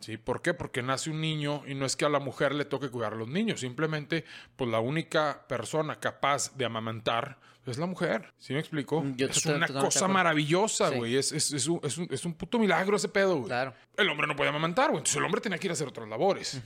¿Sí? 0.00 0.16
¿Por 0.18 0.42
qué? 0.42 0.52
Porque 0.52 0.82
nace 0.82 1.08
un 1.10 1.20
niño 1.20 1.62
y 1.66 1.74
no 1.74 1.86
es 1.86 1.96
que 1.96 2.04
a 2.04 2.08
la 2.10 2.18
mujer 2.20 2.54
le 2.54 2.64
toque 2.66 2.90
cuidar 2.90 3.14
a 3.14 3.16
los 3.16 3.28
niños, 3.28 3.60
simplemente 3.60 4.24
pues 4.56 4.68
la 4.70 4.80
única 4.80 5.46
persona 5.48 5.98
capaz 5.98 6.54
de 6.56 6.64
amamantar 6.66 7.38
es 7.64 7.78
la 7.78 7.86
mujer. 7.86 8.34
¿Sí 8.38 8.52
me 8.52 8.58
explico? 8.60 9.00
Mm, 9.02 9.16
yo 9.16 9.26
es 9.28 9.46
una 9.46 9.66
cosa 9.66 10.06
maravillosa, 10.06 10.90
Sí. 10.90 10.96
güey. 10.96 11.16
Es, 11.16 11.32
es- 11.32 11.52
es 11.54 11.66
un, 11.66 11.80
es 11.82 11.96
un- 11.96 12.08
es 12.10 12.24
un 12.26 12.34
puto 12.34 12.58
milagro 12.58 12.96
ese 12.98 13.08
pedo, 13.08 13.36
güey. 13.36 13.46
Claro. 13.46 13.72
El 13.96 14.08
hombre 14.10 14.26
no 14.26 14.36
puede 14.36 14.50
amamantar, 14.50 14.88
güey. 14.90 14.98
Entonces 14.98 15.16
el 15.16 15.24
hombre 15.24 15.40
tenía 15.40 15.56
que 15.58 15.66
ir 15.68 15.70
a 15.70 15.72
hacer 15.72 15.88
otras 15.88 16.06
labores. 16.06 16.60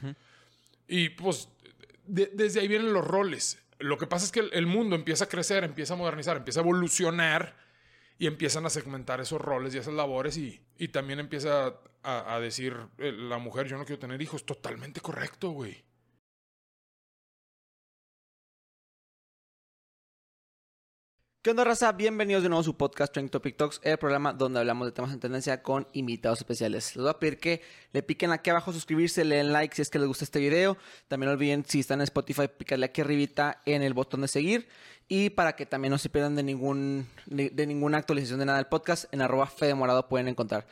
Y 0.88 1.10
pues 1.10 1.48
de- 2.06 2.30
desde 2.34 2.58
ahí 2.60 2.66
vienen 2.66 2.92
los 2.92 3.06
roles. 3.06 3.58
Lo 3.79 3.96
que 3.96 4.08
pasa 4.08 4.24
es 4.24 4.32
que 4.32 4.40
el, 4.40 4.50
el 4.52 4.66
mundo 4.66 4.96
empieza 4.96 5.24
a 5.24 5.29
crecer, 5.29 5.62
empieza 5.62 5.95
a 5.95 5.96
modernizar, 5.96 6.36
empieza 6.38 6.58
a 6.58 6.62
evolucionar 6.64 7.54
y 8.18 8.26
empiezan 8.26 8.66
a 8.66 8.70
segmentar 8.70 9.20
esos 9.20 9.40
roles 9.40 9.74
y 9.74 9.78
esas 9.78 9.94
labores 9.94 10.36
y, 10.36 10.60
y 10.76 10.88
también 10.88 11.20
empieza 11.20 11.74
a, 12.02 12.38
decir 12.40 12.74
eh, 12.98 13.12
la 13.12 13.38
mujer, 13.38 13.66
yo 13.68 13.76
no 13.76 13.84
quiero 13.84 13.98
tener 13.98 14.20
hijos. 14.22 14.44
Totalmente 14.44 15.00
correcto, 15.00 15.50
güey. 15.50 15.84
¿Qué 21.42 21.50
onda, 21.52 21.64
raza? 21.64 21.92
Bienvenidos 21.92 22.42
de 22.42 22.48
nuevo 22.48 22.60
a 22.60 22.64
su 22.64 22.76
podcast 22.76 23.12
Trending 23.12 23.30
Topic 23.30 23.56
Talks, 23.56 23.80
el 23.84 23.96
programa 23.96 24.32
donde 24.32 24.59
hablamos 24.59 24.87
de 24.87 24.92
temas 24.92 25.12
en 25.12 25.20
tendencia 25.20 25.62
con 25.62 25.87
invitados 25.92 26.40
especiales. 26.40 26.96
Les 26.96 27.02
voy 27.02 27.10
a 27.10 27.18
pedir 27.18 27.38
que 27.38 27.62
le 27.92 28.02
piquen 28.02 28.32
aquí 28.32 28.50
abajo, 28.50 28.73
suscribirse, 28.73 29.24
le 29.24 29.37
den 29.37 29.52
like 29.52 29.74
si 29.74 29.82
es 29.82 29.88
que 29.88 29.98
les 29.98 30.09
gusta 30.09 30.24
este 30.24 30.40
video. 30.40 30.76
También 31.06 31.30
olviden, 31.30 31.64
si 31.64 31.80
están 31.80 32.00
en 32.00 32.04
Spotify, 32.04 32.48
picarle 32.48 32.87
aquí 32.87 33.02
arribita 33.02 33.62
en 33.66 33.82
el 33.82 33.95
botón 33.95 34.23
de 34.23 34.28
seguir. 34.28 34.68
Y 35.08 35.30
para 35.30 35.56
que 35.56 35.64
también 35.64 35.90
no 35.90 35.98
se 35.98 36.10
pierdan 36.10 36.36
de, 36.36 36.42
ningún, 36.42 37.06
de, 37.26 37.66
ninguna 37.66 37.98
actualización 37.98 38.38
de 38.40 38.44
nada 38.44 38.58
del 38.58 38.66
podcast, 38.66 39.12
en 39.12 39.22
arroba 39.22 39.46
Fedemorado 39.46 40.06
pueden 40.06 40.28
encontrar 40.28 40.66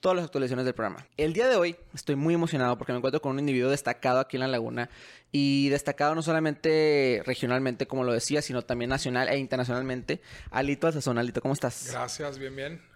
todas 0.00 0.16
las 0.16 0.24
actualizaciones 0.24 0.64
del 0.64 0.74
programa. 0.74 1.06
El 1.16 1.34
día 1.34 1.46
de 1.46 1.56
hoy 1.56 1.76
estoy 1.94 2.16
muy 2.16 2.34
emocionado 2.34 2.76
porque 2.76 2.92
me 2.92 2.98
encuentro 2.98 3.20
con 3.20 3.32
un 3.32 3.38
individuo 3.38 3.70
destacado 3.70 4.18
aquí 4.18 4.36
en 4.36 4.40
la 4.40 4.48
laguna 4.48 4.90
y 5.30 5.68
destacado 5.68 6.14
no 6.14 6.22
solamente 6.22 7.22
regionalmente, 7.24 7.86
como 7.86 8.02
lo 8.02 8.12
decía, 8.12 8.42
sino 8.42 8.62
también 8.62 8.88
nacional 8.88 9.28
e 9.28 9.38
internacionalmente. 9.38 10.20
Alito 10.50 10.86
Alzazón, 10.86 11.18
Alito, 11.18 11.40
¿cómo 11.40 11.54
estás? 11.54 11.90
Gracias, 11.92 12.38
bien, 12.38 12.56
bien. 12.56 12.91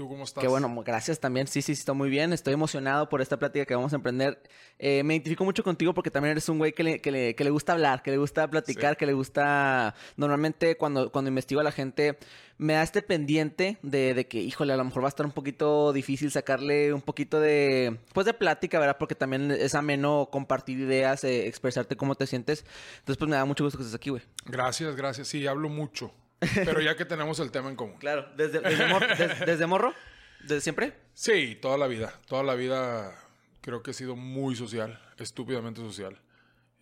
¿Tú 0.00 0.08
cómo 0.08 0.24
estás? 0.24 0.40
Qué 0.40 0.48
bueno, 0.48 0.74
gracias 0.82 1.20
también. 1.20 1.46
Sí, 1.46 1.60
sí, 1.60 1.74
sí, 1.74 1.80
estoy 1.80 1.94
muy 1.94 2.08
bien. 2.08 2.32
Estoy 2.32 2.54
emocionado 2.54 3.10
por 3.10 3.20
esta 3.20 3.38
plática 3.38 3.66
que 3.66 3.74
vamos 3.74 3.92
a 3.92 3.96
emprender. 3.96 4.42
Eh, 4.78 5.02
me 5.04 5.12
identifico 5.12 5.44
mucho 5.44 5.62
contigo 5.62 5.92
porque 5.92 6.10
también 6.10 6.30
eres 6.30 6.48
un 6.48 6.56
güey 6.56 6.72
que 6.72 6.82
le, 6.82 7.00
que 7.02 7.10
le, 7.10 7.34
que 7.34 7.44
le 7.44 7.50
gusta 7.50 7.74
hablar, 7.74 8.02
que 8.02 8.10
le 8.10 8.16
gusta 8.16 8.48
platicar, 8.48 8.94
Sí. 8.94 8.96
que 9.00 9.04
le 9.04 9.12
gusta... 9.12 9.94
Normalmente 10.16 10.78
cuando, 10.78 11.12
cuando 11.12 11.28
investigo 11.28 11.60
a 11.60 11.64
la 11.64 11.70
gente 11.70 12.16
me 12.56 12.72
da 12.72 12.82
este 12.82 13.02
pendiente 13.02 13.76
de, 13.82 14.14
de 14.14 14.26
que, 14.26 14.38
híjole, 14.40 14.72
a 14.72 14.78
lo 14.78 14.84
mejor 14.86 15.02
va 15.02 15.08
a 15.08 15.10
estar 15.10 15.26
un 15.26 15.32
poquito 15.32 15.92
difícil 15.92 16.30
sacarle 16.30 16.94
un 16.94 17.02
poquito 17.02 17.38
de... 17.38 17.98
Pues 18.14 18.24
de 18.24 18.32
plática, 18.32 18.80
¿verdad? 18.80 18.96
Porque 18.98 19.14
también 19.14 19.50
es 19.50 19.74
ameno 19.74 20.30
compartir 20.32 20.78
ideas, 20.78 21.24
eh, 21.24 21.46
expresarte 21.46 21.96
cómo 21.96 22.14
te 22.14 22.26
sientes. 22.26 22.64
Entonces 23.00 23.18
pues 23.18 23.28
me 23.28 23.36
da 23.36 23.44
mucho 23.44 23.64
gusto 23.64 23.76
que 23.76 23.82
estés 23.84 23.96
aquí, 23.96 24.08
güey. 24.08 24.22
Gracias, 24.46 24.96
gracias. 24.96 25.28
Sí, 25.28 25.46
hablo 25.46 25.68
mucho. 25.68 26.10
Pero 26.54 26.80
ya 26.80 26.96
que 26.96 27.04
tenemos 27.04 27.38
el 27.40 27.50
tema 27.50 27.68
en 27.68 27.76
común. 27.76 27.96
Claro, 27.98 28.26
desde, 28.36 28.60
desde, 28.60 28.86
mor- 28.86 29.06
des- 29.16 29.40
desde 29.46 29.66
morro, 29.66 29.94
desde 30.40 30.60
siempre. 30.62 30.94
Sí, 31.14 31.58
toda 31.60 31.76
la 31.78 31.86
vida. 31.86 32.12
Toda 32.26 32.42
la 32.42 32.54
vida 32.54 33.14
creo 33.60 33.82
que 33.82 33.90
he 33.90 33.94
sido 33.94 34.16
muy 34.16 34.56
social, 34.56 34.98
estúpidamente 35.18 35.80
social 35.80 36.18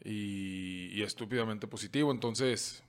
y, 0.05 0.91
y 0.93 1.03
estúpidamente 1.03 1.67
positivo. 1.67 2.13
Entonces, 2.13 2.83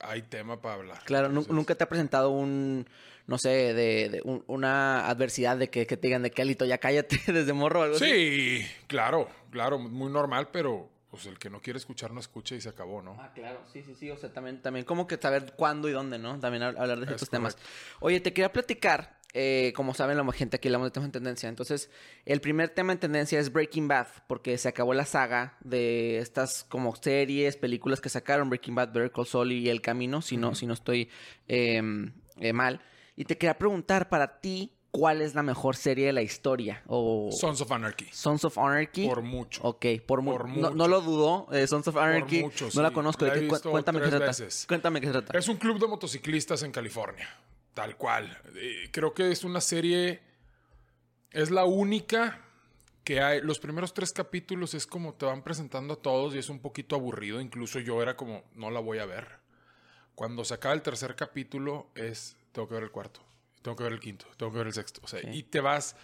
hay 0.00 0.22
tema 0.22 0.60
para 0.60 0.74
hablar. 0.74 1.02
Claro, 1.04 1.28
Entonces, 1.28 1.52
nunca 1.52 1.74
te 1.74 1.84
ha 1.84 1.88
presentado 1.88 2.30
un, 2.30 2.86
no 3.26 3.38
sé, 3.38 3.48
de, 3.72 4.08
de 4.10 4.20
un- 4.24 4.44
una 4.48 5.08
adversidad 5.08 5.56
de 5.56 5.70
que, 5.70 5.86
que 5.86 5.96
te 5.96 6.08
digan 6.08 6.22
de 6.22 6.30
que 6.30 6.42
Alito, 6.42 6.64
ya 6.64 6.78
cállate 6.78 7.18
desde 7.32 7.52
morro 7.52 7.80
o 7.80 7.82
algo 7.84 7.96
así. 7.96 8.04
Sí, 8.04 8.66
claro, 8.86 9.28
claro, 9.50 9.78
muy 9.78 10.10
normal, 10.12 10.48
pero 10.52 10.90
pues 11.12 11.26
el 11.26 11.38
que 11.38 11.50
no 11.50 11.60
quiere 11.60 11.76
escuchar 11.78 12.10
no 12.10 12.20
escucha 12.20 12.54
y 12.54 12.62
se 12.62 12.70
acabó, 12.70 13.02
¿no? 13.02 13.16
Ah, 13.20 13.30
claro, 13.34 13.60
sí, 13.70 13.82
sí, 13.82 13.94
sí, 13.94 14.10
o 14.10 14.16
sea, 14.16 14.32
también, 14.32 14.62
también 14.62 14.86
como 14.86 15.06
que 15.06 15.18
saber 15.18 15.52
cuándo 15.54 15.86
y 15.90 15.92
dónde, 15.92 16.18
¿no? 16.18 16.40
También 16.40 16.62
hab- 16.62 16.78
hablar 16.78 16.98
de 17.00 17.06
ciertos 17.06 17.28
temas. 17.28 17.58
Oye, 18.00 18.18
te 18.20 18.32
quería 18.32 18.50
platicar, 18.50 19.18
eh, 19.34 19.74
como 19.76 19.92
saben 19.92 20.16
la 20.16 20.32
gente 20.32 20.56
aquí 20.56 20.68
hablamos 20.68 20.86
de 20.86 20.92
temas 20.92 21.08
en 21.08 21.12
tendencia, 21.12 21.50
entonces, 21.50 21.90
el 22.24 22.40
primer 22.40 22.70
tema 22.70 22.94
en 22.94 22.98
tendencia 22.98 23.38
es 23.38 23.52
Breaking 23.52 23.88
Bad, 23.88 24.06
porque 24.26 24.56
se 24.56 24.68
acabó 24.68 24.94
la 24.94 25.04
saga 25.04 25.58
de 25.60 26.16
estas 26.18 26.64
como 26.64 26.96
series, 26.96 27.58
películas 27.58 28.00
que 28.00 28.08
sacaron, 28.08 28.48
Breaking 28.48 28.74
Bad, 28.74 28.88
Better 28.94 29.12
Call 29.12 29.26
Saul 29.26 29.52
y 29.52 29.68
El 29.68 29.82
Camino, 29.82 30.22
si 30.22 30.38
no, 30.38 30.54
si 30.54 30.66
no 30.66 30.72
estoy 30.72 31.10
eh, 31.46 31.82
eh, 32.38 32.52
mal. 32.54 32.80
Y 33.16 33.26
te 33.26 33.36
quería 33.36 33.58
preguntar 33.58 34.08
para 34.08 34.40
ti, 34.40 34.72
¿cuál 34.92 35.20
es 35.22 35.34
la 35.34 35.42
mejor 35.42 35.74
serie 35.74 36.06
de 36.06 36.12
la 36.12 36.22
historia? 36.22 36.82
O 36.86 37.30
Sons 37.32 37.60
of 37.60 37.72
Anarchy. 37.72 38.06
Sons 38.12 38.44
of 38.44 38.56
Anarchy. 38.58 39.08
Por 39.08 39.22
mucho. 39.22 39.60
Ok, 39.64 39.86
por, 40.06 40.22
mu- 40.22 40.32
Por 40.32 40.48
no, 40.48 40.54
mucho. 40.54 40.70
no 40.74 40.86
lo 40.86 41.00
dudo. 41.00 41.48
eh, 41.50 41.66
Sons 41.66 41.88
of 41.88 41.96
Anarchy. 41.96 42.42
mucho, 42.42 42.68
no 42.74 42.82
la 42.82 42.88
sí. 42.90 42.94
conozco. 42.94 43.24
La 43.26 43.32
¿de 43.32 43.38
he 43.38 43.42
qué? 43.42 43.48
Visto 43.50 43.70
cuéntame 43.72 43.98
qué 43.98 44.02
tres 44.06 44.10
trata. 44.18 44.26
veces. 44.26 44.64
Cuéntame 44.68 45.00
qué 45.00 45.08
trata. 45.10 45.36
Es 45.36 45.48
un 45.48 45.56
club 45.56 45.80
de 45.80 45.88
motociclistas 45.88 46.62
en 46.62 46.70
California. 46.70 47.28
Tal 47.74 47.96
cual. 47.96 48.38
Eh, 48.54 48.88
creo 48.92 49.12
que 49.14 49.32
es 49.32 49.42
una 49.44 49.60
serie. 49.60 50.20
Es 51.30 51.50
la 51.50 51.64
única 51.64 52.40
que 53.02 53.20
hay. 53.22 53.40
Los 53.40 53.58
primeros 53.58 53.94
tres 53.94 54.12
capítulos 54.12 54.74
es 54.74 54.86
como 54.86 55.14
te 55.14 55.24
van 55.24 55.42
presentando 55.42 55.94
a 55.94 55.96
todos 55.96 56.34
y 56.34 56.38
es 56.38 56.50
un 56.50 56.60
poquito 56.60 56.94
aburrido. 56.96 57.40
Incluso 57.40 57.80
yo 57.80 58.02
era 58.02 58.14
como, 58.16 58.44
no 58.54 58.70
la 58.70 58.80
voy 58.80 58.98
a 58.98 59.06
ver. 59.06 59.40
Cuando 60.14 60.44
se 60.44 60.52
acaba 60.52 60.74
el 60.74 60.82
tercer 60.82 61.16
capítulo 61.16 61.86
es, 61.94 62.36
tengo 62.52 62.68
que 62.68 62.74
ver 62.74 62.82
el 62.84 62.90
cuarto, 62.90 63.20
tengo 63.62 63.76
que 63.76 63.84
ver 63.84 63.92
el 63.92 64.00
quinto, 64.00 64.26
tengo 64.36 64.52
que 64.52 64.58
ver 64.58 64.66
el 64.66 64.72
sexto. 64.74 65.00
O 65.04 65.08
sea, 65.08 65.20
Sí. 65.20 65.28
y 65.32 65.42
te 65.44 65.60
vas. 65.60 65.96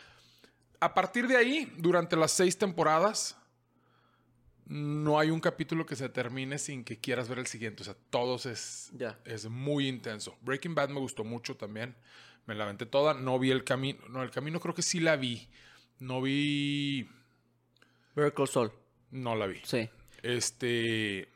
A 0.80 0.94
partir 0.94 1.26
de 1.26 1.36
ahí, 1.36 1.72
durante 1.76 2.16
las 2.16 2.30
seis 2.32 2.56
temporadas, 2.56 3.36
no 4.66 5.18
hay 5.18 5.30
un 5.30 5.40
capítulo 5.40 5.86
que 5.86 5.96
se 5.96 6.08
termine 6.08 6.58
sin 6.58 6.84
que 6.84 6.98
quieras 6.98 7.28
ver 7.28 7.38
el 7.38 7.46
siguiente. 7.46 7.82
O 7.82 7.84
sea, 7.84 7.96
todos 8.10 8.46
es, 8.46 8.90
Ya. 8.94 9.18
es 9.24 9.46
muy 9.48 9.88
intenso. 9.88 10.36
Breaking 10.42 10.74
Bad 10.74 10.90
me 10.90 11.00
gustó 11.00 11.24
mucho 11.24 11.56
también. 11.56 11.96
Me 12.46 12.54
la 12.54 12.64
aventé 12.64 12.86
toda. 12.86 13.14
No 13.14 13.38
vi 13.38 13.50
el 13.50 13.64
camino. 13.64 13.98
No, 14.08 14.22
el 14.22 14.30
camino 14.30 14.60
creo 14.60 14.74
que 14.74 14.82
sí 14.82 15.00
la 15.00 15.16
vi. 15.16 15.48
No 15.98 16.20
vi. 16.22 17.08
Call 18.14 18.48
Saul. 18.48 18.72
No 19.10 19.34
la 19.34 19.46
vi. 19.46 19.60
Sí. 19.64 19.88
Este. 20.22 21.28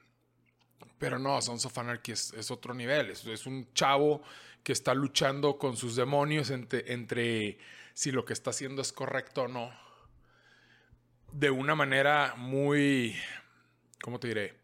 Pero 0.98 1.18
no, 1.18 1.40
Sons 1.42 1.64
of 1.66 1.76
Anarchy 1.78 2.12
es, 2.12 2.32
es 2.34 2.50
otro 2.50 2.74
nivel. 2.74 3.10
Es, 3.10 3.24
es 3.26 3.46
un 3.46 3.72
chavo 3.74 4.22
que 4.62 4.72
está 4.72 4.94
luchando 4.94 5.58
con 5.58 5.76
sus 5.76 5.96
demonios 5.96 6.50
entre, 6.50 6.92
entre 6.92 7.58
si 7.94 8.12
lo 8.12 8.24
que 8.24 8.32
está 8.32 8.50
haciendo 8.50 8.82
es 8.82 8.92
correcto 8.92 9.42
o 9.42 9.48
no. 9.48 9.70
De 11.32 11.50
una 11.50 11.74
manera 11.74 12.34
muy. 12.36 13.16
¿Cómo 14.02 14.20
te 14.20 14.28
diré? 14.28 14.61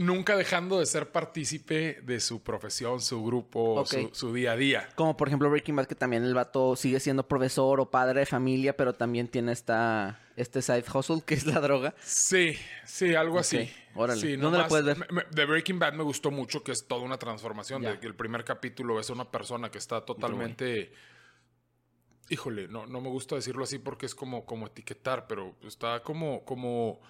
Nunca 0.00 0.36
dejando 0.36 0.78
de 0.78 0.86
ser 0.86 1.10
partícipe 1.10 2.00
de 2.04 2.20
su 2.20 2.40
profesión, 2.40 3.00
su 3.00 3.24
grupo, 3.24 3.84
su, 3.84 4.10
su 4.12 4.32
día 4.32 4.52
a 4.52 4.56
día. 4.56 4.88
Como 4.94 5.16
por 5.16 5.26
ejemplo 5.26 5.50
Breaking 5.50 5.74
Bad, 5.74 5.86
que 5.86 5.96
también 5.96 6.22
el 6.22 6.34
vato 6.34 6.76
sigue 6.76 7.00
siendo 7.00 7.26
profesor 7.26 7.80
o 7.80 7.90
padre 7.90 8.20
de 8.20 8.26
familia, 8.26 8.76
pero 8.76 8.92
también 8.94 9.26
tiene 9.26 9.50
esta, 9.50 10.20
este 10.36 10.62
side 10.62 10.84
hustle 10.94 11.22
que 11.26 11.34
es 11.34 11.46
la 11.46 11.58
droga. 11.60 11.96
Sí, 12.00 12.54
sí, 12.86 13.16
algo 13.16 13.34
Ok, 13.34 13.40
así. 13.40 13.68
órale. 13.96 14.20
Sí, 14.20 14.36
¿Dónde 14.36 14.58
la 14.58 14.68
puedes 14.68 14.86
ver? 14.86 14.98
me- 14.98 15.06
me- 15.10 15.24
De 15.32 15.44
Breaking 15.44 15.80
Bad 15.80 15.94
me 15.94 16.04
gustó 16.04 16.30
mucho 16.30 16.62
que 16.62 16.70
es 16.70 16.86
toda 16.86 17.02
una 17.02 17.18
transformación. 17.18 17.82
Ya. 17.82 17.90
De 17.90 17.98
que 17.98 18.06
el 18.06 18.14
primer 18.14 18.44
capítulo 18.44 18.94
ves 18.94 19.10
a 19.10 19.14
una 19.14 19.28
persona 19.28 19.68
que 19.68 19.78
está 19.78 20.04
totalmente. 20.04 20.92
Híjole, 22.30 22.68
no, 22.68 22.86
no 22.86 23.00
me 23.00 23.08
gusta 23.08 23.34
decirlo 23.34 23.64
así 23.64 23.78
porque 23.78 24.06
es 24.06 24.14
como, 24.14 24.44
como 24.44 24.66
etiquetar, 24.68 25.26
pero 25.26 25.56
está 25.66 26.04
como, 26.04 26.44
como 26.44 27.00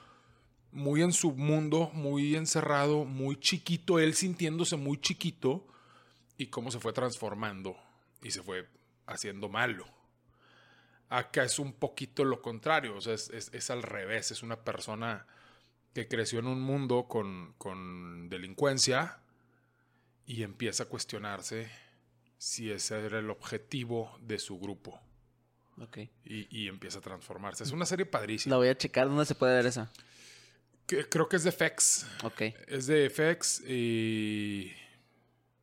muy 0.73 1.03
en 1.03 1.13
su 1.13 1.33
mundo, 1.33 1.91
muy 1.95 2.37
encerrado, 2.37 3.05
muy 3.05 3.37
chiquito, 3.41 3.99
él 3.99 4.15
sintiéndose 4.15 4.77
muy 4.77 5.01
chiquito 5.01 5.67
y 6.37 6.47
cómo 6.47 6.71
se 6.71 6.79
fue 6.81 6.93
transformando 6.93 7.77
y 8.23 8.31
se 8.31 8.43
fue 8.43 8.69
haciendo 9.07 9.49
malo. 9.49 9.87
Acá 11.09 11.45
es 11.45 11.59
un 11.59 11.73
poquito 11.73 12.25
lo 12.25 12.43
contrario, 12.43 12.95
o 12.97 13.01
sea, 13.01 13.15
es, 13.15 13.31
es- 13.31 13.51
es 13.55 13.71
al 13.71 13.83
revés, 13.83 14.31
es 14.31 14.43
una 14.43 14.57
persona 14.63 15.27
que 15.95 16.07
creció 16.07 16.39
en 16.39 16.47
un 16.47 16.61
mundo 16.61 17.07
con, 17.09 17.55
con 17.57 18.29
delincuencia 18.29 19.19
y 20.27 20.43
empieza 20.43 20.83
a 20.83 20.87
cuestionarse 20.87 21.71
si 22.37 22.71
ese 22.71 23.01
era 23.05 23.19
el 23.19 23.31
objetivo 23.31 24.17
de 24.21 24.39
su 24.39 24.59
grupo 24.61 25.01
Ok. 25.81 25.99
y, 26.27 26.47
y 26.57 26.69
empieza 26.69 26.99
a 26.99 27.03
transformarse. 27.03 27.65
Es 27.65 27.73
una 27.73 27.87
serie 27.87 28.05
padrísima. 28.05 28.53
La 28.53 28.59
voy 28.59 28.69
a 28.69 28.77
checar. 28.77 29.09
¿Dónde 29.09 29.25
se 29.25 29.35
puede 29.35 29.55
ver 29.55 29.67
esa? 29.67 29.91
Que- 30.89 31.09
creo 31.09 31.29
que 31.29 31.37
es 31.37 31.45
de 31.45 31.53
FX. 31.53 32.07
Ok. 32.25 32.41
Es 32.67 32.87
de 32.89 33.09
FX 33.11 33.61
y 33.69 34.73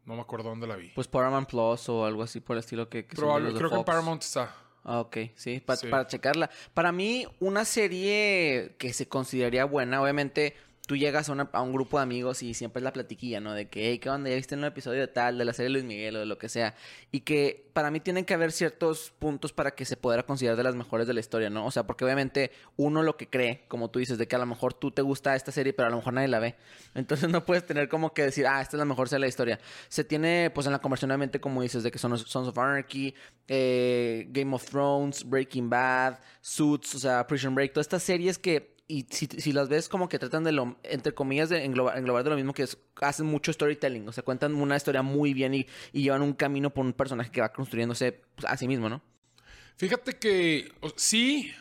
no 0.05 0.15
me 0.15 0.21
acuerdo 0.21 0.49
dónde 0.49 0.67
la 0.67 0.75
vi. 0.77 0.89
Pues 0.95 1.07
Paramount 1.07 1.49
Plus 1.49 1.89
o 1.89 2.05
algo 2.05 2.23
así 2.23 2.39
por 2.39 2.55
el 2.55 2.59
estilo 2.61 2.87
que, 2.87 3.05
que 3.05 3.15
Probable- 3.17 3.53
creo 3.57 3.69
que 3.69 3.75
en. 3.77 3.83
Paramount 3.83 4.21
está. 4.23 4.55
Ah, 4.83 4.99
ok, 4.99 5.17
sí, 5.35 5.59
pa- 5.65 5.75
Sí. 5.75 5.87
para 5.87 6.05
checarla. 6.05 6.49
Para 6.75 6.91
mí, 6.91 7.25
una 7.39 7.65
serie 7.65 8.75
que 8.77 8.93
se 8.93 9.07
consideraría 9.07 9.65
buena, 9.65 9.99
obviamente, 10.01 10.55
tú 10.85 10.95
llegas 10.95 11.29
a, 11.29 11.61
un 11.61 11.73
grupo 11.73 11.97
de 11.97 12.03
amigos 12.03 12.43
y 12.43 12.53
siempre 12.53 12.79
es 12.79 12.83
la 12.83 12.93
platiquilla, 12.93 13.39
¿no? 13.39 13.53
De 13.53 13.67
que, 13.67 13.89
hey, 13.89 13.99
¿qué 13.99 14.09
onda? 14.09 14.29
Ya 14.29 14.35
viste 14.35 14.55
en 14.55 14.59
un 14.59 14.65
episodio 14.65 15.01
de 15.01 15.07
tal, 15.07 15.37
de 15.37 15.45
la 15.45 15.53
serie 15.53 15.69
Luis 15.69 15.83
Miguel 15.83 16.15
o 16.15 16.19
de 16.19 16.25
lo 16.25 16.37
que 16.37 16.49
sea. 16.49 16.75
Y 17.11 17.21
que 17.21 17.69
para 17.73 17.91
mí 17.91 17.99
tienen 17.99 18.25
que 18.25 18.33
haber 18.33 18.51
ciertos 18.51 19.11
puntos 19.17 19.51
para 19.51 19.71
que 19.71 19.85
se 19.85 19.97
pueda 19.97 20.23
considerar 20.23 20.57
de 20.57 20.63
las 20.63 20.75
mejores 20.75 21.07
de 21.07 21.13
la 21.13 21.19
historia, 21.19 21.49
¿no? 21.49 21.65
O 21.65 21.71
sea, 21.71 21.87
porque 21.87 22.05
obviamente 22.05 22.51
uno 22.77 23.03
lo 23.03 23.17
que 23.17 23.27
cree, 23.27 23.65
como 23.67 23.89
tú 23.89 23.99
dices, 23.99 24.17
de 24.17 24.27
que 24.27 24.35
a 24.35 24.39
lo 24.39 24.45
mejor 24.45 24.73
tú 24.73 24.91
te 24.91 25.01
gusta 25.01 25.35
esta 25.35 25.51
serie, 25.51 25.73
pero 25.73 25.87
a 25.87 25.89
lo 25.89 25.97
mejor 25.97 26.13
nadie 26.13 26.27
la 26.27 26.39
ve. 26.39 26.55
Entonces 26.93 27.29
no 27.31 27.45
puedes 27.45 27.65
tener 27.65 27.89
como 27.89 28.13
que 28.13 28.23
decir, 28.23 28.45
ah, 28.47 28.61
esta 28.61 28.77
es 28.77 28.79
la 28.79 28.85
mejor 28.85 29.09
serie 29.09 29.21
de 29.21 29.25
la 29.25 29.29
historia. 29.29 29.59
Se 29.89 30.03
tiene, 30.03 30.51
pues 30.53 30.67
en 30.67 30.73
la 30.73 30.79
conversión, 30.79 31.11
obviamente, 31.11 31.39
como 31.39 31.61
dices, 31.61 31.83
de 31.83 31.91
que 31.91 31.97
son 31.97 32.17
Sons 32.17 32.47
of 32.47 32.57
Anarchy, 32.57 33.15
eh, 33.47 34.27
Game 34.29 34.53
of 34.53 34.65
Thrones, 34.65 35.27
Breaking 35.27 35.69
Bad, 35.69 36.19
Suits, 36.41 36.95
o 36.95 36.99
sea, 36.99 37.25
Prison 37.25 37.55
Break, 37.55 37.73
todas 37.73 37.85
estas 37.85 38.03
series 38.03 38.37
que 38.37 38.74
y 38.87 39.07
si, 39.09 39.25
si 39.27 39.51
las 39.51 39.67
ves 39.67 39.89
como 39.89 40.07
que 40.09 40.19
tratan 40.19 40.43
de 40.43 40.51
lo, 40.51 40.77
entre 40.83 41.13
comillas, 41.13 41.49
de 41.49 41.63
englobar, 41.65 41.97
englobar 41.97 42.23
de 42.23 42.29
lo 42.29 42.35
mismo 42.35 42.53
que 42.53 42.63
es, 42.63 42.77
hacen 43.01 43.25
mucho 43.25 43.51
storytelling, 43.51 44.07
o 44.07 44.11
sea, 44.11 44.23
cuentan 44.23 44.53
una 44.55 44.75
historia 44.77 45.01
muy 45.01 45.33
bien 45.33 45.53
y, 45.55 45.65
y 45.91 46.03
llevan 46.03 46.21
un 46.21 46.33
camino 46.33 46.69
por 46.69 46.85
un 46.85 46.93
personaje 46.93 47.31
que 47.31 47.41
va 47.41 47.51
construyéndose 47.51 48.21
pues, 48.35 48.45
a 48.51 48.55
sí 48.57 48.67
mismo, 48.67 48.87
¿no? 48.89 49.01
Fíjate 49.77 50.13
que 50.17 50.71
o- 50.81 50.93
sí. 50.95 51.51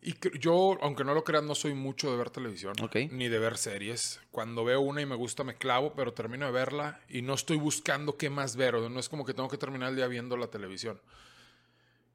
Y 0.00 0.12
que- 0.12 0.30
yo, 0.38 0.78
aunque 0.80 1.02
no 1.02 1.12
lo 1.12 1.24
creas, 1.24 1.42
no 1.42 1.56
soy 1.56 1.74
mucho 1.74 2.10
de 2.12 2.16
ver 2.16 2.30
televisión. 2.30 2.74
Ni 3.10 3.28
de 3.28 3.38
ver 3.40 3.58
series. 3.58 4.20
Cuando 4.30 4.64
veo 4.64 4.80
una 4.80 5.02
y 5.02 5.06
me 5.06 5.16
gusta, 5.16 5.42
me 5.42 5.56
clavo, 5.56 5.94
pero 5.96 6.14
termino 6.14 6.46
de 6.46 6.52
verla 6.52 7.00
y 7.08 7.22
no 7.22 7.34
estoy 7.34 7.56
buscando 7.56 8.16
qué 8.16 8.30
más 8.30 8.54
ver. 8.54 8.76
o 8.76 8.88
No 8.88 9.00
es 9.00 9.08
como 9.08 9.24
que 9.26 9.34
tengo 9.34 9.48
que 9.48 9.58
terminar 9.58 9.90
el 9.90 9.96
día 9.96 10.06
viendo 10.06 10.36
la 10.36 10.46
televisión. 10.46 11.00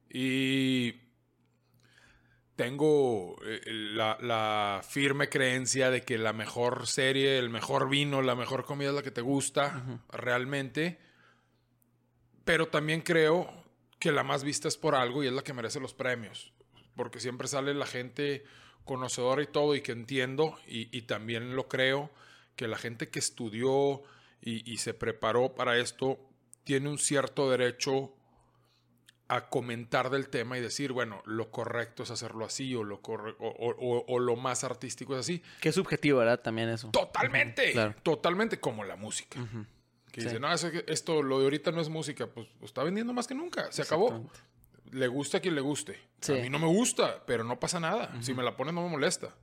Y 0.08 0.92
tengo 2.56 3.36
eh, 3.44 3.60
la, 3.66 4.16
la 4.20 4.82
firme 4.88 5.28
creencia 5.28 5.90
de 5.90 6.02
que 6.02 6.18
la 6.18 6.32
mejor 6.32 6.86
serie, 6.86 7.38
el 7.38 7.50
mejor 7.50 7.88
vino, 7.88 8.22
la 8.22 8.34
mejor 8.34 8.64
comida 8.64 8.90
es 8.90 8.94
la 8.94 9.02
que 9.02 9.10
te 9.10 9.20
gusta 9.20 10.02
realmente. 10.10 10.98
Pero 12.44 12.68
también 12.68 13.00
creo 13.00 13.64
que 13.98 14.12
la 14.12 14.22
más 14.22 14.44
vista 14.44 14.68
es 14.68 14.76
por 14.76 14.94
algo 14.94 15.24
y 15.24 15.26
es 15.26 15.32
la 15.32 15.42
que 15.42 15.52
merece 15.52 15.80
los 15.80 15.94
premios. 15.94 16.52
Porque 16.94 17.20
siempre 17.20 17.48
sale 17.48 17.74
la 17.74 17.86
gente 17.86 18.44
conocedora 18.84 19.42
y 19.42 19.46
todo 19.46 19.74
y 19.74 19.80
que 19.80 19.92
entiendo 19.92 20.56
y, 20.66 20.96
y 20.96 21.02
también 21.02 21.56
lo 21.56 21.68
creo 21.68 22.10
que 22.54 22.68
la 22.68 22.76
gente 22.76 23.08
que 23.08 23.18
estudió 23.18 24.02
y, 24.40 24.70
y 24.70 24.76
se 24.76 24.94
preparó 24.94 25.54
para 25.54 25.78
esto 25.78 26.20
tiene 26.64 26.88
un 26.88 26.98
cierto 26.98 27.50
derecho 27.50 28.14
a 29.36 29.48
comentar 29.48 30.10
del 30.10 30.28
tema 30.28 30.56
y 30.58 30.60
decir, 30.60 30.92
bueno, 30.92 31.22
lo 31.26 31.50
correcto 31.50 32.02
es 32.02 32.10
hacerlo 32.10 32.44
así 32.44 32.74
o 32.74 32.84
lo, 32.84 33.00
corre- 33.02 33.36
o, 33.38 33.48
o- 33.48 33.76
o- 33.98 34.04
o 34.06 34.18
lo 34.18 34.36
más 34.36 34.64
artístico 34.64 35.14
es 35.14 35.20
así. 35.20 35.42
Es 35.62 35.74
subjetivo, 35.74 36.18
¿verdad? 36.20 36.40
También 36.40 36.68
eso. 36.68 36.90
Totalmente, 36.90 37.72
claro. 37.72 37.94
totalmente 38.02 38.58
como 38.60 38.84
la 38.84 38.96
música. 38.96 39.38
Que 40.12 40.20
Sí. 40.20 40.26
dice, 40.28 40.38
no, 40.40 40.52
eso- 40.52 40.68
esto, 40.86 41.22
lo 41.22 41.38
de 41.38 41.44
ahorita 41.44 41.72
no 41.72 41.80
es 41.80 41.88
música, 41.88 42.26
pues, 42.28 42.46
pues, 42.58 42.70
está 42.70 42.84
vendiendo 42.84 43.12
más 43.12 43.26
que 43.26 43.34
nunca, 43.34 43.70
se 43.72 43.82
acabó. 43.82 44.30
Le 44.92 45.08
gusta 45.08 45.38
a 45.38 45.40
quien 45.40 45.54
le 45.56 45.60
guste. 45.60 45.98
Sí. 46.20 46.32
A 46.32 46.42
mí 46.42 46.48
no 46.50 46.58
me 46.60 46.66
gusta, 46.68 47.24
pero 47.26 47.42
no 47.42 47.58
pasa 47.58 47.80
nada. 47.80 48.12
Si 48.22 48.32
me 48.34 48.42
la 48.44 48.56
ponen 48.56 48.74
no 48.76 48.82
me 48.84 48.90
molesta. 48.90 49.34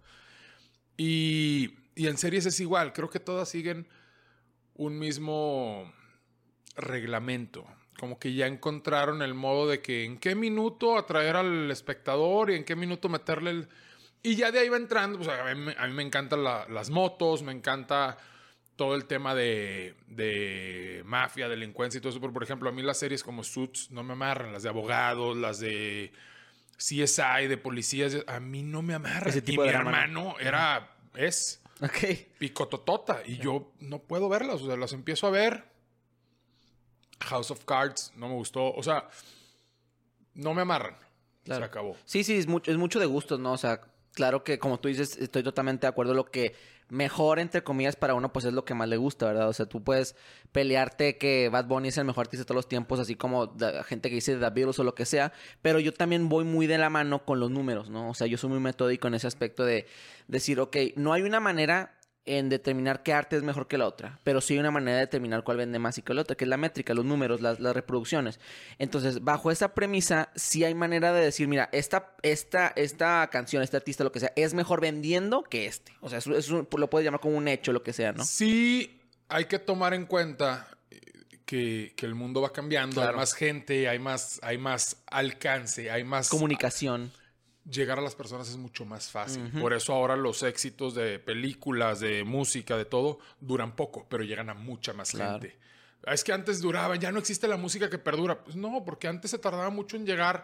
Y, 0.97 1.75
y 1.95 2.07
en 2.07 2.17
series 2.17 2.45
es 2.45 2.59
igual, 2.59 2.93
creo 2.93 3.09
que 3.09 3.19
todas 3.19 3.49
siguen 3.49 3.87
un 4.75 4.97
mismo 4.99 5.91
reglamento. 6.75 7.65
Como 8.01 8.17
que 8.17 8.33
ya 8.33 8.47
encontraron 8.47 9.21
el 9.21 9.35
modo 9.35 9.69
de 9.69 9.79
que 9.79 10.05
en 10.05 10.17
qué 10.17 10.33
minuto 10.33 10.97
atraer 10.97 11.35
al 11.35 11.69
espectador 11.69 12.49
y 12.49 12.55
en 12.55 12.63
qué 12.65 12.75
minuto 12.75 13.09
meterle 13.09 13.51
el... 13.51 13.69
Y 14.23 14.35
ya 14.35 14.51
de 14.51 14.57
ahí 14.57 14.69
va 14.69 14.77
entrando, 14.77 15.19
pues 15.19 15.29
a 15.29 15.53
mí, 15.53 15.61
me- 15.61 15.75
a 15.77 15.85
mí 15.85 15.93
me 15.93 16.01
encantan 16.01 16.43
la- 16.43 16.65
las 16.67 16.89
motos, 16.89 17.43
me 17.43 17.51
encanta 17.51 18.17
todo 18.75 18.95
el 18.95 19.05
tema 19.05 19.35
de, 19.35 19.93
de 20.07 21.03
mafia, 21.05 21.47
delincuencia 21.47 21.99
y 21.99 22.01
todo 22.01 22.09
eso. 22.09 22.19
Pero, 22.19 22.33
por 22.33 22.41
ejemplo, 22.41 22.69
a 22.69 22.71
mí 22.71 22.81
las 22.81 22.97
series 22.97 23.21
como 23.23 23.43
Suits 23.43 23.91
no 23.91 24.01
me 24.01 24.13
amarran, 24.13 24.51
las 24.51 24.63
de 24.63 24.69
abogados, 24.69 25.37
las 25.37 25.59
de 25.59 26.11
CSI, 26.77 27.47
de 27.47 27.57
policías, 27.57 28.17
a 28.25 28.39
mí 28.39 28.63
no 28.63 28.81
me 28.81 28.95
amarran. 28.95 29.29
Ese 29.29 29.39
y 29.39 29.41
tipo 29.43 29.61
mi 29.61 29.67
de 29.67 29.73
drama, 29.73 29.91
¿no? 30.07 30.21
hermano 30.21 30.39
era, 30.39 30.95
es 31.13 31.61
Ok. 31.81 32.37
picototota 32.39 33.21
y 33.27 33.37
yo 33.37 33.71
no 33.79 33.99
puedo 33.99 34.27
verlas, 34.27 34.61
o 34.61 34.65
sea, 34.65 34.75
las 34.75 34.93
empiezo 34.93 35.27
a 35.27 35.29
ver. 35.29 35.70
House 37.21 37.51
of 37.51 37.63
Cards 37.65 38.11
no 38.15 38.27
me 38.27 38.35
gustó, 38.35 38.73
o 38.73 38.83
sea, 38.83 39.07
no 40.33 40.53
me 40.53 40.61
amarran. 40.61 40.95
Claro. 41.43 41.61
Se 41.61 41.65
acabó. 41.65 41.95
Sí, 42.05 42.23
sí, 42.23 42.37
es 42.37 42.47
mucho, 42.47 42.71
es 42.71 42.77
mucho 42.77 42.99
de 42.99 43.05
gustos, 43.05 43.39
¿no? 43.39 43.53
O 43.53 43.57
sea, 43.57 43.81
claro 44.13 44.43
que 44.43 44.59
como 44.59 44.79
tú 44.79 44.89
dices, 44.89 45.17
estoy 45.17 45.43
totalmente 45.43 45.87
de 45.87 45.89
acuerdo. 45.89 46.13
Lo 46.13 46.25
que 46.25 46.55
mejor, 46.91 47.39
entre 47.39 47.63
comillas, 47.63 47.95
para 47.95 48.13
uno, 48.13 48.33
pues 48.33 48.45
es 48.45 48.53
lo 48.53 48.65
que 48.65 48.73
más 48.73 48.87
le 48.89 48.97
gusta, 48.97 49.25
¿verdad? 49.25 49.47
O 49.47 49.53
sea, 49.53 49.65
tú 49.65 49.81
puedes 49.81 50.15
pelearte 50.51 51.17
que 51.17 51.47
Bad 51.49 51.65
Bunny 51.65 51.87
es 51.87 51.97
el 51.97 52.05
mejor 52.05 52.25
artista 52.25 52.41
de 52.41 52.45
todos 52.45 52.57
los 52.57 52.67
tiempos, 52.67 52.99
así 52.99 53.15
como 53.15 53.55
la 53.57 53.83
gente 53.83 54.09
que 54.09 54.15
dice 54.15 54.35
The 54.35 54.49
Beatles 54.49 54.77
o 54.77 54.83
lo 54.83 54.93
que 54.93 55.05
sea, 55.05 55.31
pero 55.61 55.79
yo 55.79 55.93
también 55.93 56.27
voy 56.27 56.43
muy 56.43 56.67
de 56.67 56.77
la 56.77 56.89
mano 56.89 57.23
con 57.25 57.39
los 57.39 57.49
números, 57.49 57.89
¿no? 57.89 58.09
O 58.09 58.13
sea, 58.13 58.27
yo 58.27 58.37
soy 58.37 58.49
muy 58.49 58.59
metódico 58.59 59.07
en 59.07 59.13
ese 59.13 59.25
aspecto 59.25 59.63
de 59.63 59.87
decir, 60.27 60.59
ok, 60.59 60.75
no 60.97 61.13
hay 61.13 61.21
una 61.21 61.39
manera 61.39 61.97
en 62.25 62.49
determinar 62.49 63.01
qué 63.01 63.13
arte 63.13 63.35
es 63.35 63.43
mejor 63.43 63.67
que 63.67 63.77
la 63.77 63.87
otra, 63.87 64.19
pero 64.23 64.41
sí 64.41 64.53
hay 64.53 64.59
una 64.59 64.69
manera 64.69 64.97
de 64.97 65.01
determinar 65.01 65.43
cuál 65.43 65.57
vende 65.57 65.79
más 65.79 65.97
y 65.97 66.03
que 66.03 66.13
la 66.13 66.21
otra, 66.21 66.35
que 66.35 66.45
es 66.45 66.49
la 66.49 66.57
métrica, 66.57 66.93
los 66.93 67.05
números, 67.05 67.41
las, 67.41 67.59
las 67.59 67.75
reproducciones. 67.75 68.39
Entonces, 68.77 69.23
bajo 69.23 69.49
esa 69.49 69.73
premisa, 69.73 70.29
sí 70.35 70.63
hay 70.63 70.75
manera 70.75 71.13
de 71.13 71.23
decir, 71.23 71.47
mira, 71.47 71.69
esta, 71.71 72.15
esta, 72.21 72.73
esta 72.75 73.27
canción, 73.31 73.63
este 73.63 73.77
artista, 73.77 74.03
lo 74.03 74.11
que 74.11 74.19
sea, 74.19 74.33
es 74.35 74.53
mejor 74.53 74.81
vendiendo 74.81 75.43
que 75.43 75.65
este. 75.65 75.93
O 76.01 76.09
sea, 76.09 76.19
eso, 76.19 76.35
eso 76.35 76.67
lo 76.77 76.89
puedes 76.89 77.05
llamar 77.05 77.21
como 77.21 77.37
un 77.37 77.47
hecho, 77.47 77.73
lo 77.73 77.81
que 77.81 77.93
sea, 77.93 78.13
¿no? 78.13 78.23
Sí, 78.23 79.01
hay 79.27 79.45
que 79.45 79.57
tomar 79.57 79.95
en 79.95 80.05
cuenta 80.05 80.67
eh, 80.91 80.99
que, 81.45 81.93
que 81.95 82.05
el 82.05 82.13
mundo 82.13 82.41
va 82.41 82.53
cambiando, 82.53 83.01
hay 83.01 83.15
más 83.15 83.33
gente, 83.33 83.89
hay 83.89 83.97
más, 83.97 84.39
hay 84.43 84.59
más 84.59 84.97
alcance, 85.07 85.89
hay 85.89 86.03
más... 86.03 86.29
Comunicación. 86.29 87.11
Llegar 87.69 87.99
a 87.99 88.01
las 88.01 88.15
personas 88.15 88.49
es 88.49 88.57
mucho 88.57 88.85
más 88.85 89.09
fácil. 89.11 89.51
Por 89.59 89.73
eso 89.73 89.93
ahora 89.93 90.15
los 90.15 90.41
éxitos 90.43 90.95
de 90.95 91.19
películas, 91.19 91.99
de 91.99 92.23
música, 92.23 92.77
de 92.77 92.85
todo, 92.85 93.19
duran 93.39 93.75
poco, 93.75 94.05
pero 94.09 94.23
llegan 94.23 94.49
a 94.49 94.53
mucha 94.53 94.93
más 94.93 95.11
Claro. 95.11 95.39
gente. 95.39 95.57
Es 96.07 96.23
que 96.23 96.33
antes 96.33 96.61
duraban, 96.61 96.99
ya 96.99 97.11
no 97.11 97.19
existe 97.19 97.47
la 97.47 97.57
música 97.57 97.89
que 97.89 97.99
perdura. 97.99 98.43
Pues 98.43 98.55
no, 98.55 98.83
porque 98.83 99.07
antes 99.07 99.29
se 99.31 99.37
tardaba 99.37 99.69
mucho 99.69 99.95
en 99.97 100.05
llegar. 100.05 100.43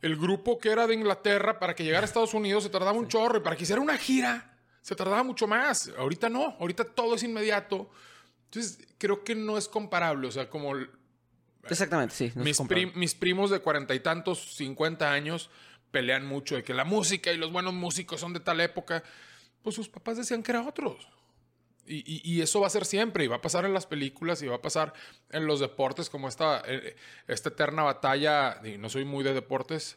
El 0.00 0.16
grupo 0.16 0.58
que 0.58 0.70
era 0.70 0.86
de 0.86 0.94
Inglaterra, 0.94 1.58
para 1.58 1.74
que 1.74 1.84
llegara 1.84 2.04
a 2.04 2.06
Estados 2.06 2.32
Unidos, 2.34 2.62
se 2.64 2.70
tardaba 2.70 2.92
un 2.98 3.08
chorro. 3.08 3.38
Y 3.38 3.40
para 3.40 3.54
que 3.56 3.64
hiciera 3.64 3.80
una 3.82 3.98
gira, 3.98 4.56
se 4.80 4.94
tardaba 4.96 5.22
mucho 5.22 5.46
más. 5.46 5.90
Ahorita 5.98 6.28
no, 6.30 6.56
ahorita 6.58 6.84
todo 6.84 7.14
es 7.16 7.22
inmediato. 7.22 7.90
Entonces, 8.46 8.78
creo 8.96 9.22
que 9.24 9.34
no 9.34 9.58
es 9.58 9.68
comparable. 9.68 10.26
O 10.28 10.30
sea, 10.32 10.48
como 10.48 10.72
Exactamente, 11.68 12.14
sí. 12.14 12.32
no 12.34 12.44
mis, 12.44 12.58
prim- 12.60 12.92
mis 12.94 13.14
primos 13.14 13.50
de 13.50 13.60
cuarenta 13.60 13.94
y 13.94 14.00
tantos, 14.00 14.54
cincuenta 14.56 15.10
años, 15.12 15.48
pelean 15.94 16.26
mucho 16.26 16.56
de 16.56 16.62
que 16.64 16.74
la 16.74 16.84
música 16.84 17.32
y 17.32 17.36
los 17.38 17.50
buenos 17.52 17.72
músicos 17.72 18.20
son 18.20 18.32
de 18.34 18.40
tal 18.40 18.60
época. 18.60 19.02
Pues 19.62 19.76
sus 19.76 19.88
papás 19.88 20.16
decían 20.18 20.42
que 20.42 20.50
eran 20.52 20.66
otros. 20.66 21.08
Y, 21.86 21.98
y- 22.06 22.22
y 22.24 22.40
eso 22.42 22.60
va 22.60 22.66
a 22.66 22.70
ser 22.70 22.84
siempre, 22.84 23.24
y 23.24 23.28
va 23.28 23.36
a 23.36 23.40
pasar 23.42 23.64
en 23.64 23.72
las 23.74 23.86
películas, 23.86 24.42
y 24.42 24.46
va 24.46 24.56
a 24.56 24.62
pasar 24.62 24.92
en 25.30 25.46
los 25.46 25.60
deportes, 25.60 26.10
como 26.10 26.28
esta, 26.28 26.62
eh, 26.66 26.96
esta 27.28 27.50
eterna 27.50 27.82
batalla. 27.82 28.60
Y 28.64 28.76
no 28.78 28.88
soy 28.88 29.04
muy 29.04 29.22
de 29.22 29.32
deportes, 29.34 29.96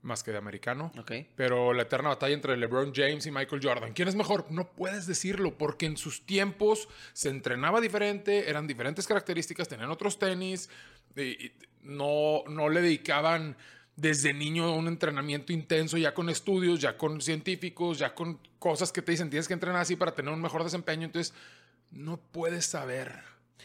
más 0.00 0.22
que 0.22 0.30
de 0.30 0.38
americano. 0.38 0.92
Ok. 0.98 1.12
Pero 1.36 1.72
la 1.74 1.82
eterna 1.82 2.10
batalla 2.10 2.34
entre 2.34 2.56
LeBron 2.56 2.92
James 2.94 3.26
y 3.26 3.30
Michael 3.32 3.60
Jordan. 3.62 3.92
¿Quién 3.94 4.08
es 4.08 4.14
mejor? 4.14 4.46
No 4.50 4.72
puedes 4.72 5.06
decirlo 5.06 5.58
porque 5.58 5.86
en 5.86 5.96
sus 5.96 6.24
tiempos 6.24 6.88
se 7.12 7.28
entrenaba 7.30 7.80
diferente, 7.80 8.48
eran 8.48 8.66
diferentes 8.68 9.06
características, 9.08 9.68
tenían 9.68 9.90
otros 9.90 10.18
tenis, 10.20 10.70
y- 11.16 11.46
y 11.46 11.52
no, 11.82 12.44
no 12.48 12.68
le 12.68 12.80
dedicaban 12.80 13.56
desde 13.98 14.32
niño 14.32 14.72
un 14.74 14.86
entrenamiento 14.86 15.52
intenso, 15.52 15.98
ya 15.98 16.14
con 16.14 16.30
estudios, 16.30 16.80
ya 16.80 16.96
con 16.96 17.20
científicos, 17.20 17.98
ya 17.98 18.14
con 18.14 18.38
cosas 18.60 18.92
que 18.92 19.02
te 19.02 19.10
dicen 19.10 19.28
tienes 19.28 19.48
que 19.48 19.54
entrenar 19.54 19.80
así 19.80 19.96
para 19.96 20.14
tener 20.14 20.32
un 20.32 20.40
mejor 20.40 20.62
desempeño. 20.62 21.04
Entonces, 21.04 21.34
no 21.90 22.16
puedes 22.16 22.64
saber. 22.64 23.22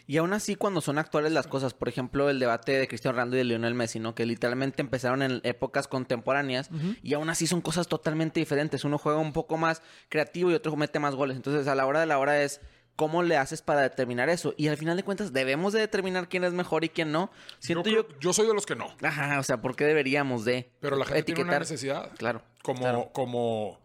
Y 0.08 0.18
aún 0.18 0.34
así, 0.34 0.56
cuando 0.56 0.82
son 0.82 0.98
actuales 0.98 1.32
las 1.32 1.46
cosas, 1.46 1.76
por 1.76 1.88
ejemplo, 1.88 2.30
el 2.30 2.40
debate 2.40 2.74
de 2.74 2.88
Cristiano 2.88 3.16
Ronaldo 3.16 3.36
y 3.36 3.40
de 3.40 3.44
Lionel 3.46 3.76
Messi, 3.76 4.00
¿no? 4.00 4.16
Que 4.16 4.26
literalmente 4.26 4.82
empezaron 4.82 5.22
en 5.22 5.40
épocas 5.44 5.88
contemporáneas 5.88 6.70
y 7.04 7.14
aún 7.14 7.30
así 7.30 7.46
son 7.46 7.62
cosas 7.62 7.88
totalmente 7.88 8.40
diferentes. 8.40 8.84
Uno 8.84 8.98
juega 8.98 9.20
un 9.20 9.34
poco 9.34 9.56
más 9.58 9.84
creativo 10.10 10.50
y 10.50 10.56
otro 10.56 10.76
mete 10.76 11.00
más 11.00 11.16
goles. 11.16 11.38
Entonces, 11.38 11.68
a 11.68 11.76
la 11.76 11.86
hora 11.86 12.00
de 12.00 12.08
la 12.08 12.18
hora 12.18 12.42
es 12.42 12.60
cómo 12.96 13.24
le 13.24 13.38
haces 13.38 13.62
para 13.62 13.82
determinar 13.82 14.30
eso. 14.30 14.54
Y 14.58 14.68
al 14.68 14.78
final 14.78 14.96
de 14.98 15.04
cuentas, 15.04 15.34
debemos 15.34 15.74
de 15.74 15.80
determinar 15.80 16.30
quién 16.30 16.44
es 16.44 16.54
mejor 16.54 16.84
y 16.84 16.90
quién 16.90 17.12
no. 17.12 17.32
Siento 17.60 17.90
yo, 17.90 17.96
yo... 17.98 18.08
creo- 18.08 18.20
yo 18.20 18.34
soy 18.34 18.48
de 18.48 18.54
los 18.54 18.66
que 18.66 18.76
no, 18.76 18.96
Ajá, 19.02 19.40
o 19.40 19.44
sea, 19.44 19.62
¿por 19.62 19.76
qué 19.76 19.86
deberíamos 19.86 20.46
de 20.46 20.72
pero 20.80 20.96
la 20.96 21.06
gente 21.06 21.24
tiene 21.24 21.42
una 21.42 21.52
etiquetar? 21.58 21.62
necesidad. 21.62 22.12
Claro. 22.18 22.44
como, 22.62 22.80
claro. 22.82 23.10
como, 23.14 23.80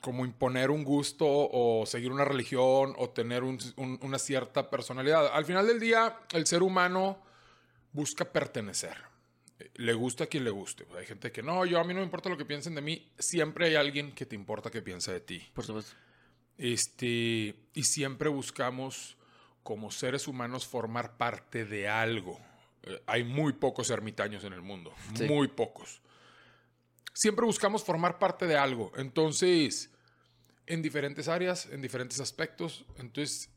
como 0.00 0.24
imponer 0.24 0.70
un 0.70 0.82
gusto 0.82 1.26
o 1.28 1.84
seguir 1.86 2.10
una 2.10 2.24
religión 2.24 2.94
o 2.96 3.10
tener 3.10 3.42
un- 3.44 3.58
un- 3.76 3.98
una 4.02 4.18
cierta 4.18 4.70
personalidad. 4.70 5.28
Al 5.34 5.44
final 5.44 5.66
del 5.66 5.78
día, 5.78 6.16
el 6.32 6.46
ser 6.46 6.62
humano 6.62 7.22
busca 7.92 8.24
pertenecer. 8.24 8.96
Le 9.74 9.92
gusta 9.92 10.24
a 10.24 10.26
quien 10.26 10.44
le 10.44 10.50
guste. 10.50 10.86
Hay 10.98 11.04
gente 11.04 11.30
que 11.32 11.42
no, 11.42 11.66
yo 11.66 11.78
a 11.78 11.84
mí 11.84 11.92
no 11.92 12.00
me 12.00 12.04
importa 12.04 12.30
lo 12.30 12.38
que 12.38 12.46
piensen 12.46 12.74
de 12.74 12.80
mí. 12.80 13.12
Siempre 13.18 13.66
hay 13.66 13.74
alguien 13.74 14.12
que 14.12 14.24
te 14.24 14.34
importa 14.34 14.70
que 14.70 14.80
piense 14.80 15.12
de 15.12 15.20
ti. 15.20 15.46
Por 15.52 15.64
supuesto. 15.66 15.92
Este, 16.60 17.56
y 17.72 17.84
siempre 17.84 18.28
buscamos 18.28 19.16
como 19.62 19.90
seres 19.90 20.28
humanos 20.28 20.66
formar 20.66 21.16
parte 21.16 21.64
de 21.64 21.88
algo. 21.88 22.38
Eh, 22.82 23.02
hay 23.06 23.24
muy 23.24 23.54
pocos 23.54 23.88
ermitaños 23.88 24.44
en 24.44 24.52
el 24.52 24.60
mundo, 24.60 24.92
muy 25.26 25.48
pocos. 25.48 26.02
Siempre 27.14 27.46
buscamos 27.46 27.82
formar 27.82 28.18
parte 28.18 28.46
de 28.46 28.58
algo. 28.58 28.92
Entonces, 28.96 29.90
en 30.66 30.82
diferentes 30.82 31.28
áreas, 31.28 31.64
en 31.64 31.80
diferentes 31.80 32.20
aspectos. 32.20 32.84
Entonces, 32.98 33.48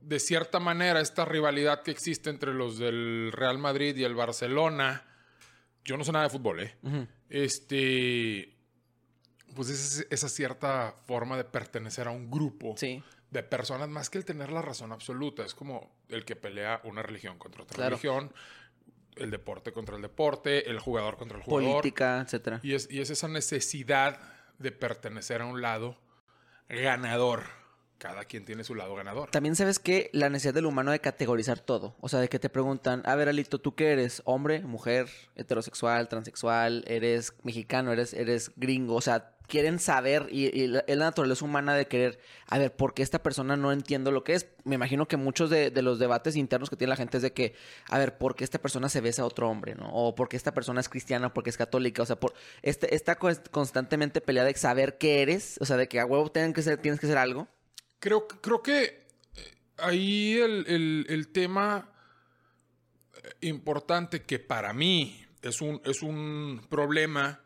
de 0.00 0.18
cierta 0.18 0.58
manera, 0.58 1.02
esta 1.02 1.26
rivalidad 1.26 1.82
que 1.82 1.90
existe 1.90 2.30
entre 2.30 2.54
los 2.54 2.78
del 2.78 3.30
Real 3.30 3.58
Madrid 3.58 3.94
y 3.94 4.04
el 4.04 4.14
Barcelona, 4.14 5.06
yo 5.84 5.98
no 5.98 6.04
sé 6.04 6.12
nada 6.12 6.24
de 6.24 6.30
fútbol, 6.30 6.60
¿eh? 6.60 6.74
Este, 7.28 8.57
pues 9.58 9.70
es 9.70 10.06
esa 10.08 10.28
cierta 10.28 10.94
forma 11.08 11.36
de 11.36 11.42
pertenecer 11.42 12.06
a 12.06 12.12
un 12.12 12.30
grupo 12.30 12.76
de 12.78 13.42
personas, 13.42 13.88
más 13.88 14.08
que 14.08 14.18
el 14.18 14.24
tener 14.24 14.52
la 14.52 14.62
razón 14.62 14.92
absoluta. 14.92 15.44
Es 15.44 15.52
como 15.52 15.90
el 16.08 16.24
que 16.24 16.36
pelea 16.36 16.80
una 16.84 17.02
religión 17.02 17.38
contra 17.38 17.64
otra 17.64 17.88
religión, 17.88 18.32
el 19.16 19.32
deporte 19.32 19.72
contra 19.72 19.96
el 19.96 20.02
deporte, 20.02 20.70
el 20.70 20.78
jugador 20.78 21.16
contra 21.16 21.38
el 21.38 21.42
jugador. 21.42 21.72
Política, 21.72 22.20
etc. 22.20 22.60
Y 22.62 22.74
es, 22.74 22.88
y 22.88 23.00
es 23.00 23.10
esa 23.10 23.26
necesidad 23.26 24.20
de 24.60 24.70
pertenecer 24.70 25.42
a 25.42 25.46
un 25.46 25.60
lado 25.60 25.96
ganador 26.68 27.42
cada 27.98 28.24
quien 28.24 28.44
tiene 28.44 28.64
su 28.64 28.74
lado 28.74 28.94
ganador. 28.94 29.30
También 29.30 29.56
sabes 29.56 29.78
que 29.78 30.10
la 30.12 30.30
necesidad 30.30 30.54
del 30.54 30.66
humano 30.66 30.90
de 30.90 31.00
categorizar 31.00 31.60
todo. 31.60 31.96
O 32.00 32.08
sea, 32.08 32.20
de 32.20 32.28
que 32.28 32.38
te 32.38 32.48
preguntan, 32.48 33.02
a 33.04 33.14
ver, 33.16 33.28
Alito, 33.28 33.58
¿tú 33.58 33.74
qué 33.74 33.92
eres? 33.92 34.22
¿Hombre, 34.24 34.60
mujer, 34.60 35.08
heterosexual, 35.36 36.08
transexual? 36.08 36.84
¿Eres 36.86 37.34
mexicano? 37.42 37.92
¿Eres, 37.92 38.14
eres 38.14 38.52
gringo? 38.56 38.94
O 38.94 39.00
sea, 39.00 39.34
quieren 39.48 39.78
saber 39.78 40.28
y, 40.30 40.46
y 40.46 40.68
la, 40.68 40.84
naturaleza 40.86 41.44
humana 41.44 41.74
de 41.74 41.86
querer, 41.86 42.20
a 42.46 42.58
ver, 42.58 42.76
¿por 42.76 42.94
qué 42.94 43.02
esta 43.02 43.22
persona 43.22 43.56
no 43.56 43.72
entiendo 43.72 44.12
lo 44.12 44.22
que 44.22 44.34
es? 44.34 44.46
Me 44.64 44.76
imagino 44.76 45.08
que 45.08 45.16
muchos 45.16 45.50
de, 45.50 45.70
los 45.82 45.98
debates 45.98 46.36
internos 46.36 46.70
que 46.70 46.76
tiene 46.76 46.90
la 46.90 46.96
gente 46.96 47.16
es 47.16 47.22
de 47.22 47.32
que, 47.32 47.54
a 47.88 47.98
ver, 47.98 48.18
¿por 48.18 48.36
qué 48.36 48.44
esta 48.44 48.58
persona 48.60 48.88
se 48.88 49.00
besa 49.00 49.22
a 49.22 49.24
otro 49.24 49.48
hombre? 49.48 49.74
¿no? 49.74 49.90
O 49.92 50.14
¿por 50.14 50.28
qué 50.28 50.36
esta 50.36 50.52
persona 50.52 50.80
es 50.80 50.88
cristiana? 50.88 51.32
¿Por 51.32 51.42
qué 51.42 51.50
es 51.50 51.56
católica? 51.56 52.02
O 52.02 52.06
sea, 52.06 52.20
por 52.20 52.34
este, 52.62 52.94
esta 52.94 53.16
constantemente 53.16 54.20
pelea 54.20 54.44
de 54.44 54.54
saber 54.54 54.98
qué 54.98 55.22
eres, 55.22 55.56
o 55.60 55.64
sea, 55.64 55.76
de 55.76 55.88
que 55.88 55.98
a 55.98 56.06
huevo 56.06 56.30
tienen 56.30 56.52
que 56.52 56.62
ser, 56.62 56.78
tienes 56.78 57.00
que 57.00 57.06
ser 57.06 57.18
algo. 57.18 57.48
Creo, 57.98 58.28
creo 58.28 58.62
que 58.62 58.84
eh, 58.84 59.54
ahí 59.78 60.38
el, 60.38 61.06
el 61.08 61.28
tema 61.28 61.90
eh, 63.14 63.46
importante 63.48 64.22
que 64.22 64.38
para 64.38 64.72
mí 64.72 65.24
es 65.42 65.60
un, 65.60 65.80
es 65.84 66.02
un 66.02 66.66
problema 66.68 67.42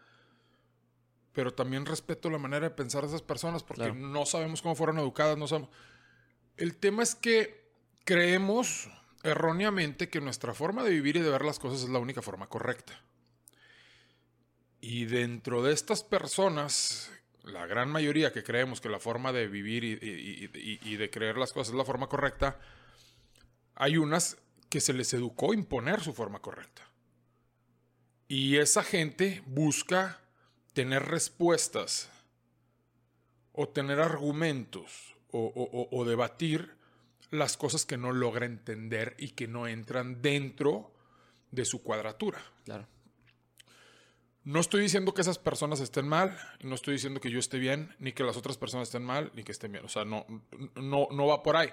pero 1.32 1.54
también 1.54 1.86
respeto 1.86 2.30
la 2.30 2.38
manera 2.38 2.68
de 2.68 2.74
pensar 2.74 3.02
de 3.02 3.08
esas 3.08 3.22
personas 3.22 3.62
porque 3.62 3.92
no 3.92 4.26
sabemos 4.26 4.62
cómo 4.62 4.74
fueron 4.74 4.98
educadas, 4.98 5.38
no 5.38 5.48
sabemos. 5.48 5.70
El 6.56 6.76
tema 6.76 7.02
es 7.02 7.14
que 7.14 7.70
creemos 8.04 8.90
erróneamente 9.22 10.08
que 10.08 10.20
nuestra 10.20 10.52
forma 10.52 10.82
de 10.84 10.90
vivir 10.90 11.16
y 11.16 11.20
de 11.20 11.30
ver 11.30 11.44
las 11.44 11.58
cosas 11.58 11.82
es 11.82 11.88
la 11.88 11.98
única 11.98 12.20
forma 12.22 12.48
correcta. 12.48 13.00
Y 14.80 15.06
dentro 15.06 15.62
de 15.62 15.72
estas 15.72 16.02
personas, 16.02 17.10
la 17.44 17.66
gran 17.66 17.90
mayoría 17.90 18.32
que 18.32 18.44
creemos 18.44 18.80
que 18.80 18.88
la 18.88 19.00
forma 19.00 19.32
de 19.32 19.48
vivir 19.48 19.84
y, 19.84 20.96
de 20.96 21.10
creer 21.10 21.36
las 21.36 21.52
cosas 21.52 21.72
es 21.72 21.78
la 21.78 21.84
forma 21.84 22.08
correcta, 22.08 22.58
hay 23.74 23.96
unas 23.96 24.38
que 24.68 24.80
se 24.80 24.92
les 24.92 25.12
educó 25.12 25.52
imponer 25.52 26.00
su 26.00 26.12
forma 26.12 26.40
correcta. 26.40 26.82
Y 28.28 28.56
esa 28.56 28.82
gente 28.82 29.42
busca 29.46 30.20
tener 30.72 31.04
respuestas 31.04 32.08
o 33.52 33.68
tener 33.68 34.00
argumentos 34.00 35.14
o, 35.30 36.04
debatir 36.06 36.76
las 37.30 37.56
cosas 37.56 37.86
que 37.86 37.96
no 37.96 38.12
logra 38.12 38.46
entender 38.46 39.14
y 39.18 39.30
que 39.30 39.48
no 39.48 39.66
entran 39.66 40.20
dentro 40.20 40.92
de 41.50 41.64
su 41.64 41.82
cuadratura. 41.82 42.42
Claro. 42.64 42.86
No 44.44 44.60
estoy 44.60 44.82
diciendo 44.82 45.14
que 45.14 45.20
esas 45.20 45.38
personas 45.38 45.80
estén 45.80 46.08
mal, 46.08 46.36
no 46.62 46.74
estoy 46.74 46.94
diciendo 46.94 47.20
que 47.20 47.30
yo 47.30 47.38
esté 47.38 47.58
bien, 47.58 47.94
ni 47.98 48.12
que 48.12 48.24
las 48.24 48.36
otras 48.36 48.58
personas 48.58 48.88
estén 48.88 49.04
mal, 49.04 49.30
ni 49.34 49.44
que 49.44 49.52
estén 49.52 49.70
bien. 49.70 49.84
O 49.84 49.88
sea, 49.88 50.04
no, 50.04 50.26
no, 50.74 51.08
no 51.10 51.26
va 51.26 51.42
por 51.42 51.56
ahí. 51.56 51.70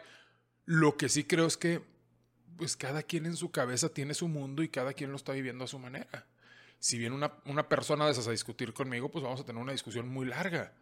Lo 0.66 0.96
que 0.98 1.10
sí 1.10 1.24
creo 1.24 1.48
es 1.48 1.58
que 1.58 1.82
pues 2.58 2.76
cada 2.76 3.04
quien 3.04 3.26
en 3.26 3.36
su 3.36 3.52
cabeza 3.52 3.90
tiene 3.90 4.14
su 4.14 4.28
mundo 4.28 4.62
y 4.64 4.70
cada 4.70 4.94
quien 4.94 5.12
lo 5.12 5.16
está 5.16 5.32
viviendo 5.32 5.64
a 5.64 5.68
su 5.68 5.80
manera 5.80 6.28
si 6.80 6.98
viene 6.98 7.16
una, 7.16 7.34
una 7.46 7.68
persona 7.68 8.06
de 8.06 8.14
esas 8.14 8.28
a 8.28 8.32
discutir 8.32 8.74
conmigo, 8.74 9.10
pues 9.10 9.24
vamos 9.24 9.42
a 9.42 9.46
tener 9.46 9.62
una 9.62 9.74
discusión 9.74 10.08
muy 10.08 10.26
larga. 10.26 10.74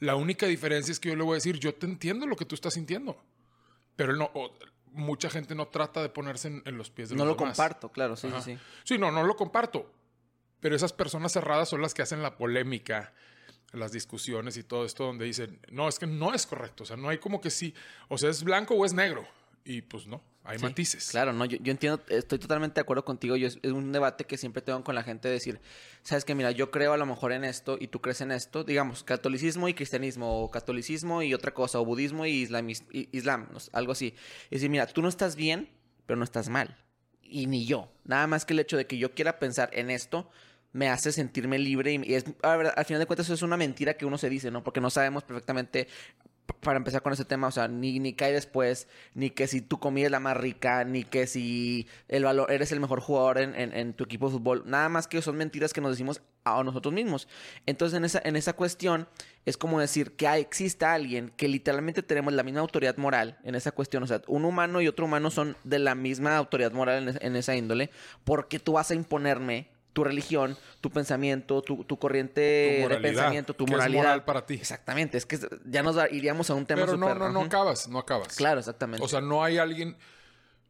La 0.00 0.16
única 0.16 0.46
diferencia 0.46 0.90
es 0.90 0.98
que 0.98 1.10
yo 1.10 1.16
le 1.16 1.22
voy 1.22 1.32
a 1.32 1.34
decir, 1.36 1.58
yo 1.58 1.74
te 1.74 1.86
entiendo 1.86 2.26
lo 2.26 2.36
que 2.36 2.46
tú 2.46 2.54
estás 2.54 2.74
sintiendo. 2.74 3.22
Pero 3.94 4.16
no, 4.16 4.32
mucha 4.86 5.28
gente 5.28 5.54
no 5.54 5.68
trata 5.68 6.02
de 6.02 6.08
ponerse 6.08 6.62
en, 6.64 6.78
los 6.78 6.90
pies 6.90 7.10
de 7.10 7.16
no 7.16 7.26
los 7.26 7.36
No 7.36 7.44
lo 7.44 7.48
comparto, 7.50 7.92
claro, 7.92 8.16
sí, 8.16 8.28
sí, 8.30 8.42
sí. 8.42 8.58
Sí, 8.84 8.98
no, 8.98 9.12
no 9.12 9.22
lo 9.22 9.36
comparto. 9.36 9.92
Pero 10.62 10.76
esas 10.76 10.92
personas 10.92 11.32
cerradas 11.32 11.68
son 11.68 11.82
las 11.82 11.92
que 11.92 12.02
hacen 12.02 12.22
la 12.22 12.36
polémica, 12.36 13.12
las 13.72 13.90
discusiones 13.90 14.56
y 14.56 14.62
todo 14.62 14.86
esto, 14.86 15.04
donde 15.04 15.24
dicen, 15.24 15.58
no, 15.72 15.88
es 15.88 15.98
que 15.98 16.06
no 16.06 16.32
es 16.32 16.46
correcto. 16.46 16.84
O 16.84 16.86
sea, 16.86 16.96
no 16.96 17.08
hay 17.08 17.18
como 17.18 17.40
que 17.40 17.50
sí, 17.50 17.74
o 18.08 18.16
sea, 18.16 18.30
es 18.30 18.44
blanco 18.44 18.74
o 18.74 18.86
es 18.86 18.94
negro. 18.94 19.26
Y 19.64 19.82
pues 19.82 20.06
no. 20.06 20.22
Hay 20.44 20.58
matices. 20.58 21.10
Claro, 21.10 21.32
no, 21.32 21.44
yo, 21.44 21.58
entiendo, 21.64 22.00
estoy 22.08 22.38
totalmente 22.38 22.76
de 22.76 22.80
acuerdo 22.82 23.04
contigo. 23.04 23.34
Yo, 23.36 23.48
es, 23.48 23.58
un 23.64 23.90
debate 23.90 24.24
que 24.24 24.36
siempre 24.36 24.62
tengo 24.62 24.84
con 24.84 24.94
la 24.94 25.02
gente 25.02 25.28
decir, 25.28 25.60
sabes 26.02 26.24
que 26.24 26.34
mira, 26.36 26.52
yo 26.52 26.70
creo 26.70 26.92
a 26.92 26.96
lo 26.96 27.06
mejor 27.06 27.32
en 27.32 27.42
esto 27.42 27.76
y 27.80 27.88
tú 27.88 28.00
crees 28.00 28.20
en 28.20 28.30
esto, 28.30 28.62
digamos, 28.62 29.02
catolicismo 29.02 29.68
y 29.68 29.74
cristianismo, 29.74 30.42
o 30.42 30.50
catolicismo 30.50 31.22
y 31.22 31.34
otra 31.34 31.54
cosa, 31.54 31.80
o 31.80 31.84
budismo 31.84 32.24
y, 32.24 32.48
islam, 33.12 33.48
algo 33.72 33.92
así. 33.92 34.14
Es 34.44 34.60
decir, 34.60 34.70
mira, 34.70 34.86
tú 34.86 35.02
no 35.02 35.08
estás 35.08 35.34
bien, 35.34 35.68
pero 36.06 36.16
no 36.16 36.24
estás 36.24 36.48
mal. 36.48 36.76
Y 37.20 37.46
ni 37.46 37.66
yo. 37.66 37.92
Nada 38.04 38.28
más 38.28 38.44
que 38.44 38.52
el 38.52 38.60
hecho 38.60 38.76
de 38.76 38.86
que 38.86 38.98
yo 38.98 39.12
quiera 39.12 39.40
pensar 39.40 39.70
en 39.72 39.90
esto 39.90 40.28
me 40.72 40.88
hace 40.88 41.12
sentirme 41.12 41.58
libre 41.58 41.92
y, 41.92 42.14
es, 42.14 42.24
al 42.42 42.84
final 42.84 43.00
de 43.00 43.06
cuentas 43.06 43.26
eso 43.26 43.34
es 43.34 43.42
una 43.42 43.56
mentira 43.56 43.94
que 43.94 44.06
uno 44.06 44.18
se 44.18 44.30
dice, 44.30 44.50
¿no? 44.50 44.64
Porque 44.64 44.80
no 44.80 44.90
sabemos 44.90 45.22
perfectamente 45.22 45.88
para 46.60 46.76
empezar 46.76 47.02
con 47.02 47.12
ese 47.12 47.24
tema, 47.24 47.48
o 47.48 47.50
sea, 47.50 47.68
ni, 47.68 47.98
ni 47.98 48.14
cae 48.14 48.32
después, 48.32 48.88
ni 49.14 49.30
que 49.30 49.46
si 49.46 49.60
tu 49.60 49.78
comida 49.78 50.06
es 50.06 50.12
la 50.12 50.20
más 50.20 50.36
rica, 50.36 50.84
ni 50.84 51.04
que 51.04 51.26
si 51.26 51.88
el 52.08 52.24
valor, 52.24 52.50
eres 52.50 52.72
el 52.72 52.80
mejor 52.80 53.00
jugador 53.00 53.38
en, 53.38 53.54
en, 53.56 53.94
tu 53.94 54.04
equipo 54.04 54.26
de 54.26 54.38
fútbol, 54.38 54.62
nada 54.66 54.88
más 54.88 55.06
que 55.06 55.22
son 55.22 55.36
mentiras 55.36 55.72
que 55.72 55.80
nos 55.80 55.92
decimos 55.92 56.20
a 56.44 56.62
nosotros 56.62 56.92
mismos. 56.92 57.28
Entonces, 57.66 57.96
en 57.96 58.04
esa, 58.04 58.20
en 58.24 58.36
esa 58.36 58.52
cuestión, 58.52 59.08
es 59.44 59.56
como 59.56 59.80
decir 59.80 60.12
que 60.12 60.32
exista 60.34 60.92
alguien 60.92 61.32
que 61.36 61.48
literalmente 61.48 62.02
tenemos 62.02 62.32
la 62.32 62.42
misma 62.42 62.60
autoridad 62.60 62.96
moral 62.96 63.38
en 63.44 63.54
esa 63.54 63.72
cuestión, 63.72 64.02
o 64.02 64.06
sea, 64.06 64.22
un 64.26 64.44
humano 64.44 64.80
y 64.80 64.88
otro 64.88 65.06
humano 65.06 65.30
son 65.30 65.56
de 65.64 65.78
la 65.78 65.94
misma 65.94 66.36
autoridad 66.36 66.72
moral 66.72 67.18
en 67.20 67.36
esa 67.36 67.56
índole, 67.56 67.90
porque 68.24 68.58
tú 68.58 68.74
vas 68.74 68.90
a 68.90 68.94
imponerme 68.94 69.71
tu 69.92 70.04
religión, 70.04 70.56
tu 70.80 70.90
pensamiento, 70.90 71.62
tu, 71.62 71.98
corriente 71.98 72.40
de 72.40 72.98
pensamiento, 73.00 73.54
tu 73.54 73.66
moralidad. 73.66 74.02
moral 74.02 74.24
para 74.24 74.46
ti. 74.46 74.54
Exactamente, 74.54 75.18
es 75.18 75.26
que 75.26 75.38
ya 75.66 75.82
nos 75.82 75.96
iríamos 76.10 76.50
a 76.50 76.54
un 76.54 76.66
tema 76.66 76.82
Pero 76.82 76.96
no, 76.96 77.14
no, 77.14 77.30
no 77.30 77.42
acabas, 77.42 77.88
no 77.88 77.98
acabas. 77.98 78.34
Claro, 78.36 78.60
exactamente. 78.60 79.04
O 79.04 79.08
sea, 79.08 79.20
no 79.20 79.44
hay 79.44 79.58
alguien... 79.58 79.96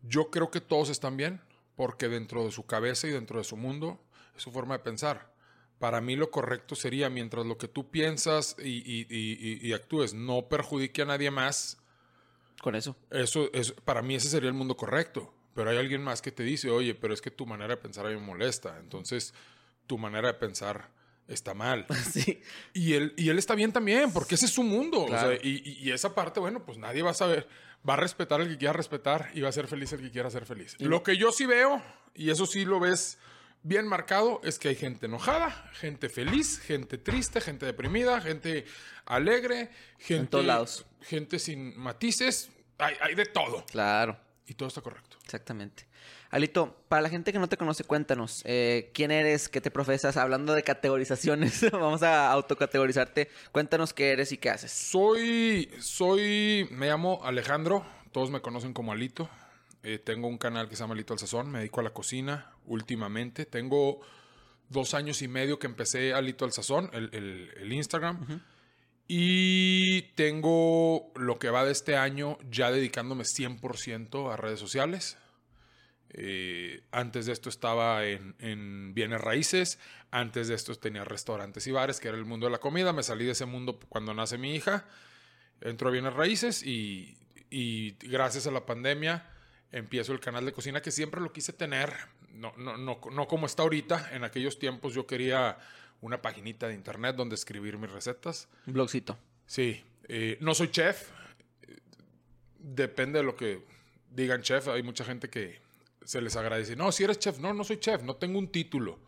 Yo 0.02 0.30
creo 0.30 0.50
que 0.50 0.60
todos 0.60 0.90
están 0.90 1.16
bien, 1.16 1.40
porque 1.76 2.08
dentro 2.08 2.44
de 2.44 2.50
su 2.50 2.66
cabeza 2.66 3.06
y 3.06 3.10
dentro 3.10 3.38
de 3.38 3.44
su 3.44 3.56
mundo 3.56 4.00
es 4.36 4.42
su 4.42 4.50
forma 4.50 4.78
de 4.78 4.84
pensar. 4.84 5.32
Para 5.78 6.00
mí 6.00 6.16
lo 6.16 6.30
correcto 6.30 6.74
sería, 6.74 7.10
mientras 7.10 7.46
lo 7.46 7.58
que 7.58 7.68
tú 7.68 7.90
piensas 7.90 8.56
y, 8.58 9.72
actúes 9.72 10.14
no 10.14 10.48
perjudique 10.48 11.02
a 11.02 11.06
nadie 11.06 11.30
más. 11.30 11.78
Con 12.60 12.74
eso. 12.74 12.96
Eso 13.10 13.50
es, 13.52 13.72
para 13.72 14.02
mí 14.02 14.14
ese 14.14 14.28
sería 14.28 14.48
el 14.48 14.54
mundo 14.54 14.76
correcto. 14.76 15.32
Pero 15.54 15.70
hay 15.70 15.76
alguien 15.76 16.02
más 16.02 16.22
que 16.22 16.32
te 16.32 16.42
dice, 16.42 16.70
oye, 16.70 16.94
pero 16.94 17.12
es 17.12 17.20
que 17.20 17.30
tu 17.30 17.46
manera 17.46 17.76
de 17.76 17.76
pensar 17.76 18.06
a 18.06 18.08
mí 18.08 18.14
me 18.14 18.22
molesta. 18.22 18.78
Entonces, 18.78 19.34
tu 19.86 19.98
manera 19.98 20.28
de 20.28 20.34
pensar 20.34 20.88
está 21.28 21.54
mal. 21.54 21.86
Sí. 22.12 22.40
Y 22.72 22.94
él, 22.94 23.14
y 23.16 23.28
él 23.28 23.38
está 23.38 23.54
bien 23.54 23.72
también, 23.72 24.12
porque 24.12 24.34
ese 24.34 24.46
es 24.46 24.52
su 24.52 24.62
mundo. 24.62 25.06
y, 25.42 25.90
esa 25.90 26.14
parte, 26.14 26.40
bueno, 26.40 26.64
pues 26.64 26.78
nadie 26.78 27.02
va 27.02 27.10
a 27.10 27.14
saber. 27.14 27.48
Va 27.88 27.94
a 27.94 27.96
respetar 27.96 28.40
al 28.40 28.48
que 28.48 28.58
quiera 28.58 28.72
respetar 28.72 29.30
y 29.34 29.40
va 29.40 29.48
a 29.48 29.52
ser 29.52 29.66
feliz 29.66 29.92
el 29.92 30.00
que 30.00 30.10
quiera 30.10 30.30
ser 30.30 30.46
feliz. 30.46 30.76
Lo 30.78 31.02
que 31.02 31.16
yo 31.16 31.32
sí 31.32 31.46
veo, 31.46 31.82
y 32.14 32.30
eso 32.30 32.46
sí 32.46 32.64
lo 32.64 32.78
ves 32.78 33.18
bien 33.64 33.88
marcado, 33.88 34.40
es 34.44 34.60
que 34.60 34.68
hay 34.68 34.76
gente 34.76 35.06
enojada, 35.06 35.68
gente 35.74 36.08
feliz, 36.08 36.60
gente 36.60 36.96
triste, 36.96 37.40
gente 37.40 37.66
deprimida, 37.66 38.20
gente 38.20 38.66
alegre, 39.04 39.70
gente. 39.98 40.22
En 40.22 40.26
todos 40.28 40.44
lados. 40.44 40.86
Gente 41.00 41.40
sin 41.40 41.76
matices. 41.76 42.50
Hay, 42.78 42.94
hay 43.00 43.16
de 43.16 43.26
todo. 43.26 43.66
Claro. 43.66 44.16
Y 44.46 44.54
todo 44.54 44.68
está 44.68 44.80
correcto. 44.80 45.16
Exactamente. 45.24 45.86
Alito, 46.30 46.76
para 46.88 47.02
la 47.02 47.08
gente 47.08 47.32
que 47.32 47.38
no 47.38 47.48
te 47.48 47.56
conoce, 47.56 47.84
cuéntanos, 47.84 48.42
eh, 48.44 48.90
¿quién 48.92 49.10
eres? 49.10 49.48
¿Qué 49.48 49.60
te 49.60 49.70
profesas? 49.70 50.16
Hablando 50.16 50.52
de 50.54 50.62
categorizaciones, 50.62 51.70
vamos 51.72 52.02
a 52.02 52.30
autocategorizarte. 52.32 53.28
Cuéntanos 53.52 53.92
qué 53.92 54.10
eres 54.10 54.32
y 54.32 54.38
qué 54.38 54.50
haces. 54.50 54.72
Soy, 54.72 55.70
soy, 55.80 56.68
me 56.70 56.88
llamo 56.88 57.20
Alejandro, 57.22 57.86
todos 58.10 58.30
me 58.30 58.40
conocen 58.40 58.72
como 58.72 58.92
Alito. 58.92 59.28
Eh, 59.84 59.98
tengo 59.98 60.28
un 60.28 60.38
canal 60.38 60.68
que 60.68 60.76
se 60.76 60.82
llama 60.82 60.94
Alito 60.94 61.12
al 61.12 61.18
Sazón, 61.18 61.50
me 61.50 61.58
dedico 61.58 61.80
a 61.80 61.84
la 61.84 61.90
cocina 61.90 62.52
últimamente. 62.66 63.46
Tengo 63.46 64.00
dos 64.68 64.94
años 64.94 65.22
y 65.22 65.28
medio 65.28 65.58
que 65.58 65.66
empecé 65.66 66.14
Alito 66.14 66.44
al 66.44 66.52
Sazón, 66.52 66.90
el, 66.92 67.72
Instagram. 67.72 68.42
Y 69.08 70.02
tengo 70.14 71.12
lo 71.16 71.38
que 71.38 71.50
va 71.50 71.64
de 71.64 71.72
este 71.72 71.96
año 71.96 72.38
ya 72.50 72.70
dedicándome 72.70 73.24
100% 73.24 74.32
a 74.32 74.36
redes 74.36 74.60
sociales. 74.60 75.18
Eh, 76.10 76.82
antes 76.92 77.26
de 77.26 77.32
esto 77.32 77.48
estaba 77.48 78.04
en, 78.04 78.34
en, 78.38 78.94
bienes 78.94 79.20
raíces, 79.20 79.78
antes 80.10 80.48
de 80.48 80.54
esto 80.54 80.74
tenía 80.74 81.04
restaurantes 81.04 81.66
y 81.66 81.72
bares, 81.72 82.00
que 82.00 82.08
era 82.08 82.18
el 82.18 82.26
mundo 82.26 82.46
de 82.46 82.52
la 82.52 82.58
comida. 82.58 82.92
Me 82.92 83.02
salí 83.02 83.24
de 83.24 83.32
ese 83.32 83.46
mundo 83.46 83.78
cuando 83.88 84.12
nace 84.14 84.38
mi 84.38 84.54
hija, 84.54 84.86
entro 85.60 85.88
a 85.88 85.92
bienes 85.92 86.12
raíces 86.12 86.62
y, 86.62 87.16
y 87.50 87.92
gracias 88.00 88.46
a 88.46 88.50
la 88.50 88.66
pandemia 88.66 89.26
empiezo 89.72 90.12
el 90.12 90.20
canal 90.20 90.44
de 90.44 90.52
cocina 90.52 90.82
que 90.82 90.90
siempre 90.90 91.20
lo 91.20 91.32
quise 91.32 91.52
tener, 91.52 91.92
no, 92.30 92.52
no, 92.56 92.76
no, 92.76 93.00
no 93.10 93.26
como 93.26 93.46
está 93.46 93.62
ahorita. 93.62 94.10
En 94.12 94.22
aquellos 94.22 94.58
tiempos 94.58 94.94
yo 94.94 95.06
quería 95.06 95.58
una 96.02 96.20
paginita 96.20 96.68
de 96.68 96.74
internet 96.74 97.16
donde 97.16 97.34
escribir 97.34 97.78
mis 97.78 97.90
recetas. 97.90 98.48
Un 98.66 98.74
blogcito. 98.74 99.16
Sí. 99.46 99.82
Eh, 100.08 100.36
no 100.40 100.54
soy 100.54 100.70
chef. 100.70 101.10
Depende 102.58 103.20
de 103.20 103.24
lo 103.24 103.34
que 103.34 103.64
digan 104.10 104.42
chef. 104.42 104.68
Hay 104.68 104.82
mucha 104.82 105.04
gente 105.04 105.30
que 105.30 105.60
se 106.04 106.20
les 106.20 106.36
agradece. 106.36 106.76
No, 106.76 106.92
si 106.92 107.04
eres 107.04 107.18
chef. 107.18 107.38
No, 107.38 107.54
no 107.54 107.64
soy 107.64 107.78
chef. 107.78 108.02
No 108.02 108.16
tengo 108.16 108.38
un 108.38 108.48
título. 108.48 108.98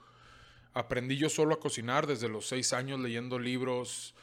Aprendí 0.72 1.16
yo 1.16 1.28
solo 1.28 1.54
a 1.54 1.60
cocinar 1.60 2.06
desde 2.06 2.28
los 2.28 2.46
seis 2.46 2.72
años 2.72 2.98
leyendo 3.00 3.38
libros. 3.38 4.14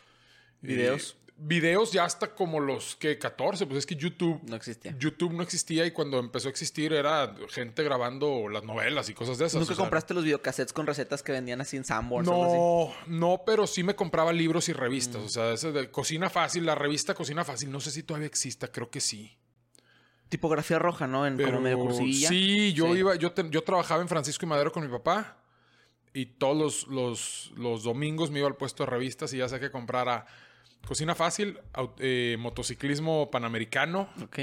Videos 0.61 1.17
videos 1.43 1.91
ya 1.91 2.05
hasta 2.05 2.35
como 2.35 2.59
los 2.59 2.95
que 2.95 3.17
14, 3.17 3.65
pues 3.65 3.79
es 3.79 3.85
que 3.85 3.95
YouTube 3.95 4.41
no 4.47 4.55
existía. 4.55 4.95
YouTube 4.97 5.33
no 5.33 5.41
existía 5.41 5.85
y 5.85 5.91
cuando 5.91 6.19
empezó 6.19 6.47
a 6.47 6.51
existir 6.51 6.93
era 6.93 7.35
gente 7.49 7.83
grabando 7.83 8.47
las 8.47 8.63
novelas 8.63 9.09
y 9.09 9.13
cosas 9.13 9.37
de 9.39 9.45
esas. 9.47 9.59
¿Nunca 9.59 9.75
compraste 9.75 10.13
los 10.13 10.23
videocassettes 10.23 10.71
con 10.71 10.85
recetas 10.85 11.23
que 11.23 11.31
vendían 11.31 11.59
así 11.59 11.77
en 11.77 11.83
Sanborns? 11.83 12.29
No, 12.29 12.93
no, 13.07 13.41
pero 13.45 13.65
sí 13.65 13.83
me 13.83 13.95
compraba 13.95 14.31
libros 14.31 14.69
y 14.69 14.73
revistas. 14.73 15.21
Mm. 15.21 15.25
O 15.25 15.29
sea, 15.29 15.51
ese 15.51 15.71
de 15.71 15.89
Cocina 15.89 16.29
Fácil, 16.29 16.65
la 16.65 16.75
revista 16.75 17.15
Cocina 17.15 17.43
Fácil, 17.43 17.71
no 17.71 17.79
sé 17.79 17.91
si 17.91 18.03
todavía 18.03 18.27
exista, 18.27 18.67
creo 18.67 18.89
que 18.91 19.01
sí. 19.01 19.37
Tipografía 20.29 20.79
roja, 20.79 21.07
¿no? 21.07 21.25
En 21.25 21.37
como 21.37 21.59
medio 21.59 21.79
cursivilla. 21.79 22.29
Sí, 22.29 22.71
yo 22.73 22.95
iba, 22.95 23.15
yo, 23.15 23.33
yo 23.49 23.63
trabajaba 23.63 24.01
en 24.01 24.07
Francisco 24.07 24.45
y 24.45 24.49
Madero 24.49 24.71
con 24.71 24.83
mi 24.83 24.89
papá. 24.89 25.37
Y 26.13 26.25
todos 26.25 26.57
los, 26.57 26.87
los, 26.87 27.51
los 27.55 27.83
domingos 27.83 28.31
me 28.31 28.39
iba 28.39 28.47
al 28.47 28.57
puesto 28.57 28.83
de 28.83 28.89
revistas 28.89 29.33
y 29.33 29.37
ya 29.37 29.47
sé 29.47 29.61
que 29.61 29.71
comprara 29.71 30.25
Cocina 30.87 31.15
Fácil, 31.15 31.59
eh, 31.99 32.35
motociclismo 32.39 33.31
panamericano. 33.31 34.09
Ok. 34.23 34.39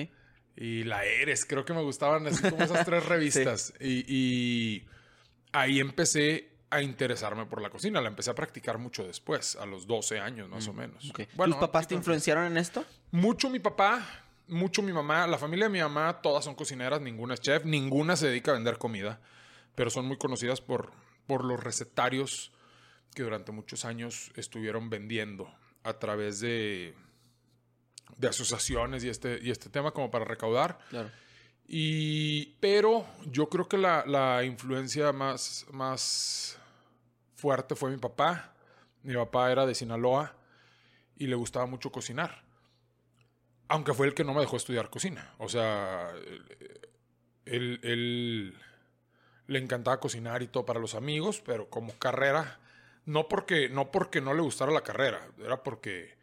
Y 0.57 0.85
la 0.85 1.05
Eres, 1.05 1.45
creo 1.45 1.65
que 1.65 1.73
me 1.73 1.83
gustaban 1.83 2.27
así 2.27 2.49
como 2.51 2.63
esas 2.65 2.85
tres 2.85 3.05
revistas. 3.07 3.75
y, 3.81 4.85
ahí 5.53 5.81
empecé 5.81 6.49
a 6.71 6.83
interesarme 6.83 7.47
por 7.47 7.63
la 7.63 7.71
cocina. 7.71 8.01
La 8.01 8.09
empecé 8.09 8.31
a 8.31 8.35
practicar 8.35 8.79
mucho 8.79 9.07
después, 9.07 9.57
a 9.57 9.67
los 9.67 9.87
12 9.87 10.21
años 10.21 10.49
más 10.49 10.69
o 10.69 10.73
mm, 10.73 10.77
menos. 10.77 11.13
Bueno, 11.35 11.55
¿Tus 11.55 11.61
papás 11.61 11.89
te 11.89 11.95
influenciaron 11.95 12.47
en 12.47 12.57
esto? 12.57 12.85
Mucho 13.11 13.51
mi 13.51 13.59
papá, 13.59 14.05
mucho 14.49 14.83
mi 14.83 14.93
mamá. 14.93 15.27
La 15.27 15.39
familia 15.39 15.67
de 15.67 15.71
mi 15.71 15.81
mamá, 15.81 16.21
todas 16.23 16.45
son 16.45 16.55
cocineras, 16.55 17.01
ninguna 17.01 17.35
es 17.35 17.41
chef, 17.41 17.65
ninguna 17.65 18.17
se 18.17 18.29
dedica 18.29 18.51
a 18.51 18.55
vender 18.55 18.79
comida. 18.79 19.21
Pero 19.75 19.91
son 19.91 20.07
muy 20.07 20.19
conocidas 20.19 20.61
por, 20.61 20.91
por 21.27 21.45
los 21.45 21.63
recetarios 21.63 22.53
que 23.15 23.23
durante 23.23 23.53
muchos 23.53 23.85
años 23.85 24.33
estuvieron 24.37 24.91
vendiendo 24.91 25.53
a 25.89 25.99
través 25.99 26.41
de, 26.41 26.95
de 28.17 28.29
asociaciones 28.29 29.05
y 29.05 29.09
este, 29.09 29.39
y 29.43 29.51
este 29.51 29.71
tema 29.71 29.93
como 29.93 30.11
para 30.11 30.25
recaudar. 30.25 30.79
Claro. 30.91 31.11
Y, 31.67 32.57
pero 32.61 33.07
yo 33.27 33.49
creo 33.49 33.69
que 33.69 33.77
la, 33.77 34.05
la, 34.07 34.43
influencia 34.45 35.13
más, 35.13 35.67
más 35.71 36.59
fuerte 37.37 37.75
fue 37.75 37.91
mi 37.91 37.99
papá. 37.99 38.55
Mi 39.03 39.15
papá 39.15 39.53
era 39.53 39.67
de 39.67 39.75
Sinaloa 39.75 40.35
y 41.17 41.27
le 41.27 41.37
gustaba 41.37 41.67
mucho 41.67 41.93
cocinar. 41.93 42.43
Aunque 43.69 43.93
fue 43.93 44.07
el 44.07 44.15
que 44.15 44.25
no 44.25 44.33
me 44.33 44.41
dejó 44.41 44.57
estudiar 44.57 44.89
cocina. 44.89 45.35
O 45.37 45.49
sea, 45.49 46.11
él, 47.45 47.81
él 47.83 48.55
le 49.47 49.59
encantaba 49.59 50.01
cocinar 50.01 50.43
y 50.43 50.49
todo 50.49 50.65
para 50.65 50.81
los 50.81 50.95
amigos, 50.95 51.43
pero 51.45 51.69
como 51.69 51.93
carrera 51.99 52.59
no 53.09 53.27
porque, 53.27 53.71
no 53.71 53.91
porque 53.91 54.21
no 54.21 54.35
le 54.35 54.43
gustara 54.43 54.71
la 54.71 54.83
carrera, 54.83 55.27
era 55.43 55.63
porque 55.63 56.19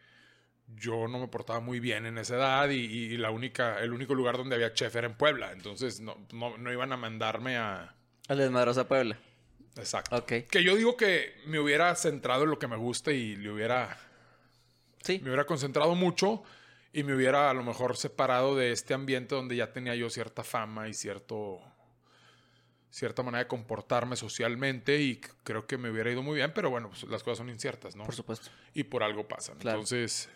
yo 0.68 1.08
no 1.08 1.18
me 1.18 1.28
portaba 1.28 1.60
muy 1.60 1.80
bien 1.80 2.06
en 2.06 2.20
esa 2.20 2.36
edad 2.36 2.70
y, 2.70 3.18
la 3.18 3.32
única, 3.32 3.80
el 3.80 3.92
único 3.92 4.14
lugar 4.14 4.38
donde 4.38 4.54
había 4.54 4.72
chef 4.72 4.96
era 4.96 5.08
en 5.08 5.16
Puebla. 5.16 5.52
Entonces 5.52 6.00
no, 6.00 6.16
no, 6.32 6.72
iban 6.72 6.92
a 6.94 6.98
mandarme 6.98 7.58
a... 7.58 7.96
A 8.28 8.36
Desmadrosa 8.36 8.88
Puebla. 8.88 9.18
Exacto. 9.78 10.16
Ok. 10.16 10.48
Que 10.50 10.64
yo 10.64 10.76
digo 10.76 10.96
que 10.96 11.34
me 11.48 11.60
hubiera 11.60 11.94
centrado 11.96 12.44
en 12.44 12.52
lo 12.52 12.60
que 12.60 12.68
me 12.68 12.78
gusta 12.78 13.12
y 13.12 13.36
le 13.36 13.50
hubiera... 13.50 13.98
Sí. 15.02 15.20
Me 15.24 15.30
hubiera 15.30 15.46
concentrado 15.46 15.96
mucho 15.96 16.44
y 16.94 17.02
me 17.02 17.16
hubiera 17.16 17.50
a 17.50 17.54
lo 17.56 17.64
mejor 17.64 17.98
separado 17.98 18.56
de 18.56 18.72
este 18.72 18.94
ambiente 18.94 19.34
donde 19.34 19.56
ya 19.56 19.74
tenía 19.74 19.96
yo 19.96 20.12
cierta 20.12 20.44
fama 20.44 20.88
y 20.88 20.94
cierto 20.94 21.62
cierta 22.96 23.24
manera 23.24 23.44
de 23.44 23.48
comportarme 23.50 24.16
socialmente 24.16 25.02
y 25.02 25.20
creo 25.44 25.68
que 25.68 25.78
me 25.78 25.90
hubiera 25.90 26.10
ido 26.10 26.24
muy 26.24 26.36
bien, 26.36 26.54
pero 26.56 26.70
bueno, 26.70 26.88
pues 26.90 27.04
las 27.04 27.24
cosas 27.24 27.40
son 27.40 27.50
inciertas, 27.50 27.98
¿no? 27.98 28.06
Por 28.06 28.16
supuesto. 28.16 28.50
Y 28.74 28.86
por 28.86 29.04
algo 29.04 29.28
pasan. 29.28 29.58
Entonces, 29.58 30.30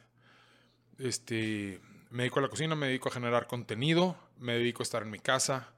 este, 0.97 1.79
me 2.09 2.23
dedico 2.23 2.39
a 2.39 2.41
la 2.41 2.49
cocina, 2.49 2.75
me 2.75 2.87
dedico 2.87 3.07
a 3.07 3.13
generar 3.13 3.47
contenido, 3.47 4.17
me 4.37 4.55
dedico 4.55 4.81
a 4.81 4.83
estar 4.83 5.03
en 5.03 5.09
mi 5.09 5.19
casa, 5.19 5.71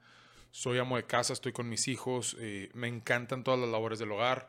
soy 0.50 0.80
amo 0.80 0.96
de 0.96 1.04
casa, 1.04 1.32
estoy 1.32 1.52
con 1.52 1.68
mis 1.68 1.86
hijos, 1.86 2.36
eh, 2.40 2.68
me 2.74 2.88
encantan 2.88 3.44
todas 3.44 3.60
las 3.60 3.68
labores 3.68 4.00
del 4.00 4.10
hogar 4.10 4.48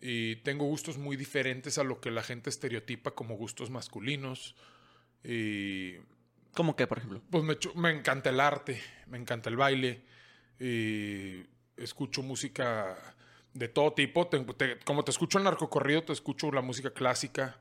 y 0.00 0.36
tengo 0.36 0.66
gustos 0.66 0.98
muy 0.98 1.16
diferentes 1.16 1.78
a 1.78 1.82
lo 1.82 2.00
que 2.00 2.12
la 2.12 2.22
gente 2.22 2.48
estereotipa 2.48 3.10
como 3.10 3.34
gustos 3.34 3.70
masculinos. 3.70 4.54
Y, 5.24 5.96
¿Cómo 6.54 6.76
qué, 6.76 6.86
por 6.86 6.98
ejemplo? 6.98 7.22
Pues 7.28 7.42
me, 7.42 7.56
me 7.74 7.90
encanta 7.90 8.30
el 8.30 8.38
arte, 8.38 8.80
me 9.08 9.18
encanta 9.18 9.50
el 9.50 9.56
baile. 9.56 10.04
Y 10.60 11.55
escucho 11.76 12.22
música 12.22 12.96
de 13.54 13.68
todo 13.68 13.92
tipo. 13.92 14.28
como 14.84 15.04
te 15.04 15.10
escucho 15.10 15.38
el 15.38 15.44
narcocorrido, 15.44 16.04
te 16.04 16.12
escucho 16.12 16.50
la 16.52 16.62
música 16.62 16.90
clásica. 16.90 17.58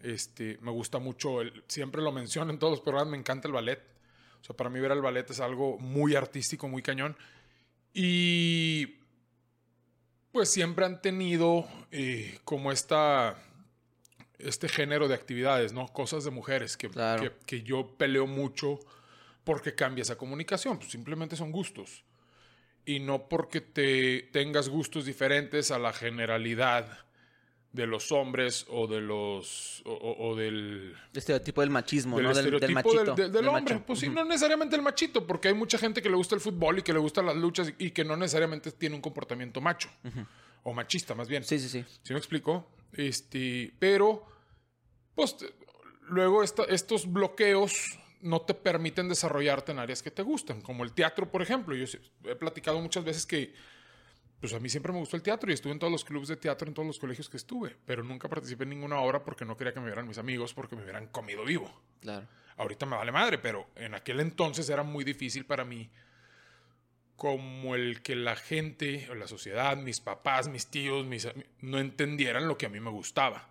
Este, 0.00 0.58
me 0.60 0.70
gusta 0.70 0.98
mucho, 0.98 1.40
el, 1.40 1.64
siempre 1.66 2.02
lo 2.02 2.12
menciono 2.12 2.52
en 2.52 2.58
todos 2.58 2.72
los 2.72 2.80
programas, 2.80 3.12
me 3.12 3.18
encanta 3.18 3.48
el 3.48 3.54
ballet. 3.54 3.80
O 4.40 4.44
sea, 4.44 4.54
para 4.56 4.68
mí 4.68 4.78
ver 4.78 4.92
el 4.92 5.00
ballet 5.00 5.28
es 5.30 5.40
algo 5.40 5.78
muy 5.78 6.14
artístico, 6.14 6.68
muy 6.68 6.82
cañón. 6.82 7.16
Y 7.94 8.98
pues 10.32 10.50
siempre 10.50 10.84
han 10.84 11.00
tenido 11.00 11.66
eh, 11.90 12.38
como 12.44 12.70
esta, 12.70 13.42
este 14.38 14.68
género 14.68 15.08
de 15.08 15.14
actividades, 15.14 15.72
¿no? 15.72 15.88
Cosas 15.88 16.24
de 16.24 16.30
mujeres 16.30 16.76
que, 16.76 16.90
que, 16.90 17.32
que 17.46 17.62
yo 17.62 17.96
peleo 17.96 18.26
mucho 18.26 18.80
porque 19.44 19.74
cambia 19.74 20.02
esa 20.02 20.16
comunicación. 20.16 20.76
Pues 20.76 20.90
simplemente 20.90 21.36
son 21.36 21.50
gustos 21.50 22.04
y 22.86 23.00
no 23.00 23.28
porque 23.28 23.60
te 23.60 24.28
tengas 24.32 24.68
gustos 24.68 25.06
diferentes 25.06 25.70
a 25.70 25.78
la 25.78 25.92
generalidad 25.92 27.04
de 27.72 27.88
los 27.88 28.12
hombres 28.12 28.66
o 28.68 28.86
de 28.86 29.00
los 29.00 29.82
o, 29.84 30.36
del 30.36 30.94
estereotipo 31.12 31.60
del 31.60 31.70
machismo, 31.70 32.16
del 32.16 32.26
¿no? 32.26 32.32
Del, 32.32 32.72
machito, 32.72 33.14
del, 33.14 33.48
hombre. 33.48 33.82
Pues 33.84 33.98
sí, 33.98 34.08
no 34.08 34.24
necesariamente 34.24 34.76
el 34.76 34.82
machito, 34.82 35.26
porque 35.26 35.48
hay 35.48 35.54
mucha 35.54 35.76
gente 35.76 36.00
que 36.00 36.08
le 36.08 36.14
gusta 36.14 36.36
el 36.36 36.40
fútbol 36.40 36.78
y 36.78 36.82
que 36.82 36.92
le 36.92 37.00
gustan 37.00 37.26
las 37.26 37.34
luchas 37.34 37.72
y 37.76 37.90
que 37.90 38.04
no 38.04 38.16
necesariamente 38.16 38.70
tiene 38.70 38.94
un 38.94 39.02
comportamiento 39.02 39.60
macho 39.60 39.90
o 40.62 40.72
machista, 40.72 41.14
más 41.16 41.28
bien. 41.28 41.42
Sí, 41.42 41.58
sí, 41.58 41.68
sí. 41.68 41.84
¿Sí 42.02 42.12
me 42.12 42.18
explico? 42.18 42.64
Este, 42.92 43.74
pero 43.80 44.24
pues 45.16 45.36
luego 46.02 46.44
estos 46.44 47.12
bloqueos 47.12 47.98
no 48.24 48.40
te 48.40 48.54
permiten 48.54 49.06
desarrollarte 49.06 49.72
en 49.72 49.78
áreas 49.78 50.02
que 50.02 50.10
te 50.10 50.22
gustan, 50.22 50.62
como 50.62 50.82
el 50.82 50.92
teatro, 50.92 51.30
por 51.30 51.42
ejemplo. 51.42 51.76
Yo 51.76 51.84
he 52.24 52.34
platicado 52.34 52.80
muchas 52.80 53.04
veces 53.04 53.26
que, 53.26 53.54
pues 54.40 54.54
a 54.54 54.58
mí 54.58 54.70
siempre 54.70 54.92
me 54.92 54.98
gustó 54.98 55.16
el 55.16 55.22
teatro 55.22 55.50
y 55.50 55.54
estuve 55.54 55.72
en 55.72 55.78
todos 55.78 55.92
los 55.92 56.04
clubes 56.06 56.28
de 56.28 56.36
teatro, 56.36 56.66
en 56.66 56.72
todos 56.72 56.86
los 56.86 56.98
colegios 56.98 57.28
que 57.28 57.36
estuve, 57.36 57.76
pero 57.84 58.02
nunca 58.02 58.26
participé 58.26 58.64
en 58.64 58.70
ninguna 58.70 58.98
obra 59.00 59.22
porque 59.22 59.44
no 59.44 59.58
quería 59.58 59.74
que 59.74 59.80
me 59.80 59.86
vieran 59.86 60.08
mis 60.08 60.16
amigos, 60.16 60.54
porque 60.54 60.74
me 60.74 60.82
hubieran 60.82 61.08
comido 61.08 61.44
vivo. 61.44 61.70
Claro. 62.00 62.26
Ahorita 62.56 62.86
me 62.86 62.96
vale 62.96 63.12
madre, 63.12 63.36
pero 63.38 63.68
en 63.76 63.94
aquel 63.94 64.20
entonces 64.20 64.70
era 64.70 64.82
muy 64.82 65.04
difícil 65.04 65.44
para 65.44 65.66
mí 65.66 65.90
como 67.16 67.74
el 67.74 68.00
que 68.02 68.16
la 68.16 68.36
gente, 68.36 69.06
o 69.10 69.14
la 69.14 69.28
sociedad, 69.28 69.76
mis 69.76 70.00
papás, 70.00 70.48
mis 70.48 70.68
tíos, 70.68 71.04
mis, 71.04 71.28
no 71.60 71.78
entendieran 71.78 72.48
lo 72.48 72.56
que 72.56 72.66
a 72.66 72.68
mí 72.70 72.80
me 72.80 72.90
gustaba. 72.90 73.48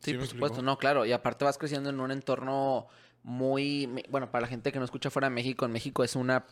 Sí, 0.00 0.14
por 0.14 0.26
supuesto, 0.28 0.62
no, 0.62 0.78
claro. 0.78 1.04
Y 1.04 1.12
aparte 1.12 1.44
vas 1.44 1.58
creciendo 1.58 1.90
en 1.90 1.98
un 1.98 2.12
entorno 2.12 2.86
muy, 3.26 4.04
bueno, 4.08 4.30
para 4.30 4.42
la 4.42 4.46
gente 4.46 4.70
que 4.70 4.78
no 4.78 4.84
escucha 4.84 5.10
fuera 5.10 5.28
de 5.28 5.34
México, 5.34 5.66
en 5.66 5.72
México 5.72 6.04
es 6.04 6.14
una 6.14 6.46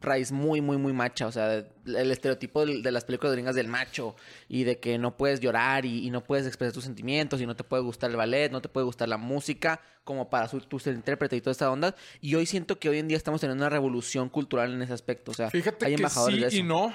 raíz 0.00 0.32
muy, 0.32 0.62
muy, 0.62 0.78
muy 0.78 0.94
macha. 0.94 1.26
O 1.26 1.32
sea, 1.32 1.66
el 1.84 2.10
estereotipo 2.10 2.64
de, 2.64 2.90
las 2.90 3.04
películas 3.04 3.34
gringas 3.34 3.54
del 3.54 3.68
macho 3.68 4.16
y 4.48 4.64
de 4.64 4.78
que 4.78 4.96
no 4.96 5.18
puedes 5.18 5.40
llorar 5.40 5.84
y, 5.84 6.08
no 6.10 6.24
puedes 6.24 6.46
expresar 6.46 6.72
tus 6.72 6.84
sentimientos 6.84 7.42
y 7.42 7.46
no 7.46 7.56
te 7.56 7.62
puede 7.62 7.82
gustar 7.82 8.08
el 8.08 8.16
ballet, 8.16 8.50
no 8.50 8.62
te 8.62 8.70
puede 8.70 8.86
gustar 8.86 9.06
la 9.10 9.18
música, 9.18 9.82
como 10.04 10.30
para 10.30 10.48
su, 10.48 10.62
tu 10.62 10.78
ser 10.78 10.94
intérprete 10.94 11.36
y 11.36 11.42
toda 11.42 11.52
esta 11.52 11.70
onda. 11.70 11.94
Y 12.22 12.34
hoy 12.36 12.46
siento 12.46 12.78
que 12.78 12.88
hoy 12.88 13.00
en 13.00 13.08
día 13.08 13.18
estamos 13.18 13.42
teniendo 13.42 13.62
una 13.62 13.68
revolución 13.70 14.30
cultural 14.30 14.72
en 14.72 14.80
ese 14.80 14.94
aspecto. 14.94 15.32
O 15.32 15.34
sea, 15.34 15.50
Fíjate 15.50 15.84
hay 15.84 15.92
embajadores 15.92 16.42
que 16.42 16.50
sí 16.52 16.58
y 16.60 16.62
no. 16.62 16.90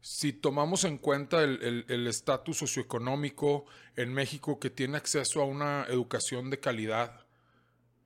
si 0.00 0.32
tomamos 0.32 0.84
en 0.84 0.98
cuenta 0.98 1.42
el 1.42 2.06
estatus 2.06 2.58
socioeconómico 2.58 3.64
en 3.96 4.14
México 4.14 4.60
que 4.60 4.70
tiene 4.70 4.98
acceso 4.98 5.42
a 5.42 5.46
una 5.46 5.84
educación 5.88 6.48
de 6.48 6.60
calidad, 6.60 7.21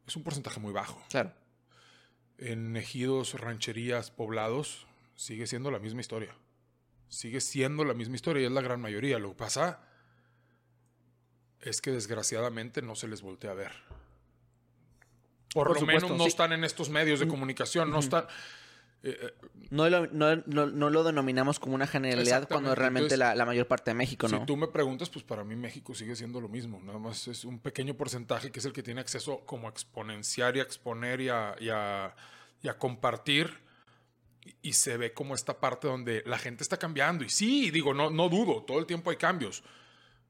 es 0.06 0.16
un 0.16 0.22
porcentaje 0.22 0.60
muy 0.60 0.72
bajo. 0.72 1.02
Claro. 1.10 1.32
En 2.38 2.76
ejidos, 2.76 3.34
rancherías, 3.34 4.10
poblados, 4.10 4.86
sigue 5.14 5.46
siendo 5.46 5.70
la 5.70 5.78
misma 5.78 6.00
historia. 6.00 6.34
Sigue 7.08 7.40
siendo 7.40 7.84
la 7.84 7.94
misma 7.94 8.16
historia 8.16 8.42
y 8.42 8.46
es 8.46 8.52
la 8.52 8.60
gran 8.60 8.80
mayoría. 8.80 9.18
Lo 9.18 9.30
que 9.30 9.36
pasa 9.36 9.80
es 11.60 11.80
que 11.80 11.90
desgraciadamente 11.90 12.82
no 12.82 12.94
se 12.94 13.08
les 13.08 13.22
voltea 13.22 13.52
a 13.52 13.54
ver. 13.54 13.72
Por, 15.52 15.80
lo 15.80 15.86
menos 15.86 16.10
no 16.10 16.26
están 16.26 16.52
en 16.52 16.64
estos 16.64 16.90
medios 16.90 17.18
de 17.18 17.26
mm. 17.26 17.30
comunicación, 17.30 17.90
no 17.90 18.00
están... 18.00 18.26
Eh, 19.02 19.16
eh, 19.20 19.34
no, 19.70 19.88
lo, 19.88 20.06
no, 20.06 20.90
lo 20.90 21.04
denominamos 21.04 21.60
como 21.60 21.74
una 21.74 21.86
generalidad 21.86 22.48
cuando 22.48 22.74
realmente 22.74 23.16
la, 23.16 23.44
mayor 23.44 23.66
parte 23.66 23.90
de 23.90 23.94
México, 23.94 24.28
¿no? 24.28 24.40
Si 24.40 24.46
tú 24.46 24.56
me 24.56 24.68
preguntas, 24.68 25.10
pues 25.10 25.24
para 25.24 25.44
mí 25.44 25.54
México 25.54 25.94
sigue 25.94 26.16
siendo 26.16 26.40
lo 26.40 26.48
mismo. 26.48 26.80
Nada 26.82 26.98
más 26.98 27.28
es 27.28 27.44
un 27.44 27.58
pequeño 27.58 27.94
porcentaje 27.94 28.50
que 28.50 28.58
es 28.58 28.64
el 28.64 28.72
que 28.72 28.82
tiene 28.82 29.00
acceso 29.00 29.44
como 29.46 29.68
a 29.68 29.70
exponenciar 29.70 30.56
y 30.56 30.60
a 30.60 30.62
exponer 30.62 31.20
y 31.20 31.28
a, 31.28 31.54
y 31.60 31.68
a, 31.68 32.78
compartir. 32.78 33.64
Y, 34.62 34.74
se 34.74 34.96
ve 34.96 35.12
como 35.12 35.34
esta 35.34 35.58
parte 35.58 35.88
donde 35.88 36.22
la 36.24 36.38
gente 36.38 36.62
está 36.62 36.76
cambiando. 36.76 37.24
Y 37.24 37.28
sí, 37.28 37.70
digo, 37.70 37.94
no, 37.94 38.10
no 38.10 38.28
dudo, 38.28 38.62
todo 38.62 38.78
el 38.78 38.86
tiempo 38.86 39.10
hay 39.10 39.16
cambios. 39.16 39.62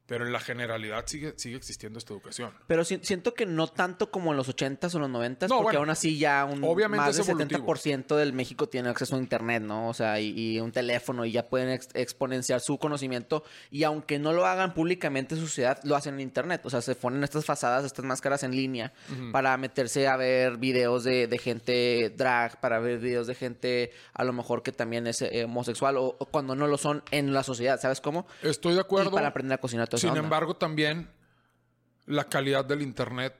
Pero 0.07 0.25
en 0.25 0.33
la 0.33 0.39
generalidad 0.39 1.05
sigue, 1.07 1.35
sigue 1.37 1.57
existiendo 1.57 1.99
esta 1.99 2.15
educación. 2.15 2.53
Pero 2.69 2.85
siento 2.85 3.35
que 3.35 3.45
no 3.45 3.67
tanto 3.67 4.11
como 4.11 4.31
en 4.31 4.37
los 4.37 4.49
80s 4.49 4.95
o 4.95 4.99
los 5.01 5.11
90s, 5.11 5.49
porque 5.49 5.77
aún 5.77 5.91
así 5.91 6.17
ya 6.17 6.45
un 6.45 6.61
más 6.91 7.17
del 7.17 7.27
70% 7.27 8.15
del 8.15 8.33
México 8.33 8.69
tiene 8.69 8.89
acceso 8.89 9.17
a 9.17 9.19
internet, 9.19 9.63
¿no? 9.63 9.89
O 9.89 9.95
sea, 9.95 10.21
y, 10.21 10.61
un 10.61 10.71
teléfono 10.71 11.25
y 11.25 11.33
ya 11.33 11.47
pueden 11.47 11.81
exponenciar 11.95 12.61
su 12.61 12.79
conocimiento. 12.79 13.43
Y 13.71 13.83
aunque 13.83 14.19
no 14.19 14.33
lo 14.33 14.47
hagan 14.47 14.75
públicamente 14.75 15.35
en 15.35 15.41
su 15.41 15.49
ciudad, 15.49 15.81
lo 15.83 15.97
hacen 15.97 16.15
en 16.15 16.21
internet. 16.21 16.61
O 16.65 16.71
sea, 16.71 16.81
se 16.83 16.95
ponen 16.95 17.25
estas 17.25 17.45
fazadas, 17.45 17.85
estas 17.85 18.05
máscaras 18.05 18.45
en 18.45 18.53
línea 18.53 18.93
para 19.33 19.57
meterse 19.57 20.07
a 20.07 20.17
ver 20.17 20.57
videos 20.57 21.03
de, 21.03 21.37
gente 21.43 22.15
drag, 22.17 22.61
para 22.61 22.79
ver 22.79 22.99
videos 22.99 23.27
de 23.27 23.35
gente 23.35 23.93
a 24.15 24.25
lo 24.25 24.33
mejor 24.33 24.63
que 24.63 24.73
también 24.73 25.07
es 25.07 25.21
eh, 25.23 25.45
homosexual 25.45 25.97
o, 25.99 26.17
cuando 26.31 26.55
no 26.55 26.67
lo 26.67 26.79
son 26.79 27.03
en 27.11 27.33
la 27.33 27.43
sociedad, 27.43 27.81
¿sabes 27.81 28.01
cómo? 28.01 28.27
Estoy 28.43 28.75
de 28.75 28.81
acuerdo. 28.81 29.11
para 29.11 29.29
aprender 29.29 29.55
a 29.55 29.61
cocinar 29.61 29.89
sin 29.97 30.17
embargo, 30.17 30.57
también 30.57 31.09
la 32.07 32.25
calidad 32.25 32.65
del 32.65 32.83
Internet, 32.83 33.35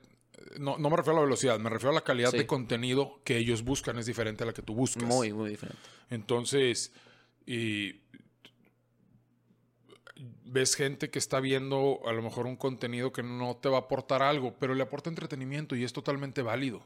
no, 0.59 0.77
me 0.77 0.95
refiero 0.95 1.17
a 1.17 1.21
la 1.21 1.25
velocidad, 1.25 1.59
me 1.59 1.69
refiero 1.69 1.91
a 1.91 1.95
la 1.95 2.03
calidad 2.03 2.31
de 2.31 2.45
contenido 2.45 3.21
que 3.23 3.37
ellos 3.37 3.63
buscan 3.63 3.97
es 3.97 4.05
diferente 4.05 4.43
a 4.43 4.47
la 4.47 4.53
que 4.53 4.61
tú 4.61 4.73
buscas. 4.73 5.03
Muy, 5.03 5.33
muy 5.33 5.49
diferente. 5.49 5.81
Entonces, 6.09 6.91
ves 10.45 10.75
gente 10.75 11.09
que 11.09 11.19
está 11.19 11.39
viendo 11.39 11.99
a 12.05 12.13
lo 12.13 12.21
mejor 12.21 12.45
un 12.45 12.55
contenido 12.55 13.11
que 13.11 13.23
no 13.23 13.57
te 13.57 13.69
va 13.69 13.77
a 13.77 13.81
aportar 13.81 14.23
algo, 14.23 14.55
pero 14.59 14.75
le 14.75 14.83
aporta 14.83 15.09
entretenimiento 15.09 15.75
y 15.75 15.83
es 15.83 15.93
totalmente 15.93 16.41
válido. 16.41 16.83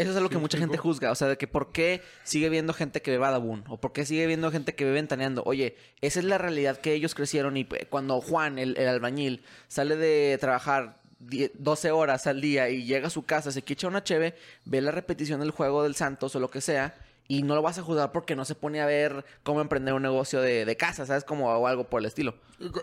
Eso 0.00 0.12
es 0.12 0.16
algo 0.16 0.30
que 0.30 0.38
mucha 0.38 0.56
gente 0.56 0.78
juzga. 0.78 1.10
O 1.10 1.14
sea, 1.14 1.28
de 1.28 1.36
que 1.36 1.46
por 1.46 1.72
qué 1.72 2.00
sigue 2.24 2.48
viendo 2.48 2.72
gente 2.72 3.02
que 3.02 3.10
ve 3.10 3.18
Badabun. 3.18 3.64
O 3.68 3.78
por 3.78 3.92
qué 3.92 4.06
sigue 4.06 4.26
viendo 4.26 4.50
gente 4.50 4.74
que 4.74 4.86
ve 4.86 4.92
ventaneando. 4.92 5.42
Oye, 5.44 5.76
esa 6.00 6.20
es 6.20 6.24
la 6.24 6.38
realidad 6.38 6.78
que 6.78 6.94
ellos 6.94 7.14
crecieron. 7.14 7.58
Y 7.58 7.64
pues, 7.64 7.82
cuando 7.90 8.18
Juan, 8.22 8.58
el, 8.58 8.78
albañil, 8.78 9.44
sale 9.68 9.96
de 9.96 10.38
trabajar 10.40 11.02
12 11.18 11.90
horas 11.90 12.26
al 12.26 12.40
día 12.40 12.70
y 12.70 12.86
llega 12.86 13.08
a 13.08 13.10
su 13.10 13.24
casa, 13.24 13.52
se 13.52 13.60
quicha 13.60 13.88
una 13.88 14.02
cheve, 14.02 14.34
ve 14.64 14.80
la 14.80 14.90
repetición 14.90 15.40
del 15.40 15.50
juego 15.50 15.82
del 15.82 15.94
Santos 15.94 16.34
o 16.34 16.40
lo 16.40 16.50
que 16.50 16.62
sea. 16.62 16.94
Y 17.28 17.42
no 17.42 17.54
lo 17.54 17.60
vas 17.60 17.78
a 17.78 17.82
juzgar 17.82 18.10
porque 18.10 18.34
no 18.34 18.46
se 18.46 18.54
pone 18.54 18.80
a 18.80 18.86
ver 18.86 19.26
cómo 19.42 19.60
emprender 19.60 19.92
un 19.92 20.02
negocio 20.02 20.40
de, 20.40 20.76
casa, 20.78 21.04
¿sabes? 21.04 21.24
Como 21.24 21.50
o 21.50 21.66
algo 21.66 21.90
por 21.90 22.00
el 22.00 22.06
estilo. 22.06 22.34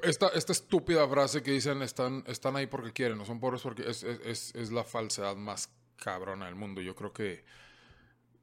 Esta, 0.04 0.28
esta 0.28 0.52
estúpida 0.52 1.06
frase 1.10 1.42
que 1.42 1.50
dicen 1.50 1.82
están, 1.82 2.24
están 2.28 2.56
ahí 2.56 2.68
porque 2.68 2.94
quieren, 2.94 3.18
no 3.18 3.26
son 3.26 3.40
pobres 3.40 3.64
porque 3.64 3.90
es, 3.90 4.04
es, 4.04 4.54
es 4.54 4.72
la 4.72 4.84
falsedad 4.86 5.36
más 5.36 5.70
cabrona 5.98 6.46
del 6.46 6.56
mundo. 6.56 6.82
Yo 6.82 6.96
creo 6.96 7.14
que 7.14 7.44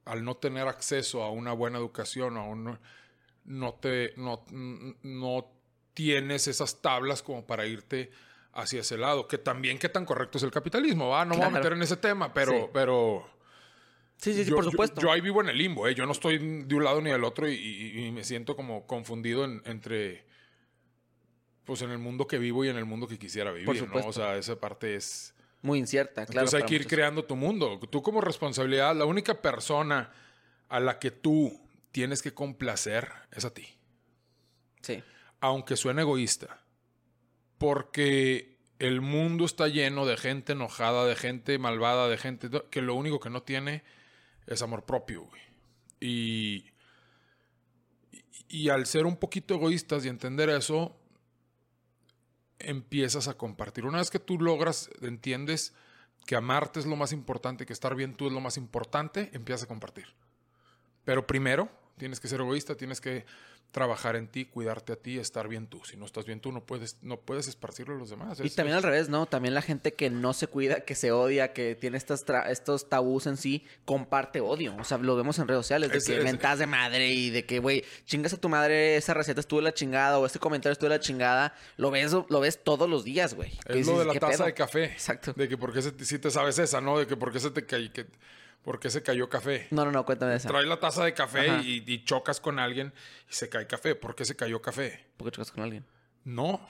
al 0.04 0.24
no 0.24 0.36
tener 0.36 0.68
acceso 0.68 1.22
a 1.22 1.30
una 1.30 1.52
buena 1.52 1.78
educación, 1.78 2.36
a 2.36 2.78
no, 3.44 3.74
te, 3.74 4.14
no, 4.16 4.44
no 5.02 5.50
tienes 5.94 6.48
esas 6.48 6.82
tablas 6.82 7.22
como 7.22 7.46
para 7.46 7.66
irte 7.66 8.10
hacia 8.52 8.80
ese 8.80 8.98
lado. 8.98 9.26
Que 9.28 9.38
también 9.38 9.78
qué 9.78 9.88
tan 9.88 10.04
correcto 10.04 10.38
es 10.38 10.44
el 10.44 10.50
capitalismo, 10.50 11.08
¿va? 11.08 11.24
No 11.24 11.34
me 11.34 11.38
voy 11.38 11.46
a 11.46 11.50
meter 11.50 11.72
en 11.72 11.82
ese 11.82 11.96
tema, 11.96 12.32
pero... 12.32 12.52
Sí. 12.52 12.66
pero 12.72 13.34
Sí, 14.16 14.32
sí, 14.32 14.44
sí, 14.44 14.50
por 14.50 14.64
supuesto. 14.64 15.00
Yo, 15.00 15.10
ahí 15.10 15.20
vivo 15.20 15.40
en 15.42 15.48
el 15.48 15.58
limbo, 15.58 15.86
¿eh? 15.88 15.94
Yo 15.94 16.06
no 16.06 16.12
estoy 16.12 16.38
de 16.38 16.74
un 16.74 16.84
lado 16.84 17.00
ni 17.00 17.10
del 17.10 17.24
otro 17.24 17.50
y, 17.50 18.10
me 18.12 18.24
siento 18.24 18.56
como 18.56 18.86
confundido 18.86 19.44
entre... 19.44 20.24
Pues 21.64 21.80
en 21.82 21.90
el 21.90 21.98
mundo 21.98 22.26
que 22.26 22.38
vivo 22.38 22.64
y 22.64 22.68
en 22.68 22.76
el 22.76 22.84
mundo 22.84 23.06
que 23.06 23.18
quisiera 23.18 23.50
vivir, 23.50 23.88
¿no? 23.88 24.06
O 24.06 24.12
sea, 24.12 24.36
esa 24.36 24.60
parte 24.60 24.96
es 24.96 25.33
muy 25.64 25.78
incierta, 25.78 26.26
claro. 26.26 26.40
Entonces 26.42 26.60
hay 26.60 26.68
que 26.68 26.74
ir 26.74 26.86
creando 26.86 27.24
tu 27.24 27.36
mundo. 27.36 27.80
Tú 27.90 28.02
como 28.02 28.20
responsabilidad, 28.20 28.94
la 28.94 29.06
única 29.06 29.40
persona 29.40 30.12
a 30.68 30.78
la 30.78 30.98
que 30.98 31.10
tú 31.10 31.58
tienes 31.90 32.20
que 32.20 32.34
complacer 32.34 33.08
es 33.32 33.46
a 33.46 33.54
ti. 33.54 33.66
Sí. 34.82 35.02
Aunque 35.40 35.76
suene 35.76 36.02
egoísta. 36.02 36.60
Porque 37.56 38.58
el 38.78 39.00
mundo 39.00 39.46
está 39.46 39.68
lleno 39.68 40.04
de 40.04 40.18
gente 40.18 40.52
enojada, 40.52 41.06
de 41.06 41.16
gente 41.16 41.58
malvada, 41.58 42.08
de 42.08 42.18
gente 42.18 42.50
que 42.70 42.82
lo 42.82 42.94
único 42.94 43.18
que 43.18 43.30
no 43.30 43.42
tiene 43.42 43.84
es 44.46 44.60
amor 44.60 44.84
propio, 44.84 45.22
güey. 45.22 45.42
Y, 45.98 46.66
y 48.48 48.68
al 48.68 48.84
ser 48.84 49.06
un 49.06 49.16
poquito 49.16 49.54
egoístas 49.54 50.04
y 50.04 50.08
entender 50.08 50.50
eso, 50.50 50.94
empiezas 52.70 53.28
a 53.28 53.34
compartir. 53.34 53.84
Una 53.84 53.98
vez 53.98 54.10
que 54.10 54.18
tú 54.18 54.38
logras, 54.38 54.90
entiendes 55.00 55.74
que 56.26 56.36
amarte 56.36 56.80
es 56.80 56.86
lo 56.86 56.96
más 56.96 57.12
importante, 57.12 57.66
que 57.66 57.72
estar 57.72 57.94
bien 57.94 58.14
tú 58.14 58.26
es 58.26 58.32
lo 58.32 58.40
más 58.40 58.56
importante, 58.56 59.30
empiezas 59.32 59.64
a 59.64 59.68
compartir. 59.68 60.06
Pero 61.04 61.26
primero 61.26 61.68
tienes 61.96 62.20
que 62.20 62.28
ser 62.28 62.40
egoísta, 62.40 62.76
tienes 62.76 63.00
que 63.00 63.24
trabajar 63.74 64.14
en 64.14 64.28
ti, 64.28 64.44
cuidarte 64.44 64.92
a 64.92 64.96
ti, 64.96 65.18
estar 65.18 65.48
bien 65.48 65.66
tú. 65.66 65.82
Si 65.84 65.96
no 65.96 66.06
estás 66.06 66.24
bien 66.24 66.38
tú, 66.38 66.52
no 66.52 66.64
puedes, 66.64 66.96
no 67.02 67.18
puedes 67.18 67.48
esparcirlo 67.48 67.96
a 67.96 67.98
los 67.98 68.08
demás. 68.08 68.38
y 68.40 68.48
también 68.50 68.76
al 68.76 68.84
revés, 68.84 69.08
¿no? 69.08 69.26
También 69.26 69.52
la 69.52 69.62
gente 69.62 69.94
que 69.94 70.10
no 70.10 70.32
se 70.32 70.46
cuida, 70.46 70.82
que 70.82 70.94
se 70.94 71.10
odia, 71.10 71.52
que 71.52 71.74
tiene 71.74 71.98
estos, 71.98 72.24
estos 72.48 72.88
tabús 72.88 73.26
en 73.26 73.36
sí, 73.36 73.66
comparte 73.84 74.40
odio. 74.40 74.76
O 74.78 74.84
sea, 74.84 74.98
lo 74.98 75.16
vemos 75.16 75.40
en 75.40 75.48
redes 75.48 75.66
sociales, 75.66 75.90
de 75.90 76.00
que 76.00 76.22
mentas 76.22 76.60
de 76.60 76.66
madre 76.66 77.10
y 77.10 77.30
de 77.30 77.44
que, 77.46 77.58
güey, 77.58 77.84
chingas 78.04 78.32
a 78.32 78.36
tu 78.36 78.48
madre, 78.48 78.94
esa 78.96 79.12
receta 79.12 79.40
estuvo 79.40 79.58
de 79.58 79.64
la 79.64 79.74
chingada 79.74 80.20
o 80.20 80.24
este 80.24 80.38
comentario 80.38 80.72
estuvo 80.72 80.88
de 80.88 80.96
la 80.96 81.00
chingada. 81.00 81.52
Lo 81.76 81.90
ves, 81.90 82.12
lo 82.12 82.38
ves 82.40 82.62
todos 82.62 82.88
los 82.88 83.02
días, 83.02 83.34
güey. 83.34 83.58
Es 83.66 83.88
lo 83.88 83.98
de 83.98 84.04
la 84.04 84.14
taza 84.14 84.44
de 84.46 84.54
café. 84.54 84.84
Exacto. 84.84 85.32
De 85.32 85.48
que 85.48 85.58
porque 85.58 85.82
si 85.82 86.18
te 86.20 86.30
sabes 86.30 86.60
esa, 86.60 86.80
¿no? 86.80 86.96
De 87.00 87.08
que 87.08 87.16
porque 87.16 87.40
se 87.40 87.50
te 87.50 87.66
cae... 87.66 87.90
Que 87.90 88.06
¿Por 88.64 88.80
qué 88.80 88.88
se 88.88 89.02
cayó 89.02 89.28
café? 89.28 89.68
No, 89.70 89.84
no, 89.84 89.92
no, 89.92 90.06
cuéntame 90.06 90.34
eso. 90.34 90.48
Traes 90.48 90.66
la 90.66 90.80
taza 90.80 91.04
de 91.04 91.12
café 91.12 91.60
y, 91.62 92.04
chocas 92.04 92.40
con 92.40 92.58
alguien 92.58 92.94
y 93.28 93.34
se 93.34 93.50
cae 93.50 93.66
café. 93.66 93.94
¿Por 93.94 94.14
qué 94.14 94.24
se 94.24 94.34
cayó 94.34 94.62
café? 94.62 95.04
¿Por 95.18 95.26
qué 95.26 95.36
chocas 95.36 95.52
con 95.52 95.62
alguien? 95.62 95.84
No, 96.24 96.66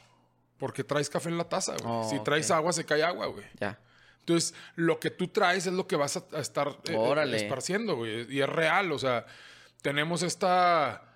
porque 0.58 0.82
traes 0.82 1.08
café 1.08 1.28
en 1.28 1.38
la 1.38 1.48
taza, 1.48 1.76
güey. 1.80 1.84
Oh, 1.86 2.10
si 2.10 2.18
traes 2.24 2.50
agua, 2.50 2.72
se 2.72 2.84
cae 2.84 3.04
agua, 3.04 3.26
güey. 3.26 3.46
Ya. 3.60 3.78
Entonces, 4.18 4.54
lo 4.74 4.98
que 4.98 5.10
tú 5.10 5.28
traes 5.28 5.66
es 5.66 5.72
lo 5.72 5.86
que 5.86 5.94
vas 5.94 6.16
a, 6.16 6.40
estar 6.40 6.78
eh, 6.88 7.30
esparciendo, 7.34 7.94
güey. 7.94 8.26
Y 8.34 8.40
es 8.40 8.48
real, 8.48 8.90
o 8.90 8.98
sea, 8.98 9.26
tenemos 9.80 10.22
esta 10.22 11.13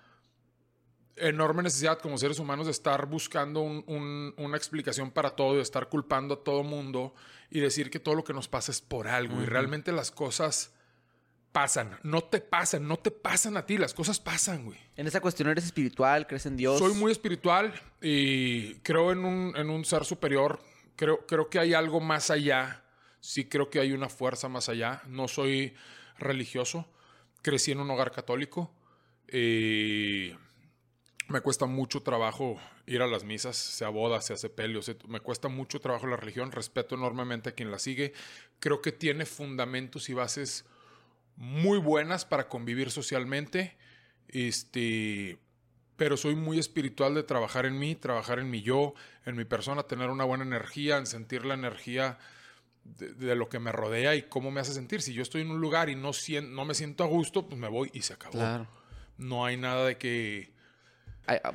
enorme 1.19 1.63
necesidad 1.63 1.99
como 1.99 2.17
seres 2.17 2.39
humanos 2.39 2.65
de 2.65 2.71
estar 2.71 3.05
buscando 3.05 3.61
una 3.61 4.57
explicación 4.57 5.11
para 5.11 5.31
todo, 5.31 5.55
de 5.55 5.61
estar 5.61 5.89
culpando 5.89 6.35
a 6.35 6.43
todo 6.43 6.63
mundo 6.63 7.13
y 7.49 7.59
decir 7.59 7.89
que 7.89 7.99
todo 7.99 8.15
lo 8.15 8.23
que 8.23 8.33
nos 8.33 8.47
pasa 8.47 8.71
es 8.71 8.81
por 8.81 9.07
algo. 9.07 9.41
Y 9.41 9.45
realmente 9.45 9.91
las 9.91 10.11
cosas 10.11 10.73
pasan, 11.51 11.97
no 12.03 12.21
te 12.21 12.41
pasan, 12.41 12.87
no 12.87 12.97
te 12.97 13.11
pasan 13.11 13.57
a 13.57 13.65
ti, 13.65 13.77
las 13.77 13.93
cosas 13.93 14.19
pasan, 14.19 14.65
güey. 14.65 14.79
En 14.95 15.07
esa 15.07 15.19
cuestión 15.21 15.49
eres 15.49 15.65
espiritual, 15.65 16.27
crees 16.27 16.45
en 16.45 16.57
Dios. 16.57 16.79
Soy 16.79 16.93
muy 16.93 17.11
espiritual 17.11 17.73
y 18.01 18.75
creo 18.75 19.11
en 19.11 19.25
un, 19.25 19.55
en 19.55 19.69
un 19.69 19.85
ser 19.85 20.05
superior, 20.05 20.59
creo, 20.95 21.25
creo 21.25 21.49
que 21.49 21.59
hay 21.59 21.73
algo 21.73 21.99
más 21.99 22.29
allá, 22.29 22.83
sí 23.19 23.45
creo 23.45 23.69
que 23.69 23.79
hay 23.79 23.91
una 23.93 24.09
fuerza 24.09 24.47
más 24.47 24.69
allá, 24.69 25.01
no 25.07 25.27
soy 25.27 25.73
religioso, 26.17 26.87
crecí 27.41 27.71
en 27.71 27.79
un 27.79 27.89
hogar 27.89 28.11
católico. 28.11 28.71
Y 29.31 30.33
me 31.29 31.41
cuesta 31.41 31.67
mucho 31.67 32.01
trabajo 32.01 32.59
ir 32.87 33.01
a 33.01 33.07
las 33.07 33.23
misas, 33.23 33.55
sea 33.55 33.89
boda, 33.89 34.19
sea 34.21 34.35
sepelio, 34.35 34.81
me 35.07 35.19
cuesta 35.19 35.47
mucho 35.47 35.79
trabajo 35.79 36.07
la 36.07 36.17
religión, 36.17 36.51
respeto 36.51 36.95
enormemente 36.95 37.49
a 37.49 37.51
quien 37.53 37.71
la 37.71 37.79
sigue, 37.79 38.13
creo 38.59 38.81
que 38.81 38.91
tiene 38.91 39.25
fundamentos 39.25 40.09
y 40.09 40.13
bases 40.13 40.65
muy 41.35 41.77
buenas 41.77 42.25
para 42.25 42.49
convivir 42.49 42.89
socialmente, 42.89 43.77
este, 44.27 45.37
pero 45.95 46.17
soy 46.17 46.35
muy 46.35 46.57
espiritual 46.57 47.13
de 47.13 47.23
trabajar 47.23 47.67
en 47.67 47.77
mí, 47.77 47.95
trabajar 47.95 48.39
en 48.39 48.49
mi 48.49 48.61
yo, 48.61 48.95
en 49.25 49.35
mi 49.35 49.45
persona, 49.45 49.83
tener 49.83 50.09
una 50.09 50.23
buena 50.23 50.43
energía, 50.43 50.97
en 50.97 51.05
sentir 51.05 51.45
la 51.45 51.53
energía 51.53 52.17
de, 52.83 53.35
lo 53.35 53.49
que 53.49 53.59
me 53.59 53.71
rodea 53.71 54.15
y 54.15 54.23
cómo 54.23 54.49
me 54.49 54.61
hace 54.61 54.73
sentir. 54.73 55.01
Si 55.01 55.13
yo 55.13 55.21
estoy 55.21 55.41
en 55.41 55.51
un 55.51 55.61
lugar 55.61 55.89
y 55.89 55.95
no, 55.95 56.11
no 56.49 56.65
me 56.65 56.73
siento 56.73 57.03
a 57.03 57.07
gusto, 57.07 57.47
pues 57.47 57.59
me 57.59 57.67
voy 57.67 57.91
y 57.93 58.01
se 58.01 58.13
acabó. 58.13 58.67
No 59.17 59.45
hay 59.45 59.57
nada 59.57 59.85
de 59.85 59.97
que 59.97 60.58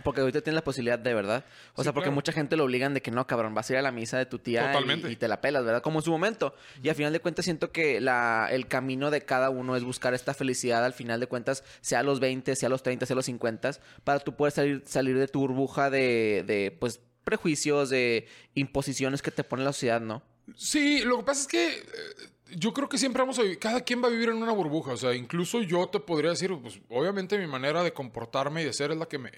Porque 0.03 0.20
ahorita 0.20 0.40
tienes 0.40 0.57
la 0.57 0.64
posibilidad 0.64 0.98
de 0.98 1.14
verdad. 1.14 1.44
O 1.74 1.83
sea, 1.83 1.92
porque 1.92 2.11
mucha 2.11 2.33
gente 2.33 2.57
lo 2.57 2.64
obligan 2.64 2.94
de 2.94 3.03
que 3.03 3.11
no, 3.11 3.27
cabrón, 3.27 3.55
vas 3.55 3.68
a 3.68 3.72
ir 3.72 3.79
a 3.79 3.83
la 3.83 3.90
misa 3.90 4.18
de 4.18 4.27
tu 4.27 4.38
tía 4.38 4.72
y, 5.09 5.16
te 5.16 5.29
la 5.29 5.40
pelas, 5.40 5.64
¿verdad? 5.64 5.83
Como 5.83 5.98
en 5.98 6.05
su 6.05 6.11
momento. 6.11 6.55
Y 6.83 6.88
al 6.88 6.94
final 6.94 7.12
de 7.12 7.20
cuentas 7.20 7.44
siento 7.44 7.72
que 7.72 8.00
la, 8.00 8.48
el 8.50 8.66
camino 8.68 9.11
de 9.11 9.22
cada 9.22 9.50
uno 9.50 9.77
es 9.77 9.83
buscar 9.83 10.14
esta 10.14 10.35
felicidad 10.35 10.85
al 10.85 10.92
final 10.92 11.20
de 11.20 11.27
cuentas, 11.27 11.64
sea 11.81 12.00
a 12.00 12.03
los 12.03 12.20
20, 12.20 12.55
sea 12.55 12.68
a 12.68 12.70
los 12.70 12.83
30, 12.83 13.07
sea 13.07 13.14
a 13.14 13.16
los 13.16 13.27
50, 13.27 13.72
para 14.05 14.20
tú 14.20 14.37
poder 14.37 14.53
salir, 14.53 14.83
salir 14.87 15.18
de 15.18 15.29
tu 15.29 15.40
burbuja 15.40 15.90
de, 15.90 16.44
de, 16.46 16.77
pues, 16.79 17.00
prejuicios, 17.24 17.90
de 17.90 18.27
imposiciones 18.55 19.22
que 19.22 19.31
te 19.31 19.44
pone 19.44 19.64
la 19.64 19.72
sociedad, 19.72 20.00
¿no? 20.00 20.22
Sí, 20.57 21.00
lo 21.00 21.18
que 21.18 21.24
pasa 21.24 21.40
es 21.40 21.46
que... 21.48 21.68
Eh, 21.68 22.33
yo 22.56 22.72
creo 22.72 22.88
que 22.88 22.98
siempre 22.98 23.22
vamos 23.22 23.38
a 23.38 23.42
vivir, 23.42 23.58
cada 23.58 23.80
quien 23.82 24.02
va 24.02 24.08
a 24.08 24.10
vivir 24.10 24.28
en 24.28 24.36
una 24.36 24.52
burbuja, 24.52 24.92
o 24.92 24.96
sea, 24.96 25.14
incluso 25.14 25.62
yo 25.62 25.88
te 25.88 26.00
podría 26.00 26.30
decir, 26.30 26.56
pues 26.60 26.80
obviamente 26.88 27.38
mi 27.38 27.46
manera 27.46 27.82
de 27.82 27.92
comportarme 27.92 28.62
y 28.62 28.64
de 28.64 28.72
ser 28.72 28.90
es 28.90 28.98
la 28.98 29.06
que 29.06 29.18
me, 29.18 29.30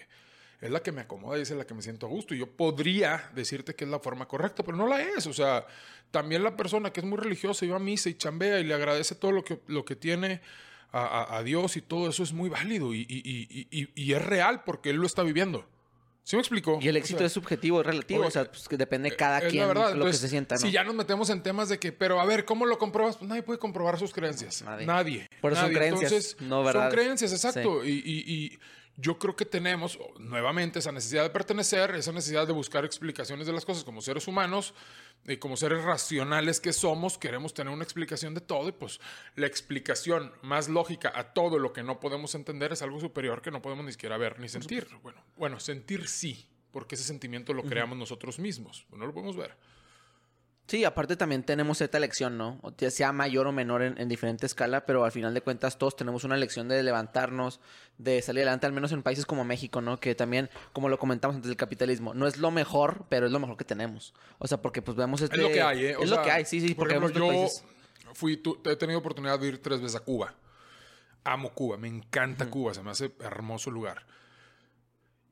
es 0.61 0.71
la 0.71 0.83
que 0.83 0.93
me 0.93 1.03
acomoda 1.03 1.39
y 1.39 1.43
es 1.43 1.51
la 1.51 1.67
que 1.67 1.75
me 1.75 1.83
siento 1.83 2.07
a 2.07 2.09
gusto. 2.09 2.35
Y 2.35 2.39
yo 2.39 2.47
podría 2.47 3.31
decirte 3.35 3.75
que 3.75 3.85
es 3.85 3.91
la 3.91 3.99
forma 3.99 4.27
correcta, 4.27 4.63
pero 4.63 4.77
no 4.77 4.87
la 4.87 5.03
es. 5.03 5.27
O 5.27 5.33
sea, 5.33 5.67
también 6.11 6.43
la 6.43 6.57
persona 6.57 6.93
que 6.93 7.01
es 7.01 7.07
muy 7.07 7.19
religiosa 7.19 7.65
y 7.65 7.69
va 7.69 7.77
a 7.77 7.81
misa 7.81 8.09
y 8.09 8.15
chambea 8.15 8.61
y 8.61 8.65
le 8.65 8.75
agradece 8.75 9.15
todo 9.15 9.33
lo 9.33 9.45
que, 9.45 9.61
lo 9.67 9.85
que 9.85 9.97
tiene 9.97 10.41
a, 10.93 11.43
Dios 11.45 11.77
y 11.77 11.83
todo 11.83 12.09
eso 12.09 12.23
es 12.23 12.33
muy 12.33 12.49
válido 12.49 12.95
y, 12.95 13.07
y, 13.11 14.13
es 14.13 14.25
real 14.25 14.63
porque 14.65 14.91
él 14.91 14.97
lo 14.97 15.07
está 15.07 15.23
viviendo. 15.23 15.69
¿Sí 16.27 16.35
me 16.35 16.41
explico? 16.41 16.81
Y 16.83 16.89
el 16.89 16.97
éxito 16.97 17.25
es 17.25 17.33
subjetivo, 17.33 17.81
es 17.83 17.87
relativo, 17.87 18.27
o 18.27 18.31
sea, 18.33 18.47
pues, 18.47 18.67
que 18.67 18.77
depende 18.77 19.11
de 19.11 19.17
cada 19.17 19.41
quien 19.43 19.73
lo 19.73 20.07
que 20.07 20.13
se 20.13 20.29
sienta, 20.29 20.57
¿no? 20.57 20.61
Si 20.61 20.73
ya 20.73 20.83
nos 20.83 20.97
metemos 20.97 21.31
en 21.31 21.41
temas 21.41 21.69
de 21.69 21.79
que, 21.79 21.93
pero 21.93 22.21
a 22.21 22.25
ver, 22.25 22.45
¿cómo 22.45 22.67
lo 22.67 22.79
compruebas? 22.79 23.17
Pues 23.17 23.29
nadie 23.29 23.45
puede 23.45 23.61
comprobar 23.61 23.97
sus 23.97 24.13
creencias. 24.13 24.65
Nadie. 24.85 25.31
Por 25.41 25.53
eso 25.53 25.61
son 25.61 25.73
creencias, 25.73 26.37
no 26.41 26.65
verdad. 26.65 26.91
Son 26.91 26.91
creencias, 26.91 27.33
exacto. 27.33 27.87
y 27.87 28.59
yo 28.97 29.19
creo 29.19 29.37
que 29.37 29.45
tenemos 29.45 29.99
nuevamente 30.19 30.79
esa 30.79 30.91
necesidad 30.91 31.23
de 31.23 31.31
pertenecer, 31.31 31.95
esa 31.95 32.13
necesidad 32.13 32.47
de 32.47 32.53
buscar 32.53 32.85
explicaciones 32.85 33.47
de 33.47 33.53
las 33.53 33.65
cosas 33.65 33.85
como 33.85 34.01
seres 34.01 34.27
humanos 34.27 34.75
y 35.27 35.37
como 35.37 35.57
seres 35.57 35.85
racionales 35.85 36.61
que 36.61 36.73
somos, 36.73 37.19
queremos 37.19 37.53
tener 37.53 37.73
una 37.73 37.85
explicación 37.85 38.35
de 38.35 38.41
todo 38.41 38.69
y 38.69 38.73
pues 38.73 39.01
la 39.35 39.47
explicación 39.47 40.33
más 40.43 40.69
lógica 40.69 41.13
a 41.15 41.35
todo 41.35 41.59
lo 41.59 41.73
que 41.73 41.83
no 41.83 42.01
podemos 42.01 42.35
entender 42.35 42.73
es 42.73 42.83
algo 42.83 42.99
superior 43.01 43.43
que 43.43 43.51
no 43.51 43.61
podemos 43.61 43.85
ni 43.85 43.93
siquiera 43.93 44.17
ver 44.17 44.41
ni 44.41 44.49
sentir. 44.49 44.89
Bueno, 45.03 45.23
bueno, 45.37 45.61
sentir 45.61 46.09
sí, 46.09 46.49
porque 46.71 46.95
ese 46.95 47.05
sentimiento 47.05 47.53
lo 47.53 47.65
creamos 47.65 47.99
nosotros 47.99 48.39
mismos, 48.39 48.87
no 48.93 49.07
lo 49.07 49.13
podemos 49.13 49.37
ver. 49.37 49.57
Sí, 50.67 50.85
aparte 50.85 51.15
también 51.15 51.45
tenemos 51.45 51.81
esta 51.81 52.01
lección, 52.01 52.37
¿no? 52.37 52.59
O 52.63 52.73
sea 52.91 53.13
mayor 53.13 53.47
o 53.47 53.53
menor 53.53 53.83
en, 53.83 54.09
diferente 54.09 54.47
escala, 54.47 54.85
pero 54.85 55.05
al 55.05 55.13
final 55.13 55.33
de 55.33 55.41
cuentas 55.41 55.79
todos 55.79 55.95
tenemos 55.95 56.25
una 56.25 56.37
lección 56.37 56.67
de 56.67 56.83
levantarnos, 56.83 57.61
de 57.99 58.21
salir 58.21 58.43
adelante, 58.43 58.67
al 58.67 58.73
menos 58.73 58.91
en 58.91 59.05
países 59.05 59.27
como 59.27 59.45
México, 59.45 59.81
¿no? 59.81 60.01
Que 60.01 60.17
también, 60.17 60.51
como 60.73 60.89
lo 60.89 60.99
comentamos 60.99 61.37
antes 61.37 61.49
del 61.49 61.57
capitalismo, 61.57 62.15
no 62.15 62.27
es 62.27 62.39
lo 62.39 62.51
mejor, 62.51 63.07
pero 63.09 63.27
es 63.27 63.33
lo 63.33 63.39
mejor 63.39 63.57
que 63.57 63.65
tenemos. 63.65 64.13
O 64.39 64.49
sea, 64.49 64.61
porque 64.61 64.83
pues 64.83 64.97
vemos 64.97 65.21
este... 65.21 65.37
Es 65.37 65.43
lo 65.43 65.51
que 65.51 65.63
hay, 65.63 65.85
¿eh? 65.85 65.97
es 66.01 66.11
lo 66.11 66.21
que 66.21 66.33
hay, 66.33 66.45
sí, 66.45 66.61
sí, 66.61 66.75
porque 66.75 66.99
por 66.99 67.13
yo 67.13 67.47
fui, 68.15 68.43
he 68.65 68.77
tenido 68.77 68.99
oportunidad 68.99 69.39
de 69.39 69.47
ir 69.47 69.63
tres 69.63 69.81
veces 69.81 69.97
a 69.97 70.01
Cuba. 70.01 70.35
Amo 71.23 71.51
Cuba, 71.55 71.77
me 71.77 71.87
encanta 71.87 72.51
Cuba, 72.51 72.75
se 72.75 72.83
me 72.83 72.91
hace 72.91 73.13
hermoso 73.21 73.71
lugar. 73.71 74.05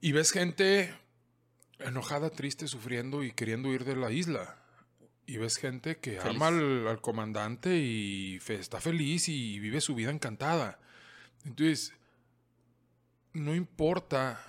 Y 0.00 0.12
ves 0.12 0.30
gente 0.30 0.94
enojada, 1.80 2.30
triste, 2.30 2.68
sufriendo 2.68 3.24
y 3.24 3.32
queriendo 3.32 3.72
ir 3.72 3.84
de 3.84 3.96
la 3.96 4.12
isla 4.12 4.63
y 5.26 5.36
ves 5.38 5.56
gente 5.56 5.96
que 5.96 6.18
ama 6.20 6.48
al, 6.48 6.98
comandante 7.00 7.76
y 7.76 8.40
está 8.48 8.80
feliz 8.80 9.28
y 9.28 9.58
vive 9.58 9.80
su 9.80 9.94
vida 9.94 10.10
encantada. 10.10 10.78
Entonces, 11.44 11.92
no 13.32 13.54
importa 13.54 14.40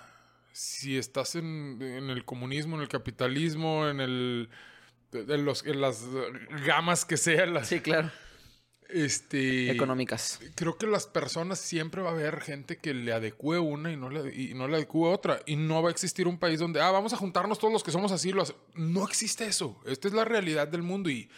si 0.52 0.96
estás 0.96 1.34
en, 1.34 1.80
el 1.82 2.24
comunismo, 2.24 2.76
en 2.76 2.82
el 2.82 2.88
capitalismo, 2.88 3.88
en 3.88 4.00
el 4.00 4.48
en, 5.12 5.44
los, 5.44 5.64
en 5.64 5.80
las 5.80 6.04
gamas 6.64 7.04
que 7.04 7.16
sean. 7.16 7.64
sí, 7.64 7.80
claro 7.80 8.10
este, 8.88 9.70
económicas. 9.70 10.40
Creo 10.54 10.76
que 10.76 10.86
las 10.86 11.06
personas 11.06 11.58
siempre 11.58 12.02
va 12.02 12.10
a 12.10 12.12
haber 12.12 12.40
gente 12.40 12.78
que 12.78 12.94
le 12.94 13.12
adecue 13.12 13.58
una 13.58 13.92
y 13.92 13.96
no 13.96 14.10
le, 14.10 14.34
y 14.34 14.54
no 14.54 14.68
le 14.68 14.76
adecue 14.76 15.08
otra. 15.08 15.40
Y 15.46 15.56
no 15.56 15.82
va 15.82 15.88
a 15.88 15.92
existir 15.92 16.26
un 16.26 16.38
país 16.38 16.60
donde, 16.60 16.80
ah, 16.80 16.90
vamos 16.90 17.12
a 17.12 17.16
juntarnos 17.16 17.58
todos 17.58 17.72
los 17.72 17.82
que 17.82 17.90
somos 17.90 18.12
así. 18.12 18.32
No 18.74 19.04
existe 19.04 19.46
eso. 19.46 19.80
Esta 19.86 20.08
es 20.08 20.14
la 20.14 20.24
realidad 20.24 20.68
del 20.68 20.82
mundo 20.82 21.10
y 21.10 21.28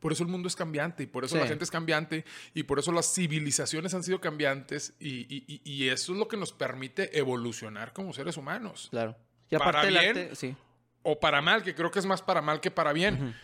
por 0.00 0.12
eso 0.12 0.22
el 0.22 0.30
mundo 0.30 0.48
es 0.48 0.56
cambiante 0.56 1.02
y 1.02 1.06
por 1.06 1.24
eso 1.24 1.36
la 1.36 1.46
gente 1.46 1.62
es 1.62 1.70
cambiante 1.70 2.24
y 2.54 2.62
por 2.62 2.78
eso 2.78 2.90
las 2.90 3.12
civilizaciones 3.12 3.92
han 3.92 4.02
sido 4.02 4.18
cambiantes 4.18 4.94
y, 4.98 5.60
y, 5.62 5.88
eso 5.88 6.12
es 6.12 6.18
lo 6.18 6.26
que 6.26 6.38
nos 6.38 6.52
permite 6.52 7.18
evolucionar 7.18 7.92
como 7.92 8.14
seres 8.14 8.38
humanos. 8.38 8.88
Claro. 8.90 9.14
Y 9.50 9.58
para 9.58 9.84
bien 9.84 10.30
sí. 10.34 10.56
o 11.02 11.20
para 11.20 11.42
mal, 11.42 11.62
que 11.62 11.74
creo 11.74 11.90
que 11.90 11.98
es 11.98 12.06
más 12.06 12.22
para 12.22 12.40
mal 12.40 12.60
que 12.60 12.70
para 12.70 12.94
bien. 12.94 13.36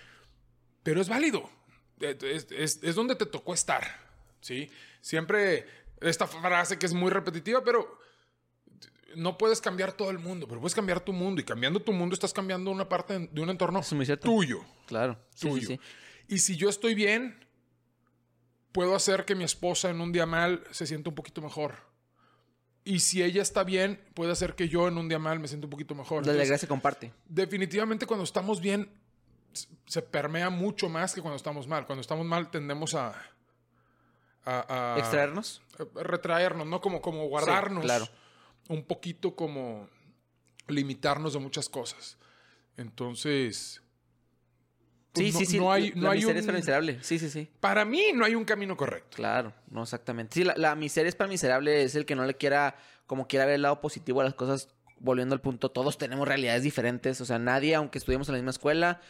Pero 0.82 1.02
es 1.02 1.10
válido 1.10 1.50
es, 2.00 2.94
donde 2.94 3.16
te 3.16 3.26
tocó 3.26 3.54
estar, 3.54 3.84
¿sí? 4.40 4.70
Siempre 5.00 5.66
esta 6.00 6.26
frase 6.26 6.78
que 6.78 6.86
es 6.86 6.92
muy 6.92 7.10
repetitiva, 7.10 7.62
pero 7.64 7.98
no 9.14 9.38
puedes 9.38 9.60
cambiar 9.60 9.92
todo 9.92 10.10
el 10.10 10.18
mundo, 10.18 10.46
pero 10.46 10.60
puedes 10.60 10.74
cambiar 10.74 11.00
tu 11.00 11.12
mundo. 11.12 11.40
Y 11.40 11.44
cambiando 11.44 11.80
tu 11.80 11.92
mundo 11.92 12.14
estás 12.14 12.32
cambiando 12.32 12.70
una 12.70 12.88
parte 12.88 13.28
de 13.30 13.40
un 13.40 13.50
entorno 13.50 13.80
tuyo. 14.20 14.64
Claro. 14.86 15.18
tuyo. 15.38 15.78
Y 16.28 16.38
si 16.38 16.56
yo 16.56 16.68
estoy 16.68 16.94
bien, 16.94 17.46
puedo 18.72 18.94
hacer 18.94 19.24
que 19.24 19.34
mi 19.34 19.44
esposa 19.44 19.90
en 19.90 20.00
un 20.00 20.12
día 20.12 20.26
mal 20.26 20.62
se 20.70 20.86
sienta 20.86 21.08
un 21.10 21.14
poquito 21.14 21.40
mejor. 21.40 21.74
Y 22.84 23.00
si 23.00 23.22
ella 23.22 23.42
está 23.42 23.64
bien, 23.64 24.00
puede 24.14 24.30
hacer 24.30 24.54
que 24.54 24.68
yo 24.68 24.86
en 24.86 24.96
un 24.96 25.08
día 25.08 25.18
mal 25.18 25.40
me 25.40 25.48
sienta 25.48 25.66
un 25.66 25.70
poquito 25.70 25.94
mejor. 25.94 26.24
La 26.24 26.32
alegría 26.32 26.58
se 26.58 26.68
comparte. 26.68 27.12
Definitivamente 27.26 28.06
cuando 28.06 28.22
estamos 28.22 28.60
bien, 28.60 28.88
se 29.86 30.02
permea 30.02 30.50
mucho 30.50 30.88
más 30.88 31.14
que 31.14 31.20
cuando 31.20 31.36
estamos 31.36 31.66
mal. 31.66 31.86
Cuando 31.86 32.00
estamos 32.00 32.26
mal 32.26 32.50
tendemos 32.50 32.94
a... 32.94 33.14
a, 34.44 34.96
¿Extraernos? 34.98 35.62
retraernos, 35.94 36.66
¿no? 36.66 36.80
Como, 36.80 37.00
como 37.00 37.26
guardarnos. 37.28 37.84
claro. 37.84 38.08
Un 38.68 38.84
poquito 38.84 39.36
como 39.36 39.88
limitarnos 40.68 41.32
de 41.32 41.38
muchas 41.38 41.68
cosas. 41.68 42.18
Entonces... 42.76 43.82
Pues 45.12 45.32
sí, 45.32 45.32
sí, 45.32 45.46
sí. 45.46 45.58
No 45.58 45.72
hay, 45.72 45.92
la, 45.92 46.10
miseria 46.10 46.40
es 46.40 46.46
para 46.46 46.58
miserable. 46.58 46.98
Sí, 47.00 47.18
sí, 47.18 47.30
sí. 47.30 47.50
Para 47.60 47.86
mí 47.86 48.02
no 48.14 48.26
hay 48.26 48.34
un 48.34 48.44
camino 48.44 48.76
correcto. 48.76 49.16
Claro, 49.16 49.54
no 49.70 49.82
exactamente. 49.82 50.34
Sí, 50.34 50.44
la, 50.44 50.54
la, 50.58 50.74
miseria 50.74 51.08
es 51.08 51.14
para 51.14 51.28
miserable. 51.28 51.82
Es 51.82 51.94
el 51.94 52.04
que 52.04 52.14
no 52.14 52.26
le 52.26 52.34
quiera, 52.34 52.76
como 53.06 53.26
quiera 53.26 53.46
ver 53.46 53.54
el 53.54 53.62
lado 53.62 53.80
positivo 53.80 54.20
a 54.20 54.24
las 54.24 54.34
cosas. 54.34 54.68
Volviendo 54.98 55.34
al 55.34 55.40
punto, 55.40 55.70
todos 55.70 55.96
tenemos 55.96 56.28
realidades 56.28 56.62
diferentes. 56.62 57.18
O 57.22 57.24
sea, 57.24 57.38
nadie, 57.38 57.74
aunque 57.74 57.96
estudiemos 57.96 58.28
en 58.28 58.34
la 58.34 58.38
misma 58.40 58.50
escuela, 58.50 59.00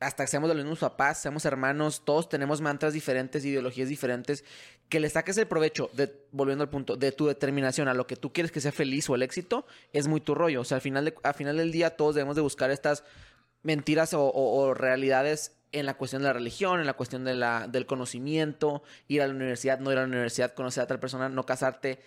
hasta 0.00 0.24
que 0.24 0.30
seamos 0.30 0.48
de 0.48 0.54
los 0.54 0.64
mismos 0.64 0.78
papás, 0.78 1.20
seamos 1.20 1.44
hermanos, 1.44 2.02
todos 2.06 2.28
tenemos 2.30 2.62
mantras 2.62 2.94
diferentes, 2.94 3.44
ideologías 3.44 3.88
diferentes, 3.88 4.44
que 4.88 4.98
le 4.98 5.10
saques 5.10 5.36
el 5.36 5.46
provecho, 5.46 5.90
de, 5.92 6.10
volviendo 6.32 6.64
al 6.64 6.70
punto, 6.70 6.96
de 6.96 7.12
tu 7.12 7.26
determinación 7.26 7.86
a 7.86 7.94
lo 7.94 8.06
que 8.06 8.16
tú 8.16 8.32
quieres 8.32 8.50
que 8.50 8.62
sea 8.62 8.72
feliz 8.72 9.08
o 9.10 9.14
el 9.14 9.22
éxito, 9.22 9.66
es 9.92 10.08
muy 10.08 10.22
tu 10.22 10.34
rollo. 10.34 10.62
O 10.62 10.64
sea, 10.64 10.76
al 10.76 10.80
final, 10.80 11.14
al 11.22 11.34
final 11.34 11.58
del 11.58 11.70
día 11.70 11.96
todos 11.96 12.14
debemos 12.14 12.34
de 12.34 12.42
buscar 12.42 12.70
estas 12.70 13.04
mentiras 13.62 14.14
o, 14.14 14.72
realidades 14.72 15.56
en 15.72 15.84
la 15.84 15.94
cuestión 15.94 16.22
de 16.22 16.28
la 16.28 16.32
religión, 16.32 16.80
en 16.80 16.86
la 16.86 16.94
cuestión 16.94 17.24
de 17.24 17.34
la, 17.34 17.68
del 17.68 17.84
conocimiento, 17.84 18.82
ir 19.06 19.20
a 19.20 19.28
la 19.28 19.34
universidad, 19.34 19.80
no 19.80 19.92
ir 19.92 19.98
a 19.98 20.02
la 20.02 20.08
universidad, 20.08 20.54
conocer 20.54 20.80
a 20.80 20.84
otra 20.84 20.98
persona, 20.98 21.28
no 21.28 21.44
casarte 21.44 22.00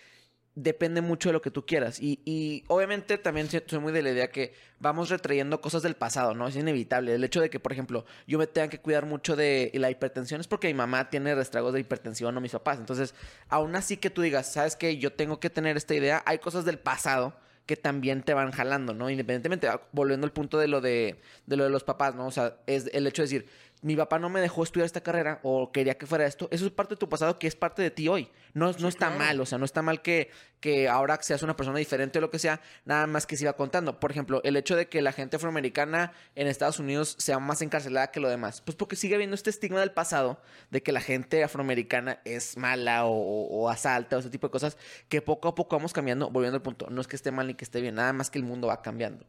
depende 0.54 1.00
mucho 1.00 1.28
de 1.28 1.32
lo 1.32 1.42
que 1.42 1.50
tú 1.50 1.66
quieras. 1.66 1.98
Y, 2.00 2.64
obviamente 2.68 3.18
también 3.18 3.48
soy 3.48 3.78
muy 3.78 3.92
de 3.92 4.02
la 4.02 4.10
idea 4.10 4.30
que 4.30 4.54
vamos 4.78 5.10
retrayendo 5.10 5.60
cosas 5.60 5.82
del 5.82 5.96
pasado, 5.96 6.34
¿no? 6.34 6.46
Es 6.46 6.56
inevitable. 6.56 7.14
El 7.14 7.24
hecho 7.24 7.40
de 7.40 7.50
que, 7.50 7.60
por 7.60 7.72
ejemplo, 7.72 8.04
yo 8.26 8.38
me 8.38 8.46
tenga 8.46 8.68
que 8.68 8.80
cuidar 8.80 9.06
mucho 9.06 9.36
de 9.36 9.70
la 9.74 9.90
hipertensión 9.90 10.40
es 10.40 10.46
porque 10.46 10.68
mi 10.68 10.74
mamá 10.74 11.10
tiene 11.10 11.34
restragos 11.34 11.72
de 11.72 11.80
hipertensión 11.80 12.36
o 12.36 12.40
mis 12.40 12.52
papás. 12.52 12.78
Entonces, 12.78 13.14
aún 13.48 13.74
así 13.76 13.96
que 13.96 14.10
tú 14.10 14.22
digas, 14.22 14.52
¿sabes 14.52 14.76
qué? 14.76 14.98
Yo 14.98 15.12
tengo 15.12 15.40
que 15.40 15.50
tener 15.50 15.76
esta 15.76 15.94
idea. 15.94 16.22
Hay 16.26 16.38
cosas 16.38 16.64
del 16.64 16.78
pasado 16.78 17.34
que 17.66 17.76
también 17.76 18.22
te 18.22 18.34
van 18.34 18.52
jalando, 18.52 18.92
¿no? 18.92 19.08
Independientemente, 19.08 19.68
volviendo 19.92 20.26
al 20.26 20.32
punto 20.32 20.58
de 20.58 20.68
lo 20.68 20.80
de, 20.80 21.20
de 21.46 21.56
lo 21.56 21.64
de 21.64 21.70
los 21.70 21.82
papás, 21.82 22.14
¿no? 22.14 22.26
O 22.26 22.30
sea, 22.30 22.56
es 22.66 22.90
el 22.92 23.06
hecho 23.06 23.22
de 23.22 23.26
decir, 23.26 23.46
mi 23.84 23.96
papá 23.96 24.18
no 24.18 24.30
me 24.30 24.40
dejó 24.40 24.62
estudiar 24.62 24.86
esta 24.86 25.02
carrera 25.02 25.40
o 25.42 25.70
quería 25.70 25.98
que 25.98 26.06
fuera 26.06 26.24
esto, 26.24 26.48
eso 26.50 26.64
es 26.64 26.72
parte 26.72 26.94
de 26.94 26.98
tu 26.98 27.06
pasado 27.06 27.38
que 27.38 27.46
es 27.46 27.54
parte 27.54 27.82
de 27.82 27.90
ti 27.90 28.08
hoy. 28.08 28.30
No, 28.54 28.72
no 28.72 28.88
está 28.88 29.10
mal, 29.10 29.38
o 29.38 29.44
sea, 29.44 29.58
no 29.58 29.66
está 29.66 29.82
mal 29.82 30.00
que, 30.00 30.30
que 30.60 30.88
ahora 30.88 31.18
seas 31.20 31.42
una 31.42 31.54
persona 31.54 31.78
diferente 31.78 32.16
o 32.18 32.22
lo 32.22 32.30
que 32.30 32.38
sea, 32.38 32.62
nada 32.86 33.06
más 33.06 33.26
que 33.26 33.36
se 33.36 33.44
iba 33.44 33.52
contando. 33.52 34.00
Por 34.00 34.10
ejemplo, 34.10 34.40
el 34.42 34.56
hecho 34.56 34.74
de 34.74 34.88
que 34.88 35.02
la 35.02 35.12
gente 35.12 35.36
afroamericana 35.36 36.14
en 36.34 36.46
Estados 36.46 36.78
Unidos 36.78 37.14
sea 37.18 37.38
más 37.40 37.60
encarcelada 37.60 38.10
que 38.10 38.20
lo 38.20 38.30
demás, 38.30 38.62
pues 38.62 38.74
porque 38.74 38.96
sigue 38.96 39.16
habiendo 39.16 39.34
este 39.34 39.50
estigma 39.50 39.80
del 39.80 39.92
pasado 39.92 40.40
de 40.70 40.82
que 40.82 40.90
la 40.90 41.02
gente 41.02 41.44
afroamericana 41.44 42.20
es 42.24 42.56
mala 42.56 43.04
o, 43.04 43.12
o 43.12 43.68
asalta 43.68 44.16
o 44.16 44.20
ese 44.20 44.30
tipo 44.30 44.46
de 44.46 44.52
cosas 44.52 44.78
que 45.10 45.20
poco 45.20 45.48
a 45.48 45.54
poco 45.54 45.76
vamos 45.76 45.92
cambiando, 45.92 46.30
volviendo 46.30 46.56
al 46.56 46.62
punto. 46.62 46.88
No 46.88 47.02
es 47.02 47.06
que 47.06 47.16
esté 47.16 47.32
mal 47.32 47.48
ni 47.48 47.54
que 47.54 47.66
esté 47.66 47.82
bien, 47.82 47.96
nada 47.96 48.14
más 48.14 48.30
que 48.30 48.38
el 48.38 48.44
mundo 48.44 48.68
va 48.68 48.80
cambiando. 48.80 49.26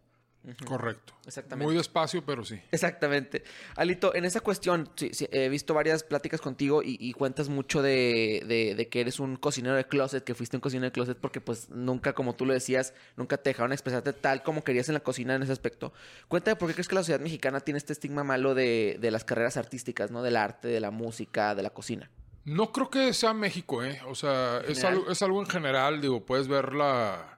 Correcto. 0.65 1.13
Exactamente. 1.25 1.65
Muy 1.65 1.75
despacio, 1.75 2.23
pero 2.25 2.43
sí. 2.45 2.61
Exactamente. 2.71 3.43
Alito, 3.75 4.13
en 4.13 4.25
esa 4.25 4.41
cuestión, 4.41 4.89
sí, 4.95 5.09
sí, 5.13 5.27
he 5.31 5.49
visto 5.49 5.73
varias 5.73 6.03
pláticas 6.03 6.39
contigo 6.41 6.83
y, 6.83 6.97
y 6.99 7.13
cuentas 7.13 7.49
mucho 7.49 7.81
de, 7.81 8.43
de- 8.47 8.75
de 8.75 8.87
que 8.89 9.01
eres 9.01 9.19
un 9.19 9.35
cocinero 9.37 9.75
de 9.75 9.85
closet, 9.85 10.23
que 10.23 10.35
fuiste 10.35 10.57
un 10.57 10.61
cocinero 10.61 10.85
de 10.85 10.91
closet 10.91 11.17
porque 11.17 11.41
pues 11.41 11.69
nunca, 11.69 12.13
como 12.13 12.35
tú 12.35 12.45
lo 12.45 12.53
decías, 12.53 12.93
nunca 13.17 13.37
te 13.37 13.49
dejaron 13.49 13.71
expresarte 13.73 14.13
tal 14.13 14.43
como 14.43 14.63
querías 14.63 14.87
en 14.89 14.93
la 14.93 14.99
cocina 14.99 15.35
en 15.35 15.43
ese 15.43 15.51
aspecto. 15.51 15.93
Cuéntame 16.27 16.55
por 16.55 16.67
qué 16.69 16.73
crees 16.75 16.87
que 16.87 16.95
la 16.95 17.01
sociedad 17.01 17.19
mexicana 17.21 17.59
tiene 17.59 17.77
este 17.77 17.93
estigma 17.93 18.23
malo 18.23 18.53
de, 18.53 18.97
de 19.01 19.11
las 19.11 19.23
carreras 19.23 19.57
artísticas, 19.57 20.11
¿no? 20.11 20.21
Del 20.21 20.35
arte, 20.37 20.67
de 20.67 20.79
la 20.79 20.91
música, 20.91 21.55
de 21.55 21.63
la 21.63 21.71
cocina. 21.71 22.11
No 22.43 22.71
creo 22.71 22.91
que 22.91 23.11
sea 23.13 23.33
México, 23.33 23.83
¿eh? 23.83 23.99
O 24.07 24.13
sea, 24.13 24.61
es 24.67 24.83
algo, 24.83 25.09
es 25.09 25.19
algo 25.23 25.41
en 25.41 25.47
general. 25.47 25.99
Digo, 25.99 26.23
puedes 26.27 26.47
ver 26.47 26.73
la, 26.75 27.34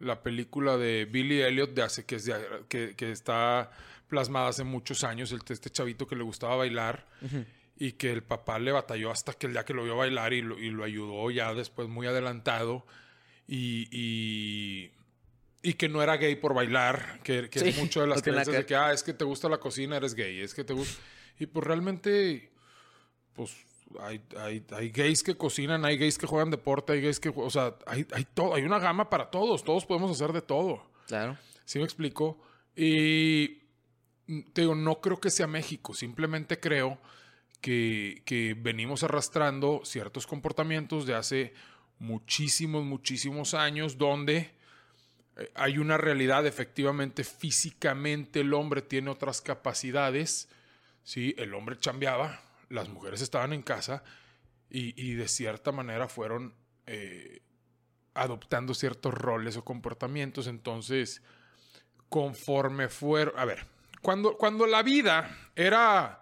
la 0.00 0.22
película 0.22 0.76
de 0.76 1.04
Billy 1.06 1.40
Elliot 1.42 1.72
de 1.74 1.82
hace 1.82 2.04
que, 2.04 2.16
es 2.16 2.24
de- 2.26 2.64
que, 2.68 2.94
que 2.96 3.10
está 3.12 3.70
plasmada 4.08 4.48
hace 4.48 4.64
muchos 4.64 5.04
años. 5.04 5.32
El, 5.32 5.40
este 5.48 5.70
chavito 5.70 6.06
que 6.06 6.16
le 6.16 6.22
gustaba 6.22 6.56
bailar 6.56 7.06
y 7.76 7.92
que 7.92 8.12
el 8.12 8.22
papá 8.22 8.58
le 8.58 8.72
batalló 8.72 9.10
hasta 9.10 9.32
que 9.32 9.46
el 9.46 9.52
día 9.52 9.64
que 9.64 9.74
lo 9.74 9.84
vio 9.84 9.96
bailar 9.96 10.32
y 10.32 10.42
lo, 10.42 10.58
y 10.58 10.70
lo 10.70 10.84
ayudó 10.84 11.30
ya 11.30 11.54
después 11.54 11.88
muy 11.88 12.06
adelantado. 12.06 12.86
Y, 13.46 13.88
y, 13.90 14.90
y 15.62 15.74
que 15.74 15.88
no 15.88 16.02
era 16.02 16.16
gay 16.16 16.36
por 16.36 16.54
bailar, 16.54 17.20
que, 17.22 17.48
que 17.50 17.58
es 17.68 17.76
mucho 17.78 18.00
de 18.00 18.06
las 18.06 18.22
creencias 18.22 18.46
de 18.56 18.62
que 18.62 18.66
que, 18.66 18.76
ah, 18.76 18.92
es 18.92 19.02
que 19.02 19.12
te 19.12 19.24
gusta 19.24 19.48
la 19.48 19.58
cocina, 19.58 19.96
eres 19.96 20.14
gay, 20.14 20.40
es 20.40 20.54
que 20.54 20.64
te 20.64 20.72
gusta... 20.72 21.00
Y 21.38 21.46
pues 21.46 21.66
realmente 21.66 22.50
pues 23.34 23.54
hay, 24.00 24.22
hay, 24.38 24.64
hay 24.70 24.90
gays 24.90 25.22
que 25.22 25.36
cocinan, 25.36 25.84
hay 25.84 25.96
gays 25.96 26.18
que 26.18 26.26
juegan 26.26 26.50
deporte, 26.50 26.92
hay 26.92 27.00
gays 27.00 27.20
que, 27.20 27.32
o 27.34 27.50
sea, 27.50 27.76
hay, 27.86 28.06
hay 28.12 28.24
todo, 28.24 28.54
hay 28.54 28.62
una 28.62 28.78
gama 28.78 29.08
para 29.08 29.30
todos, 29.30 29.64
todos 29.64 29.86
podemos 29.86 30.10
hacer 30.10 30.32
de 30.32 30.42
todo. 30.42 30.82
Claro. 31.06 31.36
¿Sí 31.64 31.78
me 31.78 31.84
explico? 31.84 32.38
Y 32.76 33.60
te 34.52 34.62
digo, 34.62 34.74
no 34.74 35.00
creo 35.00 35.18
que 35.20 35.30
sea 35.30 35.46
México, 35.46 35.94
simplemente 35.94 36.58
creo 36.58 36.98
que, 37.60 38.22
que 38.24 38.54
venimos 38.54 39.02
arrastrando 39.02 39.82
ciertos 39.84 40.26
comportamientos 40.26 41.06
de 41.06 41.14
hace 41.14 41.54
muchísimos, 41.98 42.84
muchísimos 42.84 43.54
años 43.54 43.96
donde 43.96 44.50
eh, 45.36 45.50
hay 45.54 45.78
una 45.78 45.96
realidad, 45.96 46.46
efectivamente, 46.46 47.24
físicamente 47.24 48.40
el 48.40 48.54
hombre 48.54 48.82
tiene 48.82 49.10
otras 49.10 49.40
capacidades, 49.40 50.48
¿sí? 51.02 51.34
El 51.38 51.54
hombre 51.54 51.78
chambeaba, 51.78 52.40
las 52.68 52.88
mujeres 52.88 53.20
estaban 53.20 53.52
en 53.52 53.62
casa 53.62 54.02
y, 54.70 55.00
y 55.00 55.14
de 55.14 55.28
cierta 55.28 55.72
manera 55.72 56.08
fueron 56.08 56.54
eh, 56.86 57.42
adoptando 58.14 58.74
ciertos 58.74 59.14
roles 59.14 59.56
o 59.56 59.64
comportamientos, 59.64 60.46
entonces, 60.46 61.22
conforme 62.08 62.88
fueron, 62.88 63.38
a 63.38 63.44
ver, 63.44 63.66
cuando, 64.02 64.36
cuando 64.36 64.66
la 64.66 64.82
vida 64.82 65.36
era 65.56 66.20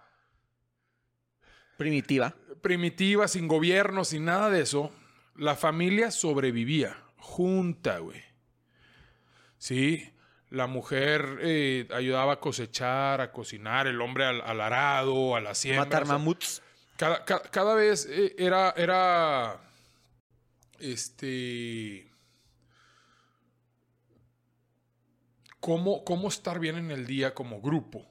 Primitiva. 1.76 2.35
primitiva, 2.61 3.26
sin 3.28 3.48
gobierno, 3.48 4.05
sin 4.05 4.24
nada 4.24 4.50
de 4.50 4.61
eso, 4.62 4.92
la 5.37 5.57
familia 5.57 6.11
sobrevivía 6.11 6.96
junta, 7.16 7.98
güey. 7.98 8.22
Sí, 9.59 10.12
la 10.52 10.66
mujer 10.66 11.38
eh, 11.40 11.88
ayudaba 11.94 12.34
a 12.34 12.40
cosechar, 12.40 13.20
a 13.22 13.32
cocinar, 13.32 13.86
el 13.86 14.00
hombre 14.02 14.26
al, 14.26 14.40
al 14.42 14.60
arado, 14.60 15.34
a 15.34 15.40
la 15.40 15.54
siembra. 15.54 15.86
Matar 15.86 16.02
o 16.02 16.06
sea, 16.06 16.18
mamuts. 16.18 16.62
cada, 16.98 17.24
ca- 17.24 17.42
cada 17.42 17.74
vez 17.74 18.06
eh, 18.10 18.34
era, 18.36 18.74
era, 18.76 19.60
este, 20.78 22.06
cómo, 25.60 26.04
cómo 26.04 26.28
estar 26.28 26.58
bien 26.58 26.76
en 26.76 26.90
el 26.90 27.06
día 27.06 27.34
como 27.34 27.60
grupo. 27.60 28.06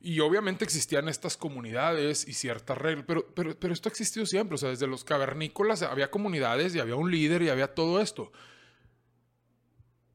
Y 0.00 0.20
obviamente 0.20 0.64
existían 0.64 1.08
estas 1.08 1.36
comunidades 1.36 2.28
y 2.28 2.32
ciertas 2.32 2.78
reglas, 2.78 3.04
pero, 3.08 3.26
pero, 3.34 3.58
pero 3.58 3.72
esto 3.74 3.88
ha 3.88 3.90
existido 3.92 4.24
siempre. 4.24 4.54
O 4.54 4.58
sea, 4.58 4.68
desde 4.68 4.86
los 4.86 5.04
cavernícolas 5.04 5.82
había 5.82 6.10
comunidades 6.10 6.74
y 6.74 6.78
había 6.80 6.94
un 6.96 7.10
líder 7.10 7.42
y 7.42 7.48
había 7.48 7.74
todo 7.74 8.00
esto. 8.00 8.30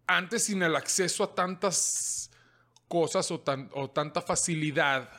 Antes, 0.08 0.46
sin 0.46 0.62
el 0.64 0.76
acceso 0.76 1.24
a 1.24 1.34
tantas 1.36 2.32
cosas 2.88 3.32
o, 3.32 3.40
tan- 3.40 3.70
o 3.74 3.90
tanta 3.90 4.22
facilidad, 4.22 5.10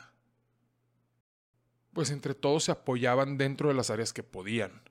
pues 1.93 2.09
entre 2.11 2.33
todos 2.33 2.65
se 2.65 2.71
apoyaban 2.71 3.37
dentro 3.37 3.69
de 3.69 3.75
las 3.75 3.89
áreas 3.89 4.13
que 4.13 4.23
podían. 4.23 4.81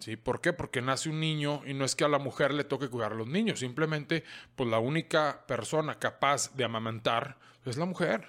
¿Sí? 0.00 0.16
¿Por 0.16 0.40
qué? 0.40 0.52
Porque 0.52 0.82
nace 0.82 1.08
un 1.08 1.20
niño 1.20 1.62
y 1.64 1.72
no 1.72 1.84
es 1.84 1.94
que 1.94 2.04
a 2.04 2.08
la 2.08 2.18
mujer 2.18 2.52
le 2.52 2.64
toque 2.64 2.88
cuidar 2.88 3.12
a 3.12 3.14
los 3.14 3.28
niños, 3.28 3.60
simplemente 3.60 4.24
pues 4.56 4.68
la 4.68 4.78
única 4.80 5.44
persona 5.46 5.98
capaz 5.98 6.52
de 6.54 6.64
amamantar 6.64 7.38
es 7.64 7.76
la 7.76 7.84
mujer. 7.84 8.28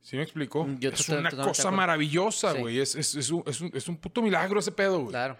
¿Sí 0.00 0.16
me 0.16 0.22
explico? 0.22 0.64
Mm, 0.64 0.78
yo 0.78 0.90
es 0.90 1.08
una 1.20 1.30
cosa 1.48 1.70
maravillosa, 1.76 2.52
güey. 2.60 2.80
Es, 2.80 2.94
es- 2.94 3.14
es 3.14 3.30
un- 3.30 3.42
es 3.74 3.88
un 3.88 3.96
puto 3.98 4.22
milagro 4.22 4.58
ese 4.60 4.72
pedo, 4.72 4.98
güey. 5.00 5.10
Claro. 5.10 5.36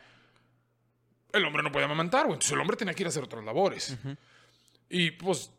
El 1.32 1.44
hombre 1.44 1.62
no 1.62 1.70
podía 1.72 1.84
amamantar, 1.86 2.24
güey. 2.26 2.34
Entonces 2.34 2.52
el 2.52 2.60
hombre 2.60 2.76
tenía 2.76 2.94
que 2.94 3.02
ir 3.02 3.06
a 3.06 3.10
hacer 3.10 3.22
otras 3.24 3.44
labores. 3.44 3.96
Y 4.88 5.10
pues 5.12 5.50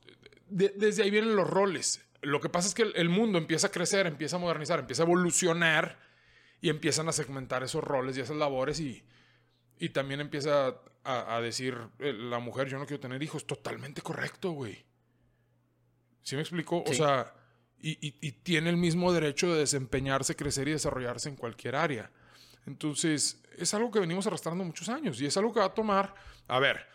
de- 0.49 0.73
desde 0.75 1.03
ahí 1.03 1.11
vienen 1.11 1.35
los 1.35 1.47
roles. 1.49 2.03
Lo 2.21 2.39
que 2.41 2.49
pasa 2.49 2.67
es 2.67 2.73
que 2.73 2.81
el, 2.81 2.93
el 2.95 3.09
mundo 3.09 3.37
empieza 3.37 3.67
a 3.67 3.71
crecer, 3.71 4.07
empieza 4.07 4.35
a 4.35 4.39
modernizar, 4.39 4.79
empieza 4.79 5.03
a 5.03 5.05
evolucionar 5.05 5.99
y 6.61 6.69
empiezan 6.69 7.07
a 7.07 7.11
segmentar 7.11 7.63
esos 7.63 7.83
roles 7.83 8.17
y 8.17 8.21
esas 8.21 8.35
labores 8.35 8.79
y, 8.79 9.03
y 9.77 9.89
también 9.89 10.19
empieza 10.19 10.75
a, 11.03 11.35
a 11.35 11.41
decir 11.41 11.77
eh, 11.99 12.11
la 12.13 12.39
mujer, 12.39 12.67
yo 12.67 12.77
no 12.77 12.85
quiero 12.85 12.99
tener 12.99 13.21
hijos. 13.23 13.45
Totalmente 13.47 14.01
correcto, 14.01 14.51
güey. 14.51 14.83
¿Sí 16.23 16.35
me 16.35 16.41
explico? 16.41 16.83
O 16.85 16.93
sea, 16.93 17.33
y, 17.79 17.91
y- 18.05 18.15
y 18.19 18.31
tiene 18.33 18.69
el 18.69 18.77
mismo 18.77 19.13
derecho 19.13 19.53
de 19.53 19.59
desempeñarse, 19.59 20.35
crecer 20.35 20.67
y 20.67 20.71
desarrollarse 20.71 21.29
en 21.29 21.35
cualquier 21.37 21.75
área. 21.75 22.11
Entonces, 22.65 23.41
es 23.57 23.73
algo 23.73 23.91
que 23.91 23.99
venimos 23.99 24.25
arrastrando 24.27 24.63
muchos 24.63 24.89
años 24.89 25.19
y 25.21 25.25
es 25.25 25.35
algo 25.37 25.53
que 25.53 25.59
va 25.59 25.67
a 25.67 25.73
tomar, 25.73 26.13
a 26.47 26.59
ver, 26.59 26.85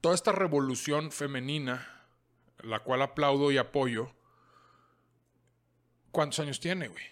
toda 0.00 0.14
esta 0.14 0.32
revolución 0.32 1.10
femenina, 1.12 2.04
la 2.62 2.80
cual 2.80 3.02
aplaudo 3.02 3.50
y 3.50 3.58
apoyo, 3.58 4.12
¿cuántos 6.12 6.38
años 6.40 6.60
tiene, 6.60 6.88
güey? 6.88 7.04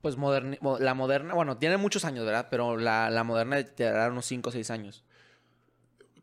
Pues 0.00 0.16
moderni- 0.16 0.58
mo- 0.60 0.78
la 0.78 0.94
moderna, 0.94 1.34
bueno, 1.34 1.58
tiene 1.58 1.76
muchos 1.76 2.04
años, 2.04 2.24
¿verdad? 2.24 2.48
Pero 2.50 2.76
la, 2.76 3.10
la 3.10 3.24
moderna 3.24 3.62
te 3.62 3.84
dará 3.84 4.08
unos 4.10 4.24
5 4.26 4.48
o 4.48 4.52
6 4.52 4.70
años. 4.70 5.04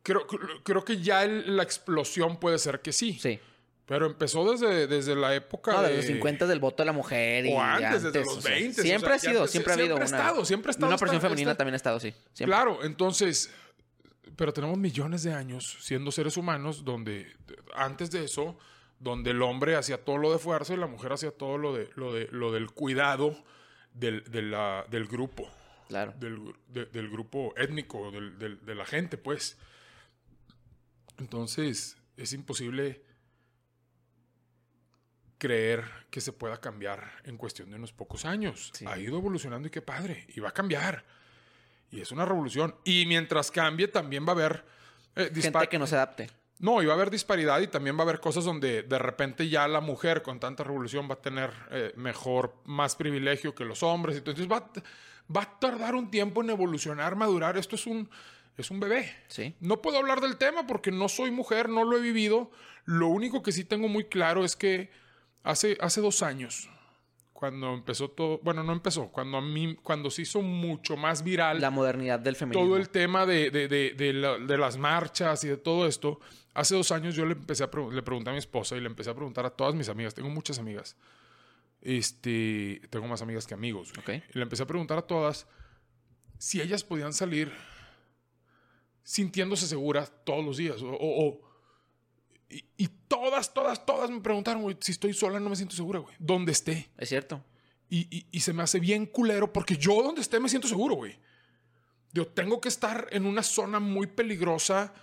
Creo, 0.04 0.26
creo 0.64 0.84
que 0.86 0.98
ya 1.02 1.24
el- 1.24 1.56
la 1.58 1.64
explosión 1.64 2.38
puede 2.38 2.58
ser 2.60 2.82
que 2.82 2.92
sí, 2.94 3.14
Sí. 3.20 3.40
Pero 3.88 4.06
empezó 4.06 4.50
desde, 4.52 4.86
desde 4.86 5.16
la 5.16 5.34
época 5.34 5.72
No, 5.72 5.82
de... 5.82 5.88
desde 5.88 5.98
los 6.02 6.06
50 6.18 6.46
del 6.46 6.60
voto 6.60 6.84
de 6.84 6.86
la 6.88 6.92
mujer 6.94 7.46
y 7.48 7.54
O 7.54 7.60
antes, 7.62 8.04
desde 8.04 8.20
los 8.20 8.38
o 8.38 8.42
sea, 8.42 8.52
20, 8.52 8.82
o 8.82 8.84
Siempre 8.84 9.08
sea, 9.08 9.16
ha 9.16 9.20
sido, 9.20 9.46
ya- 9.46 9.48
siempre 9.52 9.74
ha 9.74 9.76
siempre 9.76 9.84
habido 9.84 9.94
ha 9.96 9.98
una. 9.98 10.06
estado, 10.06 10.46
siempre 10.46 10.70
ha 10.70 10.72
estado 10.72 10.88
Una 10.90 10.98
presión 10.98 11.22
femenina 11.22 11.52
esta- 11.52 11.58
también 11.58 11.74
ha 11.74 11.78
estado, 11.78 12.00
sí. 12.00 12.12
Siempre. 12.34 12.46
Claro, 12.56 12.84
entonces, 12.84 13.50
pero 14.36 14.54
tenemos 14.54 14.78
millones 14.78 15.24
de 15.24 15.34
años 15.34 15.78
siendo 15.82 16.12
seres 16.12 16.36
humanos 16.38 16.84
donde 16.84 17.28
antes 17.74 18.12
de 18.12 18.26
eso, 18.26 18.58
donde 19.00 19.32
el 19.32 19.42
hombre 19.42 19.76
hacía 19.76 20.04
todo 20.04 20.18
lo 20.18 20.32
de 20.34 20.38
fuerza 20.40 20.74
y 20.74 20.78
la 20.78 20.88
mujer 20.88 21.14
hacía 21.14 21.32
todo 21.32 21.58
lo 21.58 21.74
de 21.74 21.90
lo 21.96 22.14
de 22.14 22.28
lo 22.32 22.52
del 22.52 22.70
cuidado 22.72 23.42
del, 23.94 24.24
de 24.30 24.42
la- 24.42 24.86
del 24.92 25.08
grupo, 25.08 25.50
Claro. 25.88 26.14
del, 26.20 26.54
de- 26.68 26.86
del 26.88 27.10
grupo 27.10 27.54
étnico, 27.56 28.12
del- 28.12 28.38
de 28.66 28.76
la 28.76 28.86
gente, 28.86 29.18
pues. 29.18 29.58
Entonces, 31.18 31.98
es 32.18 32.34
imposible 32.34 33.02
creer 35.38 35.84
que 36.10 36.22
se 36.22 36.34
pueda 36.34 36.60
cambiar 36.60 37.12
en 37.24 37.38
cuestión 37.38 37.70
de 37.70 37.76
unos 37.76 37.94
pocos 37.94 38.26
años. 38.26 38.72
Sí. 38.74 38.86
Ha 38.88 38.98
ido 38.98 39.18
evolucionando 39.18 39.68
y 39.68 39.72
qué 39.72 39.82
padre, 39.82 40.26
y 40.36 40.40
va 40.40 40.50
a 40.50 40.54
cambiar. 40.54 41.04
Y 41.92 42.02
es 42.02 42.12
una 42.12 42.26
revolución. 42.26 42.76
Y 42.84 43.06
mientras 43.06 43.52
cambie, 43.52 43.88
también 43.88 44.26
va 44.26 44.30
a 44.30 44.32
haber... 44.32 44.66
eh, 45.16 45.32
Gente 45.34 45.68
que 45.70 45.80
no 45.80 45.88
se 45.88 45.96
adapte. 45.96 46.30
no, 46.60 46.82
y 46.82 46.86
va 46.86 46.94
a 46.94 46.96
haber 46.96 47.10
disparidad 47.12 47.60
y 47.62 47.68
también 47.68 47.96
va 47.96 48.02
a 48.02 48.04
haber 48.04 48.20
cosas 48.20 48.44
donde 48.44 48.84
de 48.84 49.00
repente 49.00 49.48
ya 49.48 49.68
la 49.68 49.80
mujer 49.80 50.22
con 50.22 50.40
tanta 50.40 50.64
revolución 50.64 51.08
va 51.10 51.14
a 51.14 51.22
tener 51.22 51.52
eh, 51.72 51.94
mejor, 51.96 52.56
más 52.66 52.96
privilegio 52.96 53.54
que 53.54 53.64
los 53.64 53.84
hombres. 53.84 54.18
Entonces 54.18 54.48
va, 54.48 54.70
va 55.34 55.44
a 55.44 55.60
tardar 55.60 55.96
un 55.96 56.10
tiempo 56.12 56.42
en 56.42 56.50
evolucionar, 56.50 57.16
madurar. 57.16 57.58
Esto 57.58 57.76
es 57.76 57.86
un, 57.86 58.10
es 58.58 58.72
un 58.72 58.80
bebé. 58.80 59.16
Sí. 59.28 59.56
No 59.60 59.82
puedo 59.82 59.98
hablar 59.98 60.20
del 60.20 60.38
tema 60.38 60.66
porque 60.68 60.92
no 60.92 61.08
soy 61.10 61.32
mujer, 61.32 61.70
no 61.70 61.84
lo 61.84 61.98
he 61.98 62.02
vivido. 62.02 62.52
Lo 62.86 63.08
único 63.08 63.44
que 63.44 63.52
sí 63.52 63.64
tengo 63.64 63.88
muy 63.88 64.06
claro 64.06 64.44
es 64.44 64.56
que 64.56 64.90
hace, 65.50 65.78
hace 65.82 66.02
dos 66.02 66.22
años, 66.24 66.70
cuando 67.34 67.74
empezó 67.74 68.10
todo, 68.10 68.40
bueno, 68.44 68.64
no 68.64 68.74
empezó, 68.74 69.10
cuando 69.10 69.38
a 69.38 69.42
mí, 69.42 69.76
cuando 69.84 70.10
se 70.10 70.24
hizo 70.24 70.42
mucho 70.42 70.98
más 70.98 71.24
viral 71.24 71.62
La 71.62 71.70
modernidad 71.70 72.20
del 72.20 72.36
feminismo. 72.36 72.66
todo 72.68 72.78
el 72.78 72.90
tema 72.90 73.26
de, 73.26 73.52
de- 73.52 73.68
de- 73.68 73.94
de 73.96 74.14
la- 74.14 74.38
de 74.40 74.58
las 74.58 74.78
marchas 74.78 75.44
y 75.44 75.48
de 75.48 75.58
todo 75.58 75.86
esto, 75.88 76.20
hace 76.56 76.74
dos 76.76 76.92
años 76.92 77.14
yo 77.16 77.26
le 77.26 77.34
empecé 77.34 77.64
a 77.64 77.70
pre- 77.70 77.92
le 77.92 78.02
pregunté 78.02 78.32
a 78.32 78.34
mi 78.34 78.40
esposa 78.40 78.76
y 78.76 78.80
le 78.82 78.88
empecé 78.88 79.12
a 79.12 79.14
preguntar 79.14 79.46
a 79.46 79.52
todas 79.52 79.76
mis 79.76 79.88
amigas, 79.90 80.16
tengo 80.16 80.30
muchas 80.30 80.58
amigas, 80.58 80.96
este, 81.82 82.82
tengo 82.90 83.08
más 83.08 83.22
amigas 83.22 83.46
que 83.46 83.54
amigos, 83.54 83.94
güey. 83.94 84.18
Ok. 84.20 84.24
y 84.34 84.38
le 84.40 84.44
empecé 84.44 84.64
a 84.64 84.68
preguntar 84.68 84.98
a 84.98 85.04
todas 85.04 85.46
si 86.40 86.60
ellas 86.60 86.84
podían 86.84 87.14
salir 87.14 87.52
sintiéndose 89.04 89.68
seguras 89.68 90.12
todos 90.26 90.44
los 90.44 90.58
días 90.58 90.82
o, 90.82 90.90
o- 90.90 91.28
o 91.28 91.47
Y, 92.50 92.88
todas, 93.08 93.54
todas, 93.54 93.86
todas 93.86 94.10
me 94.10 94.22
preguntaron, 94.22 94.62
güey, 94.62 94.78
si 94.80 94.94
estoy 94.94 95.14
sola 95.14 95.40
no 95.40 95.50
me 95.50 95.56
siento 95.56 95.76
segura, 95.76 96.00
güey. 96.00 96.16
Donde 96.18 96.54
esté. 96.54 96.90
Es 96.98 97.10
cierto. 97.10 97.44
Y, 97.90 98.26
y, 98.32 98.40
se 98.42 98.54
me 98.54 98.64
hace 98.64 98.80
bien 98.80 99.06
culero 99.06 99.52
porque 99.52 99.78
yo 99.78 100.02
donde 100.02 100.22
esté 100.22 100.40
me 100.40 100.50
siento 100.50 100.68
seguro, 100.68 100.96
güey. 100.96 101.18
Yo 102.14 102.28
tengo 102.28 102.62
que 102.62 102.70
estar 102.70 103.08
en 103.12 103.26
una 103.26 103.44
zona 103.44 103.80
muy 103.80 104.08
peligrosa 104.08 104.94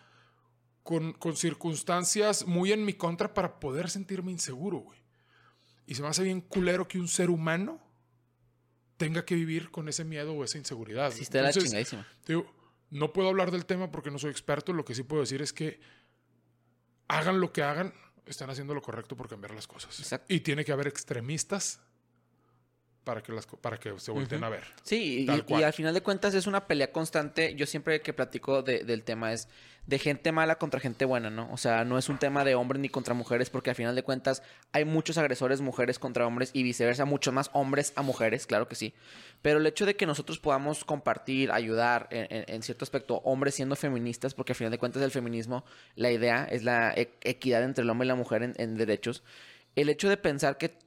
con, 0.83 1.13
con 1.13 1.37
circunstancias 1.37 2.47
muy 2.47 2.73
en 2.73 2.85
mi 2.85 2.95
contra 2.95 3.33
para 3.33 3.61
poder 3.61 3.91
sentirme 3.91 4.33
inseguro, 4.33 4.79
güey. 4.79 4.99
Y 5.87 5.95
se 5.95 6.03
me 6.03 6.09
hace 6.09 6.23
bien 6.23 6.41
culero 6.41 6.89
que 6.89 6.99
un 6.99 7.09
ser 7.09 7.31
humano 7.31 7.81
tenga 8.97 9.25
que 9.25 9.35
vivir 9.35 9.71
con 9.71 9.89
ese 9.89 10.05
miedo 10.05 10.33
o 10.33 10.45
esa 10.45 10.59
inseguridad. 10.59 11.13
Sí, 11.13 11.23
está 11.23 11.43
la 11.43 11.53
chingadísima. 11.53 12.07
Digo, 12.27 12.51
no 12.91 13.13
puedo 13.13 13.29
hablar 13.29 13.51
del 13.51 13.67
tema 13.67 13.91
porque 13.91 14.11
no 14.11 14.19
soy 14.19 14.31
experto. 14.31 14.73
Lo 14.73 14.85
que 14.85 14.95
sí 14.95 15.03
puedo 15.03 15.23
decir 15.23 15.43
es 15.43 15.53
que 15.53 15.81
hagan 17.09 17.41
lo 17.41 17.53
que 17.53 17.63
hagan, 17.63 17.93
están 18.27 18.51
haciendo 18.51 18.75
lo 18.75 18.83
correcto 18.83 19.17
por 19.17 19.29
cambiar 19.29 19.55
las 19.55 19.67
cosas. 19.67 19.99
Exacto. 19.99 20.33
Y 20.33 20.41
tiene 20.41 20.65
que 20.65 20.73
haber 20.73 20.89
extremistas 20.89 21.81
para 23.05 23.23
que, 23.23 23.33
las, 23.33 23.47
para 23.47 23.79
que 23.79 23.99
se 23.99 24.11
volteen 24.11 24.43
a 24.43 24.49
ver. 24.49 24.65
Sí, 24.83 25.27
y, 25.29 25.63
al 25.63 25.73
final 25.73 25.95
de 25.95 26.01
cuentas 26.01 26.35
es 26.35 26.47
una 26.47 26.67
pelea 26.67 26.91
constante. 26.91 27.55
Yo 27.55 27.67
siempre 27.67 28.01
que 28.01 28.13
platico 28.13 28.63
del 28.63 29.05
tema 29.05 29.33
es 29.33 29.49
de 29.87 29.99
gente 29.99 30.33
mala 30.33 30.57
contra 30.57 30.81
gente 30.81 31.05
buena, 31.05 31.29
¿no? 31.29 31.49
O 31.53 31.59
sea, 31.59 31.85
no 31.85 31.99
es 31.99 32.09
un 32.09 32.19
tema 32.19 32.43
de 32.45 32.55
hombres 32.55 32.81
ni 32.81 32.89
contra 32.89 33.13
mujeres, 33.13 33.51
porque 33.51 33.69
al 33.69 33.77
final 33.77 33.95
de 33.95 34.03
cuentas 34.03 34.43
hay 34.73 34.87
muchos 34.87 35.19
agresores 35.19 35.61
mujeres 35.61 35.99
contra 35.99 36.27
hombres 36.27 36.51
y 36.55 36.63
viceversa, 36.63 37.05
muchos 37.05 37.35
más 37.35 37.51
hombres 37.53 37.93
a 37.95 38.03
mujeres, 38.03 38.47
claro 38.47 38.67
que 38.67 38.77
sí. 38.77 38.95
Pero 39.43 39.59
el 39.59 39.67
hecho 39.67 39.85
de 39.85 39.95
que 39.95 40.07
nosotros 40.07 40.39
podamos 40.39 40.85
compartir, 40.85 41.53
ayudar 41.53 42.09
en, 42.11 42.63
cierto 42.63 42.85
aspecto, 42.85 43.17
hombres 43.25 43.55
siendo 43.55 43.77
feministas, 43.77 44.33
porque 44.33 44.53
al 44.53 44.57
final 44.57 44.71
de 44.71 44.79
cuentas 44.79 45.03
el 45.03 45.11
feminismo, 45.11 45.65
la 45.97 46.11
idea 46.11 46.45
es 46.45 46.63
la 46.63 46.95
e, 46.95 47.11
equidad 47.23 47.63
entre 47.63 47.85
el 47.85 47.91
hombre 47.91 48.07
y 48.07 48.09
la 48.09 48.15
mujer 48.15 48.55
en 48.57 48.77
derechos. 48.79 49.23
El 49.77 49.91
hecho 49.91 50.09
de 50.09 50.17
pensar 50.17 50.57
que 50.57 50.84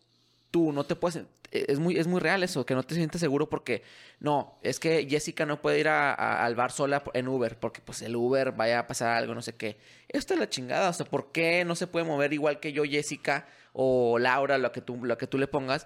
tú 0.51 0.71
no 0.71 0.83
te 0.83 0.95
puedes 0.95 1.25
e, 1.51 1.65
es 1.69 1.79
muy, 1.79 1.97
es 1.97 2.07
muy 2.07 2.19
real 2.19 2.43
eso, 2.43 2.65
que 2.65 2.75
no 2.75 2.83
te 2.83 2.95
sientes 2.95 3.21
seguro 3.21 3.49
porque 3.49 3.83
no, 4.19 4.57
es 4.61 4.79
que 4.79 5.07
Jessica 5.09 5.45
no 5.45 5.61
puede 5.61 5.79
ir 5.79 5.87
a, 5.87 6.13
al 6.43 6.55
bar 6.55 6.71
sola 6.71 7.03
en 7.13 7.27
Uber 7.27 7.57
porque 7.59 7.81
pues 7.81 8.01
el 8.01 8.15
Uber 8.15 8.51
vaya 8.51 8.79
a 8.79 8.87
pasar 8.87 9.09
algo, 9.09 9.33
no 9.35 9.41
sé 9.41 9.55
qué. 9.55 9.77
Esto 10.09 10.33
es 10.33 10.39
la 10.39 10.49
chingada, 10.49 10.89
o 10.89 10.93
sea, 10.93 11.05
¿por 11.05 11.31
qué 11.31 11.65
no 11.65 11.75
se 11.75 11.87
puede 11.87 12.05
mover 12.05 12.33
igual 12.33 12.59
que 12.59 12.73
yo, 12.73 12.83
Jessica 12.83 13.47
o 13.73 14.19
Laura, 14.19 14.57
lo 14.57 14.71
que 14.71 14.81
tú, 14.81 15.03
lo 15.03 15.17
que 15.17 15.27
tú 15.27 15.37
le 15.37 15.47
pongas? 15.47 15.85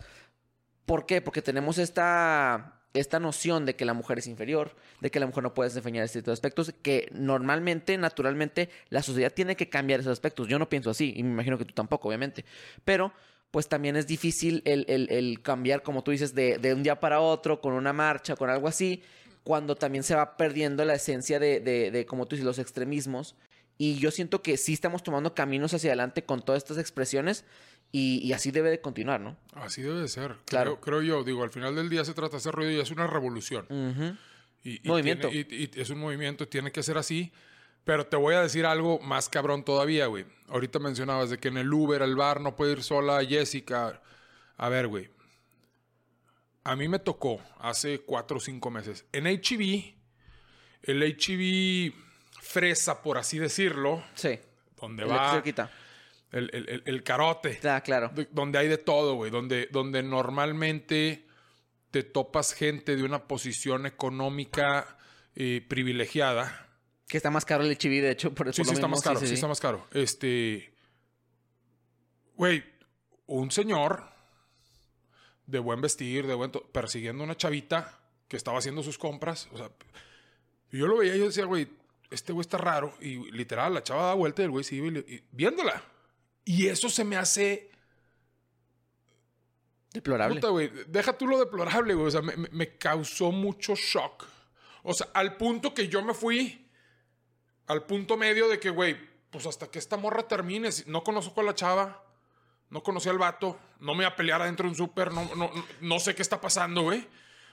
¿Por 0.86 1.06
qué? 1.06 1.22
Porque 1.22 1.42
tenemos 1.42 1.78
esta, 1.78 2.82
esta 2.94 3.20
noción 3.20 3.66
de 3.66 3.76
que 3.76 3.86
la 3.86 3.94
mujer 3.94 4.20
es 4.20 4.28
inferior, 4.28 4.76
de 5.00 5.12
que 5.12 5.20
la 5.20 5.28
mujer 5.28 5.44
no 5.44 5.54
puede 5.54 5.70
desempeñar 5.70 6.04
este 6.04 6.20
tipo 6.20 6.32
de 6.32 6.34
aspectos, 6.34 6.74
que 6.82 7.10
normalmente, 7.14 7.98
naturalmente, 7.98 8.70
la 8.90 9.04
sociedad 9.04 9.32
tiene 9.32 9.56
que 9.56 9.70
cambiar 9.70 10.00
esos 10.00 10.12
aspectos. 10.12 10.48
Yo 10.48 10.60
no 10.60 10.70
pienso 10.70 10.90
así, 10.90 11.14
y 11.16 11.24
me 11.24 11.32
imagino 11.32 11.58
que 11.58 11.66
tú 11.66 11.74
tampoco, 11.74 12.10
obviamente. 12.10 12.46
Pero 12.84 13.14
pues 13.52 13.68
también 13.68 13.98
es 13.98 14.08
difícil 14.08 14.62
el, 14.66 15.40
cambiar, 15.44 15.84
como 15.84 16.04
tú 16.04 16.12
dices, 16.12 16.34
de, 16.34 16.74
un 16.74 16.84
día 16.84 17.00
para 17.00 17.20
otro, 17.20 17.60
con 17.60 17.74
una 17.74 17.94
marcha, 17.94 18.36
con 18.36 18.50
algo 18.50 18.68
así, 18.68 19.04
cuando 19.44 19.76
también 19.76 20.04
se 20.04 20.16
va 20.16 20.38
perdiendo 20.38 20.86
la 20.86 20.96
esencia 20.96 21.40
de, 21.40 21.60
de, 21.60 22.06
como 22.06 22.28
tú 22.28 22.36
dices, 22.36 22.46
los 22.46 22.60
extremismos. 22.60 23.36
Y 23.78 23.96
yo 23.96 24.12
siento 24.12 24.42
que 24.42 24.58
sí 24.58 24.74
estamos 24.74 25.04
tomando 25.04 25.34
caminos 25.34 25.74
hacia 25.74 25.90
adelante 25.90 26.24
con 26.24 26.44
todas 26.44 26.64
estas 26.64 26.78
expresiones 26.78 27.46
y, 27.92 28.32
así 28.32 28.52
debe 28.52 28.70
de 28.70 28.80
continuar, 28.80 29.20
¿no? 29.20 29.36
Así 29.54 29.82
debe 29.82 30.00
de 30.00 30.08
ser. 30.08 30.36
Claro. 30.46 30.80
Creo, 30.80 31.02
yo, 31.02 31.24
digo, 31.24 31.44
al 31.44 31.50
final 31.50 31.76
del 31.76 31.90
día 31.90 32.06
se 32.06 32.14
trata 32.14 32.32
de 32.32 32.38
hacer 32.38 32.54
ruido 32.54 32.72
y 32.72 32.80
es 32.80 32.92
una 32.92 33.08
revolución. 33.08 33.66
y, 34.64 34.80
movimiento. 34.88 35.30
y, 35.30 35.70
es 35.76 35.90
un 35.90 36.00
movimiento, 36.00 36.48
tiene 36.48 36.72
que 36.72 36.84
ser 36.84 36.98
así. 36.98 37.34
Pero 37.84 38.06
te 38.06 38.16
voy 38.16 38.36
a 38.36 38.42
decir 38.42 38.66
algo 38.66 39.00
más 39.00 39.30
cabrón 39.30 39.64
todavía, 39.64 40.06
güey. 40.08 40.26
Ahorita 40.50 40.80
mencionabas 40.80 41.30
de 41.30 41.40
que 41.40 41.48
en 41.48 41.58
el 41.58 41.74
Uber, 41.74 42.04
al 42.04 42.16
bar, 42.16 42.42
no 42.42 42.56
puede 42.56 42.74
ir 42.74 42.84
sola 42.84 43.24
Jessica. 43.26 44.02
A 44.58 44.70
ver, 44.70 44.88
güey. 44.88 45.10
A 46.64 46.76
mí 46.76 46.88
me 46.88 47.00
tocó 47.00 47.42
hace 47.60 48.02
cuatro 48.02 48.38
o 48.38 48.40
cinco 48.40 48.70
meses. 48.70 49.06
En 49.12 49.26
HB, 49.26 49.96
el 50.84 51.02
HB 51.02 51.94
fresa, 52.42 53.02
por 53.02 53.18
así 53.18 53.40
decirlo. 53.40 54.04
Sí. 54.14 54.40
Donde 54.80 55.06
va. 55.06 55.42
El, 56.32 56.50
el, 56.54 56.84
el, 56.86 57.04
carote. 57.04 57.60
Ah, 57.68 57.82
claro. 57.82 58.12
donde 58.32 58.60
hay 58.60 58.68
de 58.68 58.78
todo, 58.78 59.16
güey. 59.16 59.32
Donde, 59.32 59.68
donde 59.72 60.04
normalmente 60.04 61.26
te 61.90 62.04
topas 62.04 62.54
gente 62.54 62.96
de 62.96 63.04
una 63.04 63.28
posición 63.28 63.86
económica 63.86 64.98
eh, 65.36 65.66
privilegiada 65.68 66.71
que 67.12 67.18
está 67.18 67.30
más 67.30 67.44
caro 67.44 67.66
el 67.66 67.78
HB, 67.78 68.02
de 68.02 68.12
hecho, 68.12 68.34
por 68.34 68.48
eso. 68.48 68.64
Sí, 68.64 68.70
sí, 68.70 68.74
está 68.74 68.88
más 68.88 69.02
caro, 69.02 69.20
sí, 69.20 69.34
está 69.34 69.48
más 69.50 69.60
caro. 69.60 69.86
Este. 69.92 70.74
Güey, 72.38 72.64
un 73.26 73.52
señor 73.52 74.06
de 75.46 75.60
buen 75.60 75.82
vestir, 75.82 76.26
de 76.26 76.36
buen. 76.36 76.52
persiguiendo 76.72 77.24
a 77.24 77.26
una 77.26 77.36
chavita 77.36 78.00
que 78.30 78.38
estaba 78.38 78.60
haciendo 78.60 78.82
sus 78.82 78.98
compras. 78.98 79.50
O 79.52 79.58
sea, 79.58 79.70
yo 80.72 80.88
lo 80.88 81.00
veía 81.00 81.18
y 81.18 81.20
yo 81.20 81.26
decía, 81.26 81.44
güey, 81.44 81.68
este 82.10 82.32
güey 82.32 82.44
está 82.44 82.58
raro. 82.58 82.94
Y 83.02 83.30
literal, 83.32 83.74
la 83.74 83.84
chava 83.84 84.06
da 84.06 84.14
vuelta 84.14 84.42
y 84.42 84.46
el 84.46 84.52
güey 84.52 84.64
sigue 84.64 85.26
viéndola. 85.34 85.84
Y 86.46 86.68
eso 86.68 86.88
se 86.88 87.04
me 87.04 87.18
hace. 87.18 87.72
Deplorable. 89.92 90.36
Puta, 90.36 90.48
güey. 90.48 90.72
Deja 90.88 91.18
tú 91.18 91.28
lo 91.28 91.38
deplorable, 91.38 91.94
güey. 91.94 92.08
O 92.08 92.12
sea, 92.12 92.22
me, 92.22 92.38
me 92.38 92.78
causó 92.78 93.34
mucho 93.34 93.76
shock. 93.76 94.26
O 94.84 94.94
sea, 94.94 95.10
al 95.14 95.36
punto 95.36 95.74
que 95.74 95.90
yo 95.90 96.02
me 96.02 96.14
fui 96.14 96.62
al 97.72 97.84
punto 97.84 98.18
medio 98.18 98.50
de 98.50 98.60
que, 98.60 98.70
güey, 98.70 98.98
pues 99.30 99.46
hasta 99.46 99.68
que 99.68 99.80
esta 99.80 99.98
morra 99.98 100.28
termine, 100.28 100.70
no 100.88 101.04
conozco 101.04 101.40
a 101.40 101.44
la 101.44 101.56
chava, 101.56 102.04
no 102.70 102.84
conocí 102.84 103.08
al 103.08 103.18
vato, 103.18 103.58
no 103.80 103.94
me 103.94 104.04
voy 104.04 104.06
a 104.06 104.16
pelear 104.16 104.42
adentro 104.42 104.66
de 104.66 104.72
un 104.72 104.76
súper, 104.76 105.12
no, 105.12 105.30
no, 105.36 105.52
no, 105.80 106.00
sé 106.00 106.14
qué 106.14 106.22
está 106.22 106.40
pasando, 106.42 106.84
güey. 106.84 107.08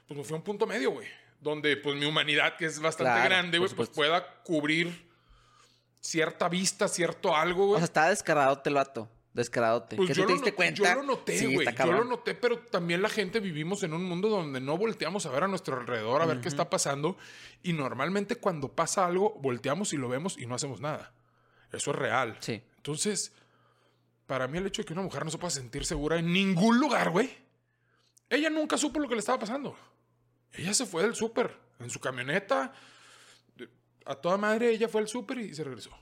Pues 0.06 0.18
me 0.18 0.24
fui 0.24 0.34
a 0.34 0.36
un 0.38 0.42
punto 0.42 0.66
medio, 0.66 0.90
güey. 0.90 1.06
Donde, 1.40 1.76
pues, 1.76 1.96
mi 1.96 2.06
humanidad, 2.06 2.56
que 2.56 2.66
es 2.66 2.80
bastante 2.80 3.28
grande, 3.28 3.58
güey, 3.58 3.70
pues 3.74 3.90
pueda 3.90 4.42
cubrir 4.42 5.08
cierta 6.00 6.48
vista, 6.48 6.88
cierto 6.88 7.36
algo, 7.36 7.66
güey. 7.66 7.74
O 7.74 7.78
sea, 7.78 7.84
está 7.84 8.08
descarado 8.08 8.60
el 8.64 8.74
vato. 8.74 9.08
Descaradote. 9.38 9.94
Pues 9.94 10.16
yo 10.16 10.26
te 10.26 10.32
diste 10.32 10.52
cuenta? 10.52 10.82
Yo 10.82 10.94
lo 10.96 11.04
noté, 11.04 11.46
güey. 11.46 11.64
yo 11.64 11.92
lo 11.92 12.02
noté, 12.02 12.34
pero 12.34 12.58
también 12.58 13.00
la 13.00 13.08
gente 13.08 13.38
vivimos 13.38 13.84
en 13.84 13.92
un 13.92 14.02
mundo 14.02 14.28
donde 14.28 14.60
no 14.60 14.76
volteamos 14.76 15.26
a 15.26 15.30
ver 15.30 15.44
a 15.44 15.46
nuestro 15.46 15.78
alrededor, 15.78 16.20
a 16.22 16.26
ver 16.26 16.40
qué 16.40 16.48
está 16.48 16.68
pasando. 16.68 17.16
Y 17.62 17.72
normalmente 17.72 18.34
cuando 18.34 18.72
pasa 18.72 19.06
algo, 19.06 19.38
volteamos 19.40 19.92
y 19.92 19.96
lo 19.96 20.08
vemos 20.08 20.36
y 20.36 20.46
no 20.46 20.56
hacemos 20.56 20.80
nada. 20.80 21.12
Eso 21.70 21.92
es 21.92 21.96
real. 21.96 22.36
Sí. 22.40 22.60
Entonces, 22.78 23.32
para 24.26 24.48
mí 24.48 24.58
el 24.58 24.66
hecho 24.66 24.82
de 24.82 24.86
que 24.86 24.92
una 24.92 25.02
mujer 25.02 25.24
no 25.24 25.30
se 25.30 25.38
pueda 25.38 25.52
sentir 25.52 25.86
segura 25.86 26.18
en 26.18 26.32
ningún 26.32 26.80
lugar, 26.80 27.10
güey. 27.10 27.30
Ella 28.28 28.50
nunca 28.50 28.76
supo 28.76 28.98
lo 28.98 29.08
que 29.08 29.14
le 29.14 29.20
estaba 29.20 29.38
pasando. 29.38 29.76
Ella 30.52 30.74
se 30.74 30.84
fue 30.84 31.02
del 31.02 31.14
súper 31.14 31.56
en 31.78 31.90
su 31.90 32.00
camioneta. 32.00 32.72
A 34.04 34.16
toda 34.16 34.36
madre 34.36 34.70
ella 34.70 34.88
fue 34.88 35.00
al 35.00 35.06
súper 35.06 35.38
y 35.38 35.54
se 35.54 35.62
regresó 35.62 35.96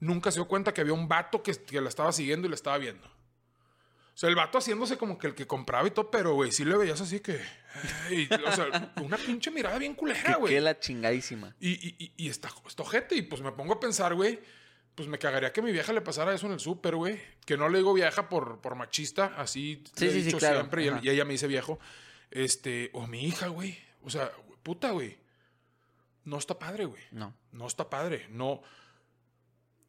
nunca 0.00 0.30
se 0.30 0.38
dio 0.38 0.48
cuenta 0.48 0.74
que 0.74 0.80
había 0.80 0.94
un 0.94 1.08
vato 1.08 1.42
que, 1.42 1.52
que 1.52 1.80
la 1.80 1.88
estaba 1.88 2.12
siguiendo 2.12 2.46
y 2.46 2.50
la 2.50 2.56
estaba 2.56 2.78
viendo. 2.78 3.06
O 3.06 4.18
sea, 4.20 4.28
el 4.28 4.34
vato 4.34 4.58
haciéndose 4.58 4.98
como 4.98 5.16
que 5.16 5.28
el 5.28 5.34
que 5.34 5.46
compraba 5.46 5.86
y 5.86 5.92
todo, 5.92 6.10
pero, 6.10 6.34
güey, 6.34 6.52
sí 6.52 6.64
le 6.64 6.76
veías 6.76 7.00
así 7.00 7.20
que... 7.20 7.40
o 8.46 8.52
sea, 8.52 8.92
una 9.02 9.16
pinche 9.16 9.50
mirada 9.50 9.78
bien 9.78 9.94
culera, 9.94 10.36
güey. 10.36 10.52
Que 10.52 10.60
la 10.60 10.78
chingadísima. 10.78 11.54
Y, 11.58 11.70
y, 11.70 12.12
y, 12.16 12.28
está, 12.28 12.50
está 12.66 12.82
ojete. 12.82 13.14
Y 13.14 13.22
pues 13.22 13.40
me 13.40 13.52
pongo 13.52 13.74
a 13.74 13.80
pensar, 13.80 14.14
güey, 14.14 14.40
pues 14.94 15.08
me 15.08 15.18
cagaría 15.18 15.52
que 15.52 15.62
mi 15.62 15.72
vieja 15.72 15.92
le 15.94 16.02
pasara 16.02 16.34
eso 16.34 16.46
en 16.46 16.52
el 16.52 16.60
súper, 16.60 16.96
güey. 16.96 17.18
Que 17.46 17.56
no 17.56 17.68
le 17.70 17.78
digo 17.78 17.94
vieja 17.94 18.28
por, 18.28 18.60
por 18.60 18.74
machista, 18.74 19.32
así 19.38 19.84
sí, 19.94 20.06
he 20.06 20.12
dicho 20.12 20.38
siempre. 20.38 20.84
Y, 21.02 21.08
ella 21.08 21.24
me 21.24 21.32
dice 21.32 21.46
viejo. 21.46 21.78
Este, 22.30 22.90
o 22.92 23.06
mi 23.06 23.24
hija, 23.24 23.48
güey. 23.48 23.78
O 24.02 24.10
sea, 24.10 24.30
puta, 24.62 24.90
güey. 24.90 25.18
No 26.24 26.36
está 26.36 26.58
padre, 26.58 26.84
güey. 26.84 27.02
No. 27.10 27.34
No 27.52 27.66
está 27.66 27.88
padre. 27.88 28.26
No 28.28 28.60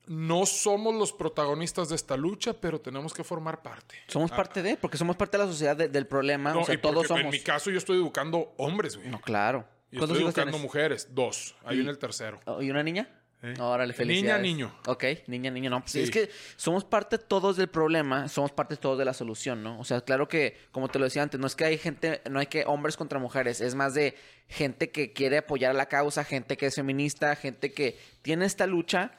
no 0.07 0.45
somos 0.45 0.95
los 0.95 1.13
protagonistas 1.13 1.89
de 1.89 1.95
esta 1.95 2.17
lucha, 2.17 2.53
pero 2.53 2.79
tenemos 2.81 3.13
que 3.13 3.23
formar 3.23 3.61
parte. 3.61 3.95
Somos 4.07 4.31
ah. 4.31 4.35
parte 4.35 4.61
de, 4.61 4.77
porque 4.77 4.97
somos 4.97 5.15
parte 5.15 5.37
de 5.37 5.43
la 5.45 5.49
sociedad 5.49 5.75
del 5.75 6.07
problema. 6.07 6.57
o 6.57 6.65
sea, 6.65 6.79
todos 6.79 7.07
somos. 7.07 7.23
En 7.23 7.29
mi 7.29 7.39
caso, 7.39 7.69
yo 7.69 7.77
estoy 7.77 7.97
educando 7.97 8.53
hombres, 8.57 8.97
güey. 8.97 9.09
No, 9.09 9.19
claro. 9.21 9.65
Y 9.91 9.99
estoy 9.99 10.23
educando 10.23 10.57
mujeres, 10.57 11.09
dos. 11.11 11.55
Hay 11.65 11.79
en 11.79 11.87
el 11.87 11.97
tercero. 11.97 12.39
¿Y 12.61 12.69
una 12.69 12.83
niña? 12.83 13.09
¿Eh? 13.43 13.55
Órale, 13.59 13.93
felicidades. 13.93 14.41
Niña, 14.41 14.67
niño. 14.67 14.75
Ok, 14.85 15.03
niña, 15.25 15.49
niño, 15.49 15.71
no. 15.71 15.81
Pues 15.81 15.95
es 15.95 16.11
que 16.11 16.29
somos 16.57 16.85
parte 16.85 17.17
todos 17.17 17.57
del 17.57 17.69
problema, 17.69 18.27
somos 18.27 18.51
parte 18.51 18.77
todos 18.77 18.99
de 18.99 19.05
la 19.05 19.13
solución, 19.13 19.63
¿no? 19.63 19.79
O 19.79 19.83
sea, 19.83 20.01
claro 20.01 20.27
que, 20.27 20.57
como 20.71 20.89
te 20.89 20.99
lo 20.99 21.05
decía 21.05 21.23
antes, 21.23 21.39
no 21.39 21.47
es 21.47 21.55
que 21.55 21.65
hay 21.65 21.77
gente, 21.79 22.21
no 22.29 22.39
hay 22.39 22.45
que 22.45 22.65
hombres 22.67 22.97
contra 22.97 23.17
mujeres, 23.17 23.59
es 23.59 23.73
más 23.73 23.95
de 23.95 24.15
gente 24.47 24.91
que 24.91 25.11
quiere 25.11 25.39
apoyar 25.39 25.71
a 25.71 25.73
la 25.73 25.87
causa, 25.87 26.23
gente 26.23 26.55
que 26.55 26.67
es 26.67 26.75
feminista, 26.75 27.35
gente 27.35 27.73
que 27.73 27.97
tiene 28.21 28.45
esta 28.45 28.67
lucha 28.67 29.17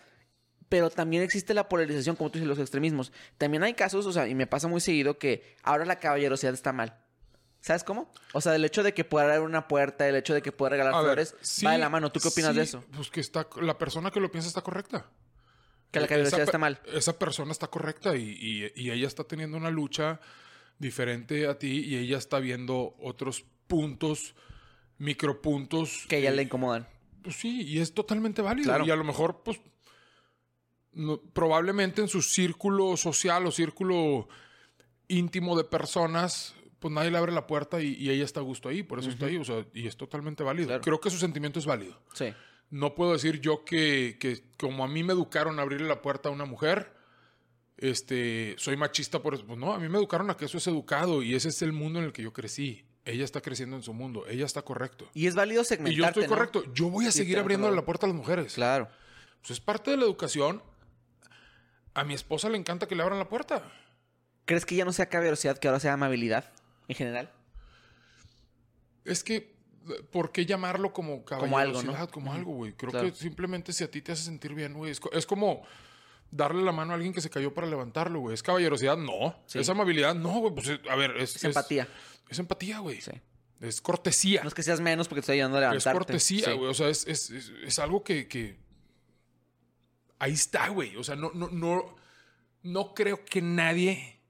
pero 0.72 0.88
también 0.88 1.22
existe 1.22 1.52
la 1.52 1.68
polarización, 1.68 2.16
como 2.16 2.30
tú 2.30 2.38
dices, 2.38 2.48
los 2.48 2.58
extremismos. 2.58 3.12
También 3.36 3.62
hay 3.62 3.74
casos, 3.74 4.06
o 4.06 4.12
sea, 4.12 4.26
y 4.26 4.34
me 4.34 4.46
pasa 4.46 4.68
muy 4.68 4.80
seguido 4.80 5.18
que 5.18 5.54
ahora 5.62 5.84
la 5.84 5.96
caballerosidad 5.98 6.54
está 6.54 6.72
mal. 6.72 6.96
¿Sabes 7.60 7.84
cómo? 7.84 8.10
O 8.32 8.40
sea, 8.40 8.54
el 8.56 8.64
hecho 8.64 8.82
de 8.82 8.94
que 8.94 9.04
pueda 9.04 9.26
abrir 9.26 9.40
una 9.40 9.68
puerta, 9.68 10.08
el 10.08 10.16
hecho 10.16 10.32
de 10.32 10.40
que 10.40 10.50
pueda 10.50 10.70
regalar 10.70 10.94
flores, 10.94 11.34
va 11.66 11.72
de 11.72 11.78
la 11.78 11.90
mano. 11.90 12.10
¿Tú 12.10 12.20
qué 12.20 12.28
opinas 12.28 12.54
de 12.56 12.62
eso? 12.62 12.82
Pues 12.96 13.10
que 13.10 13.20
está, 13.20 13.46
la 13.60 13.76
persona 13.76 14.10
que 14.10 14.18
lo 14.18 14.30
piensa 14.30 14.48
está 14.48 14.62
correcta. 14.62 15.10
Que 15.90 16.00
la 16.00 16.06
E- 16.06 16.08
caballerosidad 16.08 16.44
está 16.44 16.56
mal. 16.56 16.80
Esa 16.86 17.18
persona 17.18 17.52
está 17.52 17.66
correcta 17.66 18.16
y, 18.16 18.30
y- 18.40 18.72
y 18.74 18.90
ella 18.92 19.06
está 19.06 19.24
teniendo 19.24 19.58
una 19.58 19.70
lucha 19.70 20.20
diferente 20.78 21.46
a 21.48 21.58
ti 21.58 21.80
y 21.84 21.96
ella 21.98 22.16
está 22.16 22.38
viendo 22.38 22.96
otros 22.98 23.44
puntos, 23.66 24.34
micropuntos. 24.96 26.06
Que 26.08 26.16
a 26.16 26.18
ella 26.20 26.30
eh, 26.30 26.36
le 26.36 26.42
incomodan. 26.44 26.88
Pues 27.22 27.36
sí, 27.36 27.60
y 27.62 27.78
es 27.80 27.92
totalmente 27.92 28.40
válido. 28.40 28.64
Claro. 28.70 28.86
Y 28.86 28.90
a 28.90 28.96
lo 28.96 29.04
mejor, 29.04 29.42
pues, 29.44 29.60
no- 30.92 31.20
probablemente 31.20 32.00
en 32.02 32.08
su 32.08 32.22
círculo 32.22 32.96
social 32.96 33.46
o 33.46 33.50
círculo 33.50 34.28
íntimo 35.08 35.56
de 35.56 35.64
personas, 35.64 36.54
pues 36.78 36.92
nadie 36.92 37.10
le 37.10 37.18
abre 37.18 37.32
la 37.32 37.46
puerta 37.46 37.80
y, 37.80 37.94
y 37.94 38.10
ella 38.10 38.24
está 38.24 38.40
a 38.40 38.42
gusto 38.42 38.68
ahí, 38.68 38.82
por 38.82 38.98
eso 38.98 39.10
está 39.10 39.26
ahí, 39.26 39.36
o 39.36 39.44
sea, 39.44 39.64
y 39.74 39.86
es 39.86 39.96
totalmente 39.96 40.42
válido. 40.42 40.68
Claro. 40.68 40.82
Creo 40.82 41.00
que 41.00 41.10
su 41.10 41.18
sentimiento 41.18 41.58
es 41.58 41.66
válido. 41.66 42.00
Sí. 42.14 42.32
No 42.70 42.94
puedo 42.94 43.12
decir 43.12 43.40
yo 43.40 43.64
que, 43.64 44.16
que 44.18 44.42
como 44.58 44.82
a 44.84 44.88
mí 44.88 45.02
me 45.02 45.12
educaron 45.12 45.58
a 45.58 45.62
abrirle 45.62 45.86
la 45.88 46.00
puerta 46.02 46.28
a 46.30 46.32
una 46.32 46.46
mujer, 46.46 46.92
este, 47.76 48.54
soy 48.58 48.76
machista 48.76 49.20
por 49.22 49.34
eso. 49.34 49.44
Pues 49.46 49.58
no, 49.58 49.72
a 49.74 49.78
mí 49.78 49.88
me 49.88 49.98
educaron 49.98 50.30
a 50.30 50.36
que 50.36 50.44
eso 50.46 50.58
es 50.58 50.66
educado 50.66 51.22
y 51.22 51.34
ese 51.34 51.48
es 51.48 51.60
el 51.62 51.72
mundo 51.72 51.98
en 51.98 52.06
el 52.06 52.12
que 52.12 52.22
yo 52.22 52.32
crecí. 52.32 52.84
Ella 53.04 53.24
está 53.24 53.40
creciendo 53.40 53.74
en 53.76 53.82
su 53.82 53.92
mundo, 53.92 54.24
ella 54.28 54.46
está 54.46 54.62
correcto. 54.62 55.08
Y 55.12 55.26
es 55.26 55.34
válido 55.34 55.62
Y 55.62 55.64
segmentarte, 55.64 55.96
yo 55.98 56.06
estoy 56.06 56.22
¿no? 56.24 56.28
correcto. 56.28 56.64
Yo 56.72 56.88
voy 56.88 57.06
a 57.06 57.12
seguir 57.12 57.38
abriéndole 57.38 57.74
la 57.74 57.84
puerta 57.84 58.06
a 58.06 58.08
las 58.08 58.16
mujeres. 58.16 58.54
Claro. 58.54 58.88
Pues 59.40 59.50
es 59.50 59.60
parte 59.60 59.90
de 59.90 59.96
la 59.96 60.04
educación. 60.04 60.62
A 61.94 62.04
mi 62.04 62.14
esposa 62.14 62.48
le 62.48 62.56
encanta 62.58 62.86
que 62.88 62.94
le 62.94 63.02
abran 63.02 63.18
la 63.18 63.28
puerta. 63.28 63.62
¿Crees 64.44 64.64
que 64.66 64.74
ya 64.74 64.84
no 64.84 64.92
sea 64.92 65.06
caballerosidad, 65.06 65.58
que 65.58 65.68
ahora 65.68 65.80
sea 65.80 65.92
amabilidad 65.92 66.50
en 66.88 66.96
general? 66.96 67.30
Es 69.04 69.24
que, 69.24 69.54
¿por 70.10 70.32
qué 70.32 70.46
llamarlo 70.46 70.92
como 70.92 71.24
Como 71.24 71.58
algo, 71.58 71.74
¿no? 71.82 71.88
caballerosidad? 71.92 72.10
Como 72.10 72.32
algo, 72.32 72.52
güey. 72.54 72.72
Creo 72.72 72.90
Claro. 72.92 73.08
que 73.10 73.14
simplemente 73.16 73.72
si 73.72 73.84
a 73.84 73.90
ti 73.90 74.00
te 74.02 74.12
hace 74.12 74.22
sentir 74.24 74.54
bien, 74.54 74.74
güey. 74.74 74.92
Es, 74.92 75.00
co- 75.00 75.10
es 75.12 75.26
como 75.26 75.62
darle 76.30 76.62
la 76.62 76.72
mano 76.72 76.92
a 76.92 76.94
alguien 76.94 77.12
que 77.12 77.20
se 77.20 77.30
cayó 77.30 77.52
para 77.52 77.66
levantarlo, 77.66 78.20
güey. 78.20 78.34
¿Es 78.34 78.42
caballerosidad? 78.42 78.96
No. 78.96 79.36
Sí. 79.46 79.58
¿Es 79.58 79.68
amabilidad? 79.68 80.14
No, 80.14 80.38
güey. 80.38 80.54
Pues, 80.54 80.70
a 80.88 80.96
ver, 80.96 81.16
es... 81.18 81.36
Es 81.36 81.44
empatía. 81.44 81.88
Es, 82.28 82.38
empatía, 82.38 82.78
güey. 82.78 83.00
Sí. 83.00 83.12
Es 83.60 83.80
cortesía. 83.80 84.42
No 84.42 84.48
es 84.48 84.54
que 84.54 84.62
seas 84.62 84.80
menos 84.80 85.08
porque 85.08 85.20
te 85.20 85.24
estoy 85.24 85.34
ayudando 85.36 85.58
a 85.58 85.60
Es 85.60 85.64
levantarte. 85.84 85.98
cortesía, 85.98 86.46
Sí. 86.46 86.52
güey. 86.52 86.70
O 86.70 86.74
sea, 86.74 86.88
es, 86.88 87.06
es- 87.06 87.30
es- 87.30 87.52
es 87.64 87.78
algo 87.78 88.02
que, 88.02 88.26
que- 88.28 88.56
Ahí 90.22 90.34
está, 90.34 90.68
güey. 90.68 90.94
O 90.94 91.02
sea, 91.02 91.16
no, 91.16 91.32
no, 91.34 91.48
no, 91.50 91.96
no 92.62 92.94
creo 92.94 93.24
que 93.24 93.42
nadie 93.42 94.20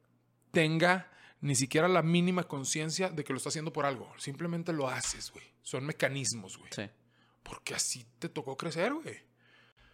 tenga 0.50 1.10
ni 1.42 1.54
siquiera 1.54 1.86
la 1.86 2.00
mínima 2.00 2.44
conciencia 2.44 3.10
de 3.10 3.22
que 3.24 3.34
lo 3.34 3.36
está 3.36 3.50
haciendo 3.50 3.74
por 3.74 3.84
algo. 3.84 4.10
Simplemente 4.16 4.72
lo 4.72 4.88
haces, 4.88 5.30
güey. 5.30 5.44
Son 5.60 5.84
mecanismos, 5.84 6.56
güey. 6.56 6.70
Sí. 6.74 6.88
Porque 7.42 7.74
así 7.74 8.06
te 8.18 8.30
tocó 8.30 8.56
crecer, 8.56 8.94
güey. 8.94 9.20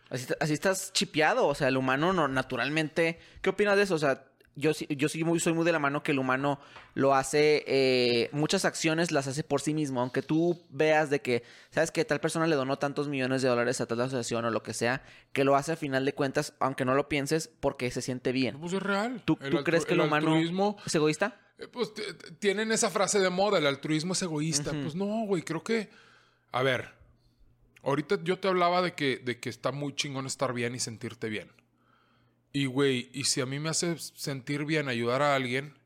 Así, 0.08 0.28
así 0.38 0.52
estás 0.52 0.92
chipeado, 0.92 1.48
o 1.48 1.54
sea, 1.56 1.66
el 1.66 1.76
humano 1.76 2.12
no, 2.12 2.28
naturalmente... 2.28 3.18
¿Qué 3.42 3.50
opinas 3.50 3.76
de 3.76 3.82
eso? 3.82 3.96
O 3.96 3.98
sea, 3.98 4.24
yo, 4.56 4.74
sí- 4.74 4.86
yo 4.90 5.08
sí 5.08 5.22
muy, 5.24 5.40
soy 5.40 5.52
muy 5.52 5.64
de 5.64 5.72
la 5.72 5.78
mano 5.78 6.02
que 6.02 6.12
el 6.12 6.18
humano 6.18 6.58
lo 6.94 7.14
hace, 7.14 7.64
eh, 7.66 8.28
muchas 8.32 8.64
acciones 8.64 9.12
las 9.12 9.26
hace 9.26 9.44
por 9.44 9.60
sí 9.60 9.74
mismo, 9.74 10.00
aunque 10.00 10.22
tú 10.22 10.60
veas 10.70 11.10
de 11.10 11.20
que, 11.20 11.42
sabes 11.70 11.90
que 11.90 12.04
tal 12.04 12.20
persona 12.20 12.46
le 12.46 12.56
donó 12.56 12.78
tantos 12.78 13.08
millones 13.08 13.42
de 13.42 13.48
dólares 13.48 13.80
a 13.80 13.86
tal 13.86 14.00
asociación 14.00 14.44
o 14.44 14.50
lo 14.50 14.62
que 14.62 14.74
sea, 14.74 15.02
que 15.32 15.44
lo 15.44 15.56
hace 15.56 15.72
a 15.72 15.76
final 15.76 16.04
de 16.04 16.14
cuentas, 16.14 16.54
aunque 16.58 16.84
no 16.84 16.94
lo 16.94 17.08
pienses, 17.08 17.50
porque 17.60 17.90
se 17.90 18.02
siente 18.02 18.32
bien. 18.32 18.58
Pues 18.58 18.72
es 18.72 18.82
real. 18.82 19.22
¿Tú, 19.24 19.36
crees 19.36 19.86
que 19.86 19.94
el, 19.94 20.00
humano 20.00 20.32
altruismo, 20.32 20.76
es 20.84 20.94
egoísta? 20.94 21.40
eh, 21.58 21.68
pues 21.68 21.92
tienen 22.38 22.72
esa 22.72 22.90
frase 22.90 23.20
de 23.20 23.30
moda, 23.30 23.58
el 23.58 23.66
altruismo 23.66 24.12
es 24.12 24.22
egoísta. 24.22 24.72
Pues 24.72 24.94
no, 24.94 25.24
güey, 25.26 25.42
creo 25.42 25.62
que... 25.62 25.90
A 26.50 26.62
ver, 26.62 26.90
ahorita 27.82 28.18
yo 28.24 28.38
te 28.38 28.48
hablaba 28.48 28.80
de 28.82 28.94
que, 28.94 29.18
de 29.18 29.38
que 29.38 29.50
está 29.50 29.70
muy 29.70 29.94
chingón 29.94 30.26
estar 30.26 30.52
bien 30.52 30.74
y 30.74 30.80
sentirte 30.80 31.28
bien. 31.28 31.50
Y, 32.52 32.66
güey, 32.66 33.10
y 33.12 33.24
si 33.24 33.40
a 33.40 33.46
mí 33.46 33.58
me 33.58 33.68
hace 33.68 33.96
sentir 33.98 34.64
bien 34.64 34.88
ayudar 34.88 35.22
a 35.22 35.34
alguien, 35.34 35.78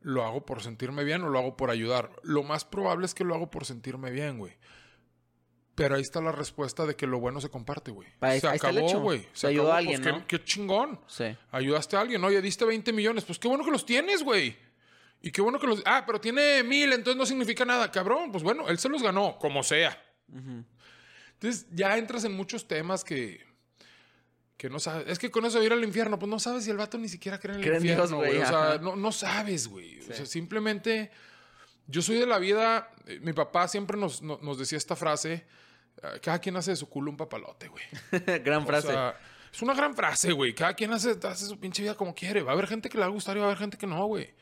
¿lo 0.00 0.24
hago 0.24 0.44
por 0.44 0.62
sentirme 0.62 1.04
bien 1.04 1.22
o 1.22 1.30
lo 1.30 1.38
hago 1.38 1.56
por 1.56 1.70
ayudar? 1.70 2.10
Lo 2.22 2.42
más 2.42 2.64
probable 2.64 3.06
es 3.06 3.14
que 3.14 3.24
lo 3.24 3.34
hago 3.34 3.50
por 3.50 3.64
sentirme 3.64 4.10
bien, 4.10 4.38
güey. 4.38 4.54
Pero 5.74 5.96
ahí 5.96 6.00
está 6.02 6.20
la 6.22 6.32
respuesta 6.32 6.86
de 6.86 6.96
que 6.96 7.06
lo 7.06 7.20
bueno 7.20 7.40
se 7.40 7.50
comparte, 7.50 7.90
güey. 7.90 8.08
Se 8.40 8.48
acabó, 8.48 9.00
güey. 9.00 9.28
Se 9.34 9.48
ayudó 9.48 9.72
a 9.72 9.78
acabó, 9.78 9.88
pues, 9.88 9.98
alguien, 9.98 10.20
¿no? 10.20 10.26
qué 10.26 10.42
chingón. 10.42 11.00
Sí. 11.06 11.36
Ayudaste 11.50 11.96
a 11.96 12.00
alguien, 12.00 12.24
oye, 12.24 12.40
diste 12.40 12.64
20 12.64 12.92
millones, 12.94 13.24
pues 13.24 13.38
qué 13.38 13.46
bueno 13.46 13.64
que 13.64 13.70
los 13.70 13.84
tienes, 13.84 14.22
güey. 14.22 14.56
Y 15.20 15.30
qué 15.30 15.42
bueno 15.42 15.58
que 15.58 15.66
los... 15.66 15.82
Ah, 15.84 16.04
pero 16.06 16.20
tiene 16.20 16.62
mil, 16.62 16.92
entonces 16.92 17.16
no 17.16 17.26
significa 17.26 17.64
nada. 17.64 17.90
Cabrón, 17.90 18.30
pues 18.32 18.42
bueno, 18.42 18.68
él 18.68 18.78
se 18.78 18.88
los 18.88 19.02
ganó, 19.02 19.38
como 19.38 19.62
sea. 19.62 20.02
Entonces 20.28 21.66
ya 21.72 21.98
entras 21.98 22.24
en 22.24 22.32
muchos 22.32 22.68
temas 22.68 23.04
que... 23.04 23.44
Que 24.56 24.70
no 24.70 24.78
sabes. 24.80 25.06
Es 25.08 25.18
que 25.18 25.30
con 25.30 25.44
eso 25.44 25.62
ir 25.62 25.72
al 25.72 25.84
infierno, 25.84 26.18
pues 26.18 26.30
no 26.30 26.38
sabes 26.38 26.64
si 26.64 26.70
el 26.70 26.76
vato 26.78 26.96
ni 26.98 27.08
siquiera 27.08 27.38
cree 27.38 27.54
en 27.54 27.60
el 27.60 27.66
Cree 27.66 27.76
infierno, 27.76 28.16
güey. 28.16 28.38
O 28.38 28.46
sea, 28.46 28.78
no, 28.80 28.96
no 28.96 29.12
sabes, 29.12 29.68
güey. 29.68 29.98
O 30.00 30.02
Sí. 30.02 30.12
sea, 30.14 30.26
simplemente... 30.26 31.10
Yo 31.88 32.02
soy 32.02 32.16
de 32.18 32.26
la 32.26 32.38
vida... 32.38 32.90
eh, 33.06 33.20
Mi 33.22 33.32
papá 33.32 33.68
siempre 33.68 33.96
nos, 33.96 34.22
no- 34.22 34.38
nos 34.42 34.58
decía 34.58 34.78
esta 34.78 34.96
frase. 34.96 35.46
eh, 36.02 36.20
Cada 36.22 36.38
quien 36.40 36.56
hace 36.56 36.70
de 36.72 36.76
su 36.76 36.88
culo 36.88 37.10
un 37.10 37.16
papalote, 37.16 37.68
güey. 37.68 37.84
Gran 38.44 38.62
O 38.62 38.66
frase. 38.66 38.88
sea, 38.88 39.18
es 39.52 39.62
una 39.62 39.74
gran 39.74 39.94
frase, 39.94 40.32
güey. 40.32 40.54
Cada 40.54 40.74
quien 40.74 40.92
hace, 40.92 41.16
hace 41.22 41.46
su 41.46 41.58
pinche 41.60 41.82
vida 41.82 41.94
como 41.94 42.14
quiere. 42.14 42.42
Va 42.42 42.50
a 42.52 42.54
haber 42.54 42.66
gente 42.66 42.88
que 42.88 42.96
le 42.98 43.02
va 43.02 43.06
a 43.06 43.10
gustar 43.10 43.36
y 43.36 43.40
va 43.40 43.46
a 43.46 43.48
haber 43.50 43.58
gente 43.58 43.76
que 43.78 43.86
no, 43.86 44.04
güey. 44.06 44.34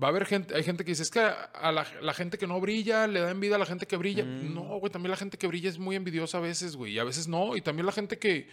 Va 0.00 0.08
a 0.08 0.10
haber 0.10 0.26
gente, 0.26 0.54
hay 0.54 0.62
gente 0.62 0.84
que 0.84 0.90
dice, 0.90 1.02
es 1.02 1.10
que 1.10 1.20
a 1.20 1.72
la, 1.72 1.86
la 2.02 2.12
gente 2.14 2.36
que 2.38 2.46
no 2.46 2.60
brilla 2.60 3.06
le 3.06 3.20
da 3.20 3.30
envidia 3.30 3.56
a 3.56 3.58
la 3.58 3.64
gente 3.66 3.86
que 3.86 3.96
brilla. 3.96 4.24
Mm. 4.24 4.54
No, 4.54 4.78
güey, 4.78 4.92
también 4.92 5.10
la 5.10 5.16
gente 5.16 5.38
que 5.38 5.46
brilla 5.46 5.70
es 5.70 5.78
muy 5.78 5.96
envidiosa 5.96 6.36
a 6.38 6.42
veces, 6.42 6.76
güey. 6.76 6.92
Y 6.92 6.98
a 6.98 7.04
veces 7.04 7.28
no. 7.28 7.56
Y 7.56 7.62
también 7.62 7.86
la 7.86 7.92
gente 7.92 8.18
que, 8.18 8.48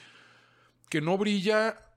que 0.93 1.01
no 1.01 1.17
brilla, 1.17 1.89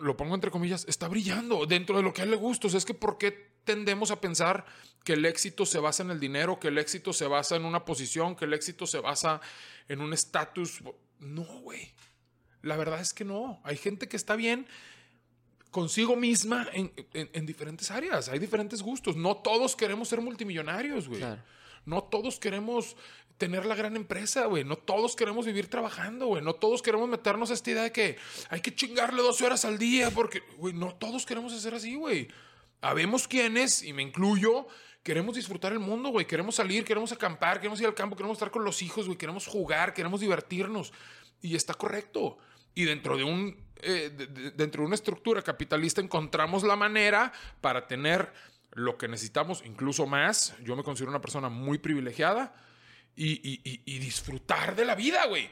lo 0.00 0.16
pongo 0.16 0.36
entre 0.36 0.52
comillas, 0.52 0.84
está 0.86 1.08
brillando 1.08 1.66
dentro 1.66 1.96
de 1.96 2.04
lo 2.04 2.12
que 2.12 2.20
a 2.20 2.24
él 2.24 2.30
le 2.30 2.36
gusta. 2.36 2.68
O 2.68 2.70
sea, 2.70 2.78
es 2.78 2.84
que 2.84 2.94
¿por 2.94 3.18
qué 3.18 3.32
tendemos 3.64 4.12
a 4.12 4.20
pensar 4.20 4.64
que 5.02 5.14
el 5.14 5.24
éxito 5.26 5.66
se 5.66 5.80
basa 5.80 6.04
en 6.04 6.12
el 6.12 6.20
dinero, 6.20 6.60
que 6.60 6.68
el 6.68 6.78
éxito 6.78 7.12
se 7.12 7.26
basa 7.26 7.56
en 7.56 7.64
una 7.64 7.84
posición, 7.84 8.36
que 8.36 8.44
el 8.44 8.54
éxito 8.54 8.86
se 8.86 9.00
basa 9.00 9.40
en 9.88 10.00
un 10.00 10.12
estatus? 10.12 10.80
No, 11.18 11.42
güey. 11.42 11.92
La 12.62 12.76
verdad 12.76 13.00
es 13.00 13.12
que 13.12 13.24
no. 13.24 13.60
Hay 13.64 13.76
gente 13.78 14.06
que 14.08 14.16
está 14.16 14.36
bien 14.36 14.68
consigo 15.72 16.14
misma 16.14 16.68
en, 16.72 16.92
en- 17.14 17.30
en 17.32 17.46
diferentes 17.46 17.90
áreas. 17.90 18.28
Hay 18.28 18.38
diferentes 18.38 18.80
gustos. 18.80 19.16
No 19.16 19.38
todos 19.38 19.74
queremos 19.74 20.06
ser 20.08 20.20
multimillonarios, 20.20 21.08
güey. 21.08 21.18
Claro. 21.18 21.42
No 21.84 22.04
todos 22.04 22.38
queremos 22.38 22.96
tener 23.38 23.66
la 23.66 23.74
gran 23.74 23.96
empresa, 23.96 24.46
güey. 24.46 24.64
No 24.64 24.76
todos 24.76 25.14
queremos 25.16 25.44
vivir 25.46 25.68
trabajando, 25.68 26.26
güey. 26.26 26.42
No 26.42 26.54
todos 26.54 26.82
queremos 26.82 27.08
meternos 27.08 27.50
a 27.50 27.54
esta 27.54 27.70
idea 27.70 27.82
de 27.82 27.92
que 27.92 28.16
hay 28.48 28.60
que 28.60 28.74
chingarle 28.74 29.22
12 29.22 29.44
horas 29.44 29.64
al 29.64 29.78
día 29.78 30.10
porque, 30.10 30.42
güey, 30.56 30.72
no 30.74 30.94
todos 30.94 31.26
queremos 31.26 31.52
hacer 31.52 31.74
así, 31.74 31.94
güey. 31.96 32.28
Habemos 32.80 33.26
quienes, 33.28 33.82
y 33.82 33.92
me 33.92 34.02
incluyo, 34.02 34.66
queremos 35.02 35.34
disfrutar 35.36 35.72
el 35.72 35.78
mundo, 35.80 36.10
güey. 36.10 36.26
Queremos 36.26 36.54
salir, 36.54 36.84
queremos 36.84 37.12
acampar, 37.12 37.58
queremos 37.60 37.80
ir 37.80 37.86
al 37.86 37.94
campo, 37.94 38.16
queremos 38.16 38.36
estar 38.36 38.50
con 38.50 38.64
los 38.64 38.80
hijos, 38.82 39.06
güey. 39.06 39.18
Queremos 39.18 39.46
jugar, 39.46 39.92
queremos 39.94 40.20
divertirnos. 40.20 40.92
Y 41.42 41.56
está 41.56 41.74
correcto. 41.74 42.38
Y 42.74 42.84
dentro 42.84 43.16
de 43.16 43.24
un 43.24 43.64
eh, 43.82 44.10
de- 44.16 44.26
de- 44.28 44.50
dentro 44.52 44.80
de 44.82 44.86
una 44.86 44.94
estructura 44.94 45.42
capitalista 45.42 46.00
encontramos 46.00 46.62
la 46.62 46.76
manera 46.76 47.30
para 47.60 47.86
tener 47.86 48.32
lo 48.72 48.96
que 48.96 49.06
necesitamos, 49.06 49.62
incluso 49.66 50.06
más. 50.06 50.54
Yo 50.62 50.76
me 50.76 50.82
considero 50.82 51.10
una 51.10 51.20
persona 51.20 51.50
muy 51.50 51.76
privilegiada 51.76 52.54
y, 53.16 53.32
y- 53.42 53.82
y- 53.84 53.98
disfrutar 53.98 54.76
de 54.76 54.84
la 54.84 54.94
vida, 54.94 55.26
güey. 55.26 55.48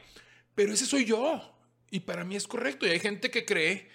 Pero 0.53 0.73
ese 0.73 0.85
soy 0.85 1.05
yo. 1.05 1.51
Y 1.91 2.01
para 2.01 2.23
mí 2.23 2.35
es 2.35 2.47
correcto. 2.47 2.85
Y 2.85 2.91
hay 2.91 2.99
gente 2.99 3.31
que 3.31 3.43
cree 3.45 3.89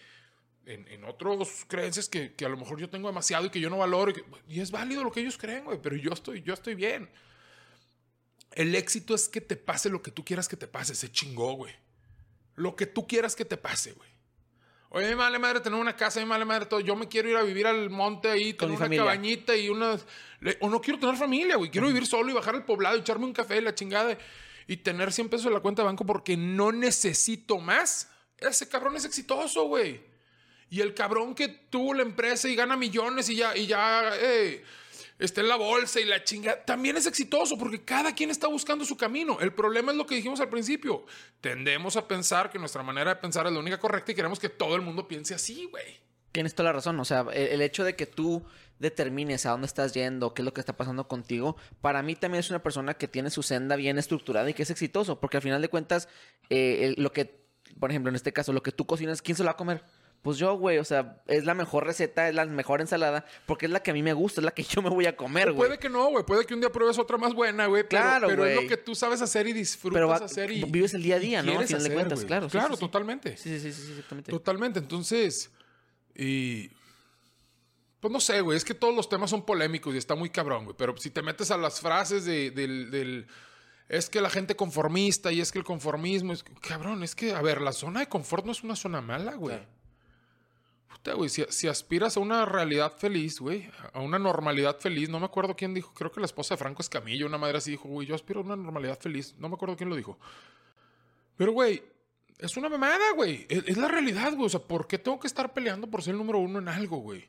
en, 0.66 0.86
en 0.88 1.04
otros 1.04 1.64
creencias 1.68 2.08
que, 2.08 2.34
que 2.34 2.44
a 2.44 2.48
lo 2.48 2.56
mejor 2.56 2.78
yo 2.80 2.90
tengo 2.90 3.08
demasiado 3.08 3.46
y 3.46 3.50
que 3.50 3.60
yo 3.60 3.70
no 3.70 3.78
valoro. 3.78 4.12
Y 4.48 4.60
es 4.60 4.70
válido 4.70 5.04
lo 5.04 5.12
que 5.12 5.20
ellos 5.20 5.38
creen, 5.38 5.64
güey. 5.64 5.78
Pero 5.80 5.96
yo 5.96 6.12
estoy, 6.12 6.42
yo 6.42 6.52
estoy 6.54 6.74
bien. 6.74 7.08
El 8.52 8.74
éxito 8.74 9.14
es 9.14 9.28
que 9.28 9.40
te 9.40 9.56
pase 9.56 9.88
lo 9.88 10.02
que 10.02 10.10
tú 10.10 10.24
quieras 10.24 10.48
que 10.48 10.56
te 10.56 10.66
pase. 10.66 10.94
Se 10.94 11.10
chingó, 11.10 11.52
güey. 11.54 11.74
Lo 12.56 12.74
que 12.76 12.86
tú 12.86 13.06
quieras 13.06 13.36
que 13.36 13.44
te 13.44 13.56
pase, 13.56 13.92
güey. 13.92 14.09
Oye, 14.92 15.14
vale 15.14 15.38
madre 15.38 15.60
tener 15.60 15.78
una 15.78 15.94
casa, 15.94 16.18
me 16.20 16.26
vale 16.26 16.44
madre 16.44 16.66
todo. 16.66 16.80
Yo 16.80 16.96
me 16.96 17.06
quiero 17.08 17.28
ir 17.30 17.36
a 17.36 17.42
vivir 17.42 17.66
al 17.66 17.90
monte 17.90 18.28
ahí, 18.28 18.54
Con 18.54 18.68
tener 18.68 18.70
mi 18.70 18.76
una 18.76 18.84
familia. 18.84 19.04
cabañita 19.04 19.56
y 19.56 19.68
unas... 19.68 20.04
le- 20.40 20.58
O 20.60 20.68
no 20.68 20.80
quiero 20.80 20.98
tener 20.98 21.14
familia, 21.16 21.56
güey. 21.56 21.70
Quiero 21.70 21.86
vivir 21.86 22.06
solo 22.06 22.30
y 22.30 22.34
bajar 22.34 22.56
al 22.56 22.64
poblado, 22.64 22.96
y 22.96 23.00
echarme 23.00 23.24
un 23.24 23.32
café 23.32 23.58
y 23.58 23.60
la 23.60 23.74
chingada. 23.74 24.18
Y 24.66 24.78
tener 24.78 25.12
100 25.12 25.28
pesos 25.28 25.46
en 25.46 25.52
la 25.54 25.60
cuenta 25.60 25.82
de 25.82 25.86
banco 25.86 26.04
porque 26.04 26.36
no 26.36 26.72
necesito 26.72 27.58
más. 27.58 28.10
Ese 28.38 28.68
cabrón 28.68 28.96
es 28.96 29.04
exitoso, 29.04 29.64
güey. 29.64 30.00
Y 30.70 30.80
el 30.80 30.92
cabrón 30.94 31.34
que 31.36 31.48
tuvo 31.48 31.94
la 31.94 32.02
empresa 32.02 32.48
y 32.48 32.54
gana 32.56 32.76
millones 32.76 33.28
y 33.28 33.36
ya, 33.36 33.56
y 33.56 33.66
ya 33.66 34.10
eh, 34.16 34.64
está 35.20 35.40
en 35.40 35.48
la 35.48 35.56
bolsa 35.56 36.00
y 36.00 36.04
la 36.04 36.24
chinga, 36.24 36.64
también 36.64 36.96
es 36.96 37.06
exitoso 37.06 37.56
porque 37.56 37.84
cada 37.84 38.14
quien 38.14 38.30
está 38.30 38.48
buscando 38.48 38.84
su 38.84 38.96
camino. 38.96 39.38
El 39.40 39.52
problema 39.52 39.92
es 39.92 39.98
lo 39.98 40.06
que 40.06 40.14
dijimos 40.14 40.40
al 40.40 40.48
principio. 40.48 41.04
Tendemos 41.40 41.96
a 41.96 42.08
pensar 42.08 42.50
que 42.50 42.58
nuestra 42.58 42.82
manera 42.82 43.14
de 43.14 43.20
pensar 43.20 43.46
es 43.46 43.52
la 43.52 43.58
única 43.58 43.78
correcta 43.78 44.12
y 44.12 44.14
queremos 44.14 44.40
que 44.40 44.48
todo 44.48 44.74
el 44.74 44.82
mundo 44.82 45.06
piense 45.06 45.34
así, 45.34 45.66
güey. 45.66 46.00
Tienes 46.32 46.54
toda 46.54 46.70
la 46.70 46.72
razón. 46.72 46.98
O 46.98 47.04
sea, 47.04 47.26
el, 47.32 47.60
hecho 47.60 47.84
de 47.84 47.96
que 47.96 48.06
tú 48.06 48.44
determines 48.78 49.46
a 49.46 49.50
dónde 49.50 49.66
estás 49.66 49.92
yendo, 49.92 50.32
qué 50.32 50.42
es 50.42 50.44
lo 50.44 50.54
que 50.54 50.60
está 50.60 50.76
pasando 50.76 51.06
contigo, 51.06 51.56
para 51.80 52.02
mí 52.02 52.16
también 52.16 52.40
es 52.40 52.50
una 52.50 52.62
persona 52.62 52.94
que 52.94 53.08
tiene 53.08 53.30
su 53.30 53.42
senda 53.42 53.76
bien 53.76 53.98
estructurada 53.98 54.48
y 54.48 54.54
que 54.54 54.62
es 54.62 54.70
exitoso, 54.70 55.20
porque 55.20 55.36
al 55.36 55.42
final 55.42 55.60
de 55.60 55.68
cuentas, 55.68 56.08
eh, 56.48 56.94
lo 56.96 57.12
que 57.12 57.40
por 57.78 57.90
ejemplo, 57.90 58.08
en 58.08 58.16
este 58.16 58.32
caso, 58.32 58.52
lo 58.52 58.62
que 58.62 58.72
tú 58.72 58.86
cocinas, 58.86 59.22
¿quién 59.22 59.36
se 59.36 59.42
lo 59.42 59.48
va 59.48 59.52
a 59.52 59.56
comer? 59.56 59.82
Pues 60.22 60.36
yo, 60.36 60.54
güey, 60.54 60.76
o 60.76 60.84
sea, 60.84 61.22
es 61.28 61.46
la 61.46 61.54
mejor 61.54 61.86
receta, 61.86 62.28
es 62.28 62.34
la 62.34 62.44
mejor 62.44 62.82
ensalada, 62.82 63.24
porque 63.46 63.64
es 63.64 63.72
la 63.72 63.82
que 63.82 63.90
a 63.90 63.94
mí 63.94 64.02
me 64.02 64.12
gusta, 64.12 64.42
es 64.42 64.44
la 64.44 64.50
que 64.50 64.62
yo 64.64 64.82
me 64.82 64.90
voy 64.90 65.06
a 65.06 65.16
comer, 65.16 65.52
güey. 65.52 65.68
Puede 65.68 65.78
que 65.78 65.88
no, 65.88 66.10
güey, 66.10 66.24
puede 66.26 66.44
que 66.44 66.52
un 66.52 66.60
día 66.60 66.70
pruebes 66.70 66.98
otra 66.98 67.16
más 67.16 67.32
buena, 67.32 67.66
güey. 67.66 67.84
Pero, 67.88 68.02
Claro, 68.02 68.28
pero 68.28 68.44
es 68.44 68.54
güey. 68.56 68.64
lo 68.64 68.68
que 68.68 68.76
tú 68.76 68.94
sabes 68.94 69.22
hacer 69.22 69.46
y 69.46 69.54
disfrutas 69.54 69.94
Pero 69.94 70.08
va- 70.08 70.16
hacer 70.16 70.50
y 70.50 70.62
vives 70.64 70.92
el 70.92 71.02
día 71.02 71.16
a 71.16 71.18
día, 71.18 71.42
¿no? 71.42 71.52
A 71.52 71.54
quieres 71.54 71.68
final 71.68 71.84
de 71.84 71.94
cuentas, 71.94 72.24
claro, 72.26 72.48
claro, 72.48 72.68
sí, 72.68 72.74
sí. 72.74 72.80
totalmente. 72.80 73.36
Sí, 73.38 73.48
sí, 73.48 73.60
sí, 73.60 73.72
sí, 73.72 73.82
sí, 73.82 73.90
exactamente. 73.92 74.30
Totalmente. 74.30 74.78
Entonces, 74.78 75.50
y. 76.14 76.70
Pues 78.00 78.12
no 78.12 78.20
sé, 78.20 78.40
güey. 78.40 78.56
Es 78.56 78.64
que 78.64 78.74
todos 78.74 78.94
los 78.94 79.08
temas 79.08 79.28
son 79.30 79.44
polémicos 79.44 79.94
y 79.94 79.98
está 79.98 80.14
muy 80.14 80.30
cabrón, 80.30 80.64
güey. 80.64 80.76
Pero 80.76 80.96
si 80.96 81.10
te 81.10 81.22
metes 81.22 81.50
a 81.50 81.56
las 81.58 81.80
frases 81.80 82.24
de- 82.24 82.50
del, 82.50 82.90
del- 82.90 83.26
Es 83.88 84.08
que 84.08 84.20
la 84.20 84.30
gente 84.30 84.54
conformista 84.54 85.32
y 85.32 85.40
es 85.40 85.50
que 85.50 85.58
el 85.58 85.64
conformismo 85.64 86.32
es. 86.32 86.44
Cabrón, 86.60 87.02
es 87.02 87.14
que, 87.14 87.32
a 87.34 87.42
ver, 87.42 87.60
la 87.60 87.72
zona 87.72 88.00
de 88.00 88.06
confort 88.08 88.44
no 88.46 88.52
es 88.52 88.62
una 88.62 88.76
zona 88.76 89.00
mala, 89.00 89.34
güey. 89.34 89.56
Claro. 89.56 89.70
Puta, 91.02 91.14
güey. 91.14 91.30
Si, 91.30 91.44
si 91.48 91.66
aspiras 91.68 92.16
a 92.16 92.20
una 92.20 92.44
realidad 92.44 92.92
feliz, 92.96 93.40
güey, 93.40 93.68
a 93.92 94.00
una 94.00 94.18
normalidad 94.18 94.78
feliz, 94.78 95.08
no 95.08 95.18
me 95.18 95.26
acuerdo 95.26 95.56
quién 95.56 95.72
dijo. 95.72 95.94
Creo 95.94 96.10
que 96.12 96.20
la 96.20 96.26
esposa 96.26 96.54
de 96.54 96.58
Franco 96.58 96.82
Escamilla, 96.82 97.24
una 97.26 97.38
madre 97.38 97.58
así 97.58 97.70
dijo, 97.70 97.88
güey, 97.88 98.06
yo 98.06 98.14
aspiro 98.14 98.40
a 98.40 98.42
una 98.42 98.56
normalidad 98.56 98.98
feliz. 98.98 99.34
No 99.38 99.48
me 99.48 99.54
acuerdo 99.54 99.76
quién 99.76 99.88
lo 99.88 99.96
dijo. 99.96 100.18
Pero, 101.36 101.52
güey, 101.52 101.82
es 102.38 102.56
una 102.56 102.68
mamada, 102.68 103.12
güey. 103.14 103.46
Es, 103.48 103.64
es 103.66 103.76
la 103.78 103.88
realidad, 103.88 104.34
güey. 104.34 104.46
O 104.46 104.50
sea, 104.50 104.60
¿por 104.60 104.86
qué 104.86 104.98
tengo 104.98 105.18
que 105.18 105.26
estar 105.26 105.52
peleando 105.54 105.88
por 105.88 106.02
ser 106.02 106.12
el 106.12 106.18
número 106.18 106.38
uno 106.38 106.58
en 106.58 106.68
algo, 106.68 106.98
güey? 106.98 107.28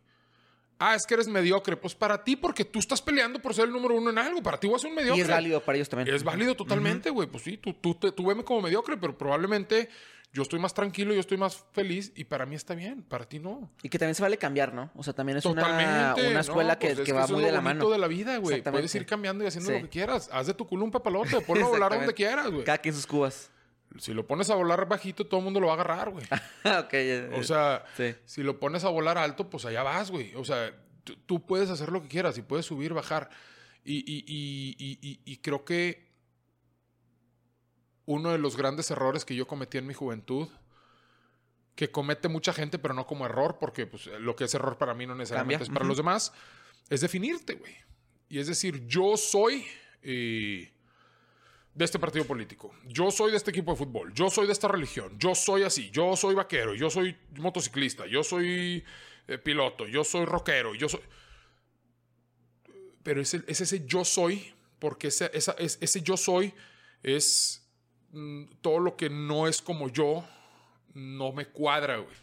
Ah, 0.80 0.96
es 0.96 1.06
que 1.06 1.14
eres 1.14 1.28
mediocre. 1.28 1.78
Pues 1.78 1.96
para 1.96 2.24
ti, 2.24 2.36
porque 2.36 2.66
tú 2.66 2.80
estás 2.80 3.02
peleando 3.02 3.40
por 3.42 3.54
ser 3.54 3.66
el 3.66 3.72
número 3.72 3.96
uno 3.96 4.10
en 4.10 4.18
algo. 4.18 4.42
Para 4.44 4.60
ti 4.60 4.68
voy 4.68 4.76
a 4.76 4.80
ser 4.80 4.90
un 4.90 4.96
mediocre. 4.96 5.20
Y 5.20 5.22
es 5.22 5.30
válido 5.30 5.62
para 5.64 5.78
ellos 5.78 5.88
también. 5.90 6.14
Es 6.14 6.24
válido 6.24 6.56
totalmente, 6.56 7.10
güey. 7.10 7.28
Pues 7.30 7.44
sí, 7.44 7.58
tú, 7.58 7.74
tú, 7.76 7.94
te- 7.96 8.12
tú 8.12 8.26
veme 8.26 8.44
como 8.44 8.62
mediocre, 8.62 8.98
pero 8.98 9.18
probablemente 9.18 9.90
yo 10.34 10.44
estoy 10.44 10.60
más 10.60 10.74
tranquilo, 10.74 11.14
yo 11.14 11.20
estoy 11.20 11.38
más 11.38 11.66
feliz 11.74 12.14
y 12.16 12.24
para 12.24 12.46
mí 12.46 12.56
está 12.56 12.74
bien. 12.74 13.04
Para 13.04 13.26
ti 13.28 13.40
no. 13.40 13.70
Y 13.84 13.90
que 13.90 14.00
también 14.00 14.16
se 14.16 14.22
vale 14.22 14.38
cambiar, 14.38 14.74
¿no? 14.74 14.90
O 14.96 15.04
sea, 15.04 15.14
también 15.14 15.38
es 15.38 15.46
una, 15.46 15.68
una 16.16 16.16
¿no? 16.34 16.40
escuela 16.40 16.80
que, 16.80 16.88
Pues 16.88 17.00
es 17.00 17.06
que 17.06 17.12
va 17.14 17.28
muy 17.28 17.44
de 17.44 17.52
la 17.52 17.60
mano. 17.62 17.90
de 17.90 17.98
la 17.98 18.08
vida, 18.08 18.38
güey. 18.38 18.62
Puedes 18.62 18.96
ir 18.96 19.06
cambiando 19.06 19.44
y 19.44 19.48
haciendo 19.48 19.70
Sí. 19.70 19.76
lo 19.76 19.82
que 19.84 19.90
quieras. 19.90 20.30
Haz 20.32 20.48
de 20.48 20.54
tu 20.54 20.66
culo 20.68 20.86
un 20.86 20.92
papalote. 20.92 21.42
Ponlo 21.48 21.66
a 21.66 21.70
volar 21.70 21.92
donde 21.94 22.14
quieras, 22.14 22.50
güey. 22.50 22.64
Cada 22.64 22.78
quien 22.78 22.96
sus 22.96 23.06
cubas. 23.08 23.52
Si 23.98 24.14
lo 24.14 24.26
pones 24.26 24.50
a 24.50 24.56
volar 24.56 24.88
bajito, 24.88 25.26
todo 25.28 25.40
el 25.40 25.44
mundo 25.44 25.60
lo 25.60 25.68
va 25.68 25.74
a 25.74 25.76
agarrar, 25.76 26.12
güey. 26.12 26.24
ok. 26.64 26.92
ya- 26.94 27.30
O 27.38 27.44
sea, 27.44 27.84
Sí. 27.98 28.16
si 28.24 28.42
lo 28.42 28.58
pones 28.58 28.86
a 28.86 28.90
volar 28.90 29.18
alto, 29.18 29.50
pues 29.50 29.66
allá 29.66 29.84
vas, 29.84 30.12
güey. 30.12 30.34
O 30.36 30.46
sea, 30.46 30.72
tú- 31.26 31.46
puedes 31.46 31.70
hacer 31.70 31.90
lo 31.92 32.02
que 32.02 32.08
quieras 32.08 32.38
y 32.38 32.42
puedes 32.42 32.66
subir, 32.66 32.94
bajar. 32.94 33.30
Y- 33.84 33.98
y- 34.08 34.24
y- 34.78 35.20
y 35.26 35.38
creo 35.38 35.66
que 35.66 36.11
uno 38.12 38.32
de 38.32 38.38
los 38.38 38.56
grandes 38.58 38.92
errores 38.92 39.26
que 39.26 39.36
yo 39.36 39.48
cometí 39.48 39.78
en 39.78 39.88
mi 39.88 39.94
juventud, 39.94 40.48
que 41.76 41.90
comete 41.90 42.28
mucha 42.28 42.54
gente, 42.54 42.78
pero 42.80 42.94
no 42.94 43.06
como 43.08 43.26
error, 43.26 43.58
porque 43.60 43.86
pues, 43.88 44.08
lo 44.08 44.36
que 44.36 44.44
es 44.44 44.54
error 44.54 44.78
para 44.78 44.94
mí 44.94 45.06
no 45.08 45.16
necesariamente 45.16 45.64
Cambia. 45.66 45.72
es 45.74 45.74
para 45.78 45.86
los 45.88 45.98
demás, 45.98 46.34
es 46.90 47.02
definirte, 47.02 47.54
güey. 47.56 47.76
Y 48.30 48.40
es 48.40 48.48
decir, 48.48 48.86
yo 48.88 49.16
soy 49.18 49.66
eh, 50.04 50.72
de 51.74 51.86
este 51.86 52.00
partido 52.00 52.26
político, 52.26 52.74
yo 52.86 53.10
soy 53.12 53.32
de 53.32 53.38
este 53.38 53.52
equipo 53.52 53.72
de 53.72 53.78
fútbol, 53.78 54.14
yo 54.14 54.30
soy 54.30 54.46
de 54.48 54.54
esta 54.54 54.68
religión, 54.68 55.18
yo 55.18 55.34
soy 55.36 55.64
así, 55.64 55.90
yo 55.92 56.16
soy 56.16 56.36
vaquero, 56.36 56.74
yo 56.76 56.90
soy 56.90 57.16
motociclista, 57.38 58.06
yo 58.08 58.24
soy 58.24 58.84
eh, 59.28 59.38
piloto, 59.38 59.88
yo 59.88 60.04
soy 60.04 60.26
rockero, 60.26 60.76
yo 60.76 60.90
soy... 60.90 61.02
Pero 63.04 63.22
es, 63.22 63.34
el- 63.34 63.46
es 63.48 63.62
ese 63.62 63.86
yo 63.86 64.06
soy, 64.06 64.54
porque 64.80 65.08
ese, 65.08 65.32
esa- 65.34 65.54
es- 65.58 65.78
ese 65.82 66.02
yo 66.02 66.18
soy 66.18 66.54
es 67.04 67.61
todo 68.62 68.80
lo 68.80 68.96
que 68.96 69.10
no 69.10 69.48
es 69.48 69.62
como 69.62 69.90
yo, 69.90 70.26
no 70.94 71.32
me 71.32 71.46
cuadra, 71.46 71.98
güey. 71.98 72.16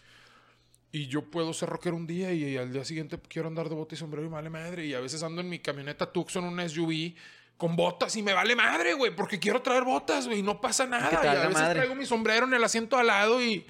Y 0.91 1.07
yo 1.07 1.23
puedo 1.23 1.53
ser 1.53 1.69
rockero 1.69 1.97
un 1.97 2.07
día 2.07 2.33
y, 2.33 2.57
al 2.57 2.73
día 2.73 2.85
siguiente 2.85 3.19
quiero 3.29 3.49
andar 3.49 3.69
de 3.69 3.75
bota 3.75 3.95
y 3.95 3.99
sombrero 3.99 4.27
y 4.27 4.29
me 4.31 4.37
vale 4.37 4.51
madre. 4.51 4.87
Y 4.87 4.95
a 4.95 5.01
veces 5.01 5.23
ando 5.23 5.41
en 5.41 5.49
mi 5.49 5.59
camioneta 5.59 6.11
Tucson, 6.11 6.45
una 6.45 6.67
SUV, 6.67 7.15
con 7.59 7.77
botas 7.77 8.17
y 8.17 8.23
me 8.23 8.33
vale 8.33 8.57
madre, 8.57 8.95
güey, 8.95 9.15
porque 9.15 9.39
quiero 9.39 9.61
traer 9.61 9.85
botas, 9.85 10.27
güey, 10.27 10.39
y 10.39 10.43
no 10.43 10.61
pasa 10.61 10.87
nada. 10.87 11.21
Y, 11.23 11.27
a 11.27 11.33
veces 11.33 11.55
madre. 11.55 11.75
traigo 11.75 11.95
mi 11.95 12.07
sombrero 12.07 12.47
en 12.47 12.55
el 12.55 12.65
asiento 12.65 12.97
al 12.97 13.09
lado 13.09 13.43
y, 13.43 13.67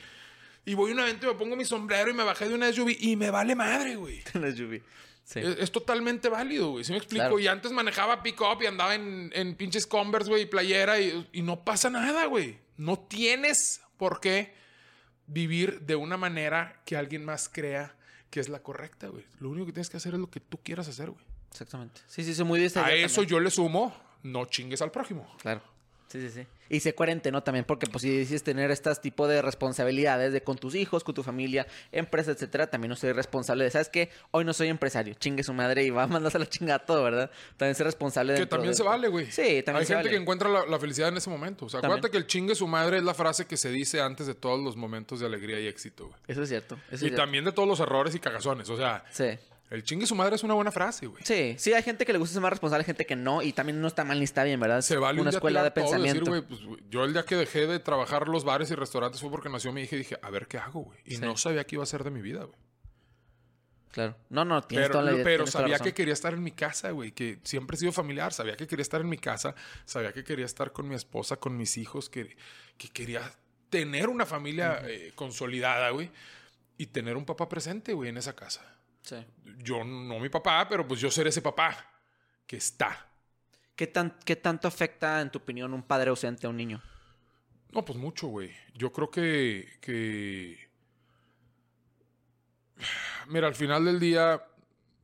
y 0.65 0.75
voy 0.75 0.91
a 0.91 0.95
un 0.95 1.01
evento 1.01 1.27
y 1.27 1.33
me 1.33 1.39
pongo 1.39 1.57
mi 1.57 1.65
sombrero 1.65 2.11
y 2.11 2.15
me 2.15 2.23
bajé 2.23 2.49
de 2.49 2.55
una 2.55 2.73
SUV 2.73 2.97
y 3.01 3.17
me 3.17 3.31
vale 3.31 3.57
madre, 3.57 3.97
güey. 3.97 4.23
La 4.35 4.51
lluvia. 4.51 4.83
Sí. 5.29 5.41
Es, 5.41 5.59
es 5.59 5.73
totalmente 5.73 6.31
válido, 6.31 6.71
güey. 6.71 6.85
¿Sí 6.85 6.93
me 6.93 6.97
explico? 6.99 7.21
Claro. 7.23 7.39
Y 7.39 7.49
antes 7.49 7.71
manejaba 7.71 8.23
pick-up 8.23 8.63
y 8.63 8.67
andaba 8.67 8.95
en, 8.95 9.31
en 9.35 9.57
pinches 9.57 9.87
Converse, 9.87 10.31
güey, 10.31 10.45
y 10.45 10.47
playera 10.47 10.99
y, 11.01 11.29
y 11.33 11.43
no 11.43 11.65
pasa 11.65 11.91
nada, 11.91 12.25
güey. 12.25 12.59
No 12.79 12.99
tienes 12.99 13.83
por 13.99 14.21
qué 14.21 14.55
vivir 15.27 15.81
de 15.83 15.97
una 15.97 16.17
manera 16.17 16.81
que 16.87 16.97
alguien 16.97 17.27
más 17.27 17.51
crea 17.51 17.95
que 18.31 18.41
es 18.41 18.49
la 18.49 18.63
correcta, 18.63 19.09
güey. 19.09 19.27
Lo 19.39 19.51
único 19.51 19.67
que 19.67 19.73
tienes 19.73 19.91
que 19.91 19.99
hacer 19.99 20.15
es 20.15 20.21
lo 20.21 20.31
que 20.31 20.41
tú 20.41 20.59
quieras 20.63 20.89
hacer, 20.89 21.11
güey. 21.11 21.25
Exactamente. 21.51 22.01
Sí, 22.07 22.25
sí, 22.25 22.35
soy 22.35 22.47
muy 22.47 22.63
esta 22.65 22.87
A 22.87 22.93
eso 22.95 23.17
también. 23.17 23.31
yo 23.31 23.41
le 23.41 23.51
sumo, 23.51 23.95
no 24.23 24.47
chingues 24.47 24.81
al 24.81 24.91
prójimo. 24.91 25.31
Claro. 25.43 25.61
Sí, 26.09 26.21
sí, 26.23 26.31
sí. 26.31 26.47
Y 26.69 26.81
sé 26.81 26.95
coherente, 26.95 27.33
¿no? 27.33 27.43
También 27.43 27.65
porque 27.65 27.87
pues 27.87 28.03
si 28.03 28.17
decides 28.17 28.43
tener 28.43 28.71
estas 28.71 29.01
tipo 29.01 29.27
de 29.27 29.41
responsabilidades 29.43 30.33
de 30.33 30.43
con 30.43 30.57
tus 30.59 30.75
hijos, 30.75 31.05
con 31.05 31.15
tu 31.15 31.23
familia, 31.23 31.67
empresa, 31.93 32.31
etcétera, 32.33 32.69
también 32.69 32.91
no 32.91 32.97
soy 32.97 33.13
responsable 33.13 33.65
de, 33.65 33.71
¿sabes 33.71 33.89
qué? 33.89 34.11
Hoy 34.31 34.45
no 34.45 34.53
soy 34.53 34.69
empresario, 34.69 35.15
chingue 35.15 35.43
su 35.43 35.53
madre 35.55 35.85
y 35.85 35.91
va 35.91 36.05
a 36.05 36.07
mandarse 36.07 36.37
a 36.37 36.41
la 36.41 36.47
chingada 36.49 36.79
todo, 36.81 37.03
¿verdad? 37.03 37.31
También 37.57 37.75
ser 37.75 37.87
responsable 37.87 38.33
de 38.35 38.41
Que 38.41 38.47
también 38.47 38.75
se 38.75 38.83
vale, 38.83 39.09
güey. 39.09 39.27
Sí, 39.27 39.63
también 39.63 39.77
Hay 39.81 39.87
se 39.87 39.95
gente 39.95 39.97
vale. 39.97 40.11
que 40.11 40.17
encuentra 40.17 40.49
la, 40.49 40.67
la 40.67 40.79
felicidad 40.79 41.09
en 41.09 41.17
ese 41.17 41.31
momento. 41.31 41.67
O 41.67 41.69
sea, 41.69 41.81
También. 41.81 41.99
acuérdate 41.99 42.13
que 42.13 42.19
el 42.19 42.27
chingue 42.27 42.55
su 42.55 42.67
madre 42.67 42.99
es 42.99 43.03
la 43.05 43.15
frase 43.15 43.47
que 43.47 43.57
se 43.57 43.71
dice 43.71 44.01
antes 44.01 44.27
de 44.27 44.35
todos 44.35 44.63
los 44.63 44.77
momentos 44.77 45.21
de 45.21 45.27
alegría 45.27 45.61
y 45.61 45.67
éxito, 45.67 46.07
güey. 46.09 46.19
Eso 46.29 46.43
es 46.43 46.49
cierto. 46.49 46.75
Eso 46.87 46.95
es 46.97 47.03
Y 47.03 47.07
cierto. 47.07 47.17
también 47.23 47.45
de 47.45 47.53
todos 47.53 47.69
los 47.69 47.81
errores 47.81 48.15
y 48.15 48.19
cagazones. 48.21 48.69
O 48.71 48.77
sea, 48.77 49.05
Sí. 49.11 49.25
El 49.71 49.83
chingue 49.83 50.07
su 50.07 50.15
madre 50.15 50.37
es 50.37 50.43
una 50.43 50.55
buena 50.55 50.71
frase, 50.73 51.07
güey. 51.07 51.23
Sí, 51.25 51.55
sí, 51.59 51.73
hay 51.75 51.83
gente 51.83 52.07
que 52.07 52.13
le 52.13 52.19
gusta 52.19 52.33
ser 52.35 52.43
más 52.43 52.51
responsable, 52.51 52.83
hay 52.83 52.87
gente 52.87 53.05
que 53.07 53.17
no, 53.17 53.43
y 53.43 53.53
también 53.53 53.81
no 53.81 53.87
está 53.89 54.05
mal 54.05 54.19
ni 54.19 54.25
está 54.25 54.45
bien, 54.45 54.59
¿verdad? 54.61 54.81
Se 54.81 54.97
vale 54.97 55.21
un 55.21 55.27
Una 55.29 55.31
escuela 55.37 55.63
de 55.63 55.71
decir, 55.71 55.83
pensamiento. 55.83 56.31
güey, 56.31 56.43
pues, 56.43 56.61
yo 56.91 57.05
el 57.05 57.13
día 57.13 57.25
que 57.25 57.37
dejé 57.37 57.67
de 57.67 57.79
trabajar 57.79 58.29
los 58.29 58.45
bares 58.45 58.71
y 58.71 58.75
restaurantes 58.75 59.21
fue 59.21 59.31
porque 59.31 59.49
nació 59.49 59.73
mi 59.73 59.83
hija 59.83 59.97
y 59.97 59.99
dije, 59.99 60.19
a 60.23 60.31
ver 60.31 60.47
qué 60.47 60.59
hago, 60.59 60.81
güey. 60.85 60.99
Y 61.05 61.17
Sí. 61.17 61.21
no 61.21 61.37
sabía 61.37 61.65
qué 61.65 61.77
iba 61.77 61.83
a 61.83 61.87
ser 61.87 62.03
de 62.05 62.11
mi 62.11 62.23
vida, 62.23 62.45
güey. 62.45 62.59
claro. 63.91 64.17
No, 64.31 64.45
no, 64.45 64.63
tienes 64.63 64.89
Pero, 64.89 65.01
toda 65.01 65.13
la 65.13 65.25
pero 65.25 65.47
sabía 65.47 65.79
que 65.79 65.93
quería 65.93 66.13
estar 66.13 66.33
en 66.35 66.43
mi 66.43 66.53
casa, 66.53 66.91
güey. 66.93 67.13
Que 67.13 67.39
siempre 67.43 67.75
he 67.77 67.79
sido 67.81 67.91
familiar. 67.93 68.33
Sabía 68.33 68.57
que 68.57 68.67
quería 68.67 68.83
estar 68.83 69.01
en 69.01 69.09
mi 69.09 69.19
casa. 69.19 69.55
Sabía 69.87 70.13
que 70.13 70.23
quería 70.25 70.45
estar 70.47 70.73
con 70.73 70.89
mi 70.89 70.95
esposa, 70.95 71.37
con 71.37 71.57
mis 71.57 71.77
hijos. 71.79 72.09
Que, 72.09 72.37
que 72.77 72.89
quería 72.91 73.33
tener 73.71 74.09
una 74.09 74.25
familia 74.25 74.81
eh, 74.87 75.13
consolidada, 75.15 75.91
güey. 75.91 76.11
Y 76.77 76.87
tener 76.87 77.17
un 77.17 77.25
papá 77.25 77.49
presente, 77.49 77.93
güey, 77.93 78.11
en 78.11 78.19
esa 78.19 78.37
casa. 78.37 78.78
Sí. 79.03 79.17
Yo 79.59 79.85
no 79.85 80.19
mi 80.19 80.29
papá, 80.29 80.67
pero 80.69 80.87
pues 80.87 81.01
yo 81.01 81.11
ser 81.11 81.27
ese 81.27 81.43
papá 81.43 81.77
que 82.47 82.57
está. 82.57 83.07
¿Qué, 83.75 83.87
tan, 83.87 84.19
¿Qué 84.25 84.37
tanto 84.37 84.67
afecta, 84.67 85.21
en 85.21 85.31
tu 85.31 85.39
opinión, 85.39 85.73
un 85.73 85.83
padre 85.83 86.11
ausente 86.11 86.47
a 86.47 86.51
un 86.51 86.57
niño? 86.57 86.83
No, 87.71 87.85
pues 87.85 87.99
mucho, 87.99 88.27
güey. 88.29 88.51
Yo 88.75 88.93
creo 88.93 89.11
que, 89.11 89.69
que... 89.81 90.69
Mira, 93.29 93.47
al 93.47 93.55
final 93.55 93.85
del 93.85 94.01
día, 94.01 94.43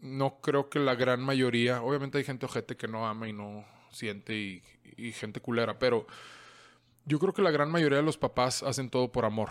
no 0.00 0.40
creo 0.40 0.70
que 0.70 0.78
la 0.80 0.94
gran 0.94 1.20
mayoría... 1.20 1.82
Obviamente 1.82 2.18
hay 2.18 2.24
gente 2.24 2.46
ojete 2.46 2.76
que 2.76 2.88
no 2.88 3.06
ama 3.06 3.28
y 3.28 3.32
no 3.32 3.64
siente 3.90 4.34
y, 4.34 4.62
y 4.96 5.12
gente 5.12 5.40
culera, 5.40 5.78
pero 5.78 6.06
yo 7.04 7.18
creo 7.18 7.32
que 7.32 7.42
la 7.42 7.50
gran 7.50 7.70
mayoría 7.70 7.98
de 7.98 8.04
los 8.04 8.18
papás 8.18 8.62
hacen 8.62 8.90
todo 8.90 9.12
por 9.12 9.24
amor. 9.24 9.50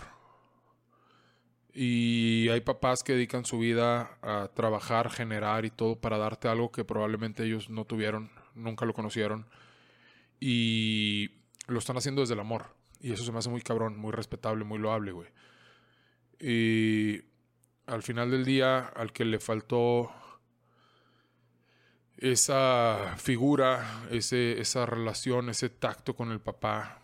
Y 1.74 2.48
hay 2.50 2.60
papás 2.60 3.02
que 3.02 3.14
dedican 3.14 3.44
su 3.44 3.58
vida 3.58 4.16
a 4.22 4.48
trabajar, 4.54 5.10
generar 5.10 5.64
y 5.64 5.70
todo 5.70 6.00
para 6.00 6.18
darte 6.18 6.46
algo 6.46 6.70
que 6.70 6.84
probablemente 6.84 7.42
ellos 7.44 7.68
no 7.68 7.84
tuvieron, 7.84 8.30
nunca 8.54 8.86
lo 8.86 8.94
conocieron. 8.94 9.48
Y 10.38 11.32
lo 11.66 11.80
están 11.80 11.96
haciendo 11.96 12.20
desde 12.20 12.34
el 12.34 12.40
amor. 12.40 12.66
Y 13.00 13.12
eso 13.12 13.24
se 13.24 13.32
me 13.32 13.38
hace 13.38 13.50
muy 13.50 13.60
cabrón, 13.60 13.98
muy 13.98 14.12
respetable, 14.12 14.64
muy 14.64 14.78
loable, 14.78 15.10
güey. 15.10 15.28
Y 16.38 17.24
al 17.86 18.04
final 18.04 18.30
del 18.30 18.44
día, 18.44 18.78
al 18.78 19.12
que 19.12 19.24
le 19.24 19.40
faltó 19.40 20.12
esa 22.18 23.16
figura, 23.18 24.06
ese, 24.10 24.60
esa 24.60 24.86
relación, 24.86 25.50
ese 25.50 25.70
tacto 25.70 26.14
con 26.14 26.30
el 26.30 26.40
papá, 26.40 27.00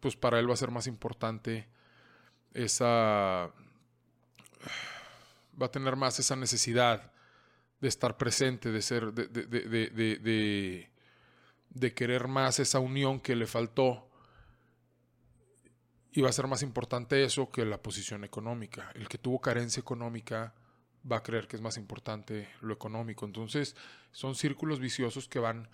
pues 0.00 0.16
para 0.16 0.38
él 0.38 0.48
va 0.48 0.54
a 0.54 0.56
ser 0.56 0.70
más 0.70 0.86
importante 0.86 1.71
esa... 2.54 3.50
va 5.60 5.66
a 5.66 5.70
tener 5.70 5.96
más 5.96 6.18
esa 6.18 6.36
necesidad 6.36 7.12
de 7.80 7.88
estar 7.88 8.16
presente, 8.16 8.70
de 8.70 8.80
ser, 8.80 9.12
de, 9.12 9.26
de, 9.26 9.46
de, 9.46 10.88
de, 11.70 11.94
querer 11.94 12.28
más 12.28 12.60
esa 12.60 12.78
unión 12.78 13.20
que 13.20 13.34
le 13.34 13.46
faltó. 13.46 14.08
Y 16.12 16.20
va 16.20 16.28
a 16.28 16.32
ser 16.32 16.46
más 16.46 16.62
importante 16.62 17.24
eso 17.24 17.50
que 17.50 17.64
la 17.64 17.82
posición 17.82 18.22
económica. 18.22 18.92
El 18.94 19.08
que 19.08 19.18
tuvo 19.18 19.40
carencia 19.40 19.80
económica 19.80 20.54
va 21.10 21.16
a 21.16 21.22
creer 21.22 21.48
que 21.48 21.56
es 21.56 21.62
más 21.62 21.76
importante 21.76 22.48
lo 22.60 22.72
económico. 22.72 23.26
Entonces, 23.26 23.74
son 24.12 24.34
círculos 24.34 24.78
viciosos 24.78 25.28
que 25.28 25.38
van 25.40 25.68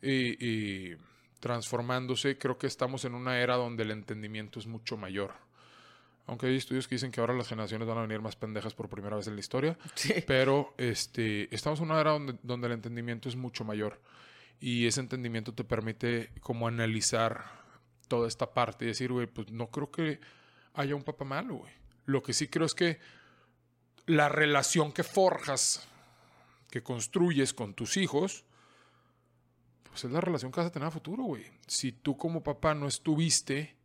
eh, 0.00 0.36
eh, 0.40 0.98
transformándose. 1.40 2.38
Creo 2.38 2.56
que 2.56 2.66
estamos 2.66 3.04
en 3.04 3.14
una 3.14 3.38
era 3.38 3.56
donde 3.56 3.82
el 3.82 3.90
entendimiento 3.90 4.58
es 4.58 4.66
mucho 4.66 4.96
mayor. 4.96 5.34
Aunque 6.30 6.46
hay 6.46 6.54
estudios 6.54 6.86
que 6.86 6.94
dicen 6.94 7.10
que 7.10 7.20
ahora 7.20 7.34
las 7.34 7.48
generaciones 7.48 7.88
van 7.88 7.98
a 7.98 8.02
venir 8.02 8.20
más 8.20 8.36
pendejas 8.36 8.72
por 8.72 8.88
primera 8.88 9.16
vez 9.16 9.26
en 9.26 9.34
la 9.34 9.40
historia. 9.40 9.76
Sí. 9.96 10.14
Pero 10.28 10.74
este, 10.78 11.52
estamos 11.52 11.80
en 11.80 11.86
una 11.86 12.00
era 12.00 12.12
donde, 12.12 12.36
donde 12.44 12.68
el 12.68 12.74
entendimiento 12.74 13.28
es 13.28 13.34
mucho 13.34 13.64
mayor. 13.64 14.00
Y 14.60 14.86
ese 14.86 15.00
entendimiento 15.00 15.52
te 15.52 15.64
permite 15.64 16.30
como 16.40 16.68
analizar 16.68 17.46
toda 18.06 18.28
esta 18.28 18.54
parte 18.54 18.84
y 18.84 18.88
decir, 18.88 19.10
güey, 19.10 19.26
pues 19.26 19.50
no 19.50 19.72
creo 19.72 19.90
que 19.90 20.20
haya 20.74 20.94
un 20.94 21.02
papá 21.02 21.24
malo, 21.24 21.56
güey. 21.56 21.72
Lo 22.06 22.22
que 22.22 22.32
sí 22.32 22.46
creo 22.46 22.66
es 22.66 22.74
que 22.74 23.00
la 24.06 24.28
relación 24.28 24.92
que 24.92 25.02
forjas, 25.02 25.88
que 26.70 26.84
construyes 26.84 27.52
con 27.52 27.74
tus 27.74 27.96
hijos, 27.96 28.44
pues 29.82 30.04
es 30.04 30.12
la 30.12 30.20
relación 30.20 30.52
que 30.52 30.60
vas 30.60 30.68
a 30.68 30.72
tener 30.72 30.86
a 30.86 30.92
futuro, 30.92 31.24
güey. 31.24 31.44
Si 31.66 31.90
tú 31.90 32.16
como 32.16 32.44
papá 32.44 32.72
no 32.72 32.86
estuviste 32.86 33.79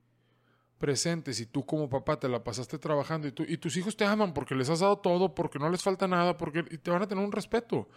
presente, 0.85 1.33
si 1.33 1.47
tú 1.47 1.65
como 1.65 1.89
papá 1.89 2.19
te 2.19 2.29
la 2.29 2.43
pasaste 2.43 2.77
trabajando 2.77 3.27
y, 3.27 3.31
tú, 3.31 3.43
y 3.47 3.57
tus 3.57 3.75
hijos 3.75 3.97
te 3.97 4.05
aman 4.05 4.35
porque 4.35 4.53
les 4.53 4.69
has 4.69 4.81
dado 4.81 4.99
todo, 4.99 5.33
porque 5.33 5.57
no 5.57 5.67
les 5.67 5.81
falta 5.81 6.07
nada, 6.07 6.37
porque 6.37 6.61
te 6.61 6.91
van 6.91 7.01
a 7.01 7.07
tener 7.07 7.25
un 7.25 7.31
respeto. 7.31 7.89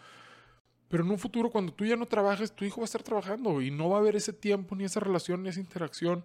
Pero 0.89 1.05
en 1.05 1.11
un 1.11 1.18
futuro, 1.18 1.51
cuando 1.51 1.74
tú 1.74 1.84
ya 1.84 1.97
no 1.97 2.07
trabajes, 2.07 2.51
tu 2.51 2.64
hijo 2.64 2.80
va 2.80 2.84
a 2.84 2.86
estar 2.86 3.03
trabajando 3.03 3.61
y 3.61 3.70
no 3.70 3.91
va 3.91 3.99
a 3.99 4.01
haber 4.01 4.16
ese 4.16 4.32
tiempo, 4.32 4.74
ni 4.74 4.84
esa 4.84 5.01
relación, 5.01 5.43
ni 5.43 5.51
esa 5.51 5.61
interacción, 5.61 6.24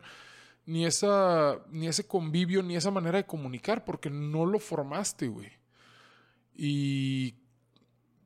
ni, 0.65 0.85
esa, 0.85 1.59
ni 1.69 1.89
ese 1.89 2.07
convivio, 2.07 2.63
ni 2.63 2.77
esa 2.77 2.89
manera 2.89 3.17
de 3.17 3.25
comunicar, 3.25 3.83
porque 3.83 4.09
no 4.09 4.45
lo 4.45 4.59
formaste, 4.59 5.27
güey. 5.27 5.51
Y 6.55 7.35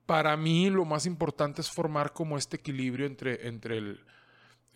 para 0.05 0.38
mí 0.38 0.69
lo 0.69 0.85
más 0.85 1.07
importante 1.07 1.61
es 1.61 1.71
formar 1.71 2.13
como 2.13 2.38
este 2.38 2.57
equilibrio 2.57 3.07
entre, 3.07 3.47
entre 3.47 3.79
el 3.79 3.99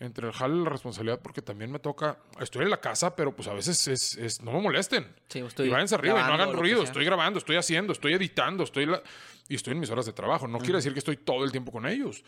entre 0.02 0.26
el 0.26 0.32
jale 0.32 0.56
y 0.60 0.64
la 0.64 0.70
responsabilidad, 0.70 1.20
porque 1.22 1.42
también 1.42 1.70
me 1.70 1.78
toca, 1.78 2.18
estoy 2.40 2.64
en 2.64 2.70
la 2.70 2.80
casa, 2.80 3.14
pero 3.14 3.34
pues 3.34 3.46
a 3.48 3.54
veces 3.54 3.86
es, 3.86 4.16
es 4.16 4.42
no 4.42 4.52
me 4.52 4.60
molesten. 4.60 5.14
Sí, 5.28 5.38
estoy 5.38 5.68
y 5.68 5.70
váyanse 5.70 5.94
arriba 5.94 6.20
y 6.20 6.24
no 6.24 6.34
hagan 6.34 6.52
ruido, 6.52 6.82
estoy 6.82 7.04
grabando, 7.04 7.38
estoy 7.38 7.56
haciendo, 7.56 7.92
estoy 7.92 8.14
editando, 8.14 8.64
estoy 8.64 8.86
la- 8.86 9.02
y 9.48 9.54
estoy 9.54 9.72
en 9.74 9.80
mis 9.80 9.90
horas 9.90 10.06
de 10.06 10.12
trabajo. 10.12 10.48
No 10.48 10.58
quiere 10.58 10.76
decir 10.76 10.92
que 10.92 10.98
estoy 10.98 11.16
todo 11.16 11.44
el 11.44 11.52
tiempo 11.52 11.70
con 11.72 11.86
ellos. 11.86 12.24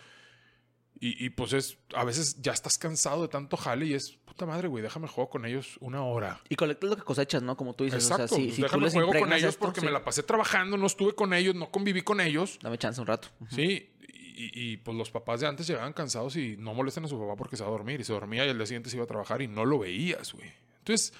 Y, 1.00 1.22
y, 1.26 1.30
pues 1.30 1.52
es, 1.52 1.76
a 1.94 2.04
veces 2.04 2.40
ya 2.40 2.52
estás 2.52 2.78
cansado 2.78 3.22
de 3.22 3.28
tanto 3.28 3.56
jale 3.56 3.84
y 3.86 3.94
es, 3.94 4.12
puta 4.24 4.46
madre, 4.46 4.68
güey, 4.68 4.82
déjame 4.82 5.08
juego 5.08 5.28
con 5.28 5.44
ellos 5.44 5.76
una 5.80 6.02
hora. 6.04 6.40
Y 6.48 6.54
colectas 6.54 6.88
lo 6.88 6.96
que 6.96 7.02
cosechas, 7.02 7.42
¿no? 7.42 7.56
Como 7.56 7.74
tú 7.74 7.84
dices. 7.84 8.04
Exacto, 8.04 8.24
o 8.24 8.28
sea, 8.28 8.36
si, 8.38 8.44
pues 8.44 8.54
si 8.54 8.60
tú 8.60 8.66
déjame 8.66 8.84
les 8.84 8.94
juego 8.94 9.12
con 9.12 9.32
ellos 9.32 9.50
esto, 9.50 9.64
porque 9.64 9.80
sí. 9.80 9.86
me 9.86 9.92
la 9.92 10.04
pasé 10.04 10.22
trabajando, 10.22 10.76
no 10.76 10.86
estuve 10.86 11.14
con 11.14 11.34
ellos, 11.34 11.54
no 11.56 11.70
conviví 11.70 12.02
con 12.02 12.20
ellos. 12.20 12.58
Dame 12.62 12.78
chance 12.78 13.00
un 13.00 13.08
rato. 13.08 13.28
Sí, 13.50 13.90
y, 14.36 14.76
pues 14.78 14.96
los 14.96 15.10
papás 15.10 15.40
de 15.40 15.46
antes 15.46 15.66
llegaban 15.66 15.92
cansados 15.92 16.36
y 16.36 16.56
no 16.56 16.74
molestan 16.74 17.04
a 17.04 17.08
su 17.08 17.18
papá 17.18 17.36
porque 17.36 17.56
se 17.56 17.62
va 17.62 17.68
a 17.68 17.72
dormir. 17.72 18.00
Y 18.00 18.04
se 18.04 18.12
dormía 18.12 18.44
y 18.44 18.50
al 18.50 18.56
día 18.56 18.66
siguiente 18.66 18.90
se 18.90 18.96
iba 18.96 19.04
a 19.04 19.08
trabajar 19.08 19.42
y 19.42 19.48
no 19.48 19.64
lo 19.64 19.78
veías, 19.78 20.32
güey. 20.32 20.50
Entonces, 20.78 21.12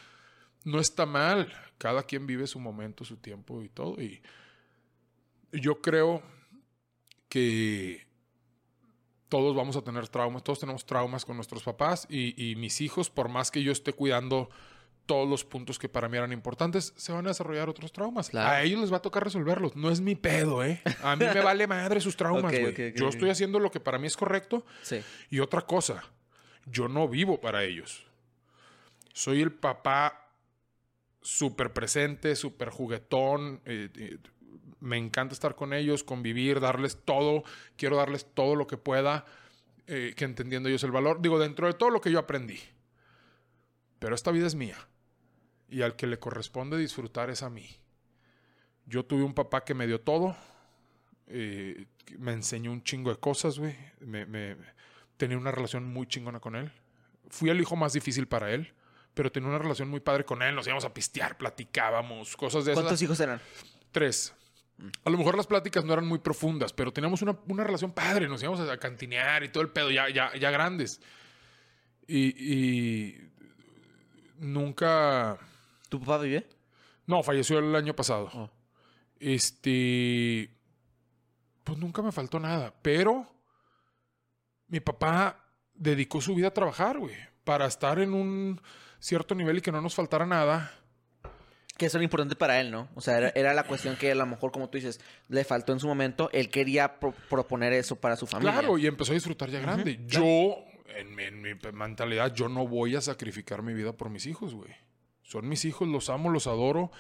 no 0.65 0.81
está 0.81 1.07
mal. 1.07 1.53
Cada 1.79 2.03
quien 2.03 2.27
vive 2.27 2.47
su 2.47 2.59
momento, 2.59 3.05
su 3.05 3.17
tiempo 3.17 3.63
y 3.63 3.69
todo. 3.69 4.01
Y 4.03 4.21
yo 5.53 5.81
creo 5.81 6.23
que 7.29 8.07
todos 9.29 9.55
vamos 9.55 9.77
a 9.77 9.83
tener 9.83 10.09
traumas, 10.09 10.45
todos 10.45 10.61
tenemos 10.61 10.85
traumas 10.85 11.25
con 11.25 11.37
nuestros 11.37 11.63
papás 11.63 12.07
y 12.09 12.55
mis 12.57 12.81
hijos, 12.81 13.11
por 13.11 13.29
más 13.29 13.51
que 13.51 13.63
yo 13.63 13.73
esté 13.73 13.93
cuidando 13.93 14.51
todos 15.07 15.29
los 15.29 15.45
puntos 15.45 15.79
que 15.79 15.89
para 15.89 16.09
mí 16.09 16.17
eran 16.17 16.33
importantes, 16.33 16.93
se 16.97 17.13
van 17.13 17.27
a 17.27 17.31
desarrollar 17.31 17.69
otros 17.69 17.93
traumas. 17.93 18.31
Claro. 18.31 18.51
A 18.51 18.63
ellos 18.63 18.81
les 18.81 18.93
va 18.93 18.99
a 18.99 19.03
tocar 19.03 19.25
resolverlos. 19.25 19.77
No 19.77 19.91
es 19.91 20.01
mi 20.01 20.15
pedo, 20.15 20.65
¿eh? 20.65 20.83
A 21.03 21.17
mí 21.17 21.25
me 21.25 21.41
vale 21.41 21.67
madre 21.67 22.01
sus 22.01 22.17
traumas, 22.17 22.53
güey. 22.59 22.95
yo 22.95 23.09
estoy 23.09 23.31
haciendo 23.31 23.59
lo 23.59 23.71
que 23.71 23.81
para 23.81 23.99
mí 23.99 24.07
es 24.07 24.17
correcto. 24.17 24.65
Sí. 24.83 25.01
Y 25.31 25.41
otra 25.41 25.63
cosa, 25.63 26.05
yo 26.67 26.89
no 26.89 27.09
vivo 27.09 27.41
para 27.41 27.65
ellos. 27.65 28.07
Soy 29.13 29.43
el 29.43 29.53
papá 29.53 30.29
súper 31.21 31.73
presente, 31.73 32.37
súper 32.37 32.71
juguetón. 32.71 33.61
eh, 33.65 33.89
eh, 33.97 34.19
me 34.85 34.99
encanta 34.99 35.33
estar 35.33 35.55
con 35.55 35.73
ellos, 35.73 36.05
convivir, 36.05 36.61
darles 36.61 36.99
todo. 37.05 37.43
Quiero 37.77 37.97
darles 37.97 38.27
todo 38.35 38.55
lo 38.55 38.67
que 38.67 38.77
pueda, 38.77 39.25
eh, 39.87 40.13
que 40.15 40.25
entendiendo 40.27 40.69
ellos 40.69 40.85
el 40.85 40.91
valor. 40.93 41.23
Digo, 41.23 41.39
dentro 41.39 41.67
de 41.67 41.73
todo 41.73 41.91
lo 41.91 42.01
que 42.01 42.11
yo 42.11 42.19
aprendí. 42.19 42.61
Pero 43.99 44.15
esta 44.15 44.31
vida 44.31 44.47
es 44.47 44.55
mía. 44.55 44.77
Y 45.75 45.83
al 45.83 45.97
que 45.97 46.07
le 46.07 46.21
corresponde 46.21 46.79
disfrutar 46.79 47.31
es 47.31 47.43
a 47.43 47.51
mí. 47.51 47.69
Yo 48.87 49.05
tuve 49.05 49.25
un 49.25 49.35
papá 49.35 49.65
que 49.65 49.75
me 49.75 49.89
dio 49.89 50.01
todo. 50.01 50.37
eh, 51.27 51.87
me 52.19 52.33
enseñó 52.33 52.71
un 52.71 52.83
chingo 52.85 53.11
de 53.11 53.17
cosas, 53.19 53.59
güey. 53.59 53.75
Me, 53.99 54.25
me- 54.27 54.57
tenía 55.17 55.37
una 55.37 55.51
relación 55.51 55.85
muy 55.93 56.07
chingona 56.07 56.39
con 56.39 56.55
él. 56.55 56.71
Fui 57.29 57.51
el 57.51 57.61
hijo 57.61 57.75
más 57.75 57.93
difícil 57.93 58.29
para 58.29 58.53
él, 58.53 58.73
pero 59.15 59.33
tenía 59.33 59.49
una 59.49 59.59
relación 59.59 59.89
muy 59.89 59.99
padre 59.99 60.25
con 60.25 60.43
él. 60.43 60.55
Nos 60.55 60.67
íbamos 60.67 60.85
a 60.85 60.95
pistear, 60.95 61.37
platicábamos, 61.39 62.37
cosas 62.37 62.65
de 62.67 62.73
esas. 62.73 62.85
¿Cuántos 62.85 63.03
hijos 63.03 63.19
eran? 63.19 63.41
Tres. 63.91 64.33
A 65.05 65.11
lo 65.11 65.19
mejor 65.19 65.37
las 65.37 65.47
pláticas 65.49 65.85
no 65.85 65.93
eran 65.93 66.07
muy 66.07 66.19
profundas, 66.21 66.73
pero 66.73 66.93
teníamos 66.93 67.21
una, 67.23 67.37
una 67.49 67.65
relación 67.65 67.91
padre. 67.93 68.29
Nos 68.29 68.41
íbamos 68.45 68.61
a 68.61 68.77
cantinear 68.79 69.43
y 69.43 69.49
todo 69.49 69.63
el 69.65 69.71
pedo, 69.71 69.91
ya, 69.91 70.09
ya, 70.11 70.31
ya 70.37 70.51
grandes. 70.53 71.01
Y, 72.07 72.27
y 72.55 73.31
nunca... 74.39 75.39
¿Tu 75.95 76.01
papá 76.01 76.19
vive? 76.19 76.45
No, 77.07 77.23
falleció 77.23 77.61
el 77.61 77.73
año 77.77 77.95
pasado. 77.95 78.29
Oh. 78.35 78.51
Este. 79.21 80.51
Pues 81.63 81.79
nunca 81.79 82.03
me 82.03 82.11
faltó 82.11 82.41
nada. 82.41 82.75
Pero 82.83 83.27
mi 84.67 84.81
papá 84.81 85.45
dedicó 85.73 86.21
su 86.21 86.35
vida 86.35 86.49
a 86.49 86.55
trabajar, 86.55 86.99
güey. 86.99 87.15
Para 87.45 87.67
estar 87.67 88.01
en 88.01 88.13
un 88.13 88.61
cierto 88.99 89.37
nivel 89.37 89.59
y 89.59 89.61
que 89.61 89.71
no 89.71 89.81
nos 89.81 89.95
faltara 89.95 90.27
nada. 90.27 90.73
Que 91.77 91.87
eso 91.87 91.99
era 91.99 92.05
importante 92.05 92.35
para 92.35 92.61
él, 92.61 92.73
¿no? 92.73 92.89
O 92.97 93.01
sea, 93.01 93.19
era, 93.19 93.33
era 93.37 93.55
la 93.55 93.63
cuestión 93.65 93.95
que 93.97 94.11
a 94.11 94.15
lo 94.17 94.27
mejor, 94.27 94.51
como 94.51 94.69
tú 94.69 94.79
dices, 94.79 95.01
le 95.29 95.45
faltó 95.45 95.73
en 95.73 95.79
su 95.81 95.87
momento. 95.87 96.29
Él 96.33 96.51
quería 96.51 96.99
pro- 96.99 97.15
proponer 97.31 97.73
eso 97.73 97.95
para 97.97 98.17
su 98.17 98.27
familia. 98.27 98.53
Claro, 98.55 98.79
y 98.79 98.87
empezó 98.89 99.13
a 99.13 99.15
disfrutar 99.15 99.49
ya 99.49 99.61
grande. 99.61 100.01
Yo, 100.07 100.57
en, 100.97 101.15
mi- 101.15 101.23
en 101.25 101.41
mi 101.41 101.51
mentalidad, 101.73 102.35
yo 102.35 102.49
no 102.49 102.67
voy 102.67 102.97
a 102.97 103.01
sacrificar 103.01 103.63
mi 103.63 103.75
vida 103.75 103.93
por 103.93 104.11
mis 104.11 104.27
hijos, 104.27 104.55
güey. 104.55 104.71
Son 105.25 105.49
mis 105.49 105.65
hijos, 105.65 105.89
los 105.89 106.09
amo, 106.11 106.31
los 106.31 106.47
adoro 106.47 106.93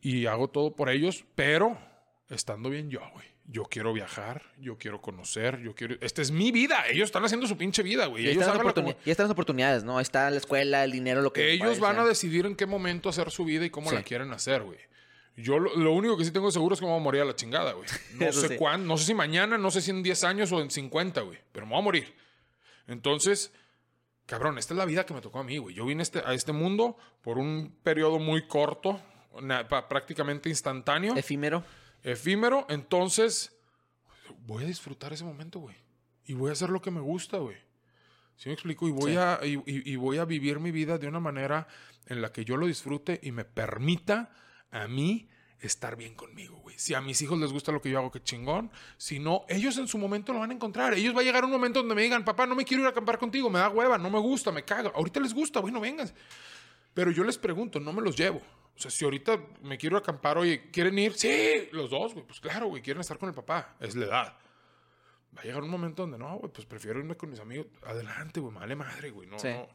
y 0.00 0.26
hago 0.26 0.48
todo 0.48 0.76
por 0.76 0.88
ellos, 0.90 1.24
pero 1.34 1.76
estando 2.28 2.70
bien 2.70 2.88
yo, 2.90 3.00
güey. 3.12 3.26
Yo 3.50 3.64
quiero 3.64 3.94
viajar, 3.94 4.42
yo 4.60 4.76
quiero 4.76 5.00
conocer, 5.00 5.58
yo 5.60 5.74
quiero... 5.74 5.96
Esta 6.02 6.20
es 6.20 6.30
mi 6.30 6.52
vida. 6.52 6.86
Ellos 6.90 7.06
están 7.06 7.24
haciendo 7.24 7.46
su 7.46 7.56
pinche 7.56 7.82
vida, 7.82 8.04
güey. 8.04 8.24
Y 8.24 8.28
Ellos, 8.28 8.42
están, 8.42 8.58
las 8.58 8.66
háganla 8.66 8.72
oportuni- 8.74 8.92
como- 8.94 9.04
y 9.06 9.10
están 9.10 9.24
las 9.24 9.32
oportunidades, 9.32 9.84
¿no? 9.84 9.96
Ahí 9.96 10.02
está 10.02 10.30
la 10.30 10.36
escuela, 10.36 10.84
el 10.84 10.92
dinero, 10.92 11.22
lo 11.22 11.32
que... 11.32 11.50
ellos 11.52 11.80
van 11.80 11.98
a 11.98 12.04
decidir 12.04 12.44
en 12.44 12.54
qué 12.54 12.66
momento 12.66 13.08
hacer 13.08 13.30
su 13.30 13.46
vida 13.46 13.64
y 13.64 13.70
cómo 13.70 13.88
Sí. 13.88 13.96
la 13.96 14.02
quieren 14.02 14.30
hacer, 14.32 14.62
güey. 14.62 14.78
Yo 15.38 15.58
lo, 15.58 15.74
lo 15.76 15.92
único 15.92 16.18
que 16.18 16.24
sí 16.26 16.30
tengo 16.30 16.50
seguro 16.50 16.74
es 16.74 16.80
que 16.80 16.84
me 16.84 16.92
voy 16.92 17.00
a 17.00 17.02
morir 17.04 17.22
a 17.22 17.24
la 17.24 17.34
chingada, 17.34 17.72
güey. 17.72 17.88
No 18.20 18.30
sé 18.32 18.48
sí. 18.48 18.56
cuándo, 18.56 18.86
no 18.86 18.98
sé 18.98 19.06
si 19.06 19.14
mañana, 19.14 19.56
no 19.56 19.70
sé 19.70 19.80
si 19.80 19.92
en 19.92 20.02
10 20.02 20.24
años 20.24 20.52
o 20.52 20.60
en 20.60 20.70
50, 20.70 21.22
güey. 21.22 21.38
Pero 21.52 21.64
me 21.64 21.70
voy 21.72 21.78
a 21.80 21.84
morir. 21.84 22.14
Entonces, 22.86 23.50
cabrón, 24.28 24.58
esta 24.58 24.74
es 24.74 24.78
la 24.78 24.84
vida 24.84 25.04
que 25.06 25.14
me 25.14 25.20
tocó 25.20 25.40
a 25.40 25.44
mí, 25.44 25.58
güey. 25.58 25.74
Yo 25.74 25.84
vine 25.86 26.02
este- 26.02 26.22
a 26.24 26.34
este 26.34 26.52
mundo 26.52 26.96
por 27.22 27.38
un 27.38 27.74
periodo 27.82 28.18
muy 28.20 28.46
corto, 28.46 29.00
prácticamente 29.88 30.48
instantáneo, 30.48 31.16
Efímero. 31.16 31.64
efímero. 32.02 32.66
Entonces, 32.68 33.56
voy 34.40 34.64
a 34.64 34.66
disfrutar 34.66 35.12
ese 35.12 35.24
momento, 35.24 35.60
güey. 35.60 35.76
Y 36.24 36.34
voy 36.34 36.50
a 36.50 36.52
hacer 36.52 36.68
lo 36.70 36.80
que 36.82 36.90
me 36.90 37.00
gusta, 37.00 37.38
güey. 37.38 37.56
¿Sí 38.36 38.48
me 38.48 38.52
explico? 38.52 38.86
Y 38.86 38.92
voy, 38.92 39.12
Sí. 39.12 39.16
a, 39.18 39.40
y, 39.42 39.54
y- 39.66 39.92
y 39.92 39.96
voy 39.96 40.18
a 40.18 40.24
vivir 40.24 40.60
mi 40.60 40.70
vida 40.70 40.98
de 40.98 41.08
una 41.08 41.18
manera 41.20 41.66
en 42.06 42.20
la 42.22 42.30
que 42.32 42.44
yo 42.44 42.56
lo 42.56 42.66
disfrute 42.66 43.18
y 43.22 43.32
me 43.32 43.44
permita 43.44 44.30
a 44.70 44.86
mí 44.86 45.28
estar 45.60 45.96
bien 45.96 46.14
conmigo, 46.14 46.56
güey. 46.58 46.78
Si 46.78 46.94
a 46.94 47.00
mis 47.00 47.20
hijos 47.22 47.38
les 47.38 47.52
gusta 47.52 47.72
lo 47.72 47.80
que 47.82 47.90
yo 47.90 47.98
hago, 47.98 48.10
qué 48.10 48.22
chingón. 48.22 48.70
Si 48.96 49.18
no, 49.18 49.44
ellos 49.48 49.76
en 49.78 49.88
su 49.88 49.98
momento 49.98 50.32
lo 50.32 50.38
van 50.40 50.50
a 50.50 50.54
encontrar. 50.54 50.94
Ellos 50.94 51.14
va 51.16 51.20
a 51.20 51.24
llegar 51.24 51.44
un 51.44 51.50
momento 51.50 51.80
donde 51.80 51.94
me 51.94 52.02
digan, 52.02 52.24
papá, 52.24 52.46
no 52.46 52.54
me 52.54 52.64
quiero 52.64 52.82
ir 52.82 52.86
a 52.86 52.90
acampar 52.90 53.18
contigo, 53.18 53.50
me 53.50 53.58
da 53.58 53.68
hueva, 53.68 53.98
no 53.98 54.10
me 54.10 54.18
gusta, 54.20 54.52
me 54.52 54.64
caga. 54.64 54.92
Ahorita 54.94 55.20
les 55.20 55.34
gusta, 55.34 55.60
bueno, 55.60 55.80
vengan. 55.80 56.08
Pero 56.94 57.10
yo 57.10 57.24
les 57.24 57.38
pregunto, 57.38 57.80
no 57.80 57.92
me 57.92 58.02
los 58.02 58.16
llevo. 58.16 58.38
O 58.38 58.80
sea, 58.80 58.90
si 58.90 59.04
ahorita 59.04 59.38
me 59.62 59.76
quiero 59.76 59.96
acampar, 59.96 60.38
oye, 60.38 60.70
¿quieren 60.70 60.96
ir? 60.98 61.14
Sí, 61.14 61.68
los 61.72 61.90
dos, 61.90 62.14
güey. 62.14 62.24
Pues 62.24 62.38
claro, 62.40 62.68
güey, 62.68 62.80
quieren 62.80 63.00
estar 63.00 63.18
con 63.18 63.28
el 63.28 63.34
papá. 63.34 63.74
Es 63.80 63.96
la 63.96 64.06
edad. 64.06 64.36
Va 65.36 65.40
a 65.42 65.44
llegar 65.44 65.62
un 65.62 65.70
momento 65.70 66.02
donde 66.02 66.18
no, 66.18 66.36
güey, 66.38 66.52
pues 66.52 66.66
prefiero 66.66 67.00
irme 67.00 67.16
con 67.16 67.30
mis 67.30 67.40
amigos. 67.40 67.66
Adelante, 67.84 68.38
güey, 68.40 68.54
vale 68.54 68.76
madre, 68.76 69.10
güey. 69.10 69.28
No, 69.28 69.38
Sí. 69.38 69.48
no. 69.48 69.68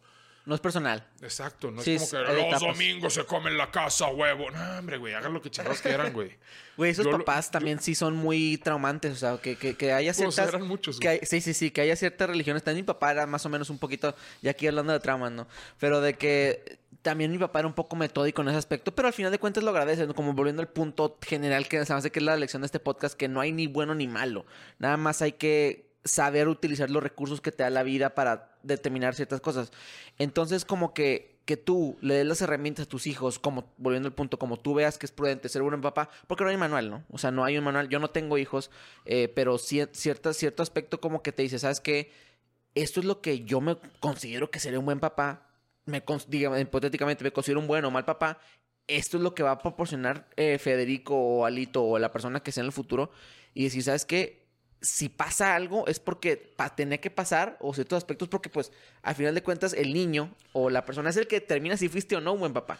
No 0.46 0.56
es 0.56 0.60
personal. 0.62 1.08
Exacto, 1.22 1.72
no 1.72 1.82
Sí, 1.82 1.94
es 1.96 2.10
como 2.12 2.24
que 2.26 2.32
los 2.34 2.42
etapas. 2.46 2.60
domingos 2.62 3.14
se 3.14 3.26
comen 3.26 3.58
la 3.58 3.72
casa, 3.72 4.08
huevo. 4.08 4.52
No, 4.52 4.78
hombre, 4.80 4.98
güey, 4.98 5.14
hagan 5.14 5.34
lo 5.34 5.42
que 5.42 5.50
chingados 5.50 5.82
quieran, 5.82 6.12
güey. 6.14 6.38
Güey, 6.76 6.90
esos 6.90 7.06
Yo 7.06 7.12
lo- 7.12 7.20
papás 7.20 7.52
también 7.52 7.80
sí 7.80 7.94
son 7.94 8.16
muy 8.16 8.58
traumantes. 8.58 9.14
O 9.14 9.16
sea, 9.16 9.38
que, 9.38 9.56
que, 9.56 9.76
que 9.78 9.94
haya 9.94 10.12
Pues 10.12 10.18
ciertas... 10.34 10.56
eran 10.56 10.68
muchos, 10.68 11.00
que 11.00 11.08
hay- 11.08 11.20
sí, 11.22 11.40
sí, 11.40 11.54
sí. 11.54 11.70
Que 11.70 11.82
haya 11.82 11.96
ciertas 11.96 12.28
religiones. 12.28 12.64
También 12.64 12.84
mi 12.84 12.88
papá 12.88 13.12
era 13.12 13.28
más 13.28 13.46
o 13.46 13.50
menos 13.50 13.70
un 13.70 13.78
poquito... 13.78 14.16
Ya 14.42 14.52
aquí 14.52 14.66
hablando 14.66 14.92
de 14.92 15.00
traumas, 15.00 15.32
¿no? 15.32 15.48
Pero 15.80 16.02
de 16.02 16.16
que... 16.16 16.80
También 17.04 17.30
mi 17.32 17.38
papá 17.38 17.60
era 17.60 17.68
un 17.68 17.76
poco 17.76 17.96
metódico 17.96 18.42
en 18.42 18.48
ese 18.48 18.58
aspecto, 18.58 18.96
pero 18.96 19.08
al 19.10 19.14
final 19.14 19.30
de 19.32 19.38
cuentas 19.38 19.64
lo 19.64 19.70
agradece, 19.72 20.08
¿no? 20.08 20.16
como 20.16 20.34
volviendo 20.34 20.62
al 20.62 20.70
punto 20.70 21.18
general 21.22 21.68
que 21.68 21.86
se 21.86 21.92
me 21.94 22.00
hace 22.00 22.12
que 22.12 22.20
es 22.20 22.26
la 22.26 22.38
lección 22.38 22.62
de 22.62 22.66
este 22.68 22.80
podcast, 22.80 23.16
que 23.16 23.28
no 23.28 23.42
hay 23.42 23.52
ni 23.52 23.68
bueno 23.68 23.94
ni 23.94 24.08
malo. 24.08 24.46
Nada 24.80 24.96
más 24.98 25.22
hay 25.22 25.34
que 25.34 25.90
saber 26.06 26.48
utilizar 26.48 26.90
los 26.90 27.04
recursos 27.04 27.42
que 27.42 27.52
te 27.52 27.62
da 27.64 27.70
la 27.70 27.84
vida 27.84 28.16
para 28.16 28.53
determinar 28.64 29.16
ciertas 29.16 29.42
cosas. 29.42 29.72
Entonces, 30.18 30.66
como 30.66 30.94
que, 30.94 31.40
que 31.46 31.58
tú 31.58 31.98
le 32.02 32.16
des 32.16 32.26
las 32.26 32.42
herramientas 32.42 32.86
a 32.86 32.90
tus 32.90 33.08
hijos, 33.08 33.40
como, 33.40 33.72
volviendo 33.78 34.08
al 34.08 34.14
punto, 34.16 34.40
como 34.40 34.58
tú 34.58 34.74
veas 34.74 34.98
que 34.98 35.06
es 35.06 35.12
prudente 35.12 35.50
ser 35.50 35.62
un 35.62 35.70
buen 35.70 35.82
papá, 35.82 36.10
porque 36.28 36.44
no 36.44 36.50
hay 36.50 36.58
manual, 36.58 36.90
¿no? 36.90 37.04
O 37.12 37.18
sea, 37.18 37.32
no 37.32 37.44
hay 37.44 37.58
un 37.58 37.64
manual. 37.64 37.90
Yo 37.90 38.00
no 38.00 38.10
tengo 38.10 38.38
hijos, 38.38 38.72
eh, 39.06 39.32
pero 39.36 39.58
cierto, 39.58 40.34
cierto 40.34 40.64
aspecto 40.64 41.00
como 41.00 41.22
que 41.22 41.32
te 41.32 41.44
dice, 41.44 41.60
¿sabes 41.60 41.80
qué? 41.80 42.12
Esto 42.76 43.00
es 43.00 43.06
lo 43.06 43.22
que 43.22 43.42
yo 43.42 43.62
me 43.62 43.78
considero 44.00 44.50
que 44.50 44.60
sería 44.60 44.80
un 44.80 44.86
buen 44.86 45.00
papá. 45.00 45.48
Me, 45.86 45.98
hipotéticamente 46.62 47.24
me 47.24 47.32
considero 47.32 47.60
un 47.60 47.68
buen 47.68 47.84
o 47.84 47.92
mal 47.92 48.06
papá 48.06 48.40
esto 48.88 49.18
es 49.18 49.24
lo 49.24 49.34
que 49.34 49.44
va 49.44 49.52
a 49.52 49.60
proporcionar 49.60 50.28
eh, 50.36 50.58
Federico 50.60 51.16
o 51.16 51.46
Alito 51.46 51.84
o 51.84 52.00
la 52.00 52.12
persona 52.12 52.42
que 52.42 52.52
sea 52.52 52.62
en 52.62 52.68
el 52.68 52.74
futuro. 52.74 53.12
Y 53.54 53.66
decir, 53.66 53.84
¿sabes 53.84 54.06
qué? 54.06 54.43
Si 54.84 55.10
pasa 55.10 55.56
algo 55.56 55.88
es 55.88 56.00
porque 56.00 56.54
tenía 56.76 57.00
que 57.00 57.10
pasar 57.10 57.58
o 57.60 57.74
ciertos 57.74 57.98
aspectos 57.98 58.28
porque 58.28 58.50
pues 58.50 58.72
al 59.02 59.16
final 59.16 59.34
de 59.34 59.42
cuentas 59.42 59.74
el 59.74 59.94
niño 59.94 60.36
o 60.52 60.70
la 60.70 60.86
persona 60.86 61.10
es 61.10 61.18
el 61.18 61.26
que 61.26 61.42
termina 61.42 61.76
si 61.76 61.90
fuiste 61.90 62.16
o 62.16 62.22
no 62.22 62.34
un 62.34 62.42
buen 62.42 62.54
papá. 62.54 62.80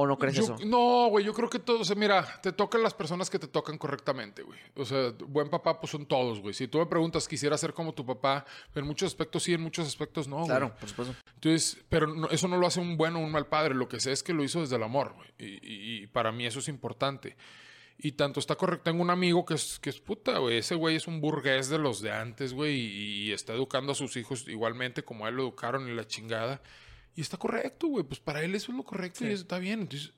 ¿O 0.00 0.06
no 0.06 0.16
crees 0.16 0.38
eso? 0.38 0.56
No, 0.64 1.08
güey, 1.08 1.24
yo 1.24 1.34
creo 1.34 1.50
que 1.50 1.58
todo, 1.58 1.80
o 1.80 1.84
sea, 1.84 1.96
mira, 1.96 2.24
te 2.40 2.52
tocan 2.52 2.84
las 2.84 2.94
personas 2.94 3.28
que 3.28 3.40
te 3.40 3.48
tocan 3.48 3.76
correctamente, 3.78 4.44
güey. 4.44 4.56
O 4.76 4.84
sea, 4.84 5.12
buen 5.26 5.50
papá, 5.50 5.80
pues 5.80 5.90
son 5.90 6.06
todos, 6.06 6.38
güey. 6.38 6.54
Si 6.54 6.68
tú 6.68 6.78
me 6.78 6.86
preguntas, 6.86 7.26
quisiera 7.26 7.58
ser 7.58 7.74
como 7.74 7.92
tu 7.92 8.06
papá, 8.06 8.46
en 8.76 8.86
muchos 8.86 9.08
aspectos 9.08 9.42
sí, 9.42 9.54
en 9.54 9.60
muchos 9.60 9.88
aspectos 9.88 10.28
no, 10.28 10.44
Claro, 10.44 10.72
por 10.78 10.88
supuesto. 10.88 11.16
Entonces, 11.34 11.84
pero 11.88 12.30
eso 12.30 12.46
no 12.46 12.58
lo 12.58 12.68
hace 12.68 12.78
un 12.78 12.96
bueno 12.96 13.18
o 13.18 13.24
un 13.24 13.32
mal 13.32 13.48
padre. 13.48 13.74
Lo 13.74 13.88
que 13.88 13.98
sé 13.98 14.12
es 14.12 14.22
que 14.22 14.32
lo 14.32 14.44
hizo 14.44 14.60
desde 14.60 14.76
el 14.76 14.84
amor, 14.84 15.14
güey. 15.14 15.28
Y, 15.36 16.06
para 16.06 16.30
mí 16.30 16.46
eso 16.46 16.60
es 16.60 16.68
importante. 16.68 17.36
Y 18.00 18.12
tanto 18.12 18.38
está 18.38 18.54
correcto. 18.54 18.84
Tengo 18.84 19.02
un 19.02 19.10
amigo 19.10 19.44
que 19.44 19.54
es, 19.54 19.80
que 19.80 19.90
es 19.90 19.98
puta, 19.98 20.38
güey. 20.38 20.58
Ese 20.58 20.76
güey 20.76 20.94
es 20.94 21.08
un 21.08 21.20
burgués 21.20 21.68
de 21.68 21.78
los 21.78 22.00
de 22.00 22.12
antes, 22.12 22.52
güey. 22.52 22.76
Y, 22.76 23.24
y, 23.24 23.32
está 23.32 23.54
educando 23.54 23.92
a 23.92 23.94
sus 23.96 24.16
hijos 24.16 24.46
igualmente 24.46 25.02
como 25.02 25.26
a 25.26 25.30
él 25.30 25.34
lo 25.34 25.42
educaron 25.42 25.88
en 25.88 25.96
la 25.96 26.06
chingada. 26.06 26.62
Y 27.16 27.20
está 27.20 27.36
correcto, 27.36 27.88
güey. 27.88 28.04
Pues 28.04 28.20
para 28.20 28.42
él 28.44 28.54
eso 28.54 28.70
es 28.70 28.78
lo 28.78 28.84
correcto 28.84 29.24
y 29.24 29.32
eso 29.32 29.42
está 29.42 29.58
bien. 29.58 29.80
Entonces, 29.80 30.12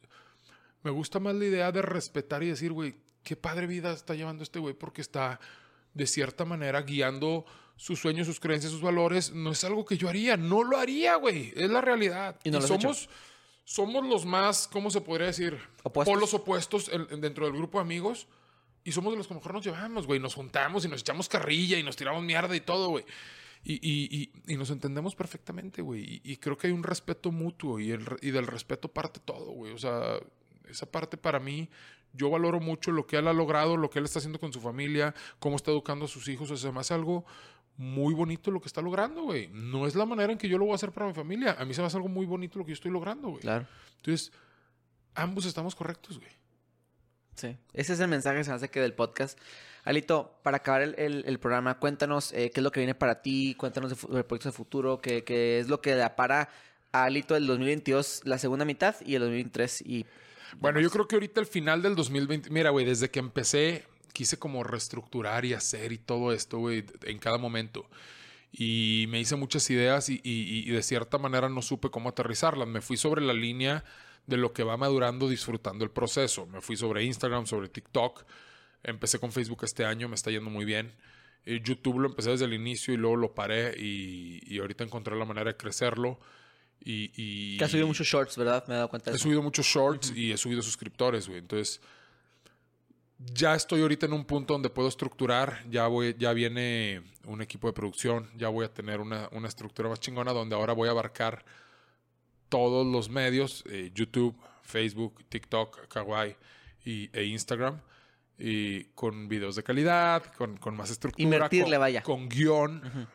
me 0.83 0.91
gusta 0.91 1.20
más 1.20 1.35
la 1.35 1.47
idea 1.47 1.72
de 1.72 1.81
respetar 1.81 2.43
y 2.43 2.49
decir, 2.49 2.72
güey, 2.72 2.97
qué 3.22 3.37
padre 3.37 3.66
vida 3.66 3.93
está 3.93 4.14
llevando 4.14 4.43
este 4.43 4.59
güey 4.59 4.74
porque 4.74 5.01
está 5.01 5.41
de 5.95 6.07
cierta 6.07 6.45
manera 6.45 6.83
guiando 6.83 7.47
sus 7.76 7.99
sueños, 7.99 8.26
sus 8.26 8.41
creencias, 8.41 8.72
sus 8.72 8.83
valores. 8.83 9.33
No 9.33 9.53
es 9.53 9.64
algo 9.64 9.87
que 9.87 9.97
yo 9.97 10.11
haría. 10.11 10.37
No 10.37 10.64
lo 10.64 10.76
haría, 10.76 11.16
güey. 11.16 11.55
Es 11.57 11.70
la 11.70 11.81
realidad. 11.81 12.39
Y, 12.45 12.51
no 12.51 12.61
somos, 12.61 13.09
somos 13.64 14.04
los 14.06 14.24
más, 14.26 14.68
¿cómo 14.68 14.90
se 14.90 15.00
podría 15.00 15.28
decir? 15.28 15.58
Opuestos. 15.82 16.14
Polos 16.14 16.34
opuestos 16.34 16.90
dentro 17.20 17.46
del 17.46 17.54
grupo 17.54 17.78
de 17.78 17.82
amigos. 17.82 18.26
Y 18.82 18.92
somos 18.92 19.12
de 19.12 19.18
los 19.18 19.28
que 19.28 19.34
mejor 19.34 19.54
nos 19.54 19.64
llevamos, 19.64 20.06
güey. 20.06 20.18
Nos 20.20 20.34
juntamos 20.34 20.84
y 20.84 20.88
nos 20.88 21.02
echamos 21.02 21.28
carrilla 21.28 21.78
y 21.78 21.82
nos 21.82 21.96
tiramos 21.96 22.22
mierda 22.22 22.56
y 22.56 22.61
todo, 22.61 22.88
güey. 22.88 23.04
Y, 23.62 23.74
y, 23.74 24.32
y, 24.46 24.56
nos 24.56 24.70
entendemos 24.70 25.14
perfectamente, 25.14 25.82
güey. 25.82 26.22
Y, 26.24 26.36
creo 26.38 26.56
que 26.56 26.68
hay 26.68 26.72
un 26.72 26.82
respeto 26.82 27.30
mutuo 27.30 27.78
y, 27.78 27.90
el, 27.90 28.06
y 28.22 28.30
del 28.30 28.46
respeto 28.46 28.88
parte 28.88 29.20
todo, 29.22 29.52
güey. 29.52 29.72
O 29.72 29.78
sea, 29.78 30.18
esa 30.66 30.90
parte 30.90 31.18
para 31.18 31.40
mí, 31.40 31.68
yo 32.14 32.30
valoro 32.30 32.58
mucho 32.58 32.90
lo 32.90 33.06
que 33.06 33.16
él 33.16 33.28
ha 33.28 33.34
logrado, 33.34 33.76
lo 33.76 33.90
que 33.90 33.98
él 33.98 34.06
está 34.06 34.18
haciendo 34.18 34.40
con 34.40 34.52
su 34.52 34.61
familia, 34.61 35.14
cómo 35.38 35.56
está 35.56 35.70
educando 35.70 36.06
a 36.06 36.08
sus 36.08 36.26
hijos. 36.28 36.50
O 36.50 36.56
sea, 36.56 36.72
me 36.72 36.80
hace 36.80 36.94
algo 36.94 37.26
muy 37.77 38.14
bonito 38.14 38.51
lo 38.51 38.61
que 38.61 38.68
está 38.68 38.83
logrando, 38.83 39.23
güey. 39.23 39.49
No 39.49 39.87
es 39.87 39.95
la 39.95 40.05
manera 40.05 40.33
en 40.33 40.39
que 40.39 40.49
yo 40.49 40.59
lo 40.59 40.66
voy 40.66 40.73
a 40.73 40.75
hacer 40.77 40.93
para 40.93 41.07
mi 41.07 41.14
familia. 41.14 41.57
A 41.59 41.64
mí 41.64 41.75
se 41.75 41.81
me 41.81 41.87
hace 41.87 41.97
algo 41.97 42.09
muy 42.09 42.27
bonito 42.27 42.59
lo 42.59 42.64
que 42.64 42.71
yo 42.71 42.75
estoy 42.75 42.91
logrando, 42.91 43.29
güey. 43.29 43.41
Claro. 43.41 43.66
Entonces, 43.97 44.33
ambos 45.14 45.47
estamos 45.47 45.75
correctos, 45.75 46.18
güey. 46.18 46.31
Sí. 47.37 47.57
Ese 47.73 47.95
es 47.95 48.01
el 48.01 48.09
mensaje, 48.09 48.45
se 48.45 48.51
me 48.51 48.57
hace 48.57 48.68
que 48.68 48.81
del 48.81 48.93
podcast. 48.93 49.39
Alito, 49.85 50.39
para 50.43 50.59
acabar 50.59 50.83
el, 50.83 51.39
programa, 51.39 51.79
cuéntanos 51.79 52.33
eh, 52.33 52.51
qué 52.51 52.61
es 52.61 52.64
lo 52.64 52.71
que 52.71 52.81
viene 52.81 52.95
para 52.95 53.23
ti, 53.23 53.55
cuéntanos 53.55 53.91
de, 53.91 53.97
proyectos 53.97 54.45
de 54.45 54.53
futuro, 54.53 55.01
qué, 55.01 55.25
qué, 55.25 55.59
es 55.59 55.68
lo 55.68 55.81
que 55.81 55.95
da 55.95 56.16
para 56.16 56.51
a 56.93 57.05
Alito 57.05 57.37
el 57.37 57.47
2022, 57.47 58.23
la 58.25 58.39
segunda 58.39 58.64
mitad 58.64 58.97
y 59.05 59.14
el 59.14 59.21
2023 59.21 59.83
y... 59.83 60.07
Bueno, 60.59 60.81
yo 60.81 60.91
creo 60.91 61.07
que 61.07 61.14
ahorita 61.14 61.41
el 61.41 61.47
final 61.47 61.81
del 61.81 61.95
2020, 61.95 62.51
mira, 62.51 62.71
güey, 62.71 62.85
desde 62.85 63.09
que 63.09 63.21
empecé 63.21 63.85
quise 64.12 64.38
como 64.38 64.64
reestructurar 64.64 65.44
y 65.44 65.54
hacer 65.54 65.92
y 65.92 65.98
todo 65.98 66.32
esto, 66.32 66.58
güey, 66.58 66.84
en 67.02 67.18
cada 67.18 67.38
momento. 67.38 67.88
Y 68.52 69.06
me 69.08 69.20
hice 69.20 69.36
muchas 69.36 69.68
ideas 69.70 70.08
y, 70.08 70.20
y, 70.24 70.68
de 70.70 70.82
cierta 70.82 71.18
manera 71.18 71.48
no 71.48 71.62
supe 71.62 71.90
cómo 71.90 72.08
aterrizarlas. 72.08 72.66
Me 72.66 72.80
fui 72.80 72.96
sobre 72.96 73.20
la 73.22 73.32
línea 73.32 73.84
de 74.26 74.36
lo 74.36 74.52
que 74.52 74.64
va 74.64 74.76
madurando 74.76 75.28
disfrutando 75.28 75.84
el 75.84 75.90
proceso. 75.90 76.46
Me 76.46 76.61
fui 76.61 76.76
sobre 76.76 77.04
Instagram, 77.04 77.46
sobre 77.46 77.68
TikTok 77.68 78.24
Empecé 78.82 79.18
con 79.18 79.30
Facebook 79.30 79.61
este 79.62 79.84
año, 79.84 80.08
me 80.08 80.14
está 80.14 80.30
yendo 80.30 80.50
muy 80.50 80.64
bien. 80.64 80.92
Eh, 81.44 81.61
YouTube 81.62 81.98
lo 81.98 82.08
empecé 82.08 82.30
desde 82.30 82.46
el 82.46 82.54
inicio 82.54 82.94
y 82.94 82.96
luego 82.96 83.16
lo 83.16 83.34
paré 83.34 83.74
y, 83.78 84.58
ahorita 84.58 84.84
encontré 84.84 85.16
la 85.16 85.24
manera 85.24 85.52
de 85.52 85.56
crecerlo. 85.56 86.18
Y, 86.82 87.12
y 87.14 87.58
que 87.58 87.64
has 87.64 87.70
subido 87.70 87.86
muchos 87.86 88.06
shorts, 88.06 88.38
¿verdad? 88.38 88.64
Me 88.66 88.74
he 88.74 88.76
dado 88.76 88.88
cuenta. 88.88 89.11
he 89.11 89.18
subido 89.18 89.42
muchos 89.42 89.66
shorts 89.66 90.12
y 90.16 90.32
he 90.32 90.38
subido 90.38 90.62
suscriptores, 90.62 91.28
güey. 91.28 91.40
Entonces, 91.40 91.82
ya 93.27 93.55
estoy 93.55 93.83
ahorita 93.83 94.07
en 94.07 94.12
un 94.12 94.25
punto 94.25 94.55
donde 94.55 94.71
puedo 94.71 94.89
estructurar. 94.89 95.62
Ya, 95.71 95.87
voy, 95.87 96.16
ya 96.18 96.33
viene 96.33 97.03
un 97.27 97.43
equipo 97.43 97.66
de 97.66 97.73
producción. 97.73 98.31
Ya 98.37 98.49
voy 98.49 98.64
a 98.64 98.73
tener 98.73 99.01
una, 99.01 99.29
una 99.33 99.49
estructura 99.49 99.89
más 99.89 100.01
chingona 100.01 100.33
donde 100.33 100.55
ahora 100.55 100.73
voy 100.73 100.89
a 100.89 100.93
abarcar 100.93 101.45
todos 102.49 102.87
los 102.87 103.11
medios: 103.11 103.64
eh, 103.68 103.91
YouTube, 103.95 104.37
Facebook, 104.62 105.25
TikTok, 105.29 105.89
Kawaii 105.89 106.37
y, 106.85 107.11
e 107.16 107.25
Instagram 107.25 107.81
y 108.39 108.85
con 108.95 109.29
videos 109.29 109.55
de 109.55 109.62
calidad, 109.62 110.25
con, 110.39 110.57
con 110.57 110.75
más 110.75 110.91
estructura. 110.91 111.23
Invertirle, 111.23 111.77
con, 111.77 111.81
vaya. 111.81 112.03
Con 112.03 112.29
guion. 112.29 113.09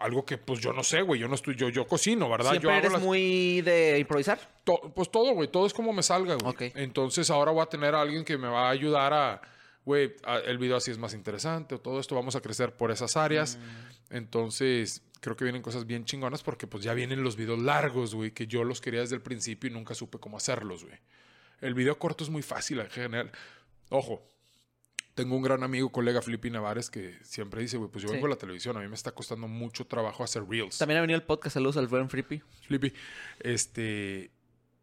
Algo 0.00 0.24
que 0.24 0.38
pues 0.38 0.60
yo 0.60 0.72
no 0.72 0.82
sé, 0.82 1.02
güey. 1.02 1.20
Yo 1.20 1.28
no 1.28 1.34
estoy, 1.34 1.56
yo, 1.56 1.68
yo 1.68 1.86
cocino, 1.86 2.28
¿verdad? 2.30 2.50
¿Siempre 2.50 2.70
yo 2.70 2.76
eres 2.76 3.00
muy 3.00 3.60
de 3.62 3.98
improvisar? 3.98 4.38
pues 4.94 5.10
todo, 5.10 5.32
güey. 5.34 5.48
Todo 5.48 5.66
es 5.66 5.74
como 5.74 5.92
me 5.92 6.02
salga, 6.02 6.36
güey. 6.36 6.72
Entonces 6.74 7.30
ahora 7.30 7.50
voy 7.50 7.62
a 7.62 7.66
tener 7.66 7.94
a 7.94 8.00
alguien 8.00 8.24
que 8.24 8.38
me 8.38 8.48
va 8.48 8.68
a 8.68 8.70
ayudar 8.70 9.12
a, 9.12 9.42
güey, 9.84 10.14
el 10.46 10.58
video 10.58 10.76
así 10.76 10.90
es 10.90 10.98
más 10.98 11.14
interesante 11.14 11.74
o 11.74 11.80
todo 11.80 12.00
esto. 12.00 12.14
Vamos 12.14 12.36
a 12.36 12.40
crecer 12.40 12.76
por 12.76 12.90
esas 12.90 13.16
áreas. 13.16 13.58
Mm. 13.58 14.14
Entonces 14.16 15.02
creo 15.20 15.36
que 15.36 15.44
vienen 15.44 15.62
cosas 15.62 15.86
bien 15.86 16.04
chingonas 16.04 16.42
porque 16.42 16.66
pues 16.66 16.82
ya 16.82 16.94
vienen 16.94 17.22
los 17.22 17.36
videos 17.36 17.60
largos, 17.60 18.14
güey, 18.14 18.32
que 18.32 18.46
yo 18.46 18.64
los 18.64 18.80
quería 18.80 19.00
desde 19.00 19.14
el 19.14 19.22
principio 19.22 19.70
y 19.70 19.72
nunca 19.72 19.94
supe 19.94 20.18
cómo 20.18 20.36
hacerlos, 20.36 20.84
güey. 20.84 20.98
El 21.60 21.74
video 21.74 21.98
corto 21.98 22.24
es 22.24 22.30
muy 22.30 22.42
fácil 22.42 22.80
en 22.80 22.90
general. 22.90 23.32
Ojo, 23.88 24.22
tengo 25.14 25.36
un 25.36 25.42
gran 25.42 25.62
amigo, 25.62 25.90
colega 25.90 26.22
Flippy 26.22 26.50
Navares, 26.50 26.90
que 26.90 27.18
siempre 27.22 27.60
dice, 27.60 27.76
güey, 27.76 27.90
pues 27.90 28.04
yo 28.04 28.10
vengo 28.10 28.26
a 28.26 28.30
la 28.30 28.36
televisión, 28.36 28.76
a 28.76 28.80
mí 28.80 28.88
me 28.88 28.94
está 28.94 29.12
costando 29.12 29.46
mucho 29.48 29.86
trabajo 29.86 30.24
hacer 30.24 30.48
reels. 30.48 30.78
También 30.78 30.98
ha 30.98 31.00
venido 31.02 31.18
el 31.18 31.24
podcast, 31.24 31.54
saludos 31.54 31.76
al 31.76 31.86
buen 31.86 32.08
Flippy. 32.08 32.42
Flippy, 32.66 32.92
este, 33.40 34.30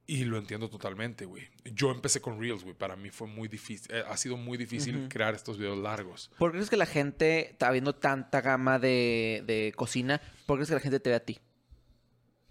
y 0.06 0.26
lo 0.26 0.38
entiendo 0.38 0.70
totalmente, 0.70 1.26
güey. 1.26 1.50
Yo 1.66 1.92
empecé 1.92 2.22
con 2.22 2.40
reels, 2.40 2.64
güey, 2.64 2.76
para 2.76 2.96
mí 2.96 3.10
fue 3.10 3.28
muy 3.28 3.48
difícil, 3.48 3.92
eh, 3.92 4.04
ha 4.08 4.18
sido 4.18 4.38
muy 4.38 4.58
difícil 4.58 5.08
crear 5.10 5.34
estos 5.34 5.58
videos 5.58 5.80
largos. 5.80 6.30
¿Por 6.38 6.52
qué 6.52 6.58
crees 6.58 6.70
que 6.70 6.78
la 6.78 6.86
gente, 6.86 7.52
está 7.52 7.72
viendo 7.72 7.96
tanta 7.96 8.42
gama 8.42 8.78
de, 8.78 9.44
de 9.48 9.74
cocina, 9.76 10.22
por 10.46 10.58
qué 10.58 10.60
crees 10.60 10.70
que 10.70 10.76
la 10.76 10.82
gente 10.82 11.00
te 11.00 11.10
ve 11.10 11.16
a 11.16 11.26
ti? 11.26 11.40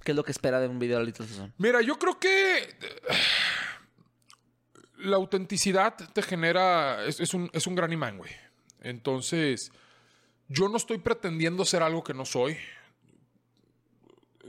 ¿Qué 0.03 0.13
es 0.13 0.17
lo 0.17 0.25
que 0.25 0.33
espera 0.33 0.61
de 0.61 0.69
un 0.69 0.79
video 0.79 0.99
de 0.99 1.07
Little 1.07 1.27
Mira, 1.59 1.83
yo 1.83 1.99
creo 1.99 2.19
que 2.19 2.77
la 4.99 5.17
autenticidad 5.17 5.95
te 6.13 6.23
genera, 6.23 7.05
es, 7.05 7.35
un, 7.35 7.51
es 7.53 7.67
un 7.67 7.75
gran 7.75 7.93
imán, 7.93 8.19
güey. 8.19 8.33
Entonces, 8.81 9.73
yo 10.49 10.69
no 10.69 10.77
estoy 10.77 10.99
pretendiendo 10.99 11.65
ser 11.65 11.83
algo 11.83 12.03
que 12.03 12.15
no 12.15 12.25
soy. 12.25 12.57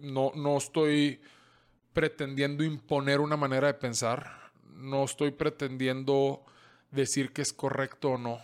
No, 0.02 0.32
no 0.36 0.58
estoy 0.58 1.22
pretendiendo 1.94 2.64
imponer 2.64 3.20
una 3.20 3.38
manera 3.38 3.68
de 3.68 3.74
pensar. 3.74 4.52
No 4.76 5.04
estoy 5.04 5.32
pretendiendo 5.32 6.44
decir 6.92 7.32
que 7.34 7.42
es 7.42 7.54
correcto 7.54 8.12
o 8.12 8.18
no. 8.18 8.40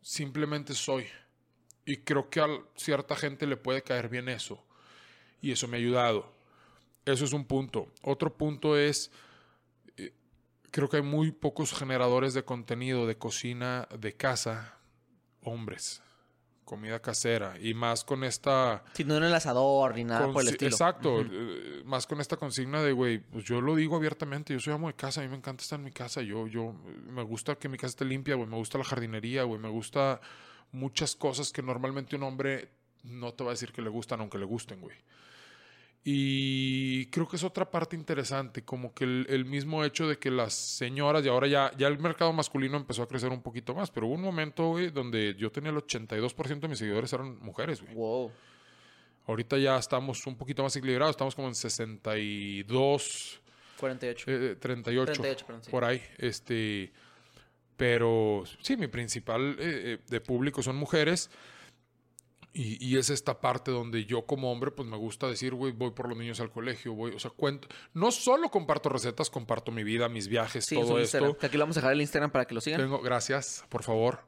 Simplemente 0.00 0.74
soy. 0.74 1.06
Y 1.84 1.98
creo 1.98 2.30
que 2.30 2.40
a 2.40 2.46
cierta 2.76 3.16
gente 3.16 3.46
le 3.46 3.56
puede 3.56 3.82
caer 3.82 4.08
bien 4.08 4.28
eso. 4.28 4.62
Y 5.40 5.52
eso 5.52 5.68
me 5.68 5.76
ha 5.76 5.80
ayudado. 5.80 6.32
Eso 7.04 7.24
es 7.24 7.32
un 7.32 7.44
punto. 7.44 7.88
Otro 8.02 8.36
punto 8.36 8.76
es 8.76 9.10
creo 10.70 10.88
que 10.88 10.98
hay 10.98 11.02
muy 11.02 11.32
pocos 11.32 11.72
generadores 11.72 12.34
de 12.34 12.44
contenido 12.44 13.06
de 13.06 13.16
cocina 13.16 13.88
de 13.98 14.14
casa, 14.14 14.78
hombres, 15.42 16.02
comida 16.64 17.00
casera, 17.00 17.56
y 17.58 17.72
más 17.72 18.04
con 18.04 18.24
esta... 18.24 18.84
Si 18.92 19.02
no 19.04 19.16
en 19.16 19.24
el 19.24 19.34
asador 19.34 19.94
ni 19.94 20.04
nada 20.04 20.30
por 20.30 20.42
el 20.42 20.48
estilo. 20.48 20.70
Exacto, 20.70 21.20
eh, 21.22 21.82
más 21.84 22.06
con 22.06 22.20
esta 22.20 22.36
consigna 22.36 22.82
de, 22.82 22.92
güey, 22.92 23.18
pues 23.18 23.44
yo 23.44 23.60
lo 23.60 23.74
digo 23.74 23.96
abiertamente, 23.96 24.52
yo 24.52 24.60
soy 24.60 24.74
amo 24.74 24.88
de 24.88 24.94
casa, 24.94 25.20
a 25.20 25.24
mí 25.24 25.30
me 25.30 25.36
encanta 25.36 25.62
estar 25.62 25.78
en 25.78 25.84
mi 25.86 25.92
casa, 25.92 26.20
yo, 26.20 26.46
yo, 26.46 26.74
me 27.06 27.22
gusta 27.22 27.56
que 27.56 27.68
mi 27.68 27.78
casa 27.78 27.92
esté 27.92 28.04
limpia, 28.04 28.34
güey, 28.34 28.48
me 28.48 28.56
gusta 28.56 28.76
la 28.76 28.84
jardinería, 28.84 29.44
güey, 29.44 29.58
me 29.58 29.70
gusta 29.70 30.20
muchas 30.72 31.16
cosas 31.16 31.52
que 31.52 31.62
normalmente 31.62 32.16
un 32.16 32.24
hombre 32.24 32.68
no 33.02 33.32
te 33.32 33.44
va 33.44 33.50
a 33.50 33.54
decir 33.54 33.72
que 33.72 33.80
le 33.80 33.88
gustan, 33.88 34.20
aunque 34.20 34.38
le 34.38 34.44
gusten, 34.44 34.80
güey. 34.80 34.96
Y 36.10 37.04
creo 37.10 37.28
que 37.28 37.36
es 37.36 37.44
otra 37.44 37.70
parte 37.70 37.94
interesante, 37.94 38.64
como 38.64 38.94
que 38.94 39.04
el, 39.04 39.44
mismo 39.44 39.84
hecho 39.84 40.08
de 40.08 40.18
que 40.18 40.30
las 40.30 40.54
señoras, 40.54 41.22
y 41.22 41.28
ahora 41.28 41.48
ya, 41.48 41.70
ya 41.76 41.86
el 41.86 41.98
mercado 41.98 42.32
masculino 42.32 42.78
empezó 42.78 43.02
a 43.02 43.06
crecer 43.06 43.28
un 43.28 43.42
poquito 43.42 43.74
más, 43.74 43.90
pero 43.90 44.06
hubo 44.06 44.14
un 44.14 44.22
momento, 44.22 44.68
güey, 44.68 44.88
donde 44.88 45.34
yo 45.34 45.52
tenía 45.52 45.68
el 45.68 45.76
82% 45.76 46.60
de 46.60 46.68
mis 46.68 46.78
seguidores 46.78 47.12
eran 47.12 47.38
mujeres, 47.40 47.82
güey. 47.82 47.94
Wow. 47.94 48.32
Ahorita 49.26 49.58
ya 49.58 49.76
estamos 49.76 50.26
un 50.26 50.38
poquito 50.38 50.62
más 50.62 50.74
equilibrados, 50.76 51.10
estamos 51.10 51.34
como 51.34 51.48
en 51.48 51.54
62, 51.54 53.42
48. 53.78 54.30
eh, 54.30 54.56
38, 54.58 55.12
38, 55.12 55.46
perdón, 55.46 55.62
sí. 55.62 55.70
por 55.70 55.84
ahí. 55.84 56.00
Este, 56.16 56.90
pero 57.76 58.44
sí, 58.62 58.78
mi 58.78 58.86
principal 58.86 59.56
eh, 59.58 59.58
eh, 59.60 59.98
de 60.08 60.20
público 60.22 60.62
son 60.62 60.76
mujeres. 60.76 61.28
Y, 62.58 62.84
y 62.84 62.96
es 62.98 63.08
esta 63.08 63.40
parte 63.40 63.70
donde 63.70 64.04
yo 64.04 64.26
como 64.26 64.50
hombre, 64.50 64.72
pues 64.72 64.88
me 64.88 64.96
gusta 64.96 65.28
decir, 65.28 65.54
güey, 65.54 65.70
voy 65.70 65.92
por 65.92 66.08
los 66.08 66.18
niños 66.18 66.40
al 66.40 66.50
colegio, 66.50 66.92
voy, 66.92 67.12
o 67.12 67.18
sea, 67.20 67.30
cuento. 67.30 67.68
No 67.94 68.10
solo 68.10 68.50
comparto 68.50 68.88
recetas, 68.88 69.30
comparto 69.30 69.70
mi 69.70 69.84
vida, 69.84 70.08
mis 70.08 70.26
viajes, 70.26 70.64
Sí, 70.64 70.74
todo 70.74 70.98
esto. 70.98 71.38
Que 71.38 71.46
aquí 71.46 71.56
lo 71.56 71.62
vamos 71.62 71.76
a 71.76 71.80
dejar 71.80 71.92
el 71.92 72.00
Instagram 72.00 72.32
para 72.32 72.46
que 72.46 72.56
lo 72.56 72.60
sigan. 72.60 72.80
Tengo, 72.80 73.00
gracias, 73.00 73.64
por 73.68 73.84
favor. 73.84 74.26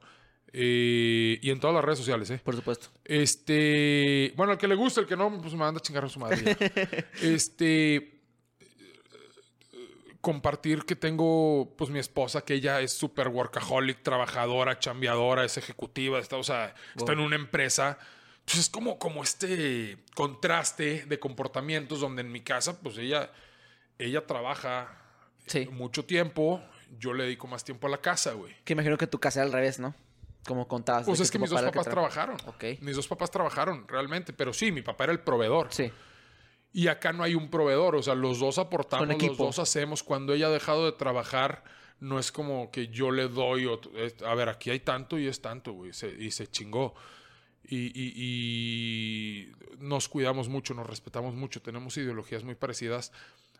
Eh, 0.52 1.40
y 1.42 1.50
en 1.50 1.58
todas 1.58 1.74
las 1.74 1.84
redes 1.84 1.98
sociales, 1.98 2.30
¿eh? 2.30 2.40
Por 2.44 2.54
supuesto. 2.54 2.90
Este, 3.04 4.32
bueno, 4.36 4.52
el 4.52 4.58
que 4.58 4.68
le 4.68 4.76
gusta, 4.76 5.00
el 5.00 5.08
que 5.08 5.16
no, 5.16 5.36
pues 5.40 5.52
me 5.54 5.58
manda 5.58 5.80
a 5.80 5.82
chingar 5.82 6.04
a 6.04 6.08
su 6.08 6.20
madre. 6.20 6.56
este, 7.22 8.20
compartir 10.20 10.84
que 10.84 10.94
tengo, 10.94 11.74
pues 11.76 11.90
mi 11.90 11.98
esposa, 11.98 12.42
que 12.42 12.54
ella 12.54 12.80
es 12.80 12.92
súper 12.92 13.26
workaholic, 13.26 14.04
trabajadora, 14.04 14.78
chambeadora, 14.78 15.44
es 15.44 15.56
ejecutiva, 15.56 16.20
está, 16.20 16.36
o 16.36 16.44
sea, 16.44 16.76
está 16.94 17.12
en 17.12 17.18
una 17.18 17.34
empresa. 17.34 17.98
Entonces 18.50 18.66
es 18.66 18.70
como, 18.70 18.98
como 18.98 19.22
este 19.22 19.96
contraste 20.16 21.04
de 21.06 21.20
comportamientos 21.20 22.00
donde 22.00 22.22
en 22.22 22.32
mi 22.32 22.40
casa, 22.40 22.80
pues 22.80 22.98
ella, 22.98 23.30
ella 23.96 24.26
trabaja 24.26 24.96
Sí. 25.46 25.68
mucho 25.70 26.04
tiempo, 26.04 26.60
yo 26.98 27.12
le 27.14 27.24
dedico 27.24 27.46
más 27.46 27.62
tiempo 27.62 27.86
a 27.86 27.90
la 27.90 27.98
casa, 27.98 28.32
güey. 28.32 28.52
Que 28.64 28.72
imagino 28.72 28.98
que 28.98 29.06
tu 29.06 29.20
casa 29.20 29.38
era 29.40 29.46
al 29.46 29.52
revés, 29.52 29.78
¿no? 29.78 29.94
Como 30.44 30.66
contabas. 30.66 31.06
Pues 31.06 31.20
es 31.20 31.30
que 31.30 31.38
mis 31.38 31.50
dos 31.50 31.62
papás 31.62 31.86
tra- 31.86 31.90
trabajaron. 31.90 32.36
Mis 32.80 32.96
dos 32.96 33.06
papás 33.06 33.30
trabajaron 33.30 33.86
realmente, 33.86 34.32
pero 34.32 34.52
sí, 34.52 34.72
mi 34.72 34.82
papá 34.82 35.04
era 35.04 35.12
el 35.12 35.20
proveedor. 35.20 35.68
Sí. 35.70 35.92
Y 36.72 36.88
acá 36.88 37.12
no 37.12 37.22
hay 37.22 37.36
un 37.36 37.50
proveedor, 37.50 37.94
o 37.94 38.02
sea, 38.02 38.16
los 38.16 38.40
dos 38.40 38.58
aportamos, 38.58 39.06
los 39.22 39.38
dos 39.38 39.58
hacemos. 39.60 40.02
Cuando 40.02 40.34
ella 40.34 40.46
ha 40.48 40.50
dejado 40.50 40.86
de 40.86 40.92
trabajar, 40.92 41.62
no 42.00 42.18
es 42.18 42.32
como 42.32 42.72
que 42.72 42.88
yo 42.88 43.12
le 43.12 43.28
doy, 43.28 43.66
o- 43.66 43.80
es- 43.96 44.20
a 44.22 44.34
ver, 44.34 44.48
aquí 44.48 44.70
hay 44.70 44.80
tanto 44.80 45.18
y 45.20 45.28
es 45.28 45.40
tanto, 45.40 45.72
güey, 45.72 45.92
se- 45.92 46.16
y 46.18 46.32
se 46.32 46.48
chingó. 46.48 46.96
Y, 47.68 47.76
y- 47.94 48.12
y 48.16 49.52
nos 49.78 50.08
cuidamos 50.08 50.48
mucho, 50.48 50.74
nos 50.74 50.86
respetamos 50.86 51.34
mucho, 51.34 51.60
tenemos 51.62 51.96
ideologías 51.96 52.42
muy 52.44 52.54
parecidas, 52.54 53.12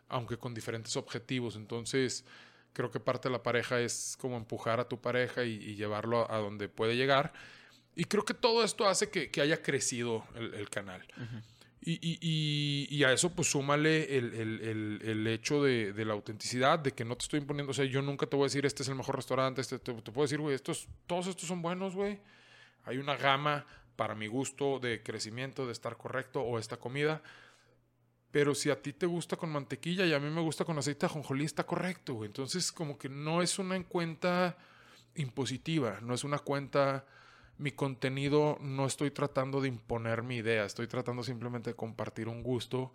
aunque 0.09 0.37
con 0.37 0.53
diferentes 0.53 0.95
objetivos. 0.97 1.55
Entonces, 1.55 2.25
creo 2.73 2.91
que 2.91 2.99
parte 2.99 3.29
de 3.29 3.33
la 3.33 3.43
pareja 3.43 3.79
es 3.79 4.17
como 4.19 4.37
empujar 4.37 4.79
a 4.79 4.87
tu 4.89 4.99
pareja 4.99 5.43
y, 5.45 5.51
y 5.53 5.75
llevarlo 5.75 6.29
a, 6.29 6.35
a 6.35 6.39
donde 6.39 6.67
puede 6.69 6.95
llegar. 6.95 7.31
Y 7.95 8.05
creo 8.05 8.23
que 8.25 8.33
todo 8.33 8.63
esto 8.63 8.87
hace 8.87 9.09
que, 9.09 9.29
que 9.29 9.41
haya 9.41 9.61
crecido 9.61 10.25
el, 10.35 10.53
el 10.55 10.69
canal. 10.69 11.05
Y, 11.83 13.03
a 13.03 13.11
eso, 13.11 13.31
pues 13.33 13.49
súmale 13.49 14.17
el, 14.17 14.33
el- 14.33 14.61
el- 14.61 14.99
el 15.03 15.27
hecho 15.27 15.63
de, 15.63 15.93
de 15.93 16.05
la 16.05 16.13
autenticidad, 16.13 16.77
de 16.79 16.91
que 16.91 17.03
no 17.03 17.15
te 17.17 17.23
estoy 17.23 17.39
imponiendo. 17.39 17.71
O 17.71 17.73
sea, 17.73 17.85
yo 17.85 18.01
nunca 18.01 18.27
te 18.27 18.35
voy 18.35 18.43
a 18.43 18.47
decir, 18.47 18.65
este 18.65 18.83
es 18.83 18.89
el 18.89 18.95
mejor 18.95 19.15
restaurante, 19.15 19.61
este, 19.61 19.79
te, 19.79 19.93
te 19.93 20.11
puedo 20.11 20.23
decir, 20.25 20.39
güey, 20.39 20.53
estos, 20.55 20.87
todos 21.07 21.27
estos 21.27 21.47
son 21.47 21.61
buenos, 21.61 21.95
güey. 21.95 22.19
Hay 22.85 22.97
una 22.97 23.15
gama 23.17 23.65
para 24.01 24.15
mi 24.15 24.25
gusto 24.25 24.79
de 24.79 25.03
crecimiento, 25.03 25.67
de 25.67 25.73
estar 25.73 25.95
correcto 25.95 26.41
o 26.41 26.57
esta 26.57 26.77
comida. 26.77 27.21
Pero 28.31 28.55
si 28.55 28.71
a 28.71 28.81
ti 28.81 28.93
te 28.93 29.05
gusta 29.05 29.37
con 29.37 29.51
mantequilla 29.51 30.07
y 30.07 30.13
a 30.15 30.19
mí 30.19 30.27
me 30.31 30.41
gusta 30.41 30.65
con 30.65 30.75
aceite 30.79 31.01
de 31.01 31.11
ajonjolí, 31.11 31.45
está 31.45 31.67
correcto, 31.67 32.15
güey. 32.15 32.25
Entonces, 32.25 32.71
como 32.71 32.97
que 32.97 33.09
no 33.09 33.43
es 33.43 33.59
una 33.59 33.79
cuenta 33.83 34.57
impositiva, 35.13 35.99
no 36.01 36.15
es 36.15 36.23
una 36.23 36.39
cuenta 36.39 37.05
mi 37.59 37.73
contenido 37.73 38.57
no 38.59 38.87
estoy 38.87 39.11
tratando 39.11 39.61
de 39.61 39.67
imponer 39.67 40.23
mi 40.23 40.37
idea, 40.37 40.65
estoy 40.65 40.87
tratando 40.87 41.21
simplemente 41.21 41.69
de 41.69 41.75
compartir 41.75 42.27
un 42.27 42.41
gusto 42.41 42.91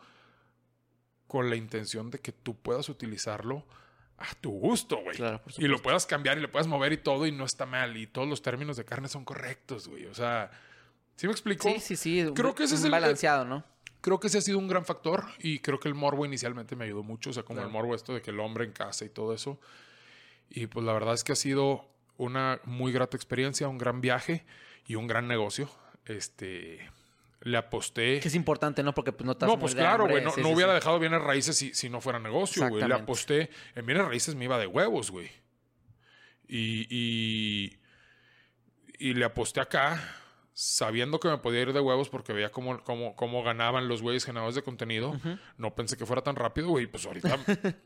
con 1.29 1.49
la 1.49 1.55
intención 1.55 2.11
de 2.11 2.19
que 2.19 2.33
tú 2.33 2.57
puedas 2.57 2.89
utilizarlo 2.89 3.65
a 4.19 4.35
tu 4.41 4.51
gusto, 4.51 4.97
güey. 4.97 5.15
Claro, 5.15 5.41
y 5.57 5.69
lo 5.69 5.81
puedas 5.81 6.05
cambiar 6.05 6.39
y 6.39 6.41
lo 6.41 6.51
puedas 6.51 6.67
mover 6.67 6.93
y 6.95 6.97
todo 6.97 7.29
y 7.29 7.31
no 7.31 7.45
está 7.45 7.65
mal 7.65 7.97
y 7.97 8.09
todos 8.09 8.27
los 8.27 8.43
términos 8.43 8.77
de 8.77 8.85
carne 8.85 9.07
son 9.07 9.25
correctos, 9.25 9.87
güey. 9.87 10.07
O 10.07 10.15
sea, 10.15 10.51
¿sí 11.17 11.27
me 11.27 11.33
explico? 11.33 11.69
Sí, 11.69 11.81
sí, 11.81 11.97
sí. 11.97 12.25
Creo 12.35 12.55
que 12.55 12.65
ese 12.65 12.77
es 12.77 12.85
el- 12.85 12.91
balanceado, 12.91 13.45
¿no? 13.45 13.65
Creo 14.01 14.21
que 14.21 14.29
ese 14.29 14.39
ha 14.39 14.41
sido 14.41 14.59
un 14.59 14.69
gran 14.69 14.85
factor 14.85 15.25
y 15.41 15.59
creo 15.59 15.81
que 15.81 15.89
el 15.89 15.95
morbo 15.95 16.25
inicialmente 16.25 16.77
me 16.77 16.85
ayudó 16.85 17.03
mucho, 17.03 17.31
o 17.31 17.33
sea, 17.33 17.43
como 17.43 17.57
Claro. 17.57 17.69
el 17.69 17.73
morbo 17.73 17.95
esto 17.95 18.15
de 18.15 18.23
que 18.23 18.31
el 18.31 18.39
hombre 18.39 18.65
en 18.65 18.71
casa 18.73 19.05
y 19.05 19.09
todo 19.09 19.35
eso. 19.35 19.59
Y 20.49 20.69
pues 20.69 20.87
la 20.87 20.93
verdad 20.93 21.15
es 21.15 21.25
que 21.25 21.33
ha 21.33 21.37
sido 21.37 21.89
una 22.17 22.61
muy 22.65 22.93
grata 22.93 23.17
experiencia, 23.17 23.67
un 23.67 23.79
gran 23.79 24.01
viaje 24.01 24.47
y 24.87 24.95
un 24.95 25.09
gran 25.09 25.27
negocio. 25.27 25.69
Este, 26.05 26.89
le 27.41 27.57
aposté. 27.59 28.21
Que 28.21 28.29
es 28.29 28.35
importante, 28.37 28.85
¿no? 28.85 28.95
Porque 28.95 29.11
pues 29.11 29.27
no 29.27 29.33
estás 29.33 29.49
No, 29.49 29.59
pues 29.59 29.75
claro, 29.75 30.07
güey, 30.07 30.23
no, 30.23 30.31
Sí, 30.31 30.41
no 30.41 30.49
sí, 30.49 30.55
hubiera 30.55 30.71
sí. 30.73 30.77
dejado 30.77 31.01
bienes 31.01 31.21
raíces 31.23 31.57
si, 31.57 31.75
si 31.75 31.91
no 31.91 32.01
fuera 32.01 32.21
negocio, 32.21 32.69
güey. 32.69 32.87
Le 32.87 32.95
aposté, 32.95 33.51
en 33.75 33.87
bienes 33.87 34.07
raíces 34.07 34.37
me 34.37 34.45
iba 34.45 34.57
de 34.57 34.69
huevos, 34.69 35.11
güey. 35.11 35.31
Y, 36.49 36.87
y, 36.89 37.77
y 38.99 39.15
le 39.15 39.25
aposté 39.25 39.61
acá, 39.61 40.01
sabiendo 40.59 41.21
que 41.21 41.29
me 41.29 41.37
podía 41.37 41.61
ir 41.61 41.75
de 41.75 41.81
huevos 41.81 42.09
porque 42.09 42.33
veía 42.33 42.51
cómo, 42.51 42.83
cómo, 42.83 43.15
cómo 43.15 43.43
ganaban 43.43 43.89
los 43.89 44.01
güeyes 44.01 44.25
generadores 44.25 44.55
de 44.55 44.63
contenido. 44.63 45.15
No 45.59 45.75
pensé 45.75 45.99
que 45.99 46.07
fuera 46.07 46.23
tan 46.23 46.35
rápido, 46.35 46.69
güey. 46.69 46.87
Pues 46.87 47.05
ahorita 47.05 47.37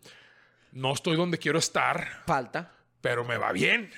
no 0.73 0.93
estoy 0.93 1.17
donde 1.17 1.39
quiero 1.39 1.59
estar, 1.59 2.23
Falta. 2.27 2.73
pero 3.01 3.25
me 3.25 3.37
va 3.39 3.51
bien. 3.51 3.91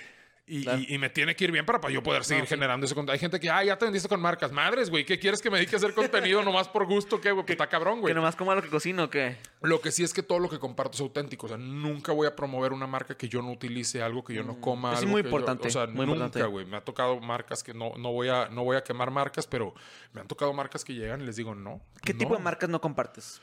Y, 0.55 0.65
Claro. 0.65 0.81
y- 0.87 0.95
y 0.95 0.99
me 0.99 1.09
tiene 1.09 1.35
que 1.35 1.45
ir 1.45 1.51
bien 1.51 1.65
para, 1.65 1.81
para 1.81 1.95
yo 1.95 2.03
poder 2.03 2.25
seguir 2.25 2.45
sí. 2.45 2.49
generando 2.51 2.85
ese 2.85 2.95
contenido. 2.95 3.15
Hay 3.15 3.19
gente 3.19 3.41
que, 3.41 3.49
ah, 3.49 3.65
ya 3.65 3.79
te 3.79 3.87
vendiste 3.87 4.07
con 4.07 4.21
marcas. 4.21 4.53
Madres, 4.53 4.91
güey, 4.91 5.07
¿qué 5.07 5.19
quieres 5.19 5.41
que 5.41 5.51
me 5.51 5.57
dedique 5.57 5.77
a 5.77 5.79
hacer 5.79 5.95
contenido 5.95 6.43
nomás 6.43 6.69
por 6.69 6.85
gusto? 6.85 7.19
¿Qué, 7.23 7.31
güey? 7.33 7.47
Pues 7.47 7.55
está 7.55 7.69
cabrón, 7.69 8.01
güey. 8.01 8.11
Que 8.13 8.15
nomás 8.15 8.37
coma 8.37 8.55
lo 8.55 8.61
que 8.63 8.69
cocino, 8.69 9.05
¿o 9.05 9.09
qué? 9.09 9.39
Lo 9.63 9.81
que 9.81 9.91
sí 9.91 10.05
es 10.05 10.13
que 10.13 10.23
todo 10.23 10.41
lo 10.41 10.51
que 10.51 10.59
comparto 10.59 10.95
es 10.97 11.01
auténtico. 11.01 11.47
O 11.47 11.49
sea, 11.49 11.57
nunca 11.57 12.13
voy 12.13 12.27
a 12.27 12.37
promover 12.37 12.75
una 12.75 12.87
marca 12.87 13.17
que 13.17 13.31
yo 13.31 13.41
no 13.41 13.51
utilice, 13.51 14.03
algo 14.03 14.23
que 14.23 14.35
yo 14.35 14.43
no 14.45 14.61
coma. 14.61 14.91
Mm, 14.91 14.93
Eso 14.93 14.99
es 14.99 15.03
algo 15.05 15.11
muy 15.13 15.23
yo- 15.23 15.29
importante, 15.29 15.69
o 15.69 15.71
sea, 15.71 15.87
muy 15.87 16.05
nunca, 16.05 16.13
importante. 16.25 16.47
güey. 16.49 16.67
Me 16.67 16.77
ha 16.77 16.81
tocado 16.85 17.19
marcas 17.21 17.63
que 17.63 17.73
no, 17.73 17.95
no, 17.97 18.13
voy 18.13 18.29
a, 18.29 18.49
no 18.51 18.63
voy 18.63 18.77
a 18.77 18.85
quemar 18.85 19.11
marcas, 19.11 19.47
pero 19.47 19.75
me 20.13 20.21
han 20.21 20.29
tocado 20.29 20.53
marcas 20.53 20.85
que 20.85 20.93
llegan 20.93 21.23
y 21.23 21.25
les 21.25 21.37
digo 21.37 21.55
no. 21.55 21.81
¿Qué 22.05 22.13
no, 22.13 22.19
tipo 22.19 22.37
de 22.37 22.43
marcas 22.43 22.69
no 22.69 22.79
compartes? 22.81 23.41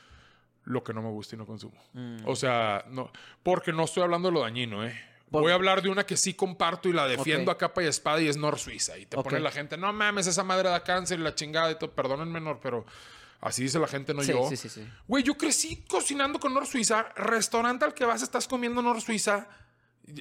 Lo 0.62 0.84
que 0.84 0.92
no 0.94 1.02
me 1.02 1.08
gusta 1.08 1.34
y 1.34 1.38
no 1.38 1.46
consumo. 1.46 1.76
Mm. 1.94 2.18
O 2.26 2.36
sea, 2.36 2.84
no. 2.88 3.10
Porque 3.42 3.72
no 3.72 3.82
estoy 3.82 4.04
hablando 4.04 4.28
de 4.28 4.34
lo 4.34 4.40
dañino, 4.42 4.86
¿eh? 4.86 4.94
Por- 5.30 5.42
Voy 5.42 5.52
a 5.52 5.54
hablar 5.54 5.80
de 5.82 5.88
una 5.88 6.04
que 6.04 6.16
sí 6.16 6.34
comparto 6.34 6.88
y 6.88 6.92
la 6.92 7.06
defiendo 7.06 7.50
a 7.52 7.58
capa 7.58 7.82
y 7.82 7.86
espada 7.86 8.20
y 8.20 8.26
es 8.28 8.36
Nor 8.36 8.58
Suiza. 8.58 8.98
Y 8.98 9.06
te 9.06 9.16
pone 9.16 9.38
la 9.40 9.52
gente, 9.52 9.76
no 9.76 9.92
mames, 9.92 10.26
esa 10.26 10.42
madre 10.42 10.68
da 10.68 10.82
cáncer 10.82 11.20
y 11.20 11.22
la 11.22 11.34
chingada 11.34 11.70
y 11.70 11.76
todo. 11.78 11.92
Perdónenme, 11.92 12.40
Nor, 12.40 12.58
pero 12.60 12.84
así 13.40 13.62
dice 13.62 13.78
la 13.78 13.86
gente, 13.86 14.12
no 14.12 14.22
sí, 14.22 14.32
yo. 14.32 14.48
sí, 14.48 14.56
sí, 14.56 14.68
sí. 14.68 14.84
Güey, 15.06 15.22
yo 15.22 15.34
crecí 15.36 15.84
cocinando 15.88 16.40
con 16.40 16.52
Nor 16.52 16.66
Suiza. 16.66 17.10
Restaurante 17.14 17.84
al 17.84 17.94
que 17.94 18.04
vas 18.04 18.22
estás 18.22 18.48
comiendo 18.48 18.82
Nor 18.82 19.00
Suiza. 19.00 19.46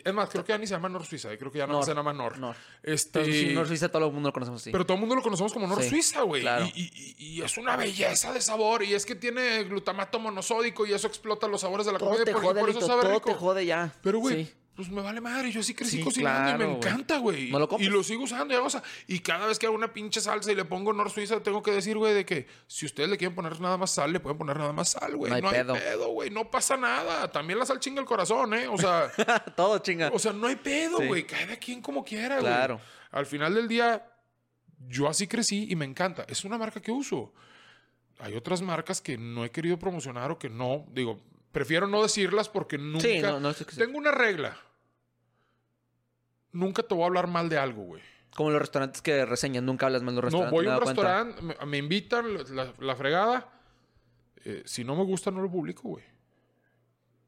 Es 0.06 0.14
más, 0.14 0.30
creo 0.30 0.44
que 0.46 0.52
ya 0.52 0.58
ni 0.60 0.68
se 0.68 0.76
llama 0.76 0.88
Nor 0.90 1.04
Suiza. 1.04 1.36
Creo 1.36 1.52
que 1.52 1.58
ya 1.58 1.66
no 1.66 1.82
se 1.82 1.96
llama 1.96 2.14
Nor. 2.14 2.38
Nor. 2.38 2.56
Este, 2.84 3.54
Nor 3.54 3.68
Suiza 3.68 3.90
todo 3.90 4.06
el 4.06 4.12
mundo 4.14 4.30
lo 4.30 4.34
conocemos 4.34 4.62
así. 4.62 4.72
pero 4.72 4.86
todo 4.86 4.94
el 4.94 5.00
mundo 5.00 5.16
lo 5.16 5.24
conocemos 5.24 5.52
como 5.52 5.66
Nor 5.66 5.82
Sí, 5.82 5.90
Suiza, 5.90 6.22
güey. 6.22 6.44
claro. 6.44 6.66
Y, 6.66 6.70
y- 6.84 7.16
y- 7.18 7.26
y 7.38 7.42
es 7.42 7.58
una 7.58 7.76
belleza 7.76 8.32
de 8.32 8.42
sabor. 8.42 8.84
Y 8.84 8.94
es 8.94 9.08
que 9.08 9.16
tiene 9.16 9.64
glutamato 9.64 10.20
monosódico 10.20 10.86
y 10.86 10.94
eso 10.94 11.08
explota 11.08 11.48
los 11.48 11.62
sabores 11.62 11.88
de 11.88 11.94
la 11.94 11.98
todo 11.98 12.10
comida. 12.10 12.26
te 12.26 12.32
y 12.32 12.34
por, 12.36 12.44
y 12.44 12.48
jode, 12.48 12.60
por 12.60 12.70
eso 12.70 12.80
Lito, 12.80 12.88
sabe 12.88 13.02
todo 13.02 13.14
rico. 13.16 13.30
te 13.32 13.36
jode 13.36 13.66
ya. 13.66 13.92
Pero, 14.04 14.20
güey, 14.20 14.46
Sí. 14.46 14.54
Pues 14.80 14.90
me 14.92 15.02
vale 15.02 15.20
madre. 15.20 15.52
Yo 15.52 15.62
sí 15.62 15.74
crecí 15.74 15.98
Sí, 15.98 16.04
cocinando 16.04 16.40
y 16.40 16.44
claro, 16.44 16.58
me 16.60 16.66
güey. 16.66 16.78
encanta, 16.78 17.18
güey. 17.18 17.52
No 17.52 17.68
y 17.80 17.90
lo 17.90 18.02
sigo 18.02 18.24
usando. 18.24 18.54
Y, 18.54 18.58
hago, 18.58 18.68
o 18.68 18.70
sea, 18.70 18.82
y 19.08 19.20
cada 19.20 19.46
vez 19.46 19.60
que 19.60 19.66
hago 19.66 19.76
una 19.76 19.92
pinche 19.92 20.22
salsa 20.22 20.54
y 20.54 20.56
le 20.56 20.64
pongo 20.64 20.94
Nor 20.94 21.10
Suiza, 21.12 21.44
tengo 21.44 21.62
que 21.62 21.72
decir, 21.72 21.98
güey, 21.98 22.14
de 22.14 22.26
que 22.26 22.48
si 22.66 22.86
ustedes 22.86 23.10
le 23.10 23.18
quieren 23.18 23.36
poner 23.36 23.60
nada 23.60 23.76
más 23.76 23.92
sal, 23.92 24.14
le 24.14 24.22
pueden 24.22 24.38
poner 24.38 24.56
nada 24.56 24.72
más 24.72 24.88
sal, 24.92 25.18
güey. 25.18 25.30
No 25.34 25.42
No 25.42 25.50
hay 25.50 25.58
hay, 25.58 25.64
pedo. 25.66 26.08
güey. 26.12 26.30
No 26.30 26.50
pasa 26.50 26.78
nada. 26.78 27.30
También 27.30 27.60
la 27.60 27.66
sal 27.66 27.82
chinga 27.82 28.00
el 28.00 28.08
corazón, 28.08 28.54
¿eh? 28.54 28.70
O 28.70 28.78
sea, 28.78 29.12
todo 29.58 29.80
chinga. 29.80 30.12
o 30.14 30.20
sea, 30.20 30.32
no 30.32 30.48
hay 30.48 30.56
pedo, 30.56 31.00
Sí. 31.00 31.08
güey. 31.08 31.28
Cada 31.28 31.58
quien 31.58 31.82
como 31.82 32.06
quiera, 32.06 32.36
güey. 32.40 32.50
Claro. 32.54 32.80
Al 33.12 33.26
final 33.26 33.54
del 33.56 33.68
día, 33.68 34.10
yo 34.88 35.10
así 35.10 35.28
crecí 35.28 35.68
y 35.70 35.76
me 35.76 35.84
encanta. 35.84 36.24
Es 36.30 36.46
una 36.46 36.58
marca 36.58 36.82
que 36.82 36.92
uso. 36.92 37.34
Hay 38.20 38.34
otras 38.36 38.62
marcas 38.62 39.02
que 39.02 39.18
no 39.18 39.44
he 39.44 39.52
querido 39.52 39.78
promocionar 39.78 40.32
o 40.32 40.40
que 40.40 40.50
no. 40.50 40.86
Digo, 40.94 41.20
prefiero 41.52 41.88
no 41.88 42.02
decirlas 42.04 42.48
porque 42.50 42.78
nunca. 42.78 43.08
Sí, 43.08 43.20
no, 43.20 43.40
no, 43.40 43.50
es 43.50 43.58
que 43.58 43.72
sí. 43.72 43.78
Tengo 43.78 43.98
una 43.98 44.12
regla. 44.12 44.58
Nunca 46.52 46.84
te 46.84 46.94
voy 46.96 47.04
a 47.04 47.08
hablar 47.08 47.28
mal 47.28 47.48
de 47.50 47.58
algo, 47.58 47.84
güey. 47.84 48.02
Como 48.36 48.52
los 48.52 48.60
restaurantes 48.62 49.02
que 49.02 49.26
reseñan, 49.26 49.66
nunca 49.66 49.88
hablas 49.88 50.02
mal 50.04 50.16
de 50.16 50.22
los 50.22 50.32
No, 50.34 50.42
restaurantes. 50.44 50.56
voy 50.58 50.66
me 50.66 50.72
a 50.72 50.78
un 50.78 50.86
restaurante, 50.86 51.42
me, 51.42 51.66
me 51.66 51.78
invitan, 51.78 52.26
la, 52.80 52.96
fregada. 52.96 53.50
Eh, 54.46 54.64
si 54.66 54.84
no 54.84 54.96
me 54.96 55.04
gusta, 55.04 55.32
no 55.32 55.42
lo 55.42 55.50
publico, 55.52 55.90
güey. 55.90 56.04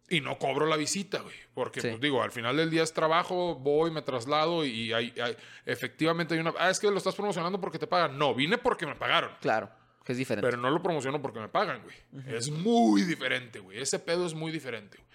Y 0.10 0.20
no 0.20 0.38
cobro 0.38 0.66
la 0.66 0.76
visita, 0.76 1.20
güey. 1.22 1.36
Porque, 1.54 1.80
Sí. 1.82 1.88
pues 1.90 2.02
digo, 2.02 2.22
al 2.22 2.32
final 2.32 2.58
del 2.58 2.70
día 2.70 2.84
es 2.84 2.94
trabajo, 2.94 3.56
voy, 3.56 3.92
me 3.92 4.02
traslado 4.02 4.66
y 4.66 4.92
hay, 4.92 5.14
hay- 5.22 5.38
efectivamente 5.66 6.34
hay 6.34 6.42
una... 6.42 6.54
Ah, 6.60 6.70
es 6.70 6.80
que 6.80 6.92
lo 6.92 6.98
estás 6.98 7.16
promocionando 7.16 7.62
porque 7.62 7.80
te 7.80 7.88
pagan. 7.88 8.18
No, 8.18 8.36
vine 8.36 8.58
porque 8.58 8.86
me 8.86 8.96
pagaron. 8.96 9.32
Claro, 9.40 9.70
que 10.04 10.12
es 10.12 10.18
diferente. 10.18 10.46
Pero 10.48 10.62
no 10.62 10.70
lo 10.70 10.82
promociono 10.84 11.22
porque 11.22 11.40
me 11.40 11.48
pagan, 11.48 11.82
güey. 11.84 11.96
Es 12.36 12.50
muy 12.52 13.04
diferente, 13.04 13.60
güey. 13.60 13.80
Ese 13.80 14.00
pedo 14.00 14.26
es 14.26 14.34
muy 14.34 14.52
diferente, 14.52 14.98
güey. 14.98 15.10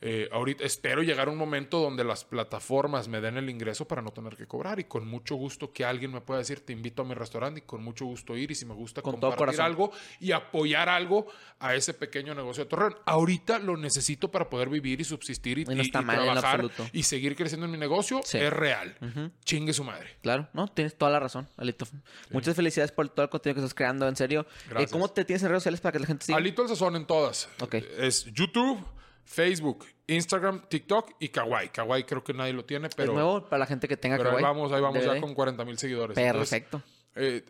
Eh, 0.00 0.28
ahorita 0.32 0.64
espero 0.64 1.02
llegar 1.02 1.28
a 1.28 1.30
un 1.30 1.38
momento 1.38 1.80
donde 1.80 2.04
las 2.04 2.24
plataformas 2.24 3.08
me 3.08 3.20
den 3.22 3.38
el 3.38 3.48
ingreso 3.48 3.86
para 3.88 4.02
no 4.02 4.12
tener 4.12 4.36
que 4.36 4.46
cobrar 4.46 4.78
y 4.78 4.84
con 4.84 5.06
mucho 5.08 5.34
gusto 5.36 5.72
que 5.72 5.84
alguien 5.84 6.12
me 6.12 6.20
pueda 6.20 6.40
decir 6.40 6.60
te 6.60 6.74
invito 6.74 7.02
a 7.02 7.04
mi 7.06 7.14
restaurante 7.14 7.60
y 7.60 7.62
con 7.62 7.82
mucho 7.82 8.04
gusto 8.04 8.36
ir 8.36 8.50
y 8.50 8.54
si 8.54 8.66
me 8.66 8.74
gusta 8.74 9.00
Con 9.00 9.18
compartir 9.18 9.60
algo 9.62 9.92
y 10.20 10.32
apoyar 10.32 10.88
algo 10.90 11.26
a 11.58 11.74
ese 11.74 11.94
pequeño 11.94 12.34
negocio 12.34 12.64
de 12.64 12.70
Torreón. 12.70 12.96
Ahorita 13.06 13.58
lo 13.58 13.76
necesito 13.78 14.30
para 14.30 14.50
poder 14.50 14.68
vivir 14.68 15.00
y 15.00 15.04
subsistir 15.04 15.58
y, 15.58 15.62
Y 15.62 15.74
no 15.74 15.82
y- 15.82 15.90
trabajar 15.90 16.68
y 16.92 17.02
seguir 17.04 17.34
creciendo 17.34 17.64
en 17.66 17.72
mi 17.72 17.78
negocio. 17.78 18.20
Sí. 18.24 18.38
Es 18.38 18.52
real. 18.52 18.96
Chingue 19.44 19.72
su 19.72 19.84
madre. 19.84 20.18
Claro, 20.22 20.48
no, 20.52 20.68
tienes 20.68 20.98
toda 20.98 21.12
la 21.12 21.20
razón, 21.20 21.48
Alito. 21.56 21.86
Muchas 22.30 22.54
felicidades 22.54 22.92
por 22.92 23.08
todo 23.08 23.24
el 23.24 23.30
contenido 23.30 23.54
que 23.54 23.60
estás 23.60 23.74
creando, 23.74 24.06
en 24.06 24.16
serio. 24.16 24.46
Eh. 24.76 24.86
¿Cómo 24.90 25.08
te 25.08 25.24
tienes 25.24 25.42
en 25.42 25.48
redes 25.48 25.62
sociales 25.62 25.80
para 25.80 25.92
que 25.92 26.00
la 26.00 26.06
gente 26.06 26.26
siga? 26.26 26.36
Alito 26.36 26.62
el 26.62 26.68
Sazón 26.68 26.96
en 26.96 27.06
todas. 27.06 27.48
Ok. 27.60 27.74
Es 27.98 28.24
YouTube, 28.26 28.84
Facebook, 29.24 29.84
Instagram, 30.06 30.62
TikTok 30.68 31.12
y 31.18 31.28
Kawaii. 31.28 31.70
Kawaii 31.70 32.04
creo 32.04 32.22
que 32.22 32.34
nadie 32.34 32.52
lo 32.52 32.64
tiene, 32.64 32.88
pero, 32.94 33.12
es 33.12 33.14
nuevo 33.14 33.44
para 33.48 33.58
la 33.60 33.66
gente 33.66 33.88
que 33.88 33.96
tenga 33.96 34.16
pero 34.16 34.30
ahí 34.30 34.36
Kawaii. 34.36 34.54
vamos, 34.56 34.72
ahí 34.72 34.80
vamos 34.80 35.04
ya 35.04 35.20
con 35.20 35.34
40 35.34 35.64
mil 35.64 35.78
seguidores. 35.78 36.16
Entonces, 36.16 36.50
Perfecto. 36.50 36.82
eh, 37.16 37.44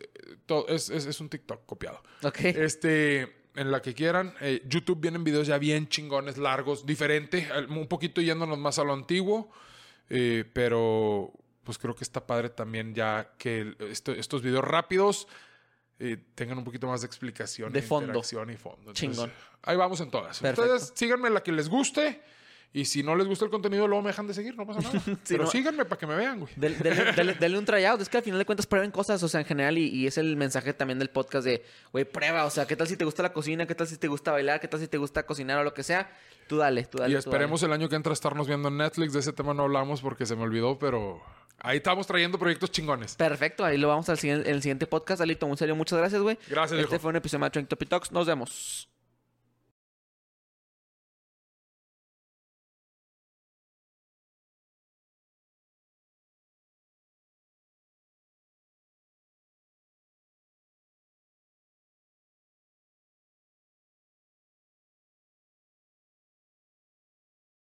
es, 0.69 0.89
es- 0.89 1.05
es 1.05 1.19
un 1.19 1.29
TikTok 1.29 1.65
copiado. 1.65 2.01
Ok. 2.23 2.39
Este, 2.41 3.35
en 3.55 3.71
la 3.71 3.81
que 3.81 3.93
quieran. 3.93 4.33
Eh, 4.41 4.61
YouTube 4.67 4.99
vienen 4.99 5.23
videos 5.23 5.47
ya 5.47 5.57
bien 5.57 5.87
chingones, 5.87 6.37
largos, 6.37 6.85
diferente, 6.85 7.47
un 7.69 7.87
poquito 7.87 8.21
yéndonos 8.21 8.57
más 8.57 8.79
a 8.79 8.83
lo 8.83 8.93
antiguo, 8.93 9.49
eh, 10.09 10.43
pero 10.53 11.31
pues 11.63 11.77
creo 11.79 11.95
que 11.95 12.03
está 12.03 12.27
padre 12.27 12.49
también 12.49 12.93
ya 12.93 13.31
que 13.39 13.75
esto- 13.89 14.11
estos 14.11 14.41
videos 14.43 14.63
rápidos 14.63 15.27
tengan 16.35 16.57
un 16.57 16.63
poquito 16.63 16.87
más 16.87 17.01
de 17.01 17.07
explicación, 17.07 17.71
De 17.71 17.79
e 17.79 17.81
fondo. 17.81 18.07
interacción 18.07 18.49
y 18.49 18.57
fondo. 18.57 18.91
Entonces, 18.91 19.01
Chingón. 19.09 19.31
Ahí 19.63 19.77
vamos 19.77 19.99
en 20.01 20.11
todas. 20.11 20.39
Perfecto. 20.39 20.73
Ustedes 20.75 20.91
síganme 20.95 21.29
la 21.29 21.41
que 21.41 21.51
les 21.51 21.69
guste. 21.69 22.21
Y 22.73 22.83
si 22.83 23.03
no 23.03 23.15
les 23.15 23.25
gusta 23.25 23.45
el 23.45 23.51
contenido, 23.51 23.87
luego 23.87 24.01
me 24.03 24.09
dejan 24.09 24.27
de 24.27 24.33
seguir, 24.33 24.53
no 24.57 24.67
pasa 24.67 24.81
nada. 24.81 25.01
Pero 25.29 25.45
no- 25.45 25.49
síganme 25.49 25.85
para 25.85 25.97
que 25.97 26.05
me 26.07 26.15
vean, 26.17 26.41
güey. 26.41 26.51
Del- 26.57 27.55
un 27.57 27.63
tryout. 27.63 28.01
Es 28.01 28.09
que 28.09 28.17
al 28.17 28.23
final 28.23 28.37
de 28.37 28.45
cuentas 28.45 28.67
prueben 28.67 28.91
cosas, 28.91 29.23
o 29.23 29.29
sea, 29.29 29.39
en 29.39 29.45
general, 29.45 29.77
y, 29.77 29.87
y 29.87 30.07
es 30.07 30.17
el 30.17 30.35
mensaje 30.35 30.73
también 30.73 30.99
del 30.99 31.09
podcast 31.09 31.45
de, 31.45 31.63
güey, 31.93 32.03
prueba, 32.03 32.43
o 32.43 32.49
sea, 32.49 32.67
¿qué 32.67 32.75
tal 32.75 32.87
si 32.89 32.97
te 32.97 33.05
gusta 33.05 33.23
la 33.23 33.31
cocina? 33.31 33.65
¿Qué 33.65 33.75
tal 33.75 33.87
si 33.87 33.95
te 33.95 34.09
gusta 34.09 34.33
bailar? 34.33 34.59
¿Qué 34.59 34.67
tal 34.67 34.81
si 34.81 34.89
te 34.89 34.97
gusta 34.97 35.25
cocinar 35.25 35.59
o 35.59 35.63
lo 35.63 35.73
que 35.73 35.83
sea? 35.83 36.11
Tú 36.49 36.57
dale, 36.57 36.83
tú 36.83 36.97
dale. 36.97 37.13
Y 37.13 37.15
esperemos 37.17 37.63
el 37.63 37.71
año 37.71 37.87
que 37.87 37.95
entra 37.95 38.11
estarnos 38.11 38.45
viendo 38.45 38.67
en 38.67 38.75
Netflix. 38.75 39.13
De 39.13 39.19
ese 39.21 39.31
tema 39.31 39.53
no 39.53 39.63
hablamos 39.63 40.01
porque 40.01 40.25
se 40.25 40.35
me 40.35 40.41
olvidó, 40.43 40.77
pero 40.77 41.21
ahí 41.59 41.77
estamos 41.77 42.07
trayendo 42.07 42.37
proyectos 42.37 42.71
chingones. 42.71 43.15
Perfecto, 43.15 43.65
ahí 43.65 43.77
lo 43.77 43.87
vamos 43.87 44.09
al 44.09 44.17
siguiente, 44.17 44.49
en 44.49 44.55
el 44.55 44.61
siguiente 44.61 44.87
podcast. 44.87 45.21
Alito, 45.21 45.47
en 45.47 45.57
serio, 45.57 45.75
muchas 45.75 45.99
gracias, 45.99 46.21
güey. 46.21 46.37
Gracias, 46.47 46.79
Este 46.79 46.99
fue 46.99 47.09
un 47.09 47.15
episodio 47.17 47.43
de 47.43 47.49
Trending 47.51 47.69
Topic 47.69 47.89
Talks. 47.89 48.11
Nos 48.11 48.27
vemos. 48.27 48.89